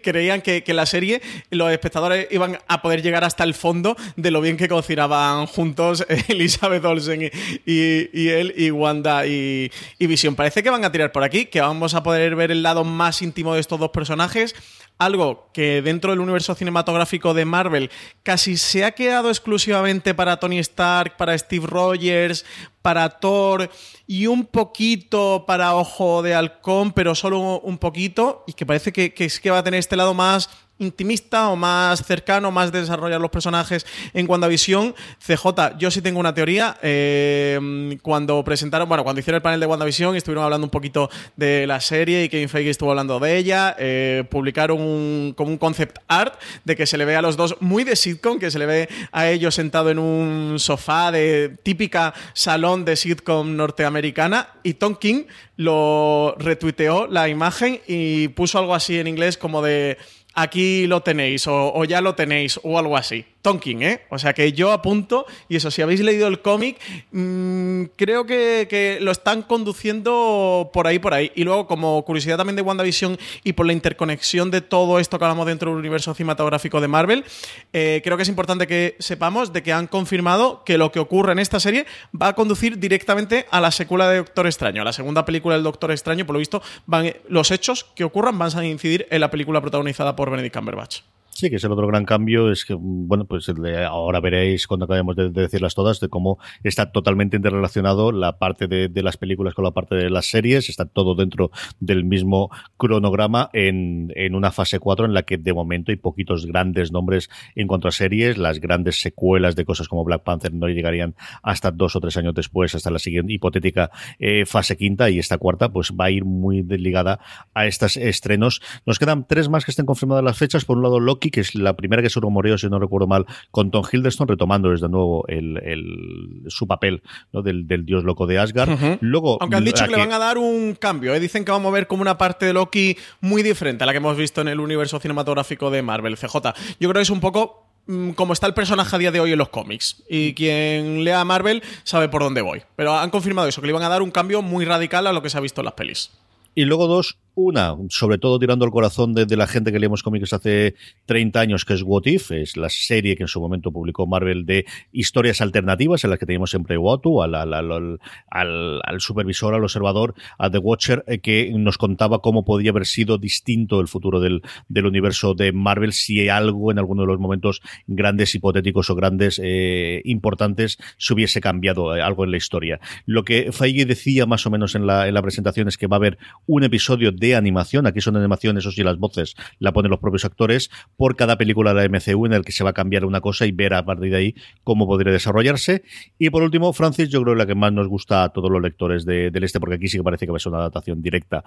creían 0.04 0.42
que, 0.42 0.62
que 0.62 0.74
la 0.74 0.84
serie 0.84 1.22
los 1.48 1.72
espectadores 1.72 2.28
iban 2.30 2.58
a 2.68 2.82
poder 2.82 3.00
llegar 3.00 3.24
hasta 3.24 3.44
el 3.44 3.54
fondo 3.54 3.96
de 4.16 4.30
lo 4.30 4.42
bien 4.42 4.58
que 4.58 4.68
cocinaba 4.68 5.21
juntos 5.46 6.04
Elizabeth 6.28 6.84
Olsen 6.84 7.30
y, 7.64 8.28
él 8.28 8.54
y 8.56 8.70
Wanda 8.70 9.26
y, 9.26 9.70
y 9.98 10.06
Vision. 10.06 10.34
Parece 10.34 10.62
que 10.62 10.70
van 10.70 10.84
a 10.84 10.92
tirar 10.92 11.12
por 11.12 11.24
aquí, 11.24 11.46
que 11.46 11.60
vamos 11.60 11.94
a 11.94 12.02
poder 12.02 12.36
ver 12.36 12.50
el 12.50 12.62
lado 12.62 12.84
más 12.84 13.22
íntimo 13.22 13.54
de 13.54 13.60
estos 13.60 13.78
dos 13.78 13.90
personajes 13.90 14.54
algo 14.98 15.48
que 15.52 15.82
dentro 15.82 16.10
del 16.10 16.20
universo 16.20 16.54
cinematográfico 16.54 17.34
de 17.34 17.44
Marvel 17.44 17.90
casi 18.22 18.56
se 18.56 18.84
ha 18.84 18.92
quedado 18.92 19.28
exclusivamente 19.30 20.14
para 20.14 20.38
Tony 20.38 20.58
Stark, 20.58 21.16
para 21.16 21.36
Steve 21.36 21.66
Rogers, 21.66 22.44
para 22.82 23.08
Thor 23.08 23.70
y 24.06 24.26
un 24.26 24.44
poquito 24.44 25.44
para 25.46 25.74
Ojo 25.74 26.22
de 26.22 26.34
Halcón, 26.34 26.92
pero 26.92 27.14
solo 27.14 27.60
un 27.60 27.78
poquito, 27.78 28.44
y 28.46 28.52
que 28.52 28.66
parece 28.66 28.92
que, 28.92 29.14
que, 29.14 29.28
que 29.28 29.50
va 29.50 29.58
a 29.58 29.64
tener 29.64 29.80
este 29.80 29.96
lado 29.96 30.14
más 30.14 30.50
intimista 30.82 31.48
o 31.48 31.56
más 31.56 32.04
cercano, 32.04 32.50
más 32.50 32.72
de 32.72 32.80
desarrollar 32.80 33.20
los 33.20 33.30
personajes 33.30 33.86
en 34.12 34.28
WandaVision. 34.28 34.94
CJ, 35.24 35.78
yo 35.78 35.90
sí 35.90 36.02
tengo 36.02 36.20
una 36.20 36.34
teoría. 36.34 36.76
Eh, 36.82 37.98
cuando 38.02 38.42
presentaron, 38.44 38.88
bueno, 38.88 39.04
cuando 39.04 39.20
hicieron 39.20 39.36
el 39.36 39.42
panel 39.42 39.60
de 39.60 39.66
WandaVision, 39.66 40.16
estuvieron 40.16 40.44
hablando 40.44 40.66
un 40.66 40.70
poquito 40.70 41.10
de 41.36 41.66
la 41.66 41.80
serie 41.80 42.24
y 42.24 42.28
Kevin 42.28 42.48
Feige 42.48 42.70
estuvo 42.70 42.90
hablando 42.90 43.18
de 43.18 43.36
ella. 43.36 43.76
Eh, 43.78 44.24
publicaron 44.30 44.80
un, 44.80 45.34
como 45.36 45.50
un 45.50 45.58
concept 45.58 45.98
art 46.08 46.34
de 46.64 46.76
que 46.76 46.86
se 46.86 46.98
le 46.98 47.04
ve 47.04 47.16
a 47.16 47.22
los 47.22 47.36
dos 47.36 47.56
muy 47.60 47.84
de 47.84 47.96
sitcom, 47.96 48.38
que 48.38 48.50
se 48.50 48.58
le 48.58 48.66
ve 48.66 48.88
a 49.12 49.28
ellos 49.28 49.54
sentado 49.54 49.90
en 49.90 49.98
un 49.98 50.58
sofá 50.58 51.10
de 51.10 51.56
típica 51.62 52.14
salón 52.34 52.84
de 52.84 52.96
sitcom 52.96 53.56
norteamericana 53.56 54.48
y 54.62 54.74
Tom 54.74 54.96
King 54.96 55.24
lo 55.56 56.34
retuiteó 56.38 57.06
la 57.06 57.28
imagen 57.28 57.80
y 57.86 58.28
puso 58.28 58.58
algo 58.58 58.74
así 58.74 58.98
en 58.98 59.06
inglés 59.06 59.36
como 59.36 59.62
de 59.62 59.98
aquí 60.34 60.86
lo 60.86 61.00
tenéis 61.02 61.46
o, 61.46 61.84
ya 61.84 62.00
lo 62.00 62.14
tenéis 62.14 62.60
o 62.62 62.78
algo 62.78 62.96
así. 62.96 63.24
Tonkin, 63.42 63.82
¿eh? 63.82 64.02
O 64.08 64.18
sea 64.18 64.32
que 64.32 64.52
yo 64.52 64.70
apunto, 64.70 65.26
y 65.48 65.56
eso, 65.56 65.70
si 65.70 65.82
habéis 65.82 66.00
leído 66.00 66.28
el 66.28 66.40
cómic, 66.40 66.78
mm, 67.10 67.84
creo 67.96 68.24
que, 68.24 68.98
lo 69.00 69.10
están 69.10 69.42
conduciendo 69.42 70.70
por 70.72 70.86
ahí, 70.86 70.98
por 70.98 71.12
ahí. 71.12 71.32
Y 71.34 71.44
luego, 71.44 71.66
como 71.66 72.04
curiosidad 72.04 72.36
también 72.36 72.56
de 72.56 72.62
WandaVision 72.62 73.18
y 73.42 73.52
por 73.52 73.66
la 73.66 73.72
interconexión 73.72 74.50
de 74.50 74.60
todo 74.60 74.98
esto 75.00 75.18
que 75.18 75.24
hablamos 75.24 75.46
dentro 75.46 75.70
del 75.70 75.78
universo 75.78 76.14
cinematográfico 76.14 76.80
de 76.80 76.88
Marvel, 76.88 77.24
eh, 77.72 78.00
creo 78.04 78.16
que 78.16 78.22
es 78.22 78.28
importante 78.28 78.66
que 78.66 78.96
sepamos 79.00 79.52
de 79.52 79.62
que 79.62 79.72
han 79.72 79.88
confirmado 79.88 80.62
que 80.64 80.78
lo 80.78 80.92
que 80.92 81.00
ocurre 81.00 81.32
en 81.32 81.40
esta 81.40 81.58
serie 81.58 81.86
va 82.20 82.28
a 82.28 82.34
conducir 82.34 82.78
directamente 82.78 83.46
a 83.50 83.60
la 83.60 83.72
secuela 83.72 84.08
de 84.08 84.18
Doctor 84.18 84.46
Extraño, 84.46 84.82
a 84.82 84.84
la 84.84 84.92
segunda 84.92 85.24
película 85.24 85.56
del 85.56 85.64
Doctor 85.64 85.90
Extraño. 85.90 86.24
Por 86.24 86.34
lo 86.34 86.38
visto, 86.38 86.62
van, 86.86 87.12
los 87.28 87.50
hechos 87.50 87.84
que 87.96 88.04
ocurran 88.04 88.38
van 88.38 88.56
a 88.56 88.66
incidir 88.66 89.06
en 89.10 89.20
la 89.20 89.30
película 89.30 89.60
protagonizada 89.60 90.14
por 90.14 90.30
Benedict 90.30 90.54
Cumberbatch. 90.54 91.00
Sí, 91.34 91.48
que 91.48 91.56
es 91.56 91.64
el 91.64 91.72
otro 91.72 91.86
gran 91.86 92.04
cambio, 92.04 92.52
es 92.52 92.66
que, 92.66 92.76
bueno, 92.78 93.24
pues 93.24 93.50
ahora 93.88 94.20
veréis 94.20 94.66
cuando 94.66 94.84
acabemos 94.84 95.16
de, 95.16 95.30
decirlas 95.30 95.74
todas, 95.74 95.98
de 95.98 96.10
cómo 96.10 96.38
está 96.62 96.92
totalmente 96.92 97.36
interrelacionado 97.36 98.12
la 98.12 98.38
parte 98.38 98.68
de, 98.68 99.02
las 99.02 99.16
películas 99.16 99.54
con 99.54 99.64
la 99.64 99.70
parte 99.70 99.94
de 99.94 100.10
las 100.10 100.26
series, 100.26 100.68
está 100.68 100.84
todo 100.84 101.14
dentro 101.14 101.50
del 101.80 102.04
mismo 102.04 102.50
cronograma 102.76 103.48
en, 103.54 104.12
en 104.14 104.34
una 104.34 104.52
fase 104.52 104.78
4 104.78 105.06
en 105.06 105.14
la 105.14 105.22
que 105.22 105.38
de 105.38 105.54
momento 105.54 105.90
hay 105.90 105.96
poquitos 105.96 106.44
grandes 106.44 106.92
nombres 106.92 107.30
en 107.54 107.66
cuanto 107.66 107.88
a 107.88 107.92
series, 107.92 108.36
las 108.36 108.60
grandes 108.60 109.00
secuelas 109.00 109.56
de 109.56 109.64
cosas 109.64 109.88
como 109.88 110.04
Black 110.04 110.24
Panther 110.24 110.52
no 110.52 110.68
llegarían 110.68 111.14
hasta 111.42 111.70
dos 111.70 111.96
o 111.96 112.00
tres 112.00 112.16
años 112.18 112.34
después, 112.34 112.74
hasta 112.74 112.90
la 112.90 112.98
siguiente 112.98 113.32
hipotética 113.32 113.90
eh, 114.18 114.44
fase 114.44 114.76
quinta 114.76 115.08
y 115.08 115.18
esta 115.18 115.38
cuarta 115.38 115.70
pues 115.70 115.92
va 115.98 116.06
a 116.06 116.10
ir 116.10 116.26
muy 116.26 116.62
ligada 116.62 117.20
a 117.54 117.66
estos 117.66 117.96
estrenos. 117.96 118.60
Nos 118.84 118.98
quedan 118.98 119.26
tres 119.26 119.48
más 119.48 119.64
que 119.64 119.70
estén 119.70 119.86
confirmadas 119.86 120.22
las 120.22 120.36
fechas, 120.36 120.66
por 120.66 120.76
un 120.76 120.82
lado 120.82 121.00
que 121.30 121.40
es 121.40 121.54
la 121.54 121.74
primera 121.74 122.02
que 122.02 122.10
se 122.10 122.20
rumoreó, 122.20 122.58
si 122.58 122.68
no 122.68 122.78
recuerdo 122.78 123.06
mal, 123.06 123.26
con 123.50 123.70
Tom 123.70 123.84
Hiddleston 123.90 124.28
retomando 124.28 124.70
desde 124.70 124.88
nuevo 124.88 125.24
el, 125.28 126.42
su 126.48 126.66
papel 126.66 127.02
del, 127.32 127.84
dios 127.84 128.04
loco 128.04 128.26
de 128.26 128.38
Asgard. 128.38 128.98
Luego, 129.00 129.38
Aunque 129.40 129.56
han 129.56 129.64
dicho 129.64 129.84
que, 129.84 129.90
le 129.90 129.98
van 129.98 130.12
a 130.12 130.18
dar 130.18 130.38
un 130.38 130.74
cambio, 130.74 131.14
¿eh? 131.14 131.20
dicen 131.20 131.44
que 131.44 131.52
vamos 131.52 131.70
a 131.70 131.74
ver 131.74 131.86
como 131.86 132.02
una 132.02 132.18
parte 132.18 132.46
de 132.46 132.52
Loki 132.52 132.96
muy 133.20 133.42
diferente 133.42 133.84
a 133.84 133.86
la 133.86 133.92
que 133.92 133.98
hemos 133.98 134.16
visto 134.16 134.40
en 134.40 134.48
el 134.48 134.60
universo 134.60 134.98
cinematográfico 134.98 135.70
de 135.70 135.82
Marvel, 135.82 136.16
CJ. 136.16 136.34
Yo 136.80 136.88
creo 136.88 136.94
que 136.94 137.00
es 137.00 137.10
un 137.10 137.20
poco 137.20 137.66
mm, 137.86 138.10
como 138.10 138.32
está 138.32 138.46
el 138.46 138.54
personaje 138.54 138.96
a 138.96 138.98
día 138.98 139.12
de 139.12 139.20
hoy 139.20 139.32
en 139.32 139.38
los 139.38 139.48
cómics. 139.48 140.02
Y 140.08 140.34
quien 140.34 141.04
lea 141.04 141.24
Marvel 141.24 141.62
sabe 141.84 142.08
por 142.08 142.22
dónde 142.22 142.42
voy. 142.42 142.62
Pero 142.76 142.96
han 142.96 143.10
confirmado 143.10 143.48
eso, 143.48 143.60
que 143.60 143.66
le 143.66 143.72
iban 143.72 143.82
a 143.82 143.88
dar 143.88 144.02
un 144.02 144.10
cambio 144.10 144.42
muy 144.42 144.64
radical 144.64 145.06
a 145.06 145.12
lo 145.12 145.22
que 145.22 145.30
se 145.30 145.38
ha 145.38 145.40
visto 145.40 145.60
en 145.60 145.66
las 145.66 145.74
pelis. 145.74 146.10
Y 146.54 146.64
luego 146.64 146.86
dos, 146.86 147.16
una, 147.34 147.76
sobre 147.88 148.18
todo 148.18 148.38
tirando 148.38 148.64
al 148.64 148.70
corazón 148.70 149.14
de, 149.14 149.26
la 149.36 149.46
gente 149.46 149.72
que 149.72 149.78
leemos 149.78 150.02
cómics 150.02 150.32
hace 150.32 150.74
30 151.06 151.40
años, 151.40 151.64
que 151.64 151.74
es 151.74 151.82
What 151.82 152.02
If, 152.04 152.32
es 152.32 152.56
la 152.56 152.68
serie 152.68 153.16
que 153.16 153.24
en 153.24 153.28
su 153.28 153.40
momento 153.40 153.72
publicó 153.72 154.06
Marvel 154.06 154.44
de 154.44 154.66
historias 154.92 155.40
alternativas 155.40 156.04
en 156.04 156.10
las 156.10 156.18
que 156.18 156.26
teníamos 156.26 156.50
siempre 156.50 156.76
Watu, 156.76 157.22
al, 157.22 157.34
al, 157.34 157.54
al, 157.54 157.98
al, 158.28 159.00
supervisor, 159.00 159.54
al 159.54 159.62
observador, 159.62 160.14
a 160.38 160.50
The 160.50 160.58
Watcher, 160.58 161.04
eh, 161.06 161.20
que 161.20 161.50
nos 161.54 161.78
contaba 161.78 162.20
cómo 162.20 162.44
podía 162.44 162.70
haber 162.70 162.86
sido 162.86 163.16
distinto 163.18 163.80
el 163.80 163.88
futuro 163.88 164.20
del, 164.20 164.42
del 164.68 164.86
universo 164.86 165.34
de 165.34 165.52
Marvel 165.52 165.92
si 165.92 166.28
algo 166.28 166.70
en 166.70 166.78
alguno 166.78 167.02
de 167.02 167.08
los 167.08 167.18
momentos 167.18 167.62
grandes, 167.86 168.34
hipotéticos 168.34 168.90
o 168.90 168.94
grandes, 168.94 169.40
eh, 169.42 170.02
importantes, 170.04 170.78
se 170.98 171.14
hubiese 171.14 171.40
cambiado 171.40 171.96
eh, 171.96 172.02
algo 172.02 172.24
en 172.24 172.30
la 172.30 172.36
historia. 172.36 172.80
Lo 173.06 173.24
que 173.24 173.52
Feige 173.52 173.86
decía 173.86 174.26
más 174.26 174.46
o 174.46 174.50
menos 174.50 174.74
en 174.74 174.86
la, 174.86 175.08
en 175.08 175.14
la 175.14 175.22
presentación 175.22 175.68
es 175.68 175.78
que 175.78 175.86
va 175.86 175.96
a 175.96 175.98
haber 175.98 176.18
un 176.46 176.64
episodio 176.64 177.12
de 177.22 177.36
animación, 177.36 177.86
aquí 177.86 178.00
son 178.00 178.16
animaciones, 178.16 178.64
eso 178.64 178.72
sí, 178.72 178.82
las 178.82 178.98
voces 178.98 179.36
la 179.60 179.72
ponen 179.72 179.90
los 179.90 180.00
propios 180.00 180.24
actores, 180.24 180.70
por 180.96 181.14
cada 181.14 181.38
película 181.38 181.72
de 181.72 181.88
la 181.88 181.88
MCU 181.88 182.26
en 182.26 182.32
el 182.32 182.44
que 182.44 182.50
se 182.50 182.64
va 182.64 182.70
a 182.70 182.72
cambiar 182.72 183.04
una 183.04 183.20
cosa 183.20 183.46
y 183.46 183.52
ver 183.52 183.74
a 183.74 183.84
partir 183.84 184.10
de 184.10 184.16
ahí 184.16 184.34
cómo 184.64 184.86
podría 184.86 185.12
desarrollarse. 185.12 185.84
Y 186.18 186.30
por 186.30 186.42
último, 186.42 186.72
Francis, 186.72 187.08
yo 187.08 187.22
creo 187.22 187.34
que 187.34 187.38
la 187.38 187.46
que 187.46 187.54
más 187.54 187.72
nos 187.72 187.86
gusta 187.86 188.24
a 188.24 188.30
todos 188.30 188.50
los 188.50 188.60
lectores 188.60 189.04
del 189.04 189.44
este, 189.44 189.60
porque 189.60 189.76
aquí 189.76 189.88
sí 189.88 189.98
que 189.98 190.02
parece 190.02 190.26
que 190.26 190.32
va 190.32 190.36
a 190.36 190.40
ser 190.40 190.50
una 190.50 190.60
adaptación 190.60 191.00
directa 191.00 191.44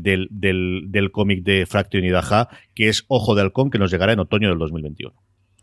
del, 0.00 0.28
del, 0.30 0.86
del 0.88 1.12
cómic 1.12 1.44
de 1.44 1.66
Fraction 1.66 2.04
y 2.04 2.10
Daja, 2.10 2.48
que 2.74 2.88
es 2.88 3.04
Ojo 3.08 3.34
de 3.34 3.42
Halcón, 3.42 3.70
que 3.70 3.78
nos 3.78 3.90
llegará 3.90 4.14
en 4.14 4.20
otoño 4.20 4.48
del 4.48 4.58
2021 4.58 5.12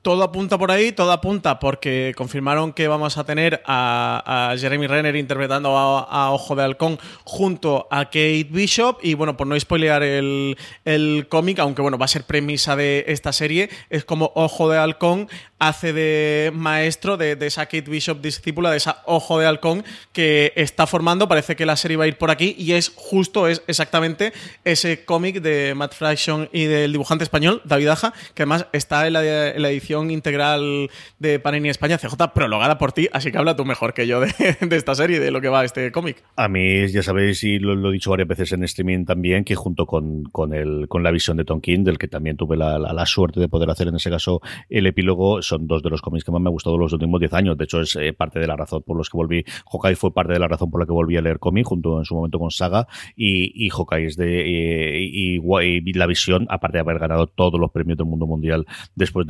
todo 0.06 0.22
apunta 0.22 0.60
por 0.60 0.70
ahí, 0.70 0.92
todo 0.92 1.12
apunta 1.12 1.58
porque 1.58 2.14
confirmaron 2.16 2.74
que 2.74 2.88
vamos 2.88 3.18
a 3.18 3.24
tener 3.24 3.64
a, 3.66 4.54
Jeremy 4.56 4.86
Renner 4.86 5.16
interpretando 5.16 5.76
a, 5.76 6.32
Ojo 6.32 6.56
de 6.56 6.62
Halcón 6.62 7.00
junto 7.24 7.88
a 7.90 8.06
Kate 8.06 8.46
Bishop. 8.52 9.00
Y 9.02 9.16
bueno, 9.16 9.36
por 9.36 9.48
no 9.48 9.60
spoilear 9.60 10.04
el, 10.04 10.60
el 10.86 11.26
cómic, 11.28 11.58
aunque 11.58 11.82
bueno, 11.82 11.98
va 11.98 12.06
a 12.06 12.08
ser 12.08 12.24
premisa 12.24 12.76
de 12.76 13.06
esta 13.08 13.34
serie, 13.34 13.72
es 13.90 14.06
como 14.06 14.32
Ojo 14.36 14.70
de 14.70 14.78
Halcón 14.78 15.28
hace 15.58 15.94
de 15.94 16.52
maestro 16.54 17.18
de, 17.18 17.38
esa 17.42 17.66
Kate 17.66 17.90
Bishop 17.90 18.22
discípula, 18.22 18.70
de 18.70 18.78
esa 18.78 19.02
Ojo 19.06 19.40
de 19.40 19.48
Halcón 19.48 19.84
que 20.14 20.54
está 20.56 20.86
formando. 20.86 21.28
Parece 21.28 21.56
que 21.56 21.66
la 21.66 21.78
serie 21.78 21.98
va 21.98 22.04
a 22.04 22.08
ir 22.08 22.20
por 22.20 22.30
aquí 22.30 22.56
y 22.60 22.74
es 22.74 22.92
justo, 22.94 23.48
es 23.48 23.64
exactamente 23.66 24.34
ese 24.66 25.04
cómic 25.04 25.42
de 25.42 25.74
Matt 25.74 25.96
Fraction 25.96 26.48
y 26.54 26.66
del 26.66 26.92
dibujante 26.92 27.24
español, 27.24 27.64
David 27.66 27.88
Aja, 27.88 28.14
que 28.36 28.44
además 28.44 28.68
está 28.72 29.08
en 29.08 29.14
la 29.14 29.70
edición 29.70 29.95
integral 30.04 30.90
de 31.20 31.40
Panini 31.40 31.70
España, 31.70 31.98
CJ, 31.98 32.34
prologada 32.34 32.78
por 32.78 32.92
ti, 32.92 33.08
así 33.14 33.32
que 33.32 33.38
habla 33.38 33.56
tú 33.56 33.66
mejor 33.66 33.94
que 33.94 34.08
yo 34.08 34.20
de, 34.62 34.76
esta 34.76 34.96
serie, 34.96 35.20
de 35.20 35.32
lo 35.32 35.42
que 35.42 35.50
va 35.50 35.64
este 35.64 35.92
cómic. 35.92 36.24
A 36.36 36.48
mí, 36.48 36.88
ya 36.88 37.04
sabéis, 37.04 37.44
y 37.44 37.60
lo, 37.60 37.90
he 37.90 37.94
dicho 37.94 38.10
varias 38.10 38.28
veces 38.28 38.52
en 38.52 38.64
streaming 38.64 39.06
también, 39.06 39.44
que 39.44 39.56
junto 39.56 39.86
con, 39.86 40.24
con, 40.26 40.54
el, 40.54 40.88
con 40.88 41.04
la 41.04 41.12
visión 41.12 41.38
de 41.38 41.46
Tonkin, 41.46 41.84
del 41.84 41.98
que 41.98 42.08
también 42.08 42.38
tuve 42.38 42.58
la, 42.58 42.78
la, 42.78 43.06
suerte 43.06 43.40
de 43.40 43.48
poder 43.48 43.70
hacer 43.70 43.88
en 43.88 43.96
ese 43.96 44.10
caso 44.10 44.42
el 44.70 44.88
epílogo, 44.88 45.42
son 45.42 45.68
dos 45.68 45.84
de 45.84 45.90
los 45.90 46.02
cómics 46.02 46.26
que 46.26 46.32
más 46.32 46.42
me 46.42 46.50
han 46.50 46.54
gustado 46.54 46.78
los 46.78 46.92
últimos 46.94 47.20
10 47.20 47.34
años. 47.34 47.58
De 47.58 47.64
hecho, 47.66 47.82
es 47.82 47.96
eh, 47.96 48.14
parte 48.14 48.40
de 48.40 48.48
la 48.48 48.56
razón 48.56 48.84
por 48.84 48.98
los 48.98 49.10
que 49.10 49.18
volví. 49.18 49.46
Hawkeye 49.72 49.96
fue 49.96 50.14
parte 50.14 50.34
de 50.34 50.40
la 50.40 50.48
razón 50.48 50.72
por 50.72 50.80
la 50.80 50.86
que 50.86 50.92
volví 50.92 51.18
a 51.18 51.22
leer 51.22 51.40
cómic, 51.40 51.66
junto 51.66 52.00
en 52.00 52.06
su 52.06 52.16
momento 52.16 52.40
con 52.40 52.52
Saga, 52.52 52.88
y, 53.16 53.66
y 53.66 53.70
Hawkeye 53.70 54.08
es 54.08 54.18
de. 54.18 54.42
Eh, 54.42 55.00
y, 55.12 55.94
la 55.94 56.08
visión, 56.08 56.46
aparte 56.50 56.78
de 56.78 56.82
haber 56.82 57.00
ganado 57.00 57.28
todos 57.28 57.60
los 57.60 57.72
premios 57.72 57.98
del 57.98 58.08
mundo 58.08 58.26
mundial 58.28 58.66
después 58.96 59.26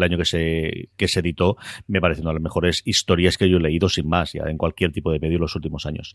del 0.00 0.10
año 0.10 0.18
que 0.18 0.24
se 0.24 0.88
que 0.96 1.08
se 1.08 1.20
editó, 1.20 1.56
me 1.86 2.00
parece 2.00 2.22
una 2.22 2.30
de 2.30 2.34
las 2.34 2.42
mejores 2.42 2.82
historias 2.84 3.36
que 3.36 3.48
yo 3.48 3.58
he 3.58 3.60
leído 3.60 3.88
sin 3.88 4.08
más, 4.08 4.32
ya 4.32 4.44
en 4.48 4.58
cualquier 4.58 4.92
tipo 4.92 5.12
de 5.12 5.20
medio 5.20 5.36
en 5.36 5.42
los 5.42 5.54
últimos 5.54 5.86
años. 5.86 6.14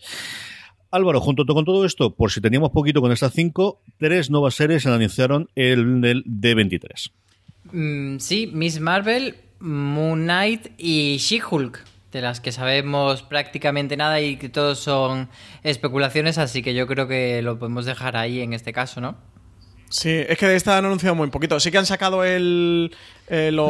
Álvaro, 0.92 1.20
junto 1.20 1.46
con 1.46 1.66
todo 1.66 1.86
esto, 1.86 2.16
por 2.16 2.32
si 2.32 2.42
teníamos 2.42 2.72
poquito 2.72 3.02
con 3.02 3.12
estas 3.12 3.34
cinco, 3.34 3.82
tres 3.98 4.30
nuevas 4.30 4.56
series 4.56 4.84
se 4.84 4.90
anunciaron 4.90 5.50
el, 5.56 6.04
el 6.06 6.24
D23. 6.24 7.12
Mm, 7.72 8.20
sí, 8.20 8.50
Miss 8.54 8.80
Marvel, 8.80 9.36
Moon 9.60 10.24
Knight 10.24 10.68
y 10.78 11.18
She-Hulk, 11.18 11.84
de 12.12 12.22
las 12.22 12.40
que 12.40 12.52
sabemos 12.52 13.24
prácticamente 13.24 13.98
nada 13.98 14.22
y 14.22 14.38
que 14.38 14.48
todos 14.48 14.80
son 14.80 15.28
especulaciones, 15.64 16.38
así 16.38 16.62
que 16.62 16.74
yo 16.74 16.88
creo 16.88 17.08
que 17.08 17.42
lo 17.42 17.60
podemos 17.60 17.86
dejar 17.86 18.16
ahí 18.16 18.40
en 18.40 18.54
este 18.54 18.72
caso, 18.72 19.02
¿no? 19.02 19.18
Sí, 19.90 20.10
es 20.10 20.38
que 20.38 20.48
de 20.48 20.56
esta 20.56 20.78
han 20.78 20.86
anunciado 20.86 21.16
muy 21.16 21.30
poquito. 21.30 21.60
Sí 21.60 21.72
que 21.72 21.78
han 21.78 21.86
sacado 21.86 22.24
el, 22.24 22.96
eh, 23.28 23.50
los, 23.52 23.66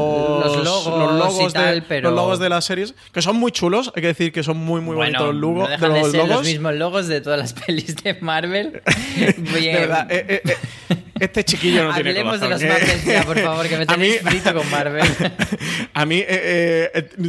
logos, 0.66 1.54
de, 1.54 2.02
los 2.02 2.14
logos 2.14 2.40
de 2.40 2.50
las 2.50 2.66
series, 2.66 2.94
que 3.14 3.22
son 3.22 3.38
muy 3.38 3.54
chulos. 3.54 3.90
Hay 3.96 4.02
que 4.02 4.08
decir 4.08 4.34
que 4.34 4.44
son 4.44 4.58
muy, 4.58 4.82
muy 4.82 4.98
bonitos 4.98 5.34
los, 5.34 5.36
logos, 5.36 5.70
de 5.70 5.78
los 5.88 6.14
logos. 6.14 6.30
los 6.30 6.46
mismos 6.46 6.76
logos 6.76 7.08
de 7.08 7.22
todas 7.22 7.40
las 7.40 7.54
pelis 7.66 7.96
de 7.96 8.16
Marvel. 8.16 8.82
de 9.16 9.74
verdad, 9.74 10.08
eh, 10.12 10.42
eh, 10.44 10.58
este 11.22 11.46
chiquillo 11.46 11.86
no 11.86 11.94
tiene 11.94 12.10
Hablemos 12.10 12.42
de 12.42 12.50
los 12.50 12.62
Marvel 12.62 13.02
ya, 13.06 13.24
por 13.24 13.40
favor, 13.40 13.68
que 13.70 13.78
me 13.78 13.86
tenéis 13.86 14.20
frito 14.22 14.54
con 14.54 14.70
Marvel. 14.70 15.06
a 15.94 16.06
mí 16.06 16.22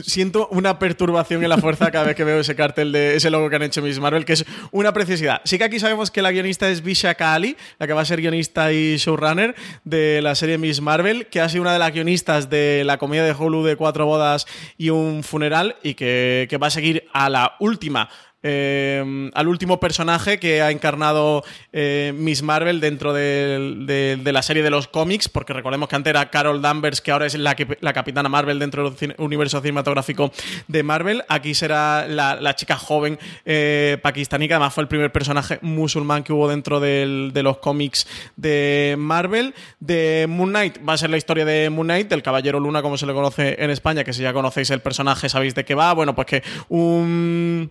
siento 0.02 0.48
una 0.48 0.80
perturbación 0.80 1.44
en 1.44 1.48
la 1.48 1.58
fuerza 1.58 1.92
cada 1.92 2.06
vez 2.06 2.16
que 2.16 2.24
veo 2.24 2.40
ese 2.40 2.56
cartel 2.56 2.90
de 2.90 3.14
ese 3.14 3.30
logo 3.30 3.48
que 3.48 3.54
han 3.54 3.62
hecho 3.62 3.82
Miss 3.82 4.00
Marvel, 4.00 4.24
que 4.24 4.32
es 4.32 4.44
una 4.72 4.92
preciosidad. 4.92 5.42
Sí 5.44 5.58
que 5.58 5.64
aquí 5.64 5.78
sabemos 5.78 6.10
que 6.10 6.22
la 6.22 6.32
guionista 6.32 6.68
es 6.68 6.82
Bisha 6.82 7.14
Ali, 7.20 7.56
la 7.78 7.86
que 7.86 7.92
va 7.92 8.00
a 8.00 8.04
ser 8.04 8.20
guionista 8.20 8.72
y 8.72 8.96
showrunner 8.96 9.54
de 9.84 10.20
la 10.20 10.34
serie 10.34 10.58
Miss 10.58 10.80
Marvel, 10.80 11.28
que 11.28 11.40
ha 11.40 11.48
sido 11.48 11.62
una 11.62 11.72
de 11.72 11.78
las 11.78 11.92
guionistas 11.92 12.15
de 12.24 12.82
la 12.84 12.98
comedia 12.98 13.24
de 13.24 13.32
Hulu 13.32 13.62
de 13.64 13.76
Cuatro 13.76 14.06
Bodas 14.06 14.46
y 14.78 14.90
un 14.90 15.22
Funeral 15.22 15.76
y 15.82 15.94
que 15.94 16.58
va 16.60 16.68
a 16.68 16.70
seguir 16.70 17.04
a 17.12 17.28
la 17.28 17.56
última 17.60 18.08
eh, 18.42 19.30
al 19.34 19.48
último 19.48 19.80
personaje 19.80 20.38
que 20.38 20.62
ha 20.62 20.70
encarnado 20.70 21.42
eh, 21.72 22.12
Miss 22.16 22.42
Marvel 22.42 22.80
dentro 22.80 23.12
de, 23.12 24.20
la 24.24 24.42
serie 24.42 24.62
de 24.62 24.70
los 24.70 24.88
cómics, 24.88 25.28
porque 25.28 25.52
recordemos 25.52 25.88
que 25.88 25.96
antes 25.96 26.10
era 26.10 26.30
Carol 26.30 26.62
Danvers, 26.62 27.00
que 27.00 27.10
ahora 27.10 27.26
es 27.26 27.34
la, 27.34 27.54
capitana 27.54 28.28
Marvel 28.28 28.58
dentro 28.58 28.90
del 28.90 29.14
universo 29.18 29.60
cinematográfico 29.60 30.30
de 30.68 30.82
Marvel. 30.82 31.24
Aquí 31.28 31.54
será 31.54 32.06
la, 32.06 32.54
chica 32.54 32.76
joven 32.76 33.18
eh, 33.44 33.98
pakistaní, 34.02 34.48
que 34.48 34.54
además 34.54 34.74
fue 34.74 34.82
el 34.82 34.88
primer 34.88 35.12
personaje 35.12 35.58
musulmán 35.62 36.22
que 36.22 36.32
hubo 36.32 36.48
dentro 36.48 36.78
de 36.78 37.40
los 37.42 37.58
cómics 37.58 38.06
de 38.36 38.94
Marvel. 38.98 39.54
De 39.80 40.26
Moon 40.28 40.50
Knight 40.50 40.78
va 40.86 40.92
a 40.92 40.98
ser 40.98 41.10
la 41.10 41.16
historia 41.16 41.44
de 41.44 41.70
Moon 41.70 41.86
Knight, 41.86 42.08
del 42.08 42.22
Caballero 42.22 42.60
Luna, 42.60 42.82
como 42.82 42.96
se 42.96 43.06
le 43.06 43.12
conoce 43.12 43.56
en 43.58 43.70
España, 43.70 44.04
que 44.04 44.12
si 44.12 44.22
ya 44.22 44.32
conocéis 44.32 44.70
el 44.70 44.80
personaje 44.80 45.28
sabéis 45.28 45.54
de 45.54 45.64
qué 45.64 45.74
va. 45.74 45.92
Bueno, 45.94 46.14
pues 46.14 46.26
que 46.26 46.42
un 46.68 47.70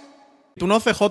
Tú 0.61 0.67
no, 0.67 0.79
CJ, 0.79 1.01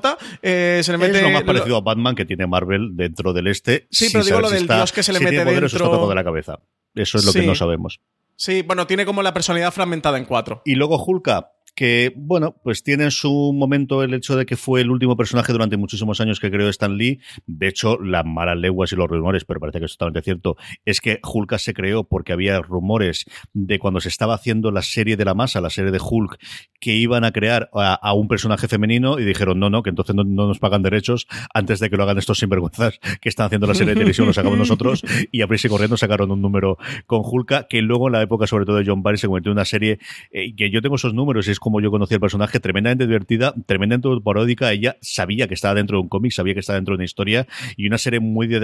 eh, 0.43 0.81
se 0.85 0.93
le 0.93 0.99
mete. 0.99 1.17
Es 1.17 1.23
lo 1.25 1.31
más 1.31 1.43
parecido 1.43 1.77
a 1.77 1.81
Batman 1.81 2.15
que 2.15 2.25
tiene 2.25 2.47
Marvel 2.47 2.91
dentro 2.93 3.33
del 3.33 3.49
este. 3.49 3.89
Sí, 3.91 4.07
pero 4.13 4.25
digo 4.25 4.41
lo 4.41 4.49
del 4.49 4.69
dios 4.69 4.93
que 4.93 5.03
se 5.03 5.13
le 5.13 5.19
si 5.19 5.25
mete 5.25 5.39
tiene 5.39 5.51
poderes, 5.51 5.73
dentro. 5.73 5.93
está 5.93 6.07
de 6.07 6.15
la 6.15 6.23
cabeza. 6.23 6.61
Eso 6.95 7.19
es 7.19 7.25
lo 7.25 7.33
que 7.33 7.43
no 7.43 7.57
sabemos. 7.57 8.01
Sí, 8.37 8.63
bueno, 8.63 8.87
tiene 8.87 9.05
como 9.05 9.25
la 9.25 9.35
personalidad 9.35 9.73
fragmentada 9.73 10.19
en 10.19 10.25
cuatro. 10.25 10.63
Y 10.65 10.77
luego 10.77 11.05
Hulka, 11.05 11.51
que, 11.75 12.13
bueno, 12.17 12.57
pues 12.63 12.83
tiene 12.83 13.05
en 13.05 13.11
su 13.11 13.53
momento 13.53 14.03
el 14.03 14.15
hecho 14.15 14.37
de 14.37 14.47
que 14.47 14.57
fue 14.57 14.81
el 14.81 14.91
último 14.91 15.17
personaje 15.17 15.53
durante 15.53 15.77
muchísimos 15.77 16.21
años 16.21 16.41
que 16.41 16.51
creó 16.51 16.69
Stan 16.69 16.97
Lee. 16.97 17.21
De 17.47 17.69
hecho, 17.69 17.99
las 17.99 18.25
malas 18.25 18.57
leguas 18.57 18.93
y 18.93 18.97
los 18.97 19.09
rumores, 19.09 19.45
pero 19.45 19.61
parece 19.61 19.79
que 19.79 19.87
es 19.87 19.93
totalmente 19.93 20.23
cierto, 20.23 20.57
es 20.85 21.01
que 21.01 21.21
Hulka 21.23 21.59
se 21.59 21.75
creó 21.75 22.05
porque 22.05 22.33
había 22.33 22.61
rumores 22.61 23.25
de 23.53 23.79
cuando 23.79 24.01
se 24.01 24.09
estaba 24.09 24.35
haciendo 24.35 24.71
la 24.71 24.83
serie 24.83 25.17
de 25.17 25.25
la 25.25 25.35
masa, 25.35 25.61
la 25.61 25.71
serie 25.71 25.91
de 25.91 26.01
Hulk, 26.01 26.39
que 26.81 26.95
iban 26.95 27.25
a 27.25 27.33
crear 27.33 27.71
a, 27.75 27.95
a 27.95 28.15
un 28.15 28.29
personaje 28.29 28.69
femenino 28.69 29.19
y 29.19 29.25
dijeron, 29.25 29.59
no, 29.59 29.71
no, 29.71 29.83
que 29.83 29.91
entonces 29.91 30.15
no, 30.15 30.25
no 30.25 30.47
nos 30.47 30.59
pagan 30.59 30.83
derechos 30.83 31.27
antes 31.55 31.81
de 31.81 31.91
que 31.91 31.97
lo 31.97 32.05
hagan 32.05 32.19
estos 32.19 32.39
sinvergüenzas 32.39 32.99
que 33.21 33.29
están 33.29 33.47
haciendo 33.47 33.67
la 33.67 33.75
serie 33.75 33.91
de 33.91 34.01
televisión, 34.01 34.27
lo 34.27 34.33
sacamos 34.33 34.59
nosotros 34.59 35.03
y 35.33 35.43
a 35.43 35.47
prisa 35.47 35.67
y 35.67 35.71
corriendo 35.71 35.97
sacaron 35.97 36.31
un 36.31 36.41
número 36.43 36.79
con 37.07 37.21
Hulka, 37.23 37.67
que 37.69 37.83
luego 37.83 38.09
en 38.09 38.13
la 38.13 38.23
época, 38.23 38.47
sobre 38.47 38.65
todo 38.65 38.77
de 38.77 38.85
John 38.87 39.03
Barry, 39.03 39.19
se 39.19 39.27
convirtió 39.27 39.53
en 39.53 39.59
una 39.59 39.65
serie 39.65 39.99
eh, 40.31 40.55
que 40.57 40.71
yo 40.71 40.83
tengo 40.83 40.97
esos 40.97 41.15
números 41.15 41.49
y 41.49 41.51
es 41.51 41.60
como 41.61 41.81
yo 41.81 41.91
conocí 41.93 42.15
al 42.15 42.21
personaje, 42.21 42.59
tremendamente 42.59 43.07
divertida, 43.07 43.55
tremendamente 43.67 44.09
paródica. 44.25 44.73
Ella 44.73 44.97
sabía 45.01 45.47
que 45.47 45.55
estaba 45.55 45.75
dentro 45.75 45.99
de 45.99 46.03
un 46.03 46.09
cómic, 46.09 46.33
sabía 46.33 46.55
que 46.55 46.61
estaba 46.61 46.77
dentro 46.77 46.95
de 46.95 46.97
una 46.97 47.05
historia 47.05 47.47
y 47.77 47.87
una 47.87 47.99
serie 47.99 48.19
muy 48.21 48.49
de, 48.49 48.59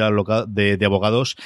de, 0.48 0.76
de 0.76 0.86
abogados. 0.86 1.36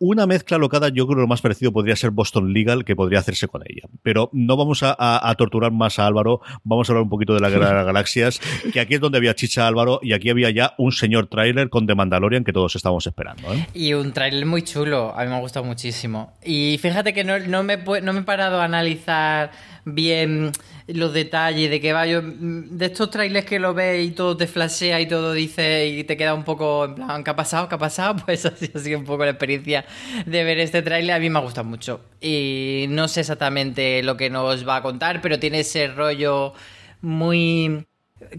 Una 0.00 0.28
mezcla 0.28 0.58
locada, 0.58 0.90
yo 0.90 1.06
creo 1.06 1.16
que 1.16 1.22
lo 1.22 1.26
más 1.26 1.40
parecido 1.42 1.72
podría 1.72 1.96
ser 1.96 2.10
Boston 2.12 2.52
Legal, 2.52 2.84
que 2.84 2.94
podría 2.94 3.18
hacerse 3.18 3.48
con 3.48 3.62
ella. 3.66 3.88
Pero 4.04 4.30
no 4.32 4.56
vamos 4.56 4.84
a, 4.84 4.94
a- 4.96 5.28
a 5.28 5.34
torturar 5.34 5.72
más 5.72 5.98
a 5.98 6.06
Álvaro, 6.06 6.40
vamos 6.62 6.88
a 6.88 6.92
hablar 6.92 7.02
un 7.02 7.08
poquito 7.10 7.34
de 7.34 7.40
la 7.40 7.50
Guerra 7.50 7.70
de 7.70 7.74
las 7.74 7.86
Galaxias, 7.86 8.40
que 8.72 8.78
aquí 8.78 8.94
es 8.94 9.00
donde 9.00 9.18
había 9.18 9.34
chicha 9.34 9.66
Álvaro 9.66 9.98
y 10.00 10.12
aquí 10.12 10.30
había 10.30 10.50
ya 10.50 10.74
un 10.78 10.92
señor 10.92 11.26
tráiler 11.26 11.68
con 11.68 11.86
The 11.88 11.96
Mandalorian 11.96 12.44
que 12.44 12.52
todos 12.52 12.76
estábamos 12.76 13.08
esperando. 13.08 13.52
¿eh? 13.52 13.66
Y 13.74 13.94
un 13.94 14.12
tráiler 14.12 14.46
muy 14.46 14.62
chulo, 14.62 15.12
a 15.16 15.22
mí 15.24 15.30
me 15.30 15.34
ha 15.34 15.40
gustado 15.40 15.64
muchísimo. 15.66 16.32
Y 16.44 16.78
fíjate 16.80 17.12
que 17.12 17.24
no, 17.24 17.40
no, 17.40 17.64
me, 17.64 17.84
pu- 17.84 18.00
no 18.00 18.12
me 18.12 18.20
he 18.20 18.22
parado 18.22 18.60
a 18.60 18.64
analizar 18.64 19.50
bien 19.94 20.52
los 20.86 21.12
detalles 21.12 21.70
de 21.70 21.80
que 21.80 21.92
va 21.92 22.06
yo... 22.06 22.22
De 22.22 22.86
estos 22.86 23.10
trailers 23.10 23.46
que 23.46 23.58
lo 23.58 23.74
ves 23.74 24.06
y 24.06 24.10
todo 24.12 24.36
te 24.36 24.46
flashea 24.46 25.00
y 25.00 25.06
todo 25.06 25.32
dice 25.32 25.86
y 25.88 26.04
te 26.04 26.16
queda 26.16 26.34
un 26.34 26.44
poco 26.44 26.86
en 26.86 26.94
plan, 26.94 27.24
¿qué 27.24 27.30
ha 27.30 27.36
pasado? 27.36 27.68
¿Qué 27.68 27.74
ha 27.74 27.78
pasado? 27.78 28.16
Pues 28.24 28.44
así 28.46 28.70
ha 28.74 28.78
sido 28.78 28.98
un 28.98 29.04
poco 29.04 29.24
la 29.24 29.30
experiencia 29.30 29.84
de 30.26 30.44
ver 30.44 30.58
este 30.58 30.82
tráiler. 30.82 31.16
A 31.16 31.18
mí 31.18 31.30
me 31.30 31.38
ha 31.38 31.42
gustado 31.42 31.66
mucho. 31.68 32.00
Y 32.20 32.86
no 32.88 33.08
sé 33.08 33.20
exactamente 33.20 34.02
lo 34.02 34.16
que 34.16 34.30
nos 34.30 34.66
va 34.66 34.76
a 34.76 34.82
contar, 34.82 35.20
pero 35.20 35.38
tiene 35.38 35.60
ese 35.60 35.88
rollo 35.88 36.52
muy 37.00 37.87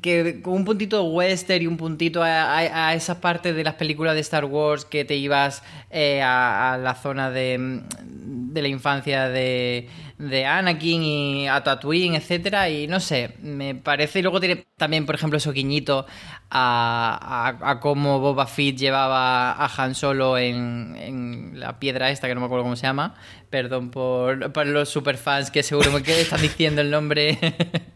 que 0.02 0.42
con 0.42 0.54
un 0.54 0.66
puntito 0.66 1.04
western 1.06 1.64
y 1.64 1.68
un 1.68 1.78
puntito 1.78 2.22
a, 2.24 2.44
a- 2.60 2.88
a 2.90 2.94
esa 2.96 3.22
parte 3.22 3.54
de 3.54 3.64
las 3.64 3.76
películas 3.76 4.14
de 4.16 4.22
Star 4.22 4.46
Wars 4.46 4.86
que 4.86 5.06
te 5.06 5.16
ibas 5.16 5.64
eh, 5.90 6.22
a, 6.22 6.78
la 6.82 6.96
zona 6.96 7.32
de, 7.32 7.82
de 8.04 8.62
la 8.62 8.68
infancia 8.68 9.30
de, 9.30 9.88
de 10.18 10.46
Anakin 10.46 11.02
y 11.04 11.48
a 11.48 11.64
Tatooine, 11.64 12.16
etcétera 12.16 12.70
y 12.70 12.88
no 12.88 13.00
sé, 13.00 13.36
me 13.42 13.74
parece 13.76 14.20
y 14.20 14.22
luego 14.22 14.40
tiene 14.40 14.66
también 14.78 15.06
por 15.06 15.16
ejemplo 15.16 15.38
esos 15.38 15.54
guiñitos 15.54 16.06
a 16.52 17.78
cómo 17.82 18.20
Boba 18.20 18.48
Fett 18.48 18.76
llevaba 18.78 19.52
a 19.52 19.70
Han 19.78 19.96
Solo 19.96 20.38
en, 20.38 20.96
en 21.00 21.60
la 21.60 21.80
piedra 21.80 22.10
esta 22.12 22.28
que 22.28 22.34
no 22.36 22.42
me 22.42 22.46
acuerdo 22.48 22.64
cómo 22.64 22.76
se 22.76 22.84
llama 22.88 23.16
perdón 23.50 23.92
por, 23.92 24.52
por 24.52 24.66
los 24.68 24.90
superfans 24.90 25.52
que 25.52 25.64
seguro 25.64 26.02
que 26.04 26.22
están 26.22 26.42
diciendo 26.42 26.82
el 26.82 26.92
nombre 26.92 27.38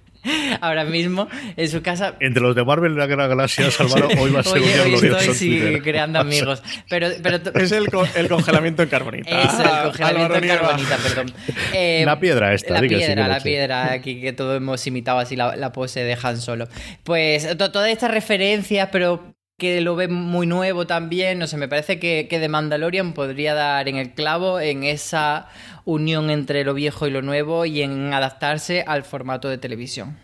ahora 0.64 0.86
mismo 0.86 1.28
en 1.56 1.70
su 1.70 1.82
casa. 1.82 2.16
Entre 2.20 2.42
los 2.42 2.56
de 2.56 2.64
Marvel 2.64 2.94
y 2.94 2.96
la 2.96 3.08
las 3.08 3.30
Galaxias, 3.30 3.80
Álvaro, 3.80 4.08
hoy 4.20 4.32
va 4.32 4.40
a 4.40 4.44
ser 4.44 4.62
un 4.62 4.68
día 4.68 4.84
glorioso 4.86 5.18
estoy 5.32 5.36
sí, 5.36 5.80
creando 5.84 6.20
amigos. 6.20 6.64
Pero, 6.90 7.08
pero 7.22 7.40
Es 7.60 7.72
el, 7.72 7.90
co- 7.90 8.08
el 8.16 8.28
congelamiento 8.30 8.82
en 8.84 8.90
carbonita. 8.90 9.30
Eso, 9.42 9.64
el 9.64 9.84
congelamiento 9.84 10.36
en 10.36 10.48
carbonita, 10.48 10.98
perdón. 10.98 11.34
Eh, 11.74 12.04
La 12.06 12.20
piedra 12.20 12.54
esta, 12.54 12.74
La 12.74 12.82
piedra, 12.82 13.28
la 13.28 13.40
piedra 13.40 13.92
aquí 13.92 14.22
que 14.22 14.34
todos 14.34 14.58
hemos 14.58 14.86
imitado 14.88 15.20
así 15.20 15.36
la, 15.36 15.56
la 15.56 15.72
pose 15.72 16.04
de 16.04 16.18
Han 16.22 16.40
Solo. 16.40 16.68
Pues 17.04 17.58
to- 17.58 17.72
todas 17.72 17.90
estas 17.90 18.12
referencias, 18.12 18.90
pero 18.92 19.34
que 19.60 19.82
lo 19.82 19.96
ve 19.96 20.08
muy 20.08 20.48
nuevo 20.48 20.88
también, 20.88 21.38
no 21.40 21.46
sé, 21.48 21.58
me 21.58 21.68
parece 21.68 22.00
que, 22.00 22.28
que 22.30 22.40
The 22.40 22.50
Mandalorian 22.50 23.14
podría 23.14 23.54
dar 23.54 23.88
en 23.88 23.98
el 23.98 24.12
clavo 24.14 24.60
en 24.60 24.84
esa 24.84 25.48
unión 25.86 26.32
entre 26.32 26.64
lo 26.64 26.74
viejo 26.74 27.08
y 27.08 27.12
lo 27.12 27.22
nuevo 27.22 27.66
y 27.66 27.82
en 27.84 28.14
adaptarse 28.14 28.84
al 28.88 29.04
formato 29.04 29.50
de 29.50 29.58
televisión. 29.60 30.18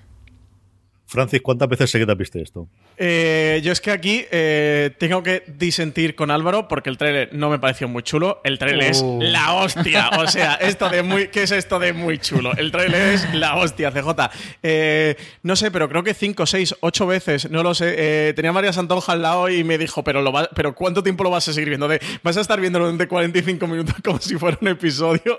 Francis, 1.10 1.41
¿cuántas 1.41 1.68
veces 1.68 1.89
seguidas 1.89 2.16
viste 2.16 2.39
esto? 2.39 2.70
Eh, 3.02 3.62
yo 3.64 3.72
es 3.72 3.80
que 3.80 3.91
aquí 3.91 4.26
eh, 4.30 4.91
tengo 4.97 5.24
que 5.24 5.43
disentir 5.47 6.16
con 6.16 6.32
Álvaro 6.32 6.68
porque 6.68 6.89
el 6.89 6.97
trailer 6.97 7.30
no 7.32 7.50
me 7.50 7.58
pareció 7.58 7.88
muy 7.88 8.04
chulo. 8.04 8.41
El 8.43 8.60
trailer 8.60 8.91
es 8.91 9.02
Uh. 9.02 9.20
la 9.22 9.54
hostia. 9.54 10.10
O 10.20 10.28
sea, 10.28 10.56
esto 10.56 10.89
de 10.89 11.02
muy. 11.02 11.30
¿Qué 11.30 11.43
es 11.43 11.52
esto 11.52 11.80
de 11.80 11.93
muy 11.93 12.18
chulo? 12.20 12.52
El 12.58 12.72
trailer 12.72 13.14
es 13.14 13.34
la 13.34 13.56
hostia, 13.56 13.91
CJ. 13.91 14.10
Eh, 14.62 15.16
no 15.43 15.56
sé, 15.56 15.72
pero 15.72 15.88
creo 15.88 16.04
que 16.04 16.14
5, 16.14 16.45
6, 16.45 16.76
8 16.82 17.08
veces, 17.08 17.50
no 17.50 17.64
lo 17.64 17.74
sé. 17.74 18.34
tenía 18.36 18.52
María 18.52 18.74
Santonja 18.74 19.14
al 19.14 19.22
lado 19.22 19.47
y 19.50 19.64
me 19.64 19.78
dijo, 19.78 20.04
pero, 20.04 20.22
lo 20.22 20.32
va- 20.34 20.50
pero 20.54 20.76
¿cuánto 20.76 21.02
tiempo 21.02 21.24
lo 21.24 21.30
vas 21.30 21.47
a 21.47 21.54
seguir 21.54 21.70
viendo? 21.70 21.88
De, 21.88 22.02
¿Vas 22.22 22.36
a 22.36 22.41
estar 22.41 22.60
viéndolo 22.60 22.86
durante 22.86 23.08
45 23.08 23.66
minutos 23.68 23.95
como 24.04 24.20
si 24.20 24.36
fuera 24.38 24.58
un 24.62 24.68
episodio? 24.68 25.38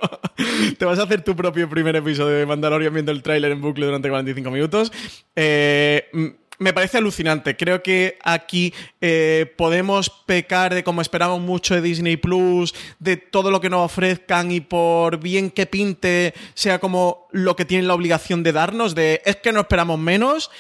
¿Te 0.79 0.85
vas 0.87 0.99
a 0.99 1.03
hacer 1.03 1.21
tu 1.23 1.37
propio 1.37 1.69
primer 1.69 1.95
episodio 1.97 2.37
de 2.39 2.47
Mandalorian 2.47 2.93
viendo 2.95 3.13
el 3.13 3.23
tráiler 3.23 3.53
en 3.53 3.61
bucle 3.61 3.85
durante 3.85 4.09
45 4.09 4.51
minutos? 4.51 4.93
Eh, 5.37 6.07
mm, 6.13 6.27
me 6.61 6.75
parece 6.75 6.99
alucinante. 6.99 7.57
Creo 7.57 7.83
que 7.83 8.19
aquí 8.23 8.73
eh, 9.01 9.53
podemos 9.57 10.11
pecar 10.11 10.75
de 10.75 10.85
como 10.85 11.01
esperamos 11.01 11.41
mucho 11.41 11.75
de 11.75 11.81
Disney 11.81 12.19
Plus, 12.19 12.75
de 12.99 13.17
todo 13.17 13.51
lo 13.51 13.61
que 13.61 13.71
nos 13.71 13.87
ofrezcan 13.87 14.53
y 14.53 14.61
por 14.61 15.19
bien 15.19 15.51
que 15.51 15.67
pinte, 15.67 16.35
sea 16.55 16.79
como 16.79 17.27
lo 17.33 17.57
que 17.57 17.65
tienen 17.65 17.89
la 17.89 17.95
obligación 17.95 18.43
de 18.43 18.53
darnos, 18.53 18.95
de 18.95 19.23
es 19.25 19.37
que 19.37 19.53
no 19.53 19.61
esperamos 19.61 19.99
menos. 19.99 20.51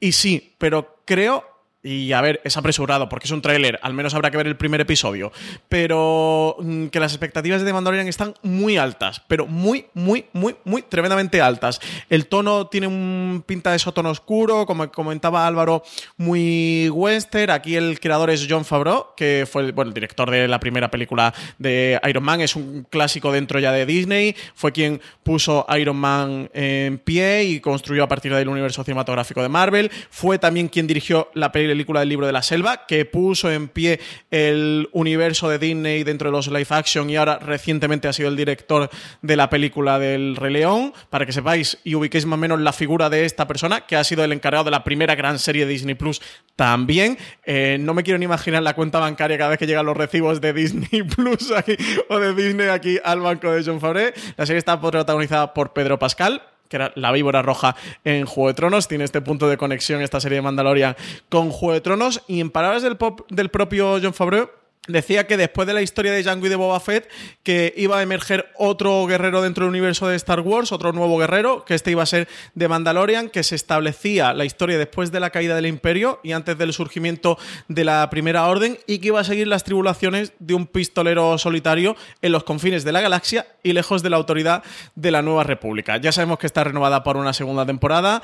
Y 0.00 0.12
sí, 0.12 0.54
pero 0.58 0.98
creo. 1.04 1.57
Y 1.80 2.12
a 2.12 2.20
ver, 2.20 2.40
es 2.42 2.56
apresurado 2.56 3.08
porque 3.08 3.26
es 3.26 3.30
un 3.30 3.40
tráiler, 3.40 3.78
al 3.82 3.94
menos 3.94 4.12
habrá 4.12 4.32
que 4.32 4.36
ver 4.36 4.48
el 4.48 4.56
primer 4.56 4.80
episodio. 4.80 5.30
Pero 5.68 6.56
mm, 6.58 6.86
que 6.86 6.98
las 6.98 7.12
expectativas 7.12 7.60
de 7.60 7.68
The 7.68 7.72
Mandalorian 7.72 8.08
están 8.08 8.34
muy 8.42 8.76
altas, 8.76 9.22
pero 9.28 9.46
muy, 9.46 9.86
muy, 9.94 10.24
muy, 10.32 10.56
muy 10.64 10.82
tremendamente 10.82 11.40
altas. 11.40 11.80
El 12.10 12.26
tono 12.26 12.66
tiene 12.66 12.88
un 12.88 13.44
pinta 13.46 13.70
de 13.70 13.78
sótono 13.78 14.10
oscuro, 14.10 14.66
como 14.66 14.90
comentaba 14.90 15.46
Álvaro, 15.46 15.84
muy 16.16 16.88
western. 16.88 17.50
Aquí 17.52 17.76
el 17.76 18.00
creador 18.00 18.30
es 18.30 18.44
John 18.50 18.64
Favreau, 18.64 19.14
que 19.16 19.46
fue 19.48 19.62
el, 19.62 19.72
bueno, 19.72 19.90
el 19.90 19.94
director 19.94 20.28
de 20.32 20.48
la 20.48 20.58
primera 20.58 20.90
película 20.90 21.32
de 21.58 22.00
Iron 22.08 22.24
Man, 22.24 22.40
es 22.40 22.56
un 22.56 22.88
clásico 22.90 23.30
dentro 23.30 23.60
ya 23.60 23.70
de 23.70 23.86
Disney. 23.86 24.34
Fue 24.56 24.72
quien 24.72 25.00
puso 25.22 25.64
Iron 25.78 25.96
Man 25.96 26.50
en 26.54 26.98
pie 26.98 27.44
y 27.44 27.60
construyó 27.60 28.02
a 28.02 28.08
partir 28.08 28.34
del 28.34 28.48
universo 28.48 28.82
cinematográfico 28.82 29.42
de 29.42 29.48
Marvel. 29.48 29.92
Fue 30.10 30.40
también 30.40 30.66
quien 30.66 30.88
dirigió 30.88 31.30
la 31.34 31.52
película 31.52 31.68
del 31.78 32.08
libro 32.08 32.26
de 32.26 32.32
la 32.32 32.42
selva, 32.42 32.86
que 32.86 33.04
puso 33.04 33.50
en 33.50 33.68
pie 33.68 34.00
el 34.30 34.88
universo 34.92 35.48
de 35.48 35.58
Disney 35.58 36.04
dentro 36.04 36.28
de 36.28 36.32
los 36.32 36.48
live 36.48 36.66
action 36.70 37.08
y 37.08 37.16
ahora 37.16 37.38
recientemente 37.38 38.08
ha 38.08 38.12
sido 38.12 38.28
el 38.28 38.36
director 38.36 38.90
de 39.22 39.36
la 39.36 39.48
película 39.48 39.98
del 39.98 40.36
Rey 40.36 40.52
León, 40.52 40.92
para 41.10 41.26
que 41.26 41.32
sepáis 41.32 41.78
y 41.84 41.94
ubiquéis 41.94 42.26
más 42.26 42.36
o 42.36 42.40
menos 42.40 42.60
la 42.60 42.72
figura 42.72 43.08
de 43.10 43.24
esta 43.24 43.46
persona, 43.46 43.82
que 43.86 43.96
ha 43.96 44.04
sido 44.04 44.24
el 44.24 44.32
encargado 44.32 44.64
de 44.64 44.70
la 44.70 44.84
primera 44.84 45.14
gran 45.14 45.38
serie 45.38 45.66
de 45.66 45.72
Disney 45.72 45.94
Plus 45.94 46.20
también. 46.56 47.18
Eh, 47.44 47.78
no 47.80 47.94
me 47.94 48.02
quiero 48.02 48.18
ni 48.18 48.24
imaginar 48.24 48.62
la 48.62 48.74
cuenta 48.74 48.98
bancaria 48.98 49.38
cada 49.38 49.50
vez 49.50 49.58
que 49.58 49.66
llegan 49.66 49.86
los 49.86 49.96
recibos 49.96 50.40
de 50.40 50.52
Disney 50.52 51.02
Plus 51.16 51.52
aquí, 51.52 51.76
o 52.08 52.18
de 52.18 52.34
Disney 52.34 52.68
aquí 52.68 52.98
al 53.02 53.20
banco 53.20 53.50
de 53.50 53.62
John 53.64 53.80
Favreau. 53.80 54.12
La 54.36 54.46
serie 54.46 54.58
está 54.58 54.80
protagonizada 54.80 55.54
por 55.54 55.72
Pedro 55.72 55.98
Pascal, 55.98 56.42
que 56.68 56.76
era 56.76 56.92
la 56.94 57.12
víbora 57.12 57.42
roja 57.42 57.74
en 58.04 58.26
Juego 58.26 58.48
de 58.48 58.54
Tronos. 58.54 58.88
Tiene 58.88 59.04
este 59.04 59.20
punto 59.20 59.48
de 59.48 59.56
conexión 59.56 60.02
esta 60.02 60.20
serie 60.20 60.36
de 60.36 60.42
Mandalorian 60.42 60.96
con 61.28 61.50
Juego 61.50 61.74
de 61.74 61.80
Tronos. 61.80 62.22
Y 62.28 62.40
en 62.40 62.50
palabras 62.50 62.82
del, 62.82 62.96
pop- 62.96 63.26
del 63.30 63.48
propio 63.48 63.98
John 64.02 64.14
Favreau, 64.14 64.50
decía 64.88 65.26
que 65.26 65.36
después 65.36 65.68
de 65.68 65.74
la 65.74 65.82
historia 65.82 66.12
de 66.12 66.22
Django 66.22 66.46
y 66.46 66.48
de 66.48 66.56
Boba 66.56 66.80
Fett, 66.80 67.08
que 67.42 67.72
iba 67.76 67.98
a 67.98 68.02
emerger 68.02 68.50
otro 68.56 69.06
guerrero 69.06 69.42
dentro 69.42 69.64
del 69.64 69.70
universo 69.70 70.08
de 70.08 70.16
Star 70.16 70.40
Wars, 70.40 70.72
otro 70.72 70.92
nuevo 70.92 71.18
guerrero, 71.18 71.64
que 71.64 71.74
este 71.74 71.90
iba 71.92 72.02
a 72.02 72.06
ser 72.06 72.28
de 72.54 72.68
Mandalorian, 72.68 73.28
que 73.28 73.42
se 73.42 73.54
establecía 73.54 74.32
la 74.32 74.44
historia 74.44 74.78
después 74.78 75.12
de 75.12 75.20
la 75.20 75.30
caída 75.30 75.54
del 75.54 75.66
Imperio 75.66 76.20
y 76.24 76.32
antes 76.32 76.58
del 76.58 76.72
surgimiento 76.72 77.38
de 77.68 77.84
la 77.84 78.08
Primera 78.10 78.46
Orden, 78.46 78.78
y 78.86 78.98
que 78.98 79.08
iba 79.08 79.20
a 79.20 79.24
seguir 79.24 79.46
las 79.46 79.64
tribulaciones 79.64 80.32
de 80.38 80.54
un 80.54 80.66
pistolero 80.66 81.38
solitario 81.38 81.94
en 82.22 82.32
los 82.32 82.44
confines 82.44 82.84
de 82.84 82.92
la 82.92 83.00
galaxia 83.00 83.46
y 83.62 83.72
lejos 83.72 84.02
de 84.02 84.10
la 84.10 84.16
autoridad 84.16 84.62
de 84.94 85.10
la 85.10 85.22
Nueva 85.22 85.44
República. 85.44 85.98
Ya 85.98 86.12
sabemos 86.12 86.38
que 86.38 86.46
está 86.46 86.64
renovada 86.64 87.02
por 87.02 87.16
una 87.16 87.32
segunda 87.32 87.66
temporada. 87.66 88.22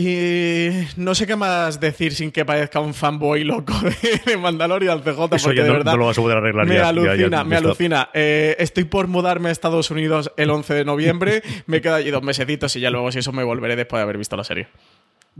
Y 0.00 0.68
no 0.96 1.12
sé 1.16 1.26
qué 1.26 1.34
más 1.34 1.80
decir 1.80 2.14
sin 2.14 2.30
que 2.30 2.44
parezca 2.44 2.78
un 2.78 2.94
fanboy 2.94 3.42
loco 3.42 3.74
de 4.26 4.36
Mandalorian 4.36 5.00
CJ, 5.00 5.28
porque 5.42 5.60
de 5.60 5.72
verdad 5.72 5.90
no 5.90 5.98
lo 5.98 6.06
vas 6.06 6.16
a 6.16 6.22
poder 6.22 6.36
arreglar 6.36 6.68
me 6.68 6.76
ya, 6.76 6.88
alucina, 6.90 7.16
ya, 7.16 7.28
ya, 7.28 7.42
me 7.42 7.56
alucina. 7.56 8.08
Eh, 8.14 8.54
estoy 8.60 8.84
por 8.84 9.08
mudarme 9.08 9.48
a 9.48 9.52
Estados 9.52 9.90
Unidos 9.90 10.30
el 10.36 10.50
11 10.50 10.72
de 10.72 10.84
noviembre, 10.84 11.42
me 11.66 11.80
quedo 11.80 11.96
allí 11.96 12.12
dos 12.12 12.22
mesecitos 12.22 12.76
y 12.76 12.80
ya 12.80 12.90
luego 12.90 13.10
si 13.10 13.18
eso 13.18 13.32
me 13.32 13.42
volveré 13.42 13.74
después 13.74 13.98
de 13.98 14.04
haber 14.04 14.18
visto 14.18 14.36
la 14.36 14.44
serie. 14.44 14.68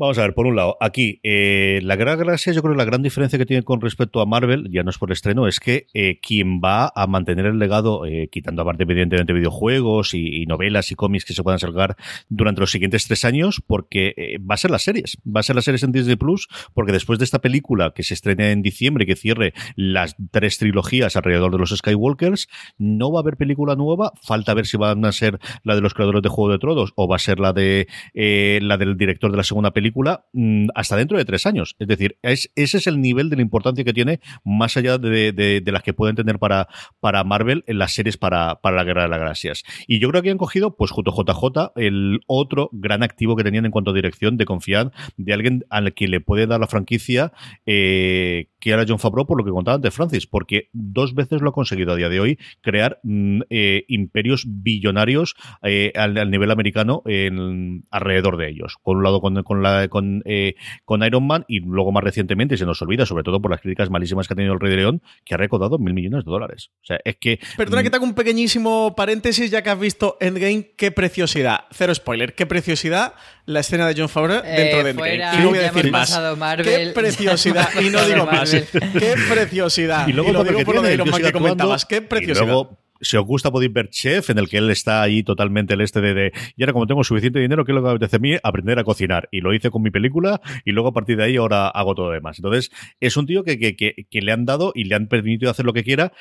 Vamos 0.00 0.16
a 0.16 0.22
ver, 0.22 0.32
por 0.32 0.46
un 0.46 0.54
lado, 0.54 0.76
aquí, 0.78 1.18
eh, 1.24 1.80
la 1.82 1.96
Gran 1.96 2.16
Galaxia, 2.16 2.52
yo 2.52 2.62
creo 2.62 2.74
que 2.74 2.78
la 2.78 2.84
gran 2.84 3.02
diferencia 3.02 3.36
que 3.36 3.44
tiene 3.44 3.64
con 3.64 3.80
respecto 3.80 4.20
a 4.20 4.26
Marvel, 4.26 4.68
ya 4.70 4.84
no 4.84 4.90
es 4.90 4.98
por 4.98 5.10
estreno, 5.10 5.48
es 5.48 5.58
que 5.58 5.88
eh, 5.92 6.20
quien 6.22 6.60
va 6.60 6.92
a 6.94 7.08
mantener 7.08 7.46
el 7.46 7.58
legado, 7.58 8.06
eh, 8.06 8.28
quitando 8.30 8.62
aparte 8.62 8.84
evidentemente 8.84 9.32
videojuegos 9.32 10.14
y, 10.14 10.46
novelas 10.46 10.92
y 10.92 10.94
cómics 10.94 11.24
que 11.24 11.34
se 11.34 11.42
puedan 11.42 11.58
sacar 11.58 11.96
durante 12.28 12.60
los 12.60 12.70
siguientes 12.70 13.08
tres 13.08 13.24
años, 13.24 13.60
porque 13.66 14.14
eh, 14.16 14.38
va 14.38 14.54
a 14.54 14.56
ser 14.56 14.70
las 14.70 14.84
series, 14.84 15.18
va 15.26 15.40
a 15.40 15.42
ser 15.42 15.56
las 15.56 15.64
series 15.64 15.82
en 15.82 15.90
Disney 15.90 16.14
Plus, 16.14 16.46
porque 16.74 16.92
después 16.92 17.18
de 17.18 17.24
esta 17.24 17.40
película 17.40 17.92
que 17.92 18.04
se 18.04 18.14
estrene 18.14 18.52
en 18.52 18.62
diciembre 18.62 19.04
que 19.04 19.16
cierre 19.16 19.52
las 19.74 20.14
tres 20.30 20.58
trilogías 20.58 21.16
alrededor 21.16 21.50
de 21.50 21.58
los 21.58 21.70
Skywalkers, 21.70 22.46
no 22.78 23.10
va 23.10 23.18
a 23.18 23.22
haber 23.22 23.36
película 23.36 23.74
nueva, 23.74 24.12
falta 24.22 24.54
ver 24.54 24.66
si 24.66 24.76
van 24.76 25.04
a 25.04 25.10
ser 25.10 25.40
la 25.64 25.74
de 25.74 25.80
los 25.80 25.92
creadores 25.92 26.22
de 26.22 26.28
Juego 26.28 26.52
de 26.52 26.60
Tronos 26.60 26.92
o 26.94 27.08
va 27.08 27.16
a 27.16 27.18
ser 27.18 27.40
la 27.40 27.52
de 27.52 27.88
eh, 28.14 28.60
la 28.62 28.76
del 28.76 28.96
director 28.96 29.32
de 29.32 29.38
la 29.38 29.42
segunda 29.42 29.72
película 29.72 29.87
película 29.88 30.26
mmm, 30.32 30.66
hasta 30.74 30.96
dentro 30.96 31.18
de 31.18 31.24
tres 31.24 31.46
años. 31.46 31.76
Es 31.78 31.88
decir, 31.88 32.18
es, 32.22 32.50
ese 32.54 32.78
es 32.78 32.86
el 32.86 33.00
nivel 33.00 33.30
de 33.30 33.36
la 33.36 33.42
importancia 33.42 33.84
que 33.84 33.92
tiene, 33.92 34.20
más 34.44 34.76
allá 34.76 34.98
de, 34.98 35.62
las 35.66 35.82
que 35.82 35.92
pueden 35.92 36.16
tener 36.16 36.38
para, 36.38 36.68
para 37.00 37.24
Marvel 37.24 37.64
en 37.66 37.78
las 37.78 37.92
series 37.94 38.16
para, 38.16 38.60
para 38.60 38.76
la 38.76 38.84
Guerra 38.84 39.02
de 39.02 39.08
las 39.08 39.18
Galaxias. 39.18 39.64
Y 39.86 39.98
yo 39.98 40.08
creo 40.10 40.22
que 40.22 40.30
han 40.30 40.38
cogido, 40.38 40.76
pues 40.76 40.90
junto 40.90 41.10
a 41.10 41.14
JJ, 41.14 41.72
el 41.76 42.20
otro 42.26 42.70
gran 42.72 43.02
activo 43.02 43.36
que 43.36 43.44
tenían 43.44 43.64
en 43.64 43.70
cuanto 43.70 43.90
a 43.90 43.94
dirección, 43.94 44.36
de 44.36 44.44
confiar 44.44 44.92
de 45.16 45.32
alguien 45.32 45.64
al 45.70 45.94
que 45.94 46.08
le 46.08 46.20
puede 46.20 46.46
dar 46.46 46.60
la 46.60 46.66
franquicia, 46.66 47.32
eh, 47.66 48.48
que 48.60 48.70
era 48.70 48.84
John 48.86 48.98
Favreau, 48.98 49.26
por 49.26 49.38
lo 49.38 49.44
que 49.44 49.50
contaba 49.50 49.76
antes 49.76 49.94
Francis, 49.94 50.26
porque 50.26 50.68
dos 50.72 51.14
veces 51.14 51.40
lo 51.40 51.50
ha 51.50 51.52
conseguido 51.52 51.92
a 51.92 51.96
día 51.96 52.08
de 52.08 52.20
hoy 52.20 52.38
crear 52.60 52.98
mm, 53.02 53.42
eh, 53.50 53.84
imperios 53.88 54.44
billonarios 54.46 55.36
eh, 55.62 55.92
al, 55.94 56.16
al, 56.18 56.30
nivel 56.30 56.50
americano 56.50 57.02
en, 57.06 57.84
alrededor 57.90 58.36
de 58.36 58.48
ellos. 58.48 58.76
Por 58.82 58.96
un 58.96 59.02
lado 59.04 59.20
con, 59.20 59.42
con 59.42 59.62
la 59.62 59.88
con, 59.88 60.22
eh, 60.24 60.54
con 60.84 61.02
Iron 61.02 61.26
Man 61.26 61.44
y 61.48 61.60
luego 61.60 61.92
más 61.92 62.04
recientemente 62.04 62.56
se 62.56 62.66
nos 62.66 62.82
olvida, 62.82 63.06
sobre 63.06 63.22
todo 63.22 63.40
por 63.40 63.50
las 63.50 63.60
críticas 63.60 63.90
malísimas 63.90 64.26
que 64.26 64.34
ha 64.34 64.36
tenido 64.36 64.54
el 64.54 64.60
Rey 64.60 64.70
de 64.70 64.76
León, 64.76 65.02
que 65.24 65.34
ha 65.34 65.36
recaudado 65.36 65.78
mil 65.78 65.94
millones 65.94 66.24
de 66.24 66.30
dólares. 66.30 66.70
O 66.82 66.86
sea, 66.86 66.98
es 67.04 67.16
que. 67.16 67.38
Perdona 67.56 67.82
que 67.82 67.90
te 67.90 67.96
haga 67.96 68.04
un 68.04 68.14
pequeñísimo 68.14 68.94
paréntesis, 68.96 69.50
ya 69.50 69.62
que 69.62 69.70
has 69.70 69.80
visto 69.80 70.16
Endgame, 70.20 70.72
qué 70.76 70.90
preciosidad. 70.90 71.64
Cero 71.70 71.94
spoiler, 71.94 72.34
qué 72.34 72.46
preciosidad 72.46 73.14
la 73.46 73.60
escena 73.60 73.88
de 73.88 73.94
John 73.96 74.08
Favreau 74.08 74.42
dentro 74.42 74.80
eh, 74.80 74.84
de 74.84 74.90
Endgame. 74.90 74.94
fuera, 74.94 75.34
y 75.34 75.38
no 75.38 75.48
voy 75.48 75.58
a 75.58 75.62
ya 75.62 75.72
decir 75.72 75.90
más. 75.90 76.36
Marvel. 76.36 76.66
Qué 76.66 76.92
preciosidad. 76.94 77.68
y 77.80 77.90
no 77.90 78.04
digo 78.06 78.26
más. 78.26 78.47
Qué 78.98 79.14
preciosidad. 79.30 80.08
Y 80.08 80.12
luego 80.12 80.30
y 80.30 80.32
lo 80.32 80.44
digo 80.44 80.60
por 80.64 80.76
lo 80.76 80.82
de 80.82 80.94
Iron 80.94 81.10
Man 81.10 81.22
que 81.22 81.32
comentabas. 81.32 81.84
Qué 81.84 81.96
y 81.96 82.00
preciosidad. 82.00 82.46
luego, 82.46 82.78
si 83.00 83.16
os 83.16 83.24
gusta 83.24 83.50
podéis 83.50 83.72
ver 83.72 83.88
Chef, 83.90 84.30
en 84.30 84.38
el 84.38 84.48
que 84.48 84.58
él 84.58 84.70
está 84.70 85.02
ahí 85.02 85.22
totalmente 85.22 85.74
el 85.74 85.80
este 85.80 86.00
de, 86.00 86.14
de 86.14 86.32
y 86.56 86.62
ahora 86.62 86.72
como 86.72 86.86
tengo 86.86 87.04
suficiente 87.04 87.38
dinero, 87.38 87.64
¿qué 87.64 87.72
es 87.72 87.74
lo 87.74 87.82
que 87.82 87.86
me 87.86 87.90
apetece 87.92 88.16
a 88.16 88.18
mí? 88.18 88.36
Aprender 88.42 88.78
a 88.78 88.84
cocinar. 88.84 89.28
Y 89.30 89.40
lo 89.40 89.54
hice 89.54 89.70
con 89.70 89.82
mi 89.82 89.90
película 89.90 90.40
y 90.64 90.72
luego 90.72 90.88
a 90.88 90.92
partir 90.92 91.16
de 91.16 91.24
ahí 91.24 91.36
ahora 91.36 91.68
hago 91.68 91.94
todo 91.94 92.06
lo 92.06 92.12
demás. 92.12 92.38
Entonces, 92.38 92.70
es 93.00 93.16
un 93.16 93.26
tío 93.26 93.44
que, 93.44 93.58
que, 93.58 93.76
que, 93.76 94.06
que 94.10 94.20
le 94.20 94.32
han 94.32 94.44
dado 94.44 94.72
y 94.74 94.84
le 94.84 94.94
han 94.94 95.08
permitido 95.08 95.50
hacer 95.50 95.64
lo 95.64 95.72
que 95.72 95.84
quiera 95.84 96.12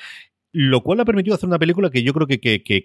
lo 0.52 0.82
cual 0.82 1.00
ha 1.00 1.04
permitido 1.04 1.34
hacer 1.34 1.48
una 1.48 1.58
película 1.58 1.90
que 1.90 2.02
yo 2.02 2.12
creo 2.14 2.26
que, 2.26 2.38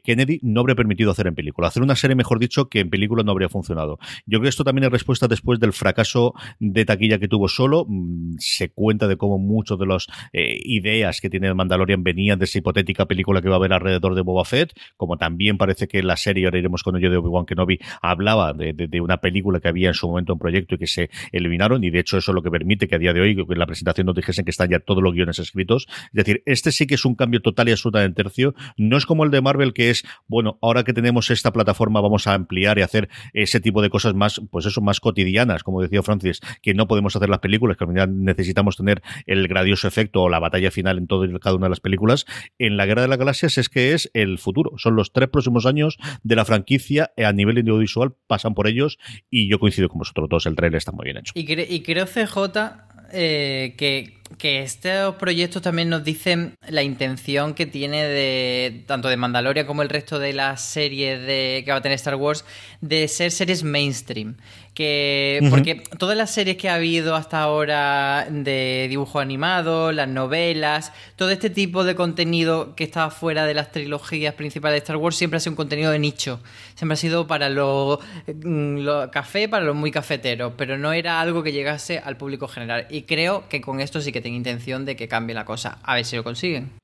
Kennedy 0.03 0.40
no 0.41 0.61
habría 0.61 0.76
permitido 0.76 1.11
hacer 1.11 1.27
en 1.27 1.35
película. 1.35 1.68
Hacer 1.68 1.81
una 1.81 1.95
serie, 1.95 2.15
mejor 2.15 2.40
dicho, 2.40 2.68
que 2.68 2.81
en 2.81 2.90
película 2.90 3.23
no 3.23 3.31
habría 3.31 3.49
funcionado. 3.49 3.99
Yo 4.26 4.40
creo 4.40 4.44
que 4.44 4.49
esto 4.49 4.64
también 4.64 4.85
es 4.85 4.91
respuesta 4.91 5.27
después 5.27 5.60
del 5.60 5.73
fracaso 5.73 6.34
de 6.60 6.85
taquilla 6.85 7.19
que 7.19 7.27
tuvo 7.27 7.48
solo. 7.48 7.85
Mm, 7.88 8.35
Se 8.40 8.69
cuenta 8.69 9.07
de 9.07 9.18
cómo 9.18 9.38
muchas 9.38 9.77
de 9.80 9.85
las 9.85 10.07
eh, 10.34 10.60
ideas 10.64 11.22
que 11.22 11.30
tiene 11.30 11.48
el 11.48 11.56
Mandalorian 11.56 12.03
venían 12.03 12.40
de 12.40 12.45
esa 12.45 12.57
hipotética 12.57 13.06
película 13.06 13.41
que 13.41 13.49
va 13.49 13.56
a 13.56 13.57
haber 13.60 13.73
alrededor 13.73 14.15
de 14.15 14.22
Boba 14.22 14.44
Fett, 14.45 14.73
como 14.98 15.18
también 15.18 15.57
parece 15.57 15.88
que 15.88 16.03
la 16.03 16.18
serie, 16.18 16.45
ahora 16.45 16.60
iremos 16.60 16.84
con 16.84 16.98
ello 16.98 17.10
de 17.10 17.18
Obi-Wan 17.18 17.45
Kenobi, 17.45 17.80
hablaba 18.02 18.53
de, 18.53 18.73
de, 18.73 18.88
de, 18.88 19.02
una 19.02 19.18
película 19.18 19.60
que 19.60 19.69
había 19.69 19.90
en 19.90 19.94
su 19.94 20.07
momento 20.07 20.34
en 20.34 20.40
proyecto 20.40 20.76
y 20.76 20.77
que 20.77 20.88
se 20.88 21.10
eliminaron, 21.31 21.84
y 21.84 21.90
de 21.90 21.99
hecho 21.99 22.18
eso 22.18 22.31
es 22.31 22.35
lo 22.35 22.41
que 22.41 22.52
permite 22.52 22.88
que 22.88 22.95
a 22.95 22.99
día 22.99 23.14
de 23.14 23.22
hoy, 23.22 23.31
en 23.31 23.60
la 23.60 23.65
presentación 23.65 24.06
nos 24.06 24.15
dijesen 24.15 24.44
que 24.45 24.52
están 24.52 24.69
ya 24.69 24.80
todos 24.80 25.02
los 25.02 25.14
guiones 25.14 25.40
escritos. 25.40 25.88
Es 26.07 26.11
decir, 26.14 26.44
este 26.45 26.72
sí 26.72 26.88
que 26.88 26.95
es 26.95 27.06
un 27.06 27.15
cambio 27.15 27.41
total 27.41 27.52
y 27.67 27.71
absolutamente 27.71 28.23
tercio. 28.23 28.55
No 28.77 28.97
es 28.97 29.05
como 29.05 29.23
el 29.23 29.31
de 29.31 29.41
Marvel, 29.41 29.73
que 29.73 29.89
es, 29.89 30.03
bueno, 30.27 30.57
ahora 30.61 30.84
que 30.84 30.93
tenemos 30.93 31.30
esta 31.30 31.51
plataforma 31.51 32.01
vamos 32.01 32.27
a 32.27 32.34
ampliar 32.34 32.77
y 32.77 32.81
hacer 32.81 33.09
ese 33.34 33.59
tipo 33.59 33.81
de 33.81 33.89
cosas 33.89 34.13
más, 34.13 34.41
pues 34.51 34.65
eso, 34.65 34.81
más 34.81 34.99
cotidianas, 34.99 35.63
como 35.63 35.81
decía 35.81 36.03
Francis, 36.03 36.39
que 36.61 36.73
no 36.73 36.88
podemos 36.88 37.15
hacer 37.15 37.30
las 37.30 37.39
películas, 37.39 37.77
que 37.77 37.84
al 37.84 37.91
final 37.91 38.23
necesitamos 38.23 38.77
tener 38.77 39.01
el 39.25 39.47
gradioso 39.47 39.88
efecto 39.88 40.23
o 40.23 40.30
la 40.30 40.39
batalla 40.39 40.71
final 40.71 40.97
en 40.97 41.07
todo 41.07 41.23
cada 41.39 41.55
una 41.55 41.67
de 41.67 41.71
las 41.71 41.80
películas. 41.80 42.25
En 42.59 42.77
la 42.77 42.85
Guerra 42.85 43.03
de 43.03 43.07
las 43.07 43.17
Galaxias 43.17 43.57
es 43.57 43.69
que 43.69 43.93
es 43.93 44.09
el 44.13 44.39
futuro. 44.39 44.71
Son 44.77 44.95
los 44.95 45.13
tres 45.13 45.30
próximos 45.30 45.65
años 45.65 45.97
de 46.23 46.35
la 46.35 46.45
franquicia 46.45 47.11
a 47.17 47.31
nivel 47.31 47.57
audiovisual, 47.57 48.13
pasan 48.27 48.53
por 48.53 48.67
ellos 48.67 48.97
y 49.30 49.49
yo 49.49 49.59
coincido 49.59 49.89
con 49.89 49.99
vosotros 49.99 50.30
todos, 50.30 50.45
el 50.45 50.55
trailer 50.55 50.77
está 50.77 50.91
muy 50.91 51.05
bien 51.05 51.17
hecho. 51.17 51.34
Y, 51.35 51.45
cre 51.45 51.67
y 51.69 51.81
creo, 51.81 52.05
CJ, 52.05 52.93
eh, 53.14 53.76
que, 53.77 54.18
que, 54.38 54.64
estos 54.64 55.15
proyectos 55.15 55.61
también 55.61 55.90
nos 55.90 56.03
dicen 56.03 56.56
la 56.68 56.81
intención 56.81 57.53
que 57.53 57.65
tiene 57.65 58.03
de 58.03 58.84
tanto 58.88 59.07
de 59.07 59.18
Mandalorian 59.18 59.65
como 59.65 59.84
el 59.84 59.90
resto 59.90 60.19
de 60.19 60.34
las 60.34 60.61
series 60.61 61.22
de, 61.22 61.61
que 61.64 61.72
va 61.72 61.77
a 61.77 61.81
tener 61.81 61.95
Star 61.95 62.15
Wars 62.15 62.44
de 62.81 63.07
ser 63.07 63.31
series 63.31 63.64
mainstream. 63.64 64.35
Que, 64.73 65.39
uh 65.41 65.45
-huh. 65.45 65.49
Porque 65.49 65.75
todas 65.97 66.17
las 66.17 66.31
series 66.31 66.57
que 66.57 66.67
ha 66.67 66.75
habido 66.75 67.15
hasta 67.15 67.41
ahora 67.41 68.27
de 68.29 68.87
dibujo 68.89 69.19
animado, 69.19 69.91
las 69.91 70.07
novelas, 70.07 70.91
todo 71.15 71.29
este 71.29 71.49
tipo 71.49 71.83
de 71.83 71.95
contenido 71.95 72.75
que 72.75 72.83
está 72.83 73.09
fuera 73.11 73.45
de 73.45 73.53
las 73.53 73.71
trilogías 73.71 74.33
principales 74.33 74.75
de 74.75 74.79
Star 74.79 74.97
Wars 74.97 75.15
siempre 75.15 75.37
ha 75.37 75.39
sido 75.39 75.51
un 75.51 75.57
contenido 75.57 75.91
de 75.91 75.99
nicho. 75.99 76.39
Siempre 76.75 76.93
ha 76.93 76.97
sido 76.97 77.27
para 77.27 77.49
los 77.49 77.99
lo, 78.43 79.11
café, 79.11 79.47
para 79.47 79.63
los 79.63 79.75
muy 79.75 79.91
cafeteros, 79.91 80.53
pero 80.57 80.77
no 80.77 80.91
era 80.91 81.21
algo 81.21 81.43
que 81.43 81.51
llegase 81.51 81.99
al 81.99 82.17
público 82.17 82.47
general. 82.47 82.87
Y 82.89 83.03
creo 83.03 83.47
que 83.49 83.61
con 83.61 83.79
esto 83.79 84.01
sí 84.01 84.11
que 84.11 84.21
tengo 84.21 84.37
intención 84.37 84.85
de 84.85 84.95
que 84.95 85.07
cambie 85.07 85.35
la 85.35 85.45
cosa. 85.45 85.79
A 85.83 85.95
ver 85.95 86.05
si 86.05 86.15
lo 86.15 86.23
consiguen. 86.23 86.82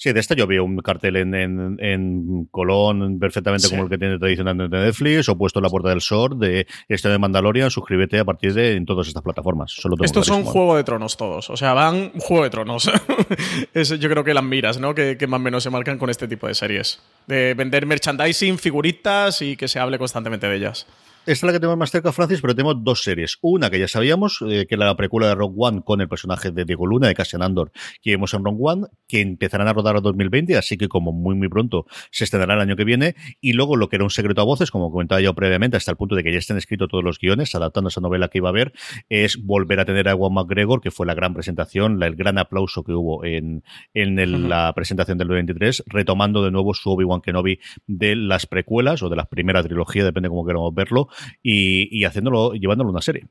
Sí, 0.00 0.14
de 0.14 0.20
esta 0.20 0.34
yo 0.34 0.46
veo 0.46 0.64
un 0.64 0.78
cartel 0.78 1.16
en, 1.16 1.34
en, 1.34 1.76
en 1.78 2.46
Colón 2.50 3.18
perfectamente 3.18 3.66
sí. 3.66 3.70
como 3.70 3.82
el 3.82 3.90
que 3.90 3.98
tiene 3.98 4.18
tradicionalmente 4.18 4.74
Netflix, 4.78 5.28
o 5.28 5.36
puesto 5.36 5.58
en 5.58 5.64
la 5.64 5.68
puerta 5.68 5.90
del 5.90 6.00
SOR 6.00 6.38
de 6.38 6.66
este 6.88 7.10
de 7.10 7.18
Mandalorian, 7.18 7.70
suscríbete 7.70 8.18
a 8.18 8.24
partir 8.24 8.54
de 8.54 8.76
en 8.76 8.86
todas 8.86 9.08
estas 9.08 9.22
plataformas. 9.22 9.72
Solo 9.72 9.96
Estos 10.00 10.26
son 10.26 10.44
Juego 10.44 10.74
de 10.74 10.84
Tronos 10.84 11.18
todos, 11.18 11.50
o 11.50 11.56
sea, 11.58 11.74
van 11.74 12.12
Juego 12.18 12.44
de 12.44 12.48
Tronos. 12.48 12.90
es, 13.74 13.90
yo 13.90 14.08
creo 14.08 14.24
que 14.24 14.32
las 14.32 14.42
miras, 14.42 14.80
¿no? 14.80 14.94
Que, 14.94 15.18
que, 15.18 15.26
más 15.26 15.38
o 15.38 15.42
menos 15.42 15.64
se 15.64 15.68
marcan 15.68 15.98
con 15.98 16.08
este 16.08 16.26
tipo 16.26 16.46
de 16.46 16.54
series. 16.54 17.02
De 17.26 17.52
vender 17.52 17.84
merchandising, 17.84 18.56
figuritas 18.56 19.42
y 19.42 19.54
que 19.54 19.68
se 19.68 19.80
hable 19.80 19.98
constantemente 19.98 20.48
de 20.48 20.56
ellas. 20.56 20.86
Esta 21.26 21.32
es 21.32 21.42
la 21.42 21.52
que 21.52 21.60
tenemos 21.60 21.76
más 21.76 21.90
cerca, 21.90 22.12
Francis, 22.12 22.40
pero 22.40 22.54
tenemos 22.54 22.82
dos 22.82 23.02
series. 23.02 23.36
Una 23.42 23.68
que 23.68 23.78
ya 23.78 23.86
sabíamos, 23.88 24.42
eh, 24.48 24.66
que 24.66 24.74
era 24.74 24.86
la 24.86 24.96
precuela 24.96 25.28
de 25.28 25.34
Rogue 25.34 25.54
One 25.58 25.82
con 25.84 26.00
el 26.00 26.08
personaje 26.08 26.50
de 26.50 26.64
Diego 26.64 26.86
Luna, 26.86 27.08
de 27.08 27.14
Cassian 27.14 27.42
Andor, 27.42 27.72
que 28.00 28.12
vemos 28.12 28.32
en 28.32 28.42
Rogue 28.42 28.58
One, 28.58 28.86
que 29.06 29.20
empezarán 29.20 29.68
a 29.68 29.74
rodar 29.74 29.96
en 29.96 30.02
2020, 30.02 30.56
así 30.56 30.78
que 30.78 30.88
como 30.88 31.12
muy, 31.12 31.34
muy 31.34 31.50
pronto 31.50 31.84
se 32.10 32.24
estrenará 32.24 32.54
el 32.54 32.60
año 32.60 32.74
que 32.74 32.84
viene. 32.84 33.16
Y 33.38 33.52
luego 33.52 33.76
lo 33.76 33.90
que 33.90 33.96
era 33.96 34.04
un 34.04 34.10
secreto 34.10 34.40
a 34.40 34.44
voces, 34.44 34.70
como 34.70 34.90
comentaba 34.90 35.20
yo 35.20 35.34
previamente, 35.34 35.76
hasta 35.76 35.90
el 35.90 35.98
punto 35.98 36.14
de 36.14 36.24
que 36.24 36.32
ya 36.32 36.38
estén 36.38 36.56
escritos 36.56 36.88
todos 36.88 37.04
los 37.04 37.18
guiones, 37.18 37.54
adaptando 37.54 37.88
esa 37.88 38.00
novela 38.00 38.28
que 38.28 38.38
iba 38.38 38.48
a 38.48 38.52
haber, 38.52 38.72
es 39.10 39.44
volver 39.44 39.78
a 39.80 39.84
tener 39.84 40.08
a 40.08 40.12
Ewan 40.12 40.32
McGregor, 40.32 40.80
que 40.80 40.90
fue 40.90 41.04
la 41.04 41.12
gran 41.12 41.34
presentación, 41.34 42.00
la, 42.00 42.06
el 42.06 42.16
gran 42.16 42.38
aplauso 42.38 42.82
que 42.82 42.92
hubo 42.92 43.26
en, 43.26 43.62
en 43.92 44.18
el, 44.18 44.36
uh 44.36 44.38
-huh. 44.38 44.48
la 44.48 44.72
presentación 44.72 45.18
del 45.18 45.28
23, 45.28 45.84
retomando 45.86 46.42
de 46.42 46.50
nuevo 46.50 46.72
su 46.72 46.90
Obi-Wan 46.90 47.20
Kenobi 47.20 47.60
de 47.86 48.16
las 48.16 48.46
precuelas 48.46 49.02
o 49.02 49.10
de 49.10 49.16
la 49.16 49.26
primera 49.26 49.62
trilogía, 49.62 50.02
depende 50.02 50.30
cómo 50.30 50.46
queramos 50.46 50.74
verlo, 50.74 51.09
y, 51.42 51.98
y 51.98 52.04
haciéndolo, 52.04 52.54
llevándolo 52.54 52.90
a 52.90 52.92
una 52.92 53.02
serie. 53.02 53.26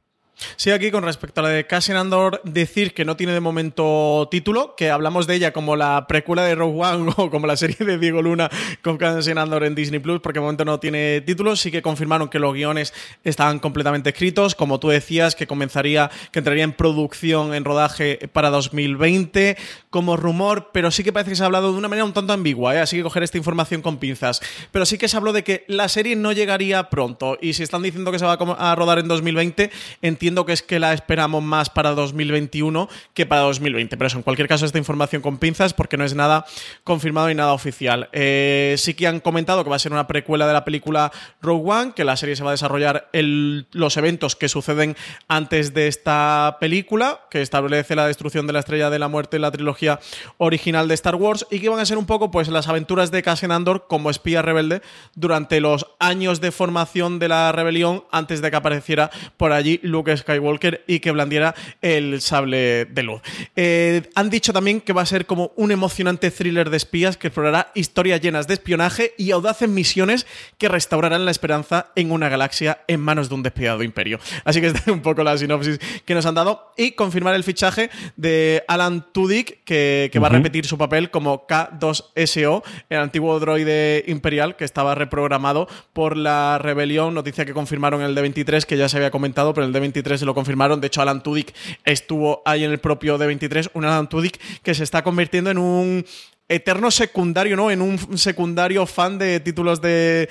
Sí, 0.56 0.72
aquí 0.72 0.92
con 0.92 1.04
respecto 1.04 1.42
a 1.42 1.44
la 1.44 1.50
de 1.50 1.68
Cassian 1.68 1.98
Andor, 1.98 2.42
decir 2.44 2.94
que 2.94 3.06
no 3.06 3.18
tiene 3.18 3.34
de 3.34 3.40
momento 3.40 4.28
título, 4.32 4.76
que 4.76 4.90
hablamos 4.90 5.28
de 5.28 5.36
ella 5.36 5.52
como 5.52 5.76
la 5.76 6.08
precuela 6.08 6.44
de 6.44 6.56
Rogue 6.56 6.82
One 6.82 7.14
o 7.18 7.30
como 7.30 7.48
la 7.48 7.58
serie 7.58 7.86
de 7.86 7.98
Diego 7.98 8.22
Luna 8.22 8.50
con 8.82 8.98
Cassian 8.98 9.38
Andor 9.38 9.64
en 9.66 9.76
Disney 9.76 10.00
Plus, 10.00 10.20
porque 10.22 10.40
de 10.40 10.44
momento 10.44 10.66
no 10.66 10.80
tiene 10.80 11.22
título. 11.22 11.56
Sí 11.56 11.72
que 11.72 11.82
confirmaron 11.82 12.30
que 12.30 12.40
los 12.40 12.54
guiones 12.54 12.94
estaban 13.24 13.60
completamente 13.60 14.10
escritos, 14.10 14.56
como 14.56 14.80
tú 14.80 14.90
decías, 14.90 15.36
que 15.36 15.48
comenzaría, 15.48 16.10
que 16.32 16.40
entraría 16.40 16.64
en 16.64 16.74
producción, 16.74 17.54
en 17.54 17.66
rodaje 17.66 18.30
para 18.32 18.50
2020, 18.50 19.58
como 19.90 20.18
rumor, 20.18 20.70
pero 20.72 20.92
sí 20.92 21.04
que 21.04 21.12
parece 21.12 21.32
que 21.32 21.36
se 21.36 21.44
ha 21.44 21.48
hablado 21.48 21.72
de 21.72 21.78
una 21.78 21.88
manera 21.88 22.06
un 22.06 22.14
tanto 22.14 22.34
ambigua, 22.34 22.76
¿eh? 22.76 22.80
así 22.80 22.98
que 22.98 23.04
coger 23.04 23.24
esta 23.24 23.38
información 23.38 23.82
con 23.82 23.98
pinzas. 23.98 24.42
Pero 24.72 24.86
sí 24.86 24.98
que 24.98 25.08
se 25.08 25.18
habló 25.18 25.34
de 25.34 25.44
que 25.44 25.66
la 25.68 25.90
serie 25.90 26.16
no 26.16 26.32
llegaría 26.32 26.90
pronto, 26.90 27.38
y 27.42 27.54
si 27.54 27.64
están 27.64 27.82
diciendo 27.82 28.12
que 28.12 28.20
se 28.20 28.26
va 28.26 28.34
a 28.34 28.76
rodar 28.76 29.00
en 29.00 29.08
2020, 29.08 29.72
entiendo 30.02 30.29
que 30.46 30.54
es 30.54 30.62
que 30.62 30.80
la 30.80 30.94
esperamos 30.94 31.44
más 31.44 31.70
para 31.70 31.92
2021 31.92 32.88
que 33.14 33.26
para 33.26 33.42
2020. 33.42 33.98
Pero 33.98 34.08
eso, 34.08 34.18
en 34.18 34.24
cualquier 34.24 34.48
caso, 34.48 34.66
esta 34.66 34.78
información 34.78 35.22
con 35.22 35.38
pinzas 35.38 35.74
porque 35.74 35.98
no 35.98 36.06
es 36.06 36.16
nada 36.16 36.46
confirmado 36.84 37.30
y 37.30 37.36
nada 37.36 37.54
oficial. 37.54 38.10
Eh, 38.12 38.76
sí 38.78 38.94
que 38.94 39.08
han 39.08 39.20
comentado 39.20 39.64
que 39.64 39.70
va 39.70 39.76
a 39.76 39.80
ser 39.80 39.92
una 39.92 40.08
precuela 40.08 40.48
de 40.48 40.54
la 40.54 40.66
película 40.66 41.12
Rogue 41.42 41.72
One, 41.72 41.94
que 41.96 42.04
la 42.04 42.16
serie 42.16 42.36
se 42.36 42.44
va 42.44 42.52
a 42.52 42.54
desarrollar 42.54 43.10
en 43.14 43.68
los 43.72 43.98
eventos 43.98 44.36
que 44.36 44.50
suceden 44.50 44.96
antes 45.28 45.74
de 45.74 45.88
esta 45.88 46.58
película, 46.60 47.22
que 47.30 47.42
establece 47.42 47.96
la 47.96 48.08
destrucción 48.08 48.48
de 48.48 48.54
la 48.54 48.60
Estrella 48.60 48.90
de 48.90 49.00
la 49.00 49.08
Muerte 49.08 49.38
en 49.38 49.42
la 49.42 49.52
trilogía 49.52 50.00
original 50.38 50.88
de 50.88 50.94
Star 50.94 51.16
Wars, 51.16 51.46
y 51.50 51.60
que 51.60 51.70
van 51.70 51.80
a 51.80 51.86
ser 51.86 51.98
un 51.98 52.06
poco 52.06 52.32
pues 52.32 52.48
las 52.48 52.68
aventuras 52.68 53.12
de 53.12 53.24
Cassian 53.24 53.52
Andor 53.52 53.88
como 53.88 54.10
espía 54.10 54.42
rebelde 54.42 54.82
durante 55.16 55.60
los 55.60 55.88
años 56.00 56.42
de 56.42 56.52
formación 56.52 57.20
de 57.20 57.28
la 57.28 57.52
rebelión 57.52 58.04
antes 58.12 58.42
de 58.42 58.50
que 58.50 58.58
apareciera 58.58 59.10
por 59.38 59.52
allí 59.52 59.80
Luke 59.84 60.12
Skywalker 60.20 60.84
y 60.88 61.00
que 61.00 61.12
blandiera 61.12 61.56
el 61.82 62.22
sable 62.22 62.86
de 62.86 63.04
luz. 63.04 63.22
Eh, 63.56 64.04
han 64.16 64.30
dicho 64.30 64.54
también 64.54 64.82
que 64.82 64.94
va 64.94 65.02
a 65.02 65.06
ser 65.06 65.26
como 65.26 65.52
un 65.56 65.72
emocionante 65.72 66.32
thriller 66.32 66.70
de 66.70 66.78
espías 66.78 67.18
que 67.18 67.28
explorará 67.28 67.72
historias 67.76 68.22
llenas 68.22 68.48
de 68.48 68.54
espionaje 68.54 69.14
y 69.18 69.32
audaces 69.32 69.70
misiones 69.70 70.26
que 70.58 70.70
restaurarán 70.70 71.26
la 71.26 71.32
esperanza 71.32 71.88
en 71.96 72.12
una 72.12 72.30
galaxia 72.30 72.82
en 72.88 73.00
manos 73.00 73.30
de 73.30 73.36
un 73.36 73.44
despiadado 73.44 73.84
imperio. 73.84 74.20
Así 74.44 74.62
que 74.62 74.68
esta 74.68 74.80
es 74.80 74.88
un 74.88 75.02
poco 75.02 75.24
la 75.24 75.38
sinopsis 75.38 75.80
que 76.06 76.14
nos 76.14 76.26
han 76.26 76.36
dado 76.36 76.74
y 76.78 76.92
confirmar 76.92 77.36
el 77.36 77.44
fichaje 77.44 77.90
de 78.16 78.64
Alan 78.68 79.06
Tudyk 79.12 79.64
que, 79.64 80.12
va 80.22 80.28
a 80.28 80.32
repetir 80.32 80.66
su 80.66 80.78
papel 80.78 81.10
como 81.12 81.48
K2SO, 81.48 82.64
el 82.90 83.00
antiguo 83.00 83.40
droide 83.40 84.04
imperial 84.08 84.56
que 84.56 84.66
estaba 84.66 84.96
reprogramado 84.96 85.68
por 85.94 86.18
la 86.18 86.58
rebelión, 86.58 87.14
noticia 87.14 87.46
que 87.46 87.54
confirmaron 87.54 88.02
en 88.02 88.08
el 88.08 88.16
D23 88.16 88.64
que 88.66 88.78
ya 88.78 88.90
se 88.90 88.98
había 88.98 89.12
comentado, 89.12 89.54
pero 89.54 89.66
el 89.66 89.74
D23 89.74 89.99
se 90.18 90.26
lo 90.26 90.34
confirmaron. 90.34 90.82
De 90.82 90.88
hecho, 90.88 91.02
Alan 91.02 91.22
Tudyk 91.24 91.54
estuvo 91.86 92.42
ahí 92.46 92.64
en 92.64 92.72
el 92.72 92.80
propio 92.80 93.18
D23. 93.18 93.72
Un 93.74 93.86
Alan 93.86 94.10
Tudyk 94.10 94.40
que 94.62 94.74
se 94.74 94.84
está 94.84 95.04
convirtiendo 95.04 95.52
en 95.52 95.58
un 95.58 96.06
eterno 96.50 96.90
secundario, 96.90 97.56
¿no? 97.56 97.70
En 97.70 97.82
un 97.82 98.18
secundario 98.18 98.88
fan 98.88 99.20
de 99.20 99.40
títulos 99.40 99.80
de, 99.82 100.28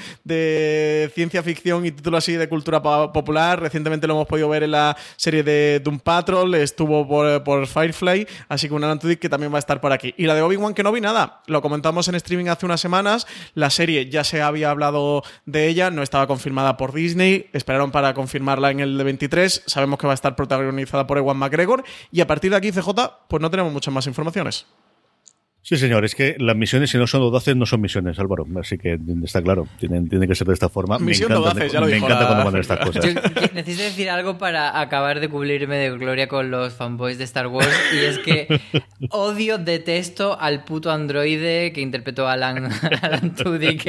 ciencia 1.15 1.43
ficción 1.45 1.87
y 1.87 1.93
títulos 1.93 2.25
así 2.25 2.33
de 2.33 2.49
cultura 2.49 2.83
popular. 2.83 3.61
Recientemente 3.61 4.09
lo 4.09 4.15
hemos 4.15 4.27
podido 4.27 4.49
ver 4.49 4.65
en 4.65 4.73
la 4.73 4.97
serie 5.17 5.45
de 5.45 5.81
Doom 5.83 6.01
Patrol, 6.01 6.57
estuvo 6.57 7.07
por, 7.07 7.67
Firefly, 7.67 8.27
así 8.49 8.69
que 8.69 8.75
un 8.75 8.83
Alan 8.83 8.99
que 8.99 9.29
también 9.29 9.53
va 9.53 9.57
a 9.57 9.61
estar 9.61 9.81
por 9.81 9.93
aquí. 9.93 10.13
Y 10.17 10.27
la 10.27 10.35
de 10.35 10.43
Obi-Wan 10.43 10.75
que 10.75 10.83
no 10.83 10.91
vi 10.91 11.01
nada, 11.01 11.43
lo 11.47 11.63
comentamos 11.63 12.09
en 12.09 12.17
streaming 12.17 12.47
hace 12.47 12.67
unas 12.67 12.81
semanas, 12.81 13.27
la 13.55 13.71
serie 13.71 14.11
ya 14.11 14.25
se 14.25 14.43
había 14.43 14.71
hablado 14.71 15.23
de 15.47 15.69
ella, 15.69 15.91
no 15.91 16.03
estaba 16.03 16.27
confirmada 16.27 16.77
por 16.77 16.93
Disney, 16.93 17.49
esperaron 17.53 17.93
para 17.93 18.13
confirmarla 18.15 18.73
en 18.73 18.81
el 18.81 18.99
de 18.99 19.05
23, 19.05 19.63
sabemos 19.67 20.01
que 20.01 20.09
va 20.09 20.15
a 20.15 20.15
estar 20.15 20.35
protagonizada 20.35 21.07
por 21.07 21.19
Ewan 21.19 21.37
McGregor 21.37 21.85
y 22.11 22.21
a 22.21 22.27
partir 22.27 22.51
de 22.51 22.57
aquí 22.57 22.73
CJ 22.73 22.89
pues 23.29 23.41
no 23.41 23.51
tenemos 23.51 23.73
muchas 23.73 23.95
más 23.95 24.07
informaciones. 24.09 24.67
Sí, 25.69 25.77
señor, 25.77 26.03
es 26.07 26.15
que 26.15 26.35
las 26.39 26.57
misiones, 26.57 26.89
si 26.89 26.97
no 26.97 27.07
son 27.07 27.21
audaces, 27.21 27.55
no 27.55 27.67
son 27.67 27.83
misiones, 27.83 28.19
Álvaro. 28.19 28.47
Así 28.59 28.79
que 28.79 28.99
está 29.23 29.43
claro, 29.43 29.69
tienen, 29.79 30.09
tiene 30.09 30.27
que 30.27 30.35
ser 30.35 30.47
de 30.47 30.55
esta 30.55 30.71
forma. 30.71 30.99
Misión 30.99 31.31
me 31.31 31.37
encanta, 31.37 31.67
ya 31.67 31.81
lo 31.81 31.87
me 31.89 31.97
encanta 31.99 32.27
cuando 32.27 32.45
mandan 32.45 32.63
estas 32.63 32.79
cosas. 32.79 33.05
necesito 33.53 33.83
decir 33.83 34.09
algo 34.09 34.39
para 34.39 34.81
acabar 34.81 35.21
de 35.21 35.29
cubrirme 35.29 35.77
de 35.77 35.91
gloria 35.91 36.27
con 36.27 36.51
los 36.51 36.73
fanboys 36.73 37.19
de 37.19 37.25
Star 37.25 37.49
Wars. 37.49 37.69
Y 37.93 37.99
es 37.99 38.19
que 38.21 38.63
odio, 39.11 39.59
detesto 39.59 40.41
al 40.41 40.65
puto 40.65 40.91
androide 40.91 41.71
que 41.75 41.83
interpretó 41.83 42.27
a 42.27 42.33
Alan, 42.33 42.71
Alan 43.03 43.35
Tudyk 43.35 43.85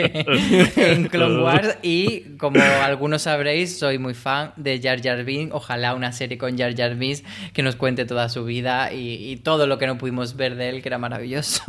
en 0.75 1.07
Clone 1.07 1.41
Wars. 1.41 1.77
Y 1.81 2.35
como 2.35 2.59
algunos 2.59 3.21
sabréis, 3.21 3.79
soy 3.79 3.99
muy 3.99 4.15
fan 4.15 4.51
de 4.57 4.81
Jar 4.81 5.01
Jar 5.01 5.23
Binks. 5.23 5.55
Ojalá 5.55 5.95
una 5.95 6.11
serie 6.11 6.37
con 6.37 6.57
Jar 6.57 6.75
Jar 6.75 6.95
Binks 6.95 7.23
que 7.53 7.63
nos 7.63 7.77
cuente 7.77 8.03
toda 8.03 8.27
su 8.27 8.43
vida 8.43 8.91
y 8.91 9.37
todo 9.37 9.65
lo 9.65 9.77
que 9.77 9.87
no 9.87 9.97
pudimos 9.97 10.35
ver 10.35 10.55
de 10.55 10.67
él, 10.67 10.81
que 10.81 10.89
era 10.89 10.97
maravilloso. 10.97 11.68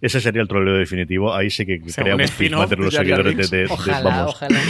Ese 0.00 0.20
sería 0.20 0.42
el 0.42 0.48
troleo 0.48 0.74
definitivo. 0.74 1.34
Ahí 1.34 1.50
sí 1.50 1.66
que 1.66 1.80
creamos 1.80 2.30
entre 2.40 2.76
los 2.78 2.94
seguidores 2.94 3.50
de, 3.50 3.66
ojalá, 3.66 4.26
ojalá. 4.26 4.60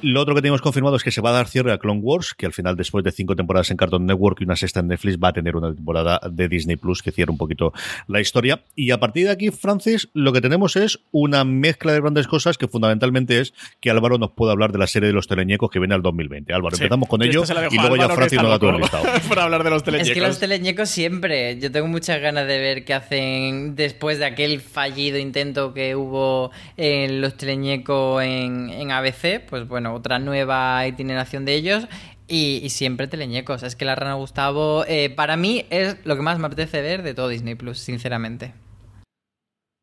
Lo 0.00 0.20
otro 0.20 0.34
que 0.34 0.42
tenemos 0.42 0.62
confirmado 0.62 0.94
es 0.96 1.02
que 1.02 1.10
se 1.10 1.20
va 1.20 1.30
a 1.30 1.32
dar 1.32 1.48
cierre 1.48 1.72
a 1.72 1.78
Clone 1.78 2.00
Wars, 2.00 2.32
que 2.34 2.46
al 2.46 2.52
final, 2.52 2.76
después 2.76 3.04
de 3.04 3.10
cinco 3.10 3.34
temporadas 3.34 3.70
en 3.72 3.76
Cartoon 3.76 4.06
Network 4.06 4.40
y 4.40 4.44
una 4.44 4.54
sexta 4.54 4.78
en 4.78 4.88
Netflix, 4.88 5.18
va 5.18 5.28
a 5.28 5.32
tener 5.32 5.56
una 5.56 5.74
temporada 5.74 6.20
de 6.30 6.48
Disney 6.48 6.76
Plus 6.76 7.02
que 7.02 7.10
cierra 7.10 7.32
un 7.32 7.38
poquito 7.38 7.72
la 8.06 8.20
historia. 8.20 8.62
Y 8.76 8.92
a 8.92 9.00
partir 9.00 9.26
de 9.26 9.32
aquí, 9.32 9.50
Francis, 9.50 10.08
lo 10.14 10.32
que 10.32 10.40
tenemos 10.40 10.76
es 10.76 11.00
una 11.10 11.44
mezcla 11.44 11.92
de 11.92 12.00
grandes 12.00 12.28
cosas 12.28 12.56
que 12.56 12.68
fundamentalmente 12.68 13.40
es 13.40 13.54
que 13.80 13.90
Álvaro 13.90 14.18
nos 14.18 14.30
pueda 14.30 14.52
hablar 14.52 14.70
de 14.70 14.78
la 14.78 14.86
serie 14.86 15.08
de 15.08 15.14
los 15.14 15.26
teleñecos 15.26 15.68
que 15.70 15.80
viene 15.80 15.94
al 15.94 16.02
2020. 16.02 16.52
Álvaro, 16.52 16.76
empezamos 16.76 17.08
con 17.08 17.22
ello 17.22 17.42
y 17.70 17.78
luego 17.78 17.96
ya 17.96 18.08
Francis 18.08 18.40
nos 18.40 18.50
da 18.50 18.58
todo 18.58 18.70
el 18.70 18.78
listado. 18.78 19.04
Para 19.28 19.44
hablar 19.44 19.64
de 19.64 19.70
los 19.70 19.82
teleñecos. 19.82 20.08
Es 20.10 20.14
que 20.14 20.20
los 20.20 20.38
teleñecos 20.38 20.88
siempre. 20.88 21.58
Yo 21.58 21.72
tengo 21.72 21.88
muchas 21.88 22.20
ganas 22.20 22.46
de 22.46 22.58
ver 22.58 22.84
qué 22.84 22.94
hacen 22.94 23.74
después 23.74 24.18
de 24.18 24.26
aquel 24.26 24.60
fallido 24.78 25.18
intento 25.18 25.74
que 25.74 25.96
hubo 25.96 26.52
en 26.76 27.20
los 27.20 27.36
teleñecos 27.36 28.22
en, 28.22 28.70
en 28.70 28.92
ABC. 28.92 29.44
Pues 29.44 29.66
bueno, 29.66 29.92
otra 29.92 30.20
nueva 30.20 30.86
itineración 30.86 31.44
de 31.44 31.54
ellos. 31.56 31.88
Y, 32.28 32.68
siempre 32.68 33.08
teleñecos. 33.08 33.64
Es 33.64 33.74
que 33.74 33.84
la 33.84 33.96
Rana 33.96 34.14
Gustavo, 34.14 34.84
eh, 34.86 35.10
para 35.10 35.36
mí, 35.36 35.64
es 35.70 35.96
lo 36.04 36.14
que 36.14 36.22
más 36.22 36.38
me 36.38 36.46
apetece 36.46 36.80
ver 36.80 37.02
de 37.02 37.12
todo 37.12 37.26
Disney 37.26 37.56
Plus, 37.56 37.80
sinceramente. 37.80 38.52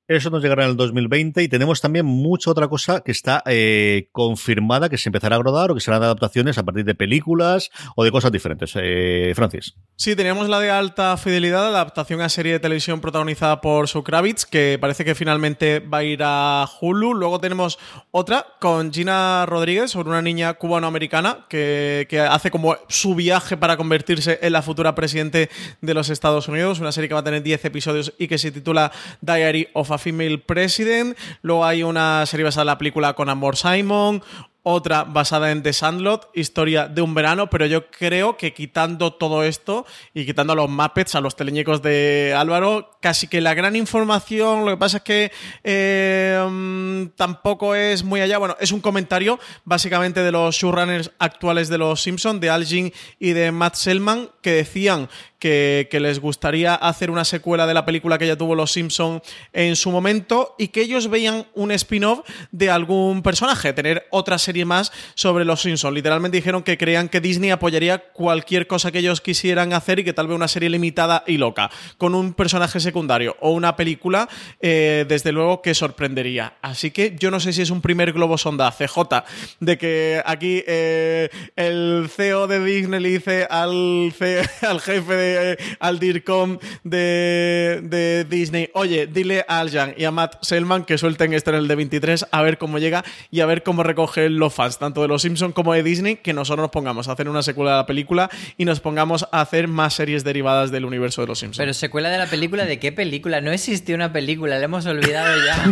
Eso 0.08 0.30
nos 0.30 0.44
llegará 0.44 0.66
en 0.66 0.70
el 0.70 0.78
2020 0.78 1.42
y 1.42 1.48
tenemos 1.48 1.82
también 1.82 2.06
mucha 2.06 2.52
otra 2.52 2.68
cosa 2.68 3.02
que 3.02 3.12
está 3.12 3.42
eh, 3.48 4.10
confirmada 4.12 4.88
que 4.88 5.00
se 5.00 5.10
empezará 5.10 5.38
a 5.38 5.40
rodar 5.40 5.72
o 5.72 5.74
que 5.74 5.82
serán 5.82 6.04
adaptaciones 6.04 6.60
a 6.60 6.64
partir 6.64 6.86
de 6.86 6.94
películas 6.94 7.72
o 7.96 8.04
de 8.04 8.12
cosas 8.12 8.32
diferentes. 8.32 8.74
Eh, 8.76 9.34
Francis. 9.36 9.74
Sí, 9.96 10.16
teníamos 10.16 10.48
la 10.48 10.60
de 10.60 10.70
alta 10.70 11.18
fidelidad, 11.18 11.66
adaptación 11.66 12.22
a 12.22 12.30
serie 12.30 12.52
de 12.52 12.60
televisión 12.60 13.02
protagonizada 13.02 13.62
por 13.62 13.88
Sue 13.88 14.04
Kravitz, 14.04 14.46
que 14.46 14.78
parece 14.80 15.06
que 15.06 15.16
finalmente 15.16 15.80
va 15.80 16.00
a 16.00 16.04
ir 16.04 16.20
a 16.22 16.70
Hulu. 16.80 17.16
Luego 17.16 17.40
tenemos 17.40 17.80
otra 18.12 18.46
con 18.60 18.94
Gina 18.94 19.48
Rodríguez 19.48 19.90
sobre 19.90 20.10
una 20.10 20.22
niña 20.22 20.54
cubanoamericana 20.54 21.48
que, 21.50 22.06
que 22.08 22.20
hace 22.20 22.52
como 22.52 22.78
su 22.90 23.16
viaje 23.16 23.58
para 23.58 23.76
convertirse 23.76 24.38
en 24.44 24.54
la 24.54 24.62
futura 24.62 24.94
presidente 24.94 25.50
de 25.82 25.94
los 25.96 26.12
Estados 26.12 26.48
Unidos. 26.48 26.80
Una 26.80 26.92
serie 26.92 27.08
que 27.08 27.16
va 27.16 27.22
a 27.22 27.24
tener 27.24 27.42
10 27.42 27.66
episodios 27.66 28.14
y 28.20 28.28
que 28.28 28.38
se 28.38 28.52
titula 28.52 28.92
Diary 29.22 29.70
of 29.74 29.95
Female 29.98 30.40
President. 30.40 31.18
Luego 31.42 31.66
hay 31.66 31.84
una 31.84 32.26
serie 32.26 32.44
basada 32.44 32.64
en 32.64 32.68
la 32.68 32.78
película 32.78 33.14
con 33.14 33.30
Amor 33.30 33.58
Simon 33.58 34.22
otra 34.68 35.04
basada 35.04 35.52
en 35.52 35.62
The 35.62 35.74
Sandlot, 35.74 36.32
historia 36.34 36.88
de 36.88 37.04
un 37.04 37.14
verano, 37.14 37.52
pero 37.52 37.68
yo 37.68 37.92
creo 37.92 38.36
que 38.36 38.52
quitando 38.52 39.14
todo 39.14 39.44
esto 39.44 39.86
y 40.12 40.26
quitando 40.26 40.54
a 40.54 40.56
los 40.56 40.72
Muppets, 40.72 41.14
a 41.14 41.22
los 41.22 41.36
teleñecos 41.36 41.84
de 41.84 42.34
Álvaro, 42.36 42.90
casi 43.00 43.28
que 43.28 43.42
la 43.42 43.54
gran 43.54 43.76
información, 43.76 44.66
lo 44.66 44.72
que 44.72 44.78
pasa 44.78 44.98
es 44.98 45.04
que 45.04 45.32
eh, 45.64 47.08
tampoco 47.16 47.76
es 47.76 48.04
muy 48.04 48.22
allá, 48.22 48.40
bueno, 48.40 48.58
es 48.60 48.72
un 48.72 48.82
comentario 48.82 49.40
básicamente 49.66 50.24
de 50.24 50.32
los 50.32 50.56
showrunners 50.56 51.12
actuales 51.20 51.70
de 51.70 51.78
Los 51.78 52.02
Simpsons, 52.02 52.42
de 52.42 52.50
Al 52.50 52.66
Jean 52.66 52.92
y 53.20 53.34
de 53.34 53.52
Matt 53.52 53.76
Selman, 53.76 54.32
que 54.42 54.52
decían 54.52 55.10
que, 55.46 56.00
les 56.00 56.20
gustaría 56.20 56.74
hacer 56.74 57.12
una 57.12 57.24
secuela 57.24 57.68
de 57.68 57.76
la 57.76 57.86
película 57.86 58.18
que 58.18 58.26
ya 58.26 58.36
tuvo 58.36 58.56
Los 58.56 58.72
Simpsons 58.72 59.22
en 59.54 59.76
su 59.76 59.92
momento 59.92 60.56
y 60.58 60.70
que 60.70 60.82
ellos 60.82 61.08
veían 61.08 61.46
un 61.54 61.72
spin-off 61.72 62.22
de 62.52 62.72
algún 62.72 63.22
personaje, 63.22 63.72
tener 63.72 64.08
otra 64.10 64.40
serie 64.40 64.66
más 64.66 64.92
sobre 65.14 65.46
los 65.46 65.62
Simpsons. 65.62 65.94
Literalmente 65.94 66.38
dijeron 66.38 66.64
que 66.64 66.80
creían 66.80 67.10
que 67.10 67.22
Disney 67.22 67.52
apoyaría 67.52 68.00
cualquier 68.00 68.66
cosa 68.66 68.92
que 68.92 69.00
ellos 69.00 69.22
quisieran 69.22 69.74
hacer 69.74 70.00
y 70.00 70.04
que 70.04 70.14
tal 70.14 70.28
vez 70.28 70.36
una 70.36 70.48
serie 70.48 70.70
limitada 70.70 71.24
y 71.28 71.38
loca, 71.38 71.70
con 71.98 72.16
un 72.16 72.34
personaje 72.34 72.80
secundario 72.80 73.38
o 73.40 73.52
una 73.52 73.76
película, 73.76 74.28
eh, 74.60 75.06
desde 75.08 75.32
luego 75.32 75.62
que 75.62 75.76
sorprendería. 75.76 76.56
Así 76.64 76.90
que 76.90 77.16
yo 77.20 77.30
no 77.30 77.40
sé 77.40 77.54
si 77.54 77.62
es 77.62 77.70
un 77.70 77.82
primer 77.82 78.14
globo 78.14 78.38
sonda 78.38 78.72
CJ 78.72 79.24
de 79.60 79.78
que 79.78 80.22
aquí 80.26 80.64
eh, 80.66 81.30
el 81.56 82.10
CEO 82.14 82.48
de 82.48 82.64
Disney 82.64 83.00
le 83.00 83.10
dice 83.10 83.48
al, 83.50 84.14
al 84.62 84.82
jefe 84.82 85.35
eh, 85.36 85.58
al 85.80 86.00
DIRCOM 86.00 86.58
de, 86.84 87.82
de, 87.84 88.26
Disney, 88.26 88.70
oye, 88.74 89.08
dile 89.08 89.46
a 89.48 89.60
Al 89.60 89.96
y 89.98 90.04
a 90.06 90.12
Matt 90.12 90.44
Selman 90.44 90.86
que 90.86 90.98
suelten 90.98 91.34
esto 91.34 91.52
en 91.52 91.58
el 91.58 91.68
D23 91.68 92.28
a 92.32 92.42
ver 92.42 92.58
cómo 92.58 92.80
llega 92.80 93.04
y 93.32 93.42
a 93.42 93.46
ver 93.46 93.64
cómo 93.64 93.84
recogen 93.84 94.38
los 94.38 94.54
fans, 94.54 94.78
tanto 94.78 95.02
de 95.02 95.08
los 95.08 95.22
Simpsons 95.22 95.54
como 95.54 95.74
de 95.74 95.84
Disney, 95.84 96.18
que 96.18 96.34
nosotros 96.34 96.64
nos 96.64 96.72
pongamos 96.72 97.08
a 97.08 97.14
hacer 97.14 97.30
una 97.30 97.44
secuela 97.44 97.72
de 97.72 97.78
la 97.78 97.86
película 97.86 98.30
y 98.58 98.66
nos 98.66 98.80
pongamos 98.80 99.28
a 99.32 99.42
hacer 99.42 99.68
más 99.68 99.94
series 99.94 100.24
derivadas 100.24 100.72
del 100.72 100.86
universo 100.86 101.22
de 101.22 101.28
los 101.28 101.40
Simpsons. 101.40 101.58
Pero 101.58 101.74
secuela 101.74 102.10
de 102.10 102.18
la 102.18 102.28
película, 102.28 102.66
¿de 102.66 102.80
qué 102.80 102.92
película? 102.92 103.42
No 103.42 103.52
existió 103.52 103.96
una 103.96 104.14
película, 104.14 104.58
la 104.58 104.66
hemos 104.66 104.86
olvidado 104.86 105.36
ya. 105.46 105.66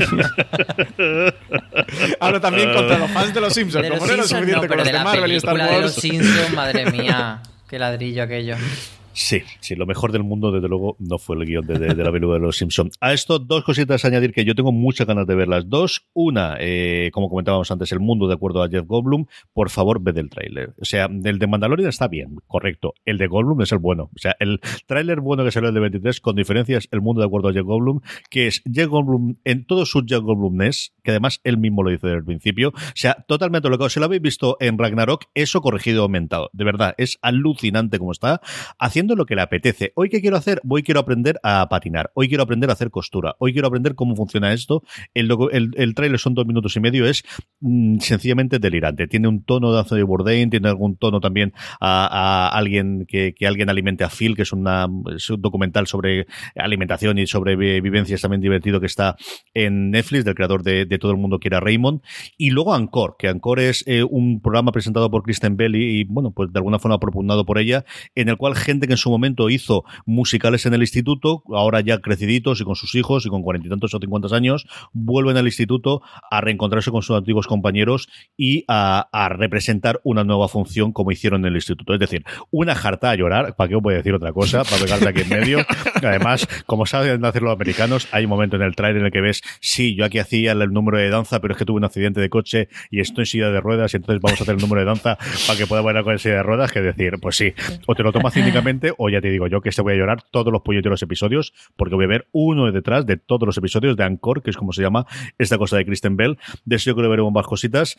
Ahora 2.19 2.40
también 2.40 2.73
contra 2.73 2.98
los 2.98 3.11
fans 3.11 3.34
de 3.34 3.41
los 3.41 3.53
Simpsons, 3.53 3.90
como 3.90 4.06
no 4.06 4.14
era 4.14 4.23
suficiente 4.23 4.68
con 4.68 4.77
los 4.77 4.88
de, 4.88 4.94
Marvel 4.94 5.31
y 5.31 5.35
Star 5.35 5.56
Wars. 5.56 5.72
De 5.72 5.81
los 5.81 5.94
Simpsons, 5.95 6.53
madre 6.56 6.90
mía, 6.91 7.41
qué 7.69 7.80
ladrillo 7.80 8.23
aquello. 8.23 8.56
Sí, 9.14 9.41
sí, 9.60 9.76
lo 9.76 9.85
mejor 9.85 10.11
del 10.11 10.23
mundo, 10.23 10.52
desde 10.52 10.68
luego, 10.68 10.98
no 10.99 11.18
fue 11.18 11.35
el 11.35 11.45
guion 11.45 11.65
de, 11.65 11.95
la 11.95 12.11
película 12.11 12.34
de 12.34 12.40
los 12.40 12.57
Simpsons. 12.57 12.98
A 12.99 13.14
esto, 13.14 13.40
dos 13.40 13.64
cositas 13.64 14.03
a 14.03 14.07
añadir 14.07 14.34
que 14.34 14.44
yo 14.44 14.56
tengo 14.56 14.72
muchas 14.72 15.06
ganas 15.06 15.27
de 15.27 15.35
ver 15.35 15.48
las 15.48 15.69
dos. 15.69 16.07
Una, 16.14 16.57
eh, 16.60 17.11
como 17.14 17.30
comentábamos 17.30 17.69
antes, 17.72 17.91
el 17.91 17.99
mundo, 17.99 18.27
de 18.27 18.34
acuerdo 18.34 18.64
a 18.64 18.69
Jeff 18.69 18.85
Goldblum, 18.88 19.26
por 19.53 19.69
favor, 19.69 20.02
ve 20.02 20.14
del 20.14 20.30
tráiler. 20.30 20.73
O 20.81 20.85
sea, 20.85 21.06
el 21.06 21.40
de 21.40 21.48
Mandalorian 21.48 21.90
está 21.90 22.07
bien, 22.07 22.38
correcto. 22.48 22.95
El 23.06 23.18
de 23.18 23.27
Goldblum 23.27 23.61
es 23.61 23.72
el 23.72 23.77
bueno. 23.77 24.10
O 24.15 24.19
sea, 24.19 24.35
el 24.40 24.60
tráiler 24.88 25.22
bueno 25.22 25.44
que 25.44 25.52
salió 25.52 25.69
el 25.69 25.76
de 25.76 25.81
23, 25.81 26.19
con 26.19 26.35
diferencias, 26.35 26.88
el 26.91 27.02
mundo 27.02 27.22
de 27.22 27.27
acuerdo 27.27 27.49
a 27.49 27.53
Jeff 27.53 27.65
Goldblum, 27.65 28.02
que 28.30 28.48
es 28.48 28.64
Jeff 28.72 28.88
Goldblum 28.88 29.35
en 29.44 29.65
todo 29.65 29.85
su 29.85 30.03
Jeff 30.07 30.22
Goldblumness, 30.22 30.94
que 31.03 31.11
además 31.11 31.40
él 31.44 31.57
mismo 31.57 31.84
lo 31.84 31.91
dice 31.91 32.07
desde 32.07 32.19
el 32.19 32.26
principio. 32.26 32.69
O 32.69 32.95
sea, 32.95 33.23
totalmente 33.27 33.69
lo 33.69 33.77
que 33.77 33.90
si 33.90 33.99
lo 33.99 34.06
habéis 34.06 34.22
visto 34.22 34.57
en 34.60 34.77
Ragnarok, 34.77 35.26
eso 35.35 35.61
corregido 35.61 36.03
aumentado. 36.03 36.49
De 36.53 36.64
verdad, 36.64 36.95
es 36.98 37.19
alucinante 37.22 37.99
como 37.99 38.11
está, 38.11 38.41
haciendo 38.80 39.02
lo 39.15 39.25
que 39.25 39.35
le 39.35 39.41
apetece 39.41 39.93
Hoy, 39.95 40.09
¿qué 40.09 40.21
quiero 40.21 40.38
hacer? 40.38 40.61
Hoy 40.67 40.84
quiero 40.84 40.99
aprender 40.99 41.39
a 41.43 41.67
patinar. 41.69 42.11
Hoy 42.13 42.27
quiero 42.27 42.43
aprender 42.43 42.69
a 42.69 42.73
hacer 42.73 42.89
costura. 42.89 43.35
Hoy 43.39 43.53
quiero 43.53 43.67
aprender 43.67 43.95
cómo 43.95 44.15
funciona 44.15 44.53
esto. 44.53 44.84
El, 45.13 45.31
el, 45.51 45.95
trailer 45.95 46.19
son 46.19 46.34
dos 46.34 46.45
minutos 46.45 46.75
y 46.75 46.80
medio. 46.80 47.05
Es 47.05 47.23
mm, 47.59 47.99
sencillamente 47.99 48.59
delirante. 48.59 49.07
Tiene 49.07 49.27
un 49.27 49.43
tono 49.43 49.71
de 49.71 49.80
Anthony 49.80 50.05
Bourdain, 50.05 50.49
tiene 50.49 50.69
algún 50.69 50.97
tono 50.97 51.19
también 51.19 51.53
a, 51.80 52.49
alguien 52.49 53.05
que, 53.07 53.34
alguien 53.45 53.69
alimente 53.69 54.03
a 54.03 54.09
Phil, 54.09 54.35
que 54.35 54.43
es, 54.43 54.53
una, 54.53 54.85
un 54.85 55.05
documental 55.39 55.88
sobre 55.88 56.27
alimentación 56.55 57.17
y 57.17 57.27
sobre 57.27 57.55
vivencias 57.55 58.21
también 58.21 58.41
divertido 58.41 58.80
que 58.80 58.85
está 58.88 59.15
en 59.53 59.91
Netflix, 59.91 60.25
del 60.25 60.35
creador 60.35 60.63
de, 60.63 60.85
Todo 60.99 61.11
el 61.11 61.17
Mundo 61.17 61.39
Quiera 61.39 61.59
Raymond. 61.59 62.01
Y 62.38 62.51
luego 62.51 62.73
Ancore, 62.73 63.13
que 63.17 63.27
Ancore 63.27 63.69
es 63.69 63.84
eh, 63.88 64.03
un 64.03 64.41
programa 64.41 64.71
presentado 64.71 65.09
por 65.09 65.23
Kristen 65.23 65.57
Bell 65.57 65.75
y, 65.75 66.03
bueno, 66.05 66.31
pues 66.31 66.51
de 66.51 66.59
alguna 66.59 66.80
forma 66.80 66.99
propugnado 66.99 67.45
por 67.45 67.57
ella, 67.57 67.85
en 68.15 68.30
el 68.30 68.38
cual 68.38 68.55
gente 68.55 68.88
que 68.88 68.92
en 68.93 68.97
su 68.97 69.09
momento 69.09 69.49
hizo 69.49 69.83
musicales 70.05 70.65
en 70.65 70.73
el 70.73 70.81
instituto, 70.81 71.43
ahora 71.53 71.81
ya 71.81 71.99
creciditos 71.99 72.61
y 72.61 72.63
con 72.63 72.75
sus 72.75 72.95
hijos 72.95 73.25
y 73.25 73.29
con 73.29 73.43
cuarenta 73.43 73.67
y 73.67 73.69
tantos 73.69 73.93
o 73.93 73.99
cincuenta 73.99 74.23
años, 74.31 74.65
vuelven 74.93 75.37
al 75.37 75.45
instituto 75.45 76.01
a 76.29 76.41
reencontrarse 76.41 76.91
con 76.91 77.01
sus 77.01 77.17
antiguos 77.17 77.47
compañeros 77.47 78.07
y 78.37 78.63
a, 78.67 79.09
representar 79.29 79.99
una 80.03 80.23
nueva 80.23 80.47
función 80.47 80.91
como 80.91 81.11
hicieron 81.11 81.41
en 81.41 81.47
el 81.47 81.55
instituto. 81.55 81.93
Es 81.93 81.99
decir, 81.99 82.23
una 82.51 82.75
jarta 82.75 83.09
a 83.09 83.15
llorar, 83.15 83.55
¿para 83.55 83.67
qué 83.67 83.75
os 83.75 83.81
voy 83.81 83.95
a 83.95 83.97
decir 83.97 84.13
otra 84.13 84.31
cosa? 84.31 84.63
Para 84.63 84.77
pegarte 84.77 85.09
aquí 85.09 85.21
en 85.21 85.29
medio. 85.29 85.65
Además, 85.95 86.47
como 86.65 86.85
saben 86.85 87.23
hacer 87.25 87.41
los 87.41 87.53
americanos, 87.53 88.07
hay 88.11 88.25
un 88.25 88.29
momento 88.29 88.55
en 88.55 88.61
el 88.61 88.75
trailer 88.75 88.99
en 88.99 89.05
el 89.07 89.11
que 89.11 89.21
ves, 89.21 89.41
sí, 89.59 89.95
yo 89.95 90.05
aquí 90.05 90.19
hacía 90.19 90.51
el 90.51 90.71
número 90.71 90.97
de 90.97 91.09
danza, 91.09 91.39
pero 91.39 91.53
es 91.53 91.57
que 91.57 91.65
tuve 91.65 91.77
un 91.77 91.85
accidente 91.85 92.21
de 92.21 92.29
coche 92.29 92.69
y 92.91 92.99
estoy 92.99 93.23
en 93.23 93.25
silla 93.25 93.49
de 93.49 93.59
ruedas 93.59 93.93
y 93.93 93.97
entonces 93.97 94.21
vamos 94.21 94.39
a 94.39 94.43
hacer 94.43 94.55
el 94.55 94.61
número 94.61 94.81
de 94.81 94.85
danza 94.85 95.17
para 95.47 95.57
que 95.57 95.65
pueda 95.65 95.81
bailar 95.81 96.03
con 96.03 96.17
silla 96.19 96.35
de 96.35 96.43
ruedas, 96.43 96.71
que 96.71 96.81
decir, 96.81 97.13
pues 97.21 97.35
sí, 97.35 97.53
o 97.87 97.95
te 97.95 98.03
lo 98.03 98.11
tomas 98.11 98.33
cínicamente 98.33 98.82
o 98.97 99.10
ya 99.10 99.22
te 99.22 99.30
digo 99.30 99.47
yo 99.47 99.61
que 99.61 99.72
se 99.72 99.81
voy 99.81 99.93
a 99.93 99.95
llorar 99.95 100.23
todos 100.23 100.51
los 100.51 100.61
los 100.89 101.01
episodios, 101.01 101.53
porque 101.76 101.95
voy 101.95 102.05
a 102.05 102.07
ver 102.07 102.27
uno 102.31 102.72
detrás 102.72 103.05
de 103.05 103.18
todos 103.18 103.45
los 103.45 103.57
episodios 103.57 103.95
de 103.95 104.03
Anchor, 104.03 104.41
que 104.41 104.49
es 104.49 104.57
como 104.57 104.73
se 104.73 104.81
llama 104.81 105.05
esta 105.38 105.57
cosa 105.57 105.77
de 105.77 105.85
Kristen 105.85 106.18
Bell. 106.18 106.38
De 106.65 106.76
eso 106.76 106.89
yo 106.89 106.95
creo 106.95 107.05
que 107.05 107.11
veremos 107.11 107.31
más 107.31 107.45
cositas. 107.45 107.97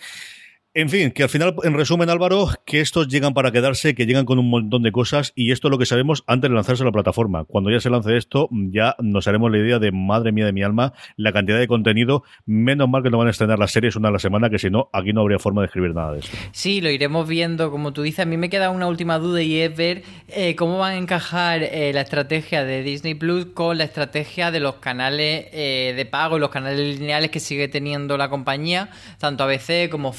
En 0.76 0.88
fin, 0.88 1.12
que 1.12 1.22
al 1.22 1.28
final, 1.28 1.55
en 1.62 1.74
resumen, 1.74 2.10
Álvaro, 2.10 2.48
que 2.66 2.80
estos 2.80 3.06
llegan 3.06 3.32
para 3.32 3.52
quedarse, 3.52 3.94
que 3.94 4.06
llegan 4.06 4.24
con 4.24 4.40
un 4.40 4.51
montón 4.51 4.82
de 4.82 4.90
cosas 4.90 5.32
y 5.36 5.52
esto 5.52 5.68
es 5.68 5.70
lo 5.70 5.78
que 5.78 5.86
sabemos 5.86 6.24
antes 6.26 6.51
de 6.51 6.55
lanzarse 6.56 6.82
a 6.82 6.86
la 6.86 6.90
plataforma. 6.90 7.44
Cuando 7.44 7.70
ya 7.70 7.78
se 7.78 7.90
lance 7.90 8.16
esto, 8.16 8.48
ya 8.51 8.96
nos 8.98 9.28
haremos 9.28 9.52
la 9.52 9.59
idea 9.59 9.78
de, 9.78 9.92
madre 9.92 10.32
mía 10.32 10.46
de 10.46 10.52
mi 10.52 10.64
alma, 10.64 10.92
la 11.16 11.32
cantidad 11.32 11.60
de 11.60 11.68
contenido. 11.68 12.24
Menos 12.44 12.88
mal 12.88 13.05
que 13.05 13.10
no 13.10 13.18
van 13.18 13.28
a 13.28 13.30
estrenar 13.30 13.56
las 13.56 13.70
series 13.70 13.94
una 13.94 14.09
a 14.09 14.10
la 14.10 14.18
semana, 14.18 14.51
que 14.51 14.59
si 14.59 14.68
no, 14.68 14.90
aquí 14.92 15.12
no 15.12 15.20
habría 15.20 15.38
forma 15.38 15.60
de 15.60 15.66
escribir 15.66 15.94
nada 15.94 16.14
de 16.14 16.18
esto. 16.18 16.36
Sí, 16.51 16.80
lo 16.80 16.90
iremos 16.90 17.28
viendo, 17.28 17.70
como 17.70 17.92
tú 17.92 18.02
dices. 18.02 18.18
A 18.18 18.26
mí 18.26 18.36
me 18.36 18.51
queda 18.51 18.70
una 18.70 18.88
última 18.88 19.20
duda 19.20 19.42
y 19.42 19.60
es 19.60 19.76
ver 19.76 20.02
eh, 20.26 20.56
cómo 20.56 20.78
van 20.78 20.94
a 20.94 20.96
encajar 20.96 21.62
eh, 21.62 21.92
la 21.94 22.01
estrategia 22.01 22.64
de 22.64 22.82
Disney 22.82 23.14
Plus 23.14 23.46
con 23.55 23.78
la 23.78 23.84
estrategia 23.84 24.51
de 24.51 24.59
los 24.59 24.74
canales 24.76 25.46
eh, 25.52 25.92
de 25.94 26.05
pago, 26.05 26.40
los 26.40 26.51
canales 26.51 26.98
lineales 26.98 27.30
que 27.30 27.38
sigue 27.38 27.68
teniendo 27.68 28.16
la 28.16 28.28
compañía, 28.28 28.90
tanto 29.20 29.44
ABC 29.44 29.88
como 29.88 30.12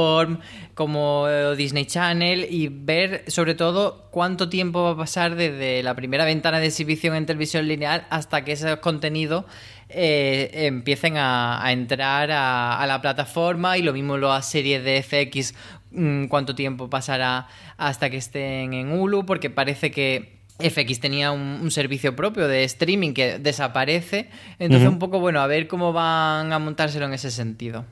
Freeform 0.00 0.38
como 0.74 1.26
eh, 1.28 1.56
Disney 1.56 1.84
Channel 1.84 2.46
y 2.48 2.68
ver 2.68 3.24
sobre 3.26 3.54
todo 3.54 4.08
cuánto 4.10 4.48
tiempo 4.48 4.82
va 4.82 4.90
a 4.90 4.96
pasar 4.96 5.36
desde 5.36 5.82
la 5.82 5.94
primera 5.94 6.24
ventana 6.24 6.58
de 6.58 6.66
exhibición 6.66 7.14
en 7.16 7.26
televisión 7.26 7.68
lineal 7.68 8.06
hasta 8.10 8.44
que 8.44 8.52
esos 8.52 8.76
contenidos 8.76 9.44
eh, 9.88 10.50
empiecen 10.66 11.16
a, 11.16 11.62
entrar 11.68 12.30
a, 12.32 12.84
la 12.86 13.00
plataforma 13.02 13.76
y 13.76 13.82
lo 13.82 13.92
mismo 13.92 14.16
las 14.16 14.48
series 14.48 14.82
de 14.84 15.02
FX, 15.02 15.54
mm, 15.90 16.26
cuánto 16.26 16.54
tiempo 16.54 16.88
pasará 16.88 17.48
hasta 17.76 18.08
que 18.08 18.16
estén 18.16 18.72
en 18.72 18.92
Hulu, 18.92 19.26
porque 19.26 19.50
parece 19.50 19.90
que 19.90 20.40
FX 20.60 21.00
tenía 21.00 21.32
un, 21.32 21.70
servicio 21.70 22.14
propio 22.14 22.46
de 22.46 22.64
streaming 22.64 23.12
que 23.12 23.38
desaparece. 23.38 24.28
Entonces, 24.58 24.88
un 24.88 24.98
poco, 24.98 25.18
bueno, 25.18 25.40
a 25.40 25.46
ver 25.46 25.66
cómo 25.66 25.92
van 25.92 26.52
a 26.52 26.58
montárselo 26.58 27.06
en 27.06 27.14
ese 27.14 27.30
sentido. 27.30 27.84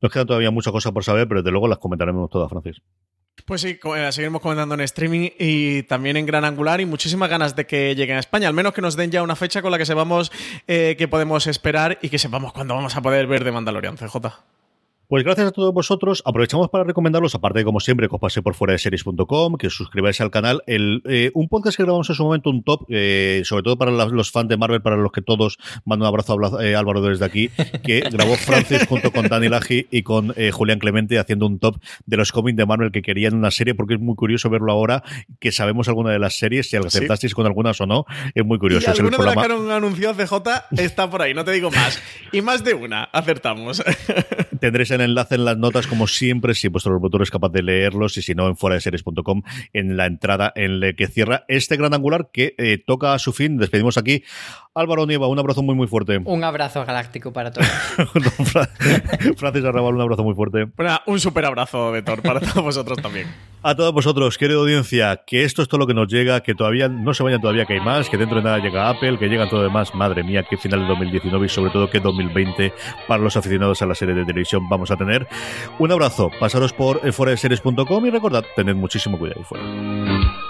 Nos 0.00 0.12
quedan 0.12 0.26
todavía 0.26 0.50
muchas 0.50 0.72
cosas 0.72 0.92
por 0.92 1.04
saber, 1.04 1.28
pero 1.28 1.42
desde 1.42 1.50
luego 1.50 1.68
las 1.68 1.78
comentaremos 1.78 2.30
todas, 2.30 2.48
Francis. 2.48 2.80
Pues 3.44 3.60
sí, 3.62 3.78
eh, 3.96 4.12
seguiremos 4.12 4.40
comentando 4.42 4.74
en 4.74 4.80
streaming 4.82 5.30
y 5.38 5.82
también 5.84 6.16
en 6.16 6.26
Gran 6.26 6.44
Angular 6.44 6.80
y 6.80 6.86
muchísimas 6.86 7.28
ganas 7.28 7.56
de 7.56 7.66
que 7.66 7.94
lleguen 7.94 8.16
a 8.16 8.20
España, 8.20 8.48
al 8.48 8.54
menos 8.54 8.72
que 8.72 8.82
nos 8.82 8.96
den 8.96 9.10
ya 9.10 9.22
una 9.22 9.36
fecha 9.36 9.62
con 9.62 9.70
la 9.70 9.78
que 9.78 9.86
sepamos 9.86 10.30
eh, 10.66 10.94
que 10.98 11.08
podemos 11.08 11.46
esperar 11.46 11.98
y 12.02 12.08
que 12.08 12.18
sepamos 12.18 12.52
cuándo 12.52 12.74
vamos 12.74 12.96
a 12.96 13.02
poder 13.02 13.26
ver 13.26 13.44
de 13.44 13.52
Mandalorian, 13.52 13.96
CJ. 13.96 14.16
Pues 15.10 15.24
gracias 15.24 15.48
a 15.48 15.50
todos 15.50 15.74
vosotros. 15.74 16.22
Aprovechamos 16.24 16.68
para 16.68 16.84
recomendaros, 16.84 17.34
aparte 17.34 17.58
de 17.58 17.64
como 17.64 17.80
siempre, 17.80 18.08
que 18.08 18.14
os 18.14 18.20
paséis 18.20 18.44
por 18.44 18.54
fuera 18.54 18.74
de 18.74 18.78
series.com, 18.78 19.56
que 19.56 19.66
os 19.66 19.74
suscribáis 19.74 20.20
al 20.20 20.30
canal. 20.30 20.62
El, 20.68 21.02
eh, 21.04 21.32
un 21.34 21.48
podcast 21.48 21.76
que 21.76 21.82
grabamos 21.82 22.08
en 22.10 22.14
su 22.14 22.22
momento, 22.22 22.48
un 22.48 22.62
top, 22.62 22.84
eh, 22.88 23.42
sobre 23.44 23.64
todo 23.64 23.76
para 23.76 23.90
los 23.90 24.30
fans 24.30 24.48
de 24.48 24.56
Marvel, 24.56 24.82
para 24.82 24.96
los 24.96 25.10
que 25.10 25.20
todos 25.20 25.58
mando 25.84 26.04
un 26.04 26.06
abrazo 26.06 26.38
a 26.38 26.64
eh, 26.64 26.76
Álvaro 26.76 27.02
desde 27.02 27.24
aquí, 27.24 27.50
que 27.82 28.02
grabó 28.12 28.36
Francis 28.36 28.86
junto 28.86 29.10
con 29.10 29.26
Dani 29.26 29.48
Laji 29.48 29.88
y 29.90 30.04
con 30.04 30.32
Julián 30.52 30.78
Clemente 30.78 31.18
haciendo 31.18 31.46
un 31.46 31.58
top 31.58 31.78
de 32.06 32.16
los 32.16 32.30
cómics 32.30 32.56
de 32.56 32.66
Marvel 32.66 32.92
que 32.92 33.02
querían 33.02 33.34
una 33.34 33.50
serie, 33.50 33.74
porque 33.74 33.94
es 33.94 34.00
muy 34.00 34.14
curioso 34.14 34.48
verlo 34.48 34.70
ahora, 34.70 35.02
que 35.40 35.50
sabemos 35.50 35.88
alguna 35.88 36.12
de 36.12 36.20
las 36.20 36.38
series, 36.38 36.70
si 36.70 36.76
aceptasteis 36.76 37.34
con 37.34 37.46
algunas 37.46 37.80
o 37.80 37.86
no, 37.86 38.04
es 38.32 38.44
muy 38.44 38.60
curioso. 38.60 38.86
Y 38.86 38.90
alguna 38.92 39.18
de 39.18 39.24
las 39.24 39.34
que 39.34 39.52
han 39.52 39.70
anunciado 39.72 40.14
CJ 40.14 40.80
está 40.80 41.10
por 41.10 41.20
ahí, 41.20 41.34
no 41.34 41.44
te 41.44 41.50
digo 41.50 41.72
más. 41.72 42.00
Y 42.30 42.42
más 42.42 42.62
de 42.62 42.74
una, 42.74 43.02
acertamos. 43.02 43.82
Tendréis 44.60 44.99
el 45.00 45.10
enlace 45.10 45.34
en 45.34 45.44
las 45.44 45.56
notas, 45.56 45.86
como 45.86 46.06
siempre, 46.06 46.54
si 46.54 46.68
vuestro 46.68 46.92
reproductor 46.92 47.22
es 47.22 47.30
capaz 47.30 47.50
de 47.50 47.62
leerlos 47.62 48.16
y 48.16 48.22
si 48.22 48.34
no, 48.34 48.48
en 48.48 48.56
fuera 48.56 48.74
de 48.74 48.80
series.com, 48.80 49.42
en 49.72 49.96
la 49.96 50.06
entrada 50.06 50.52
en 50.54 50.80
la 50.80 50.92
que 50.92 51.06
cierra 51.06 51.44
este 51.48 51.76
gran 51.76 51.94
angular 51.94 52.30
que 52.32 52.54
eh, 52.58 52.82
toca 52.84 53.14
a 53.14 53.18
su 53.18 53.32
fin. 53.32 53.58
Despedimos 53.58 53.98
aquí. 53.98 54.24
Álvaro 54.74 55.04
Nieva, 55.04 55.26
un 55.26 55.38
abrazo 55.38 55.62
muy, 55.62 55.74
muy 55.74 55.88
fuerte. 55.88 56.18
Un 56.24 56.44
abrazo 56.44 56.84
galáctico 56.84 57.32
para 57.32 57.50
todos. 57.50 57.66
Francis 59.36 59.64
Arrabal, 59.64 59.94
un 59.94 60.00
abrazo 60.00 60.22
muy 60.22 60.34
fuerte. 60.34 60.66
un 61.06 61.20
super 61.20 61.44
abrazo 61.44 61.92
de 61.92 62.02
Thor 62.02 62.22
para 62.22 62.40
todos 62.40 62.62
vosotros 62.62 63.00
también. 63.02 63.26
A 63.62 63.74
todos 63.74 63.92
vosotros, 63.92 64.38
querida 64.38 64.58
audiencia, 64.58 65.22
que 65.26 65.44
esto 65.44 65.60
es 65.60 65.68
todo 65.68 65.80
lo 65.80 65.86
que 65.86 65.92
nos 65.92 66.08
llega, 66.08 66.40
que 66.40 66.54
todavía 66.54 66.88
no 66.88 67.12
se 67.12 67.22
vayan 67.22 67.42
todavía 67.42 67.66
que 67.66 67.74
hay 67.74 67.80
más, 67.80 68.08
que 68.08 68.16
dentro 68.16 68.38
de 68.38 68.42
nada 68.42 68.58
llega 68.58 68.88
Apple, 68.88 69.18
que 69.18 69.28
llega 69.28 69.48
todo 69.50 69.60
lo 69.60 69.66
demás. 69.66 69.94
Madre 69.94 70.22
mía, 70.22 70.46
qué 70.48 70.56
final 70.56 70.80
de 70.80 70.86
2019 70.86 71.44
y 71.44 71.48
sobre 71.48 71.70
todo 71.70 71.90
que 71.90 72.00
2020 72.00 72.72
para 73.06 73.22
los 73.22 73.36
aficionados 73.36 73.82
a 73.82 73.86
la 73.86 73.94
serie 73.94 74.14
de 74.14 74.24
televisión 74.24 74.68
vamos 74.68 74.89
a 74.94 74.96
tener. 74.96 75.28
Un 75.78 75.92
abrazo, 75.92 76.30
pasaros 76.38 76.72
por 76.72 77.12
foraseries.com 77.12 78.06
y 78.06 78.10
recordad, 78.10 78.44
tened 78.56 78.76
muchísimo 78.76 79.18
cuidado 79.18 79.40
ahí 79.40 79.44
fuera. 79.44 80.49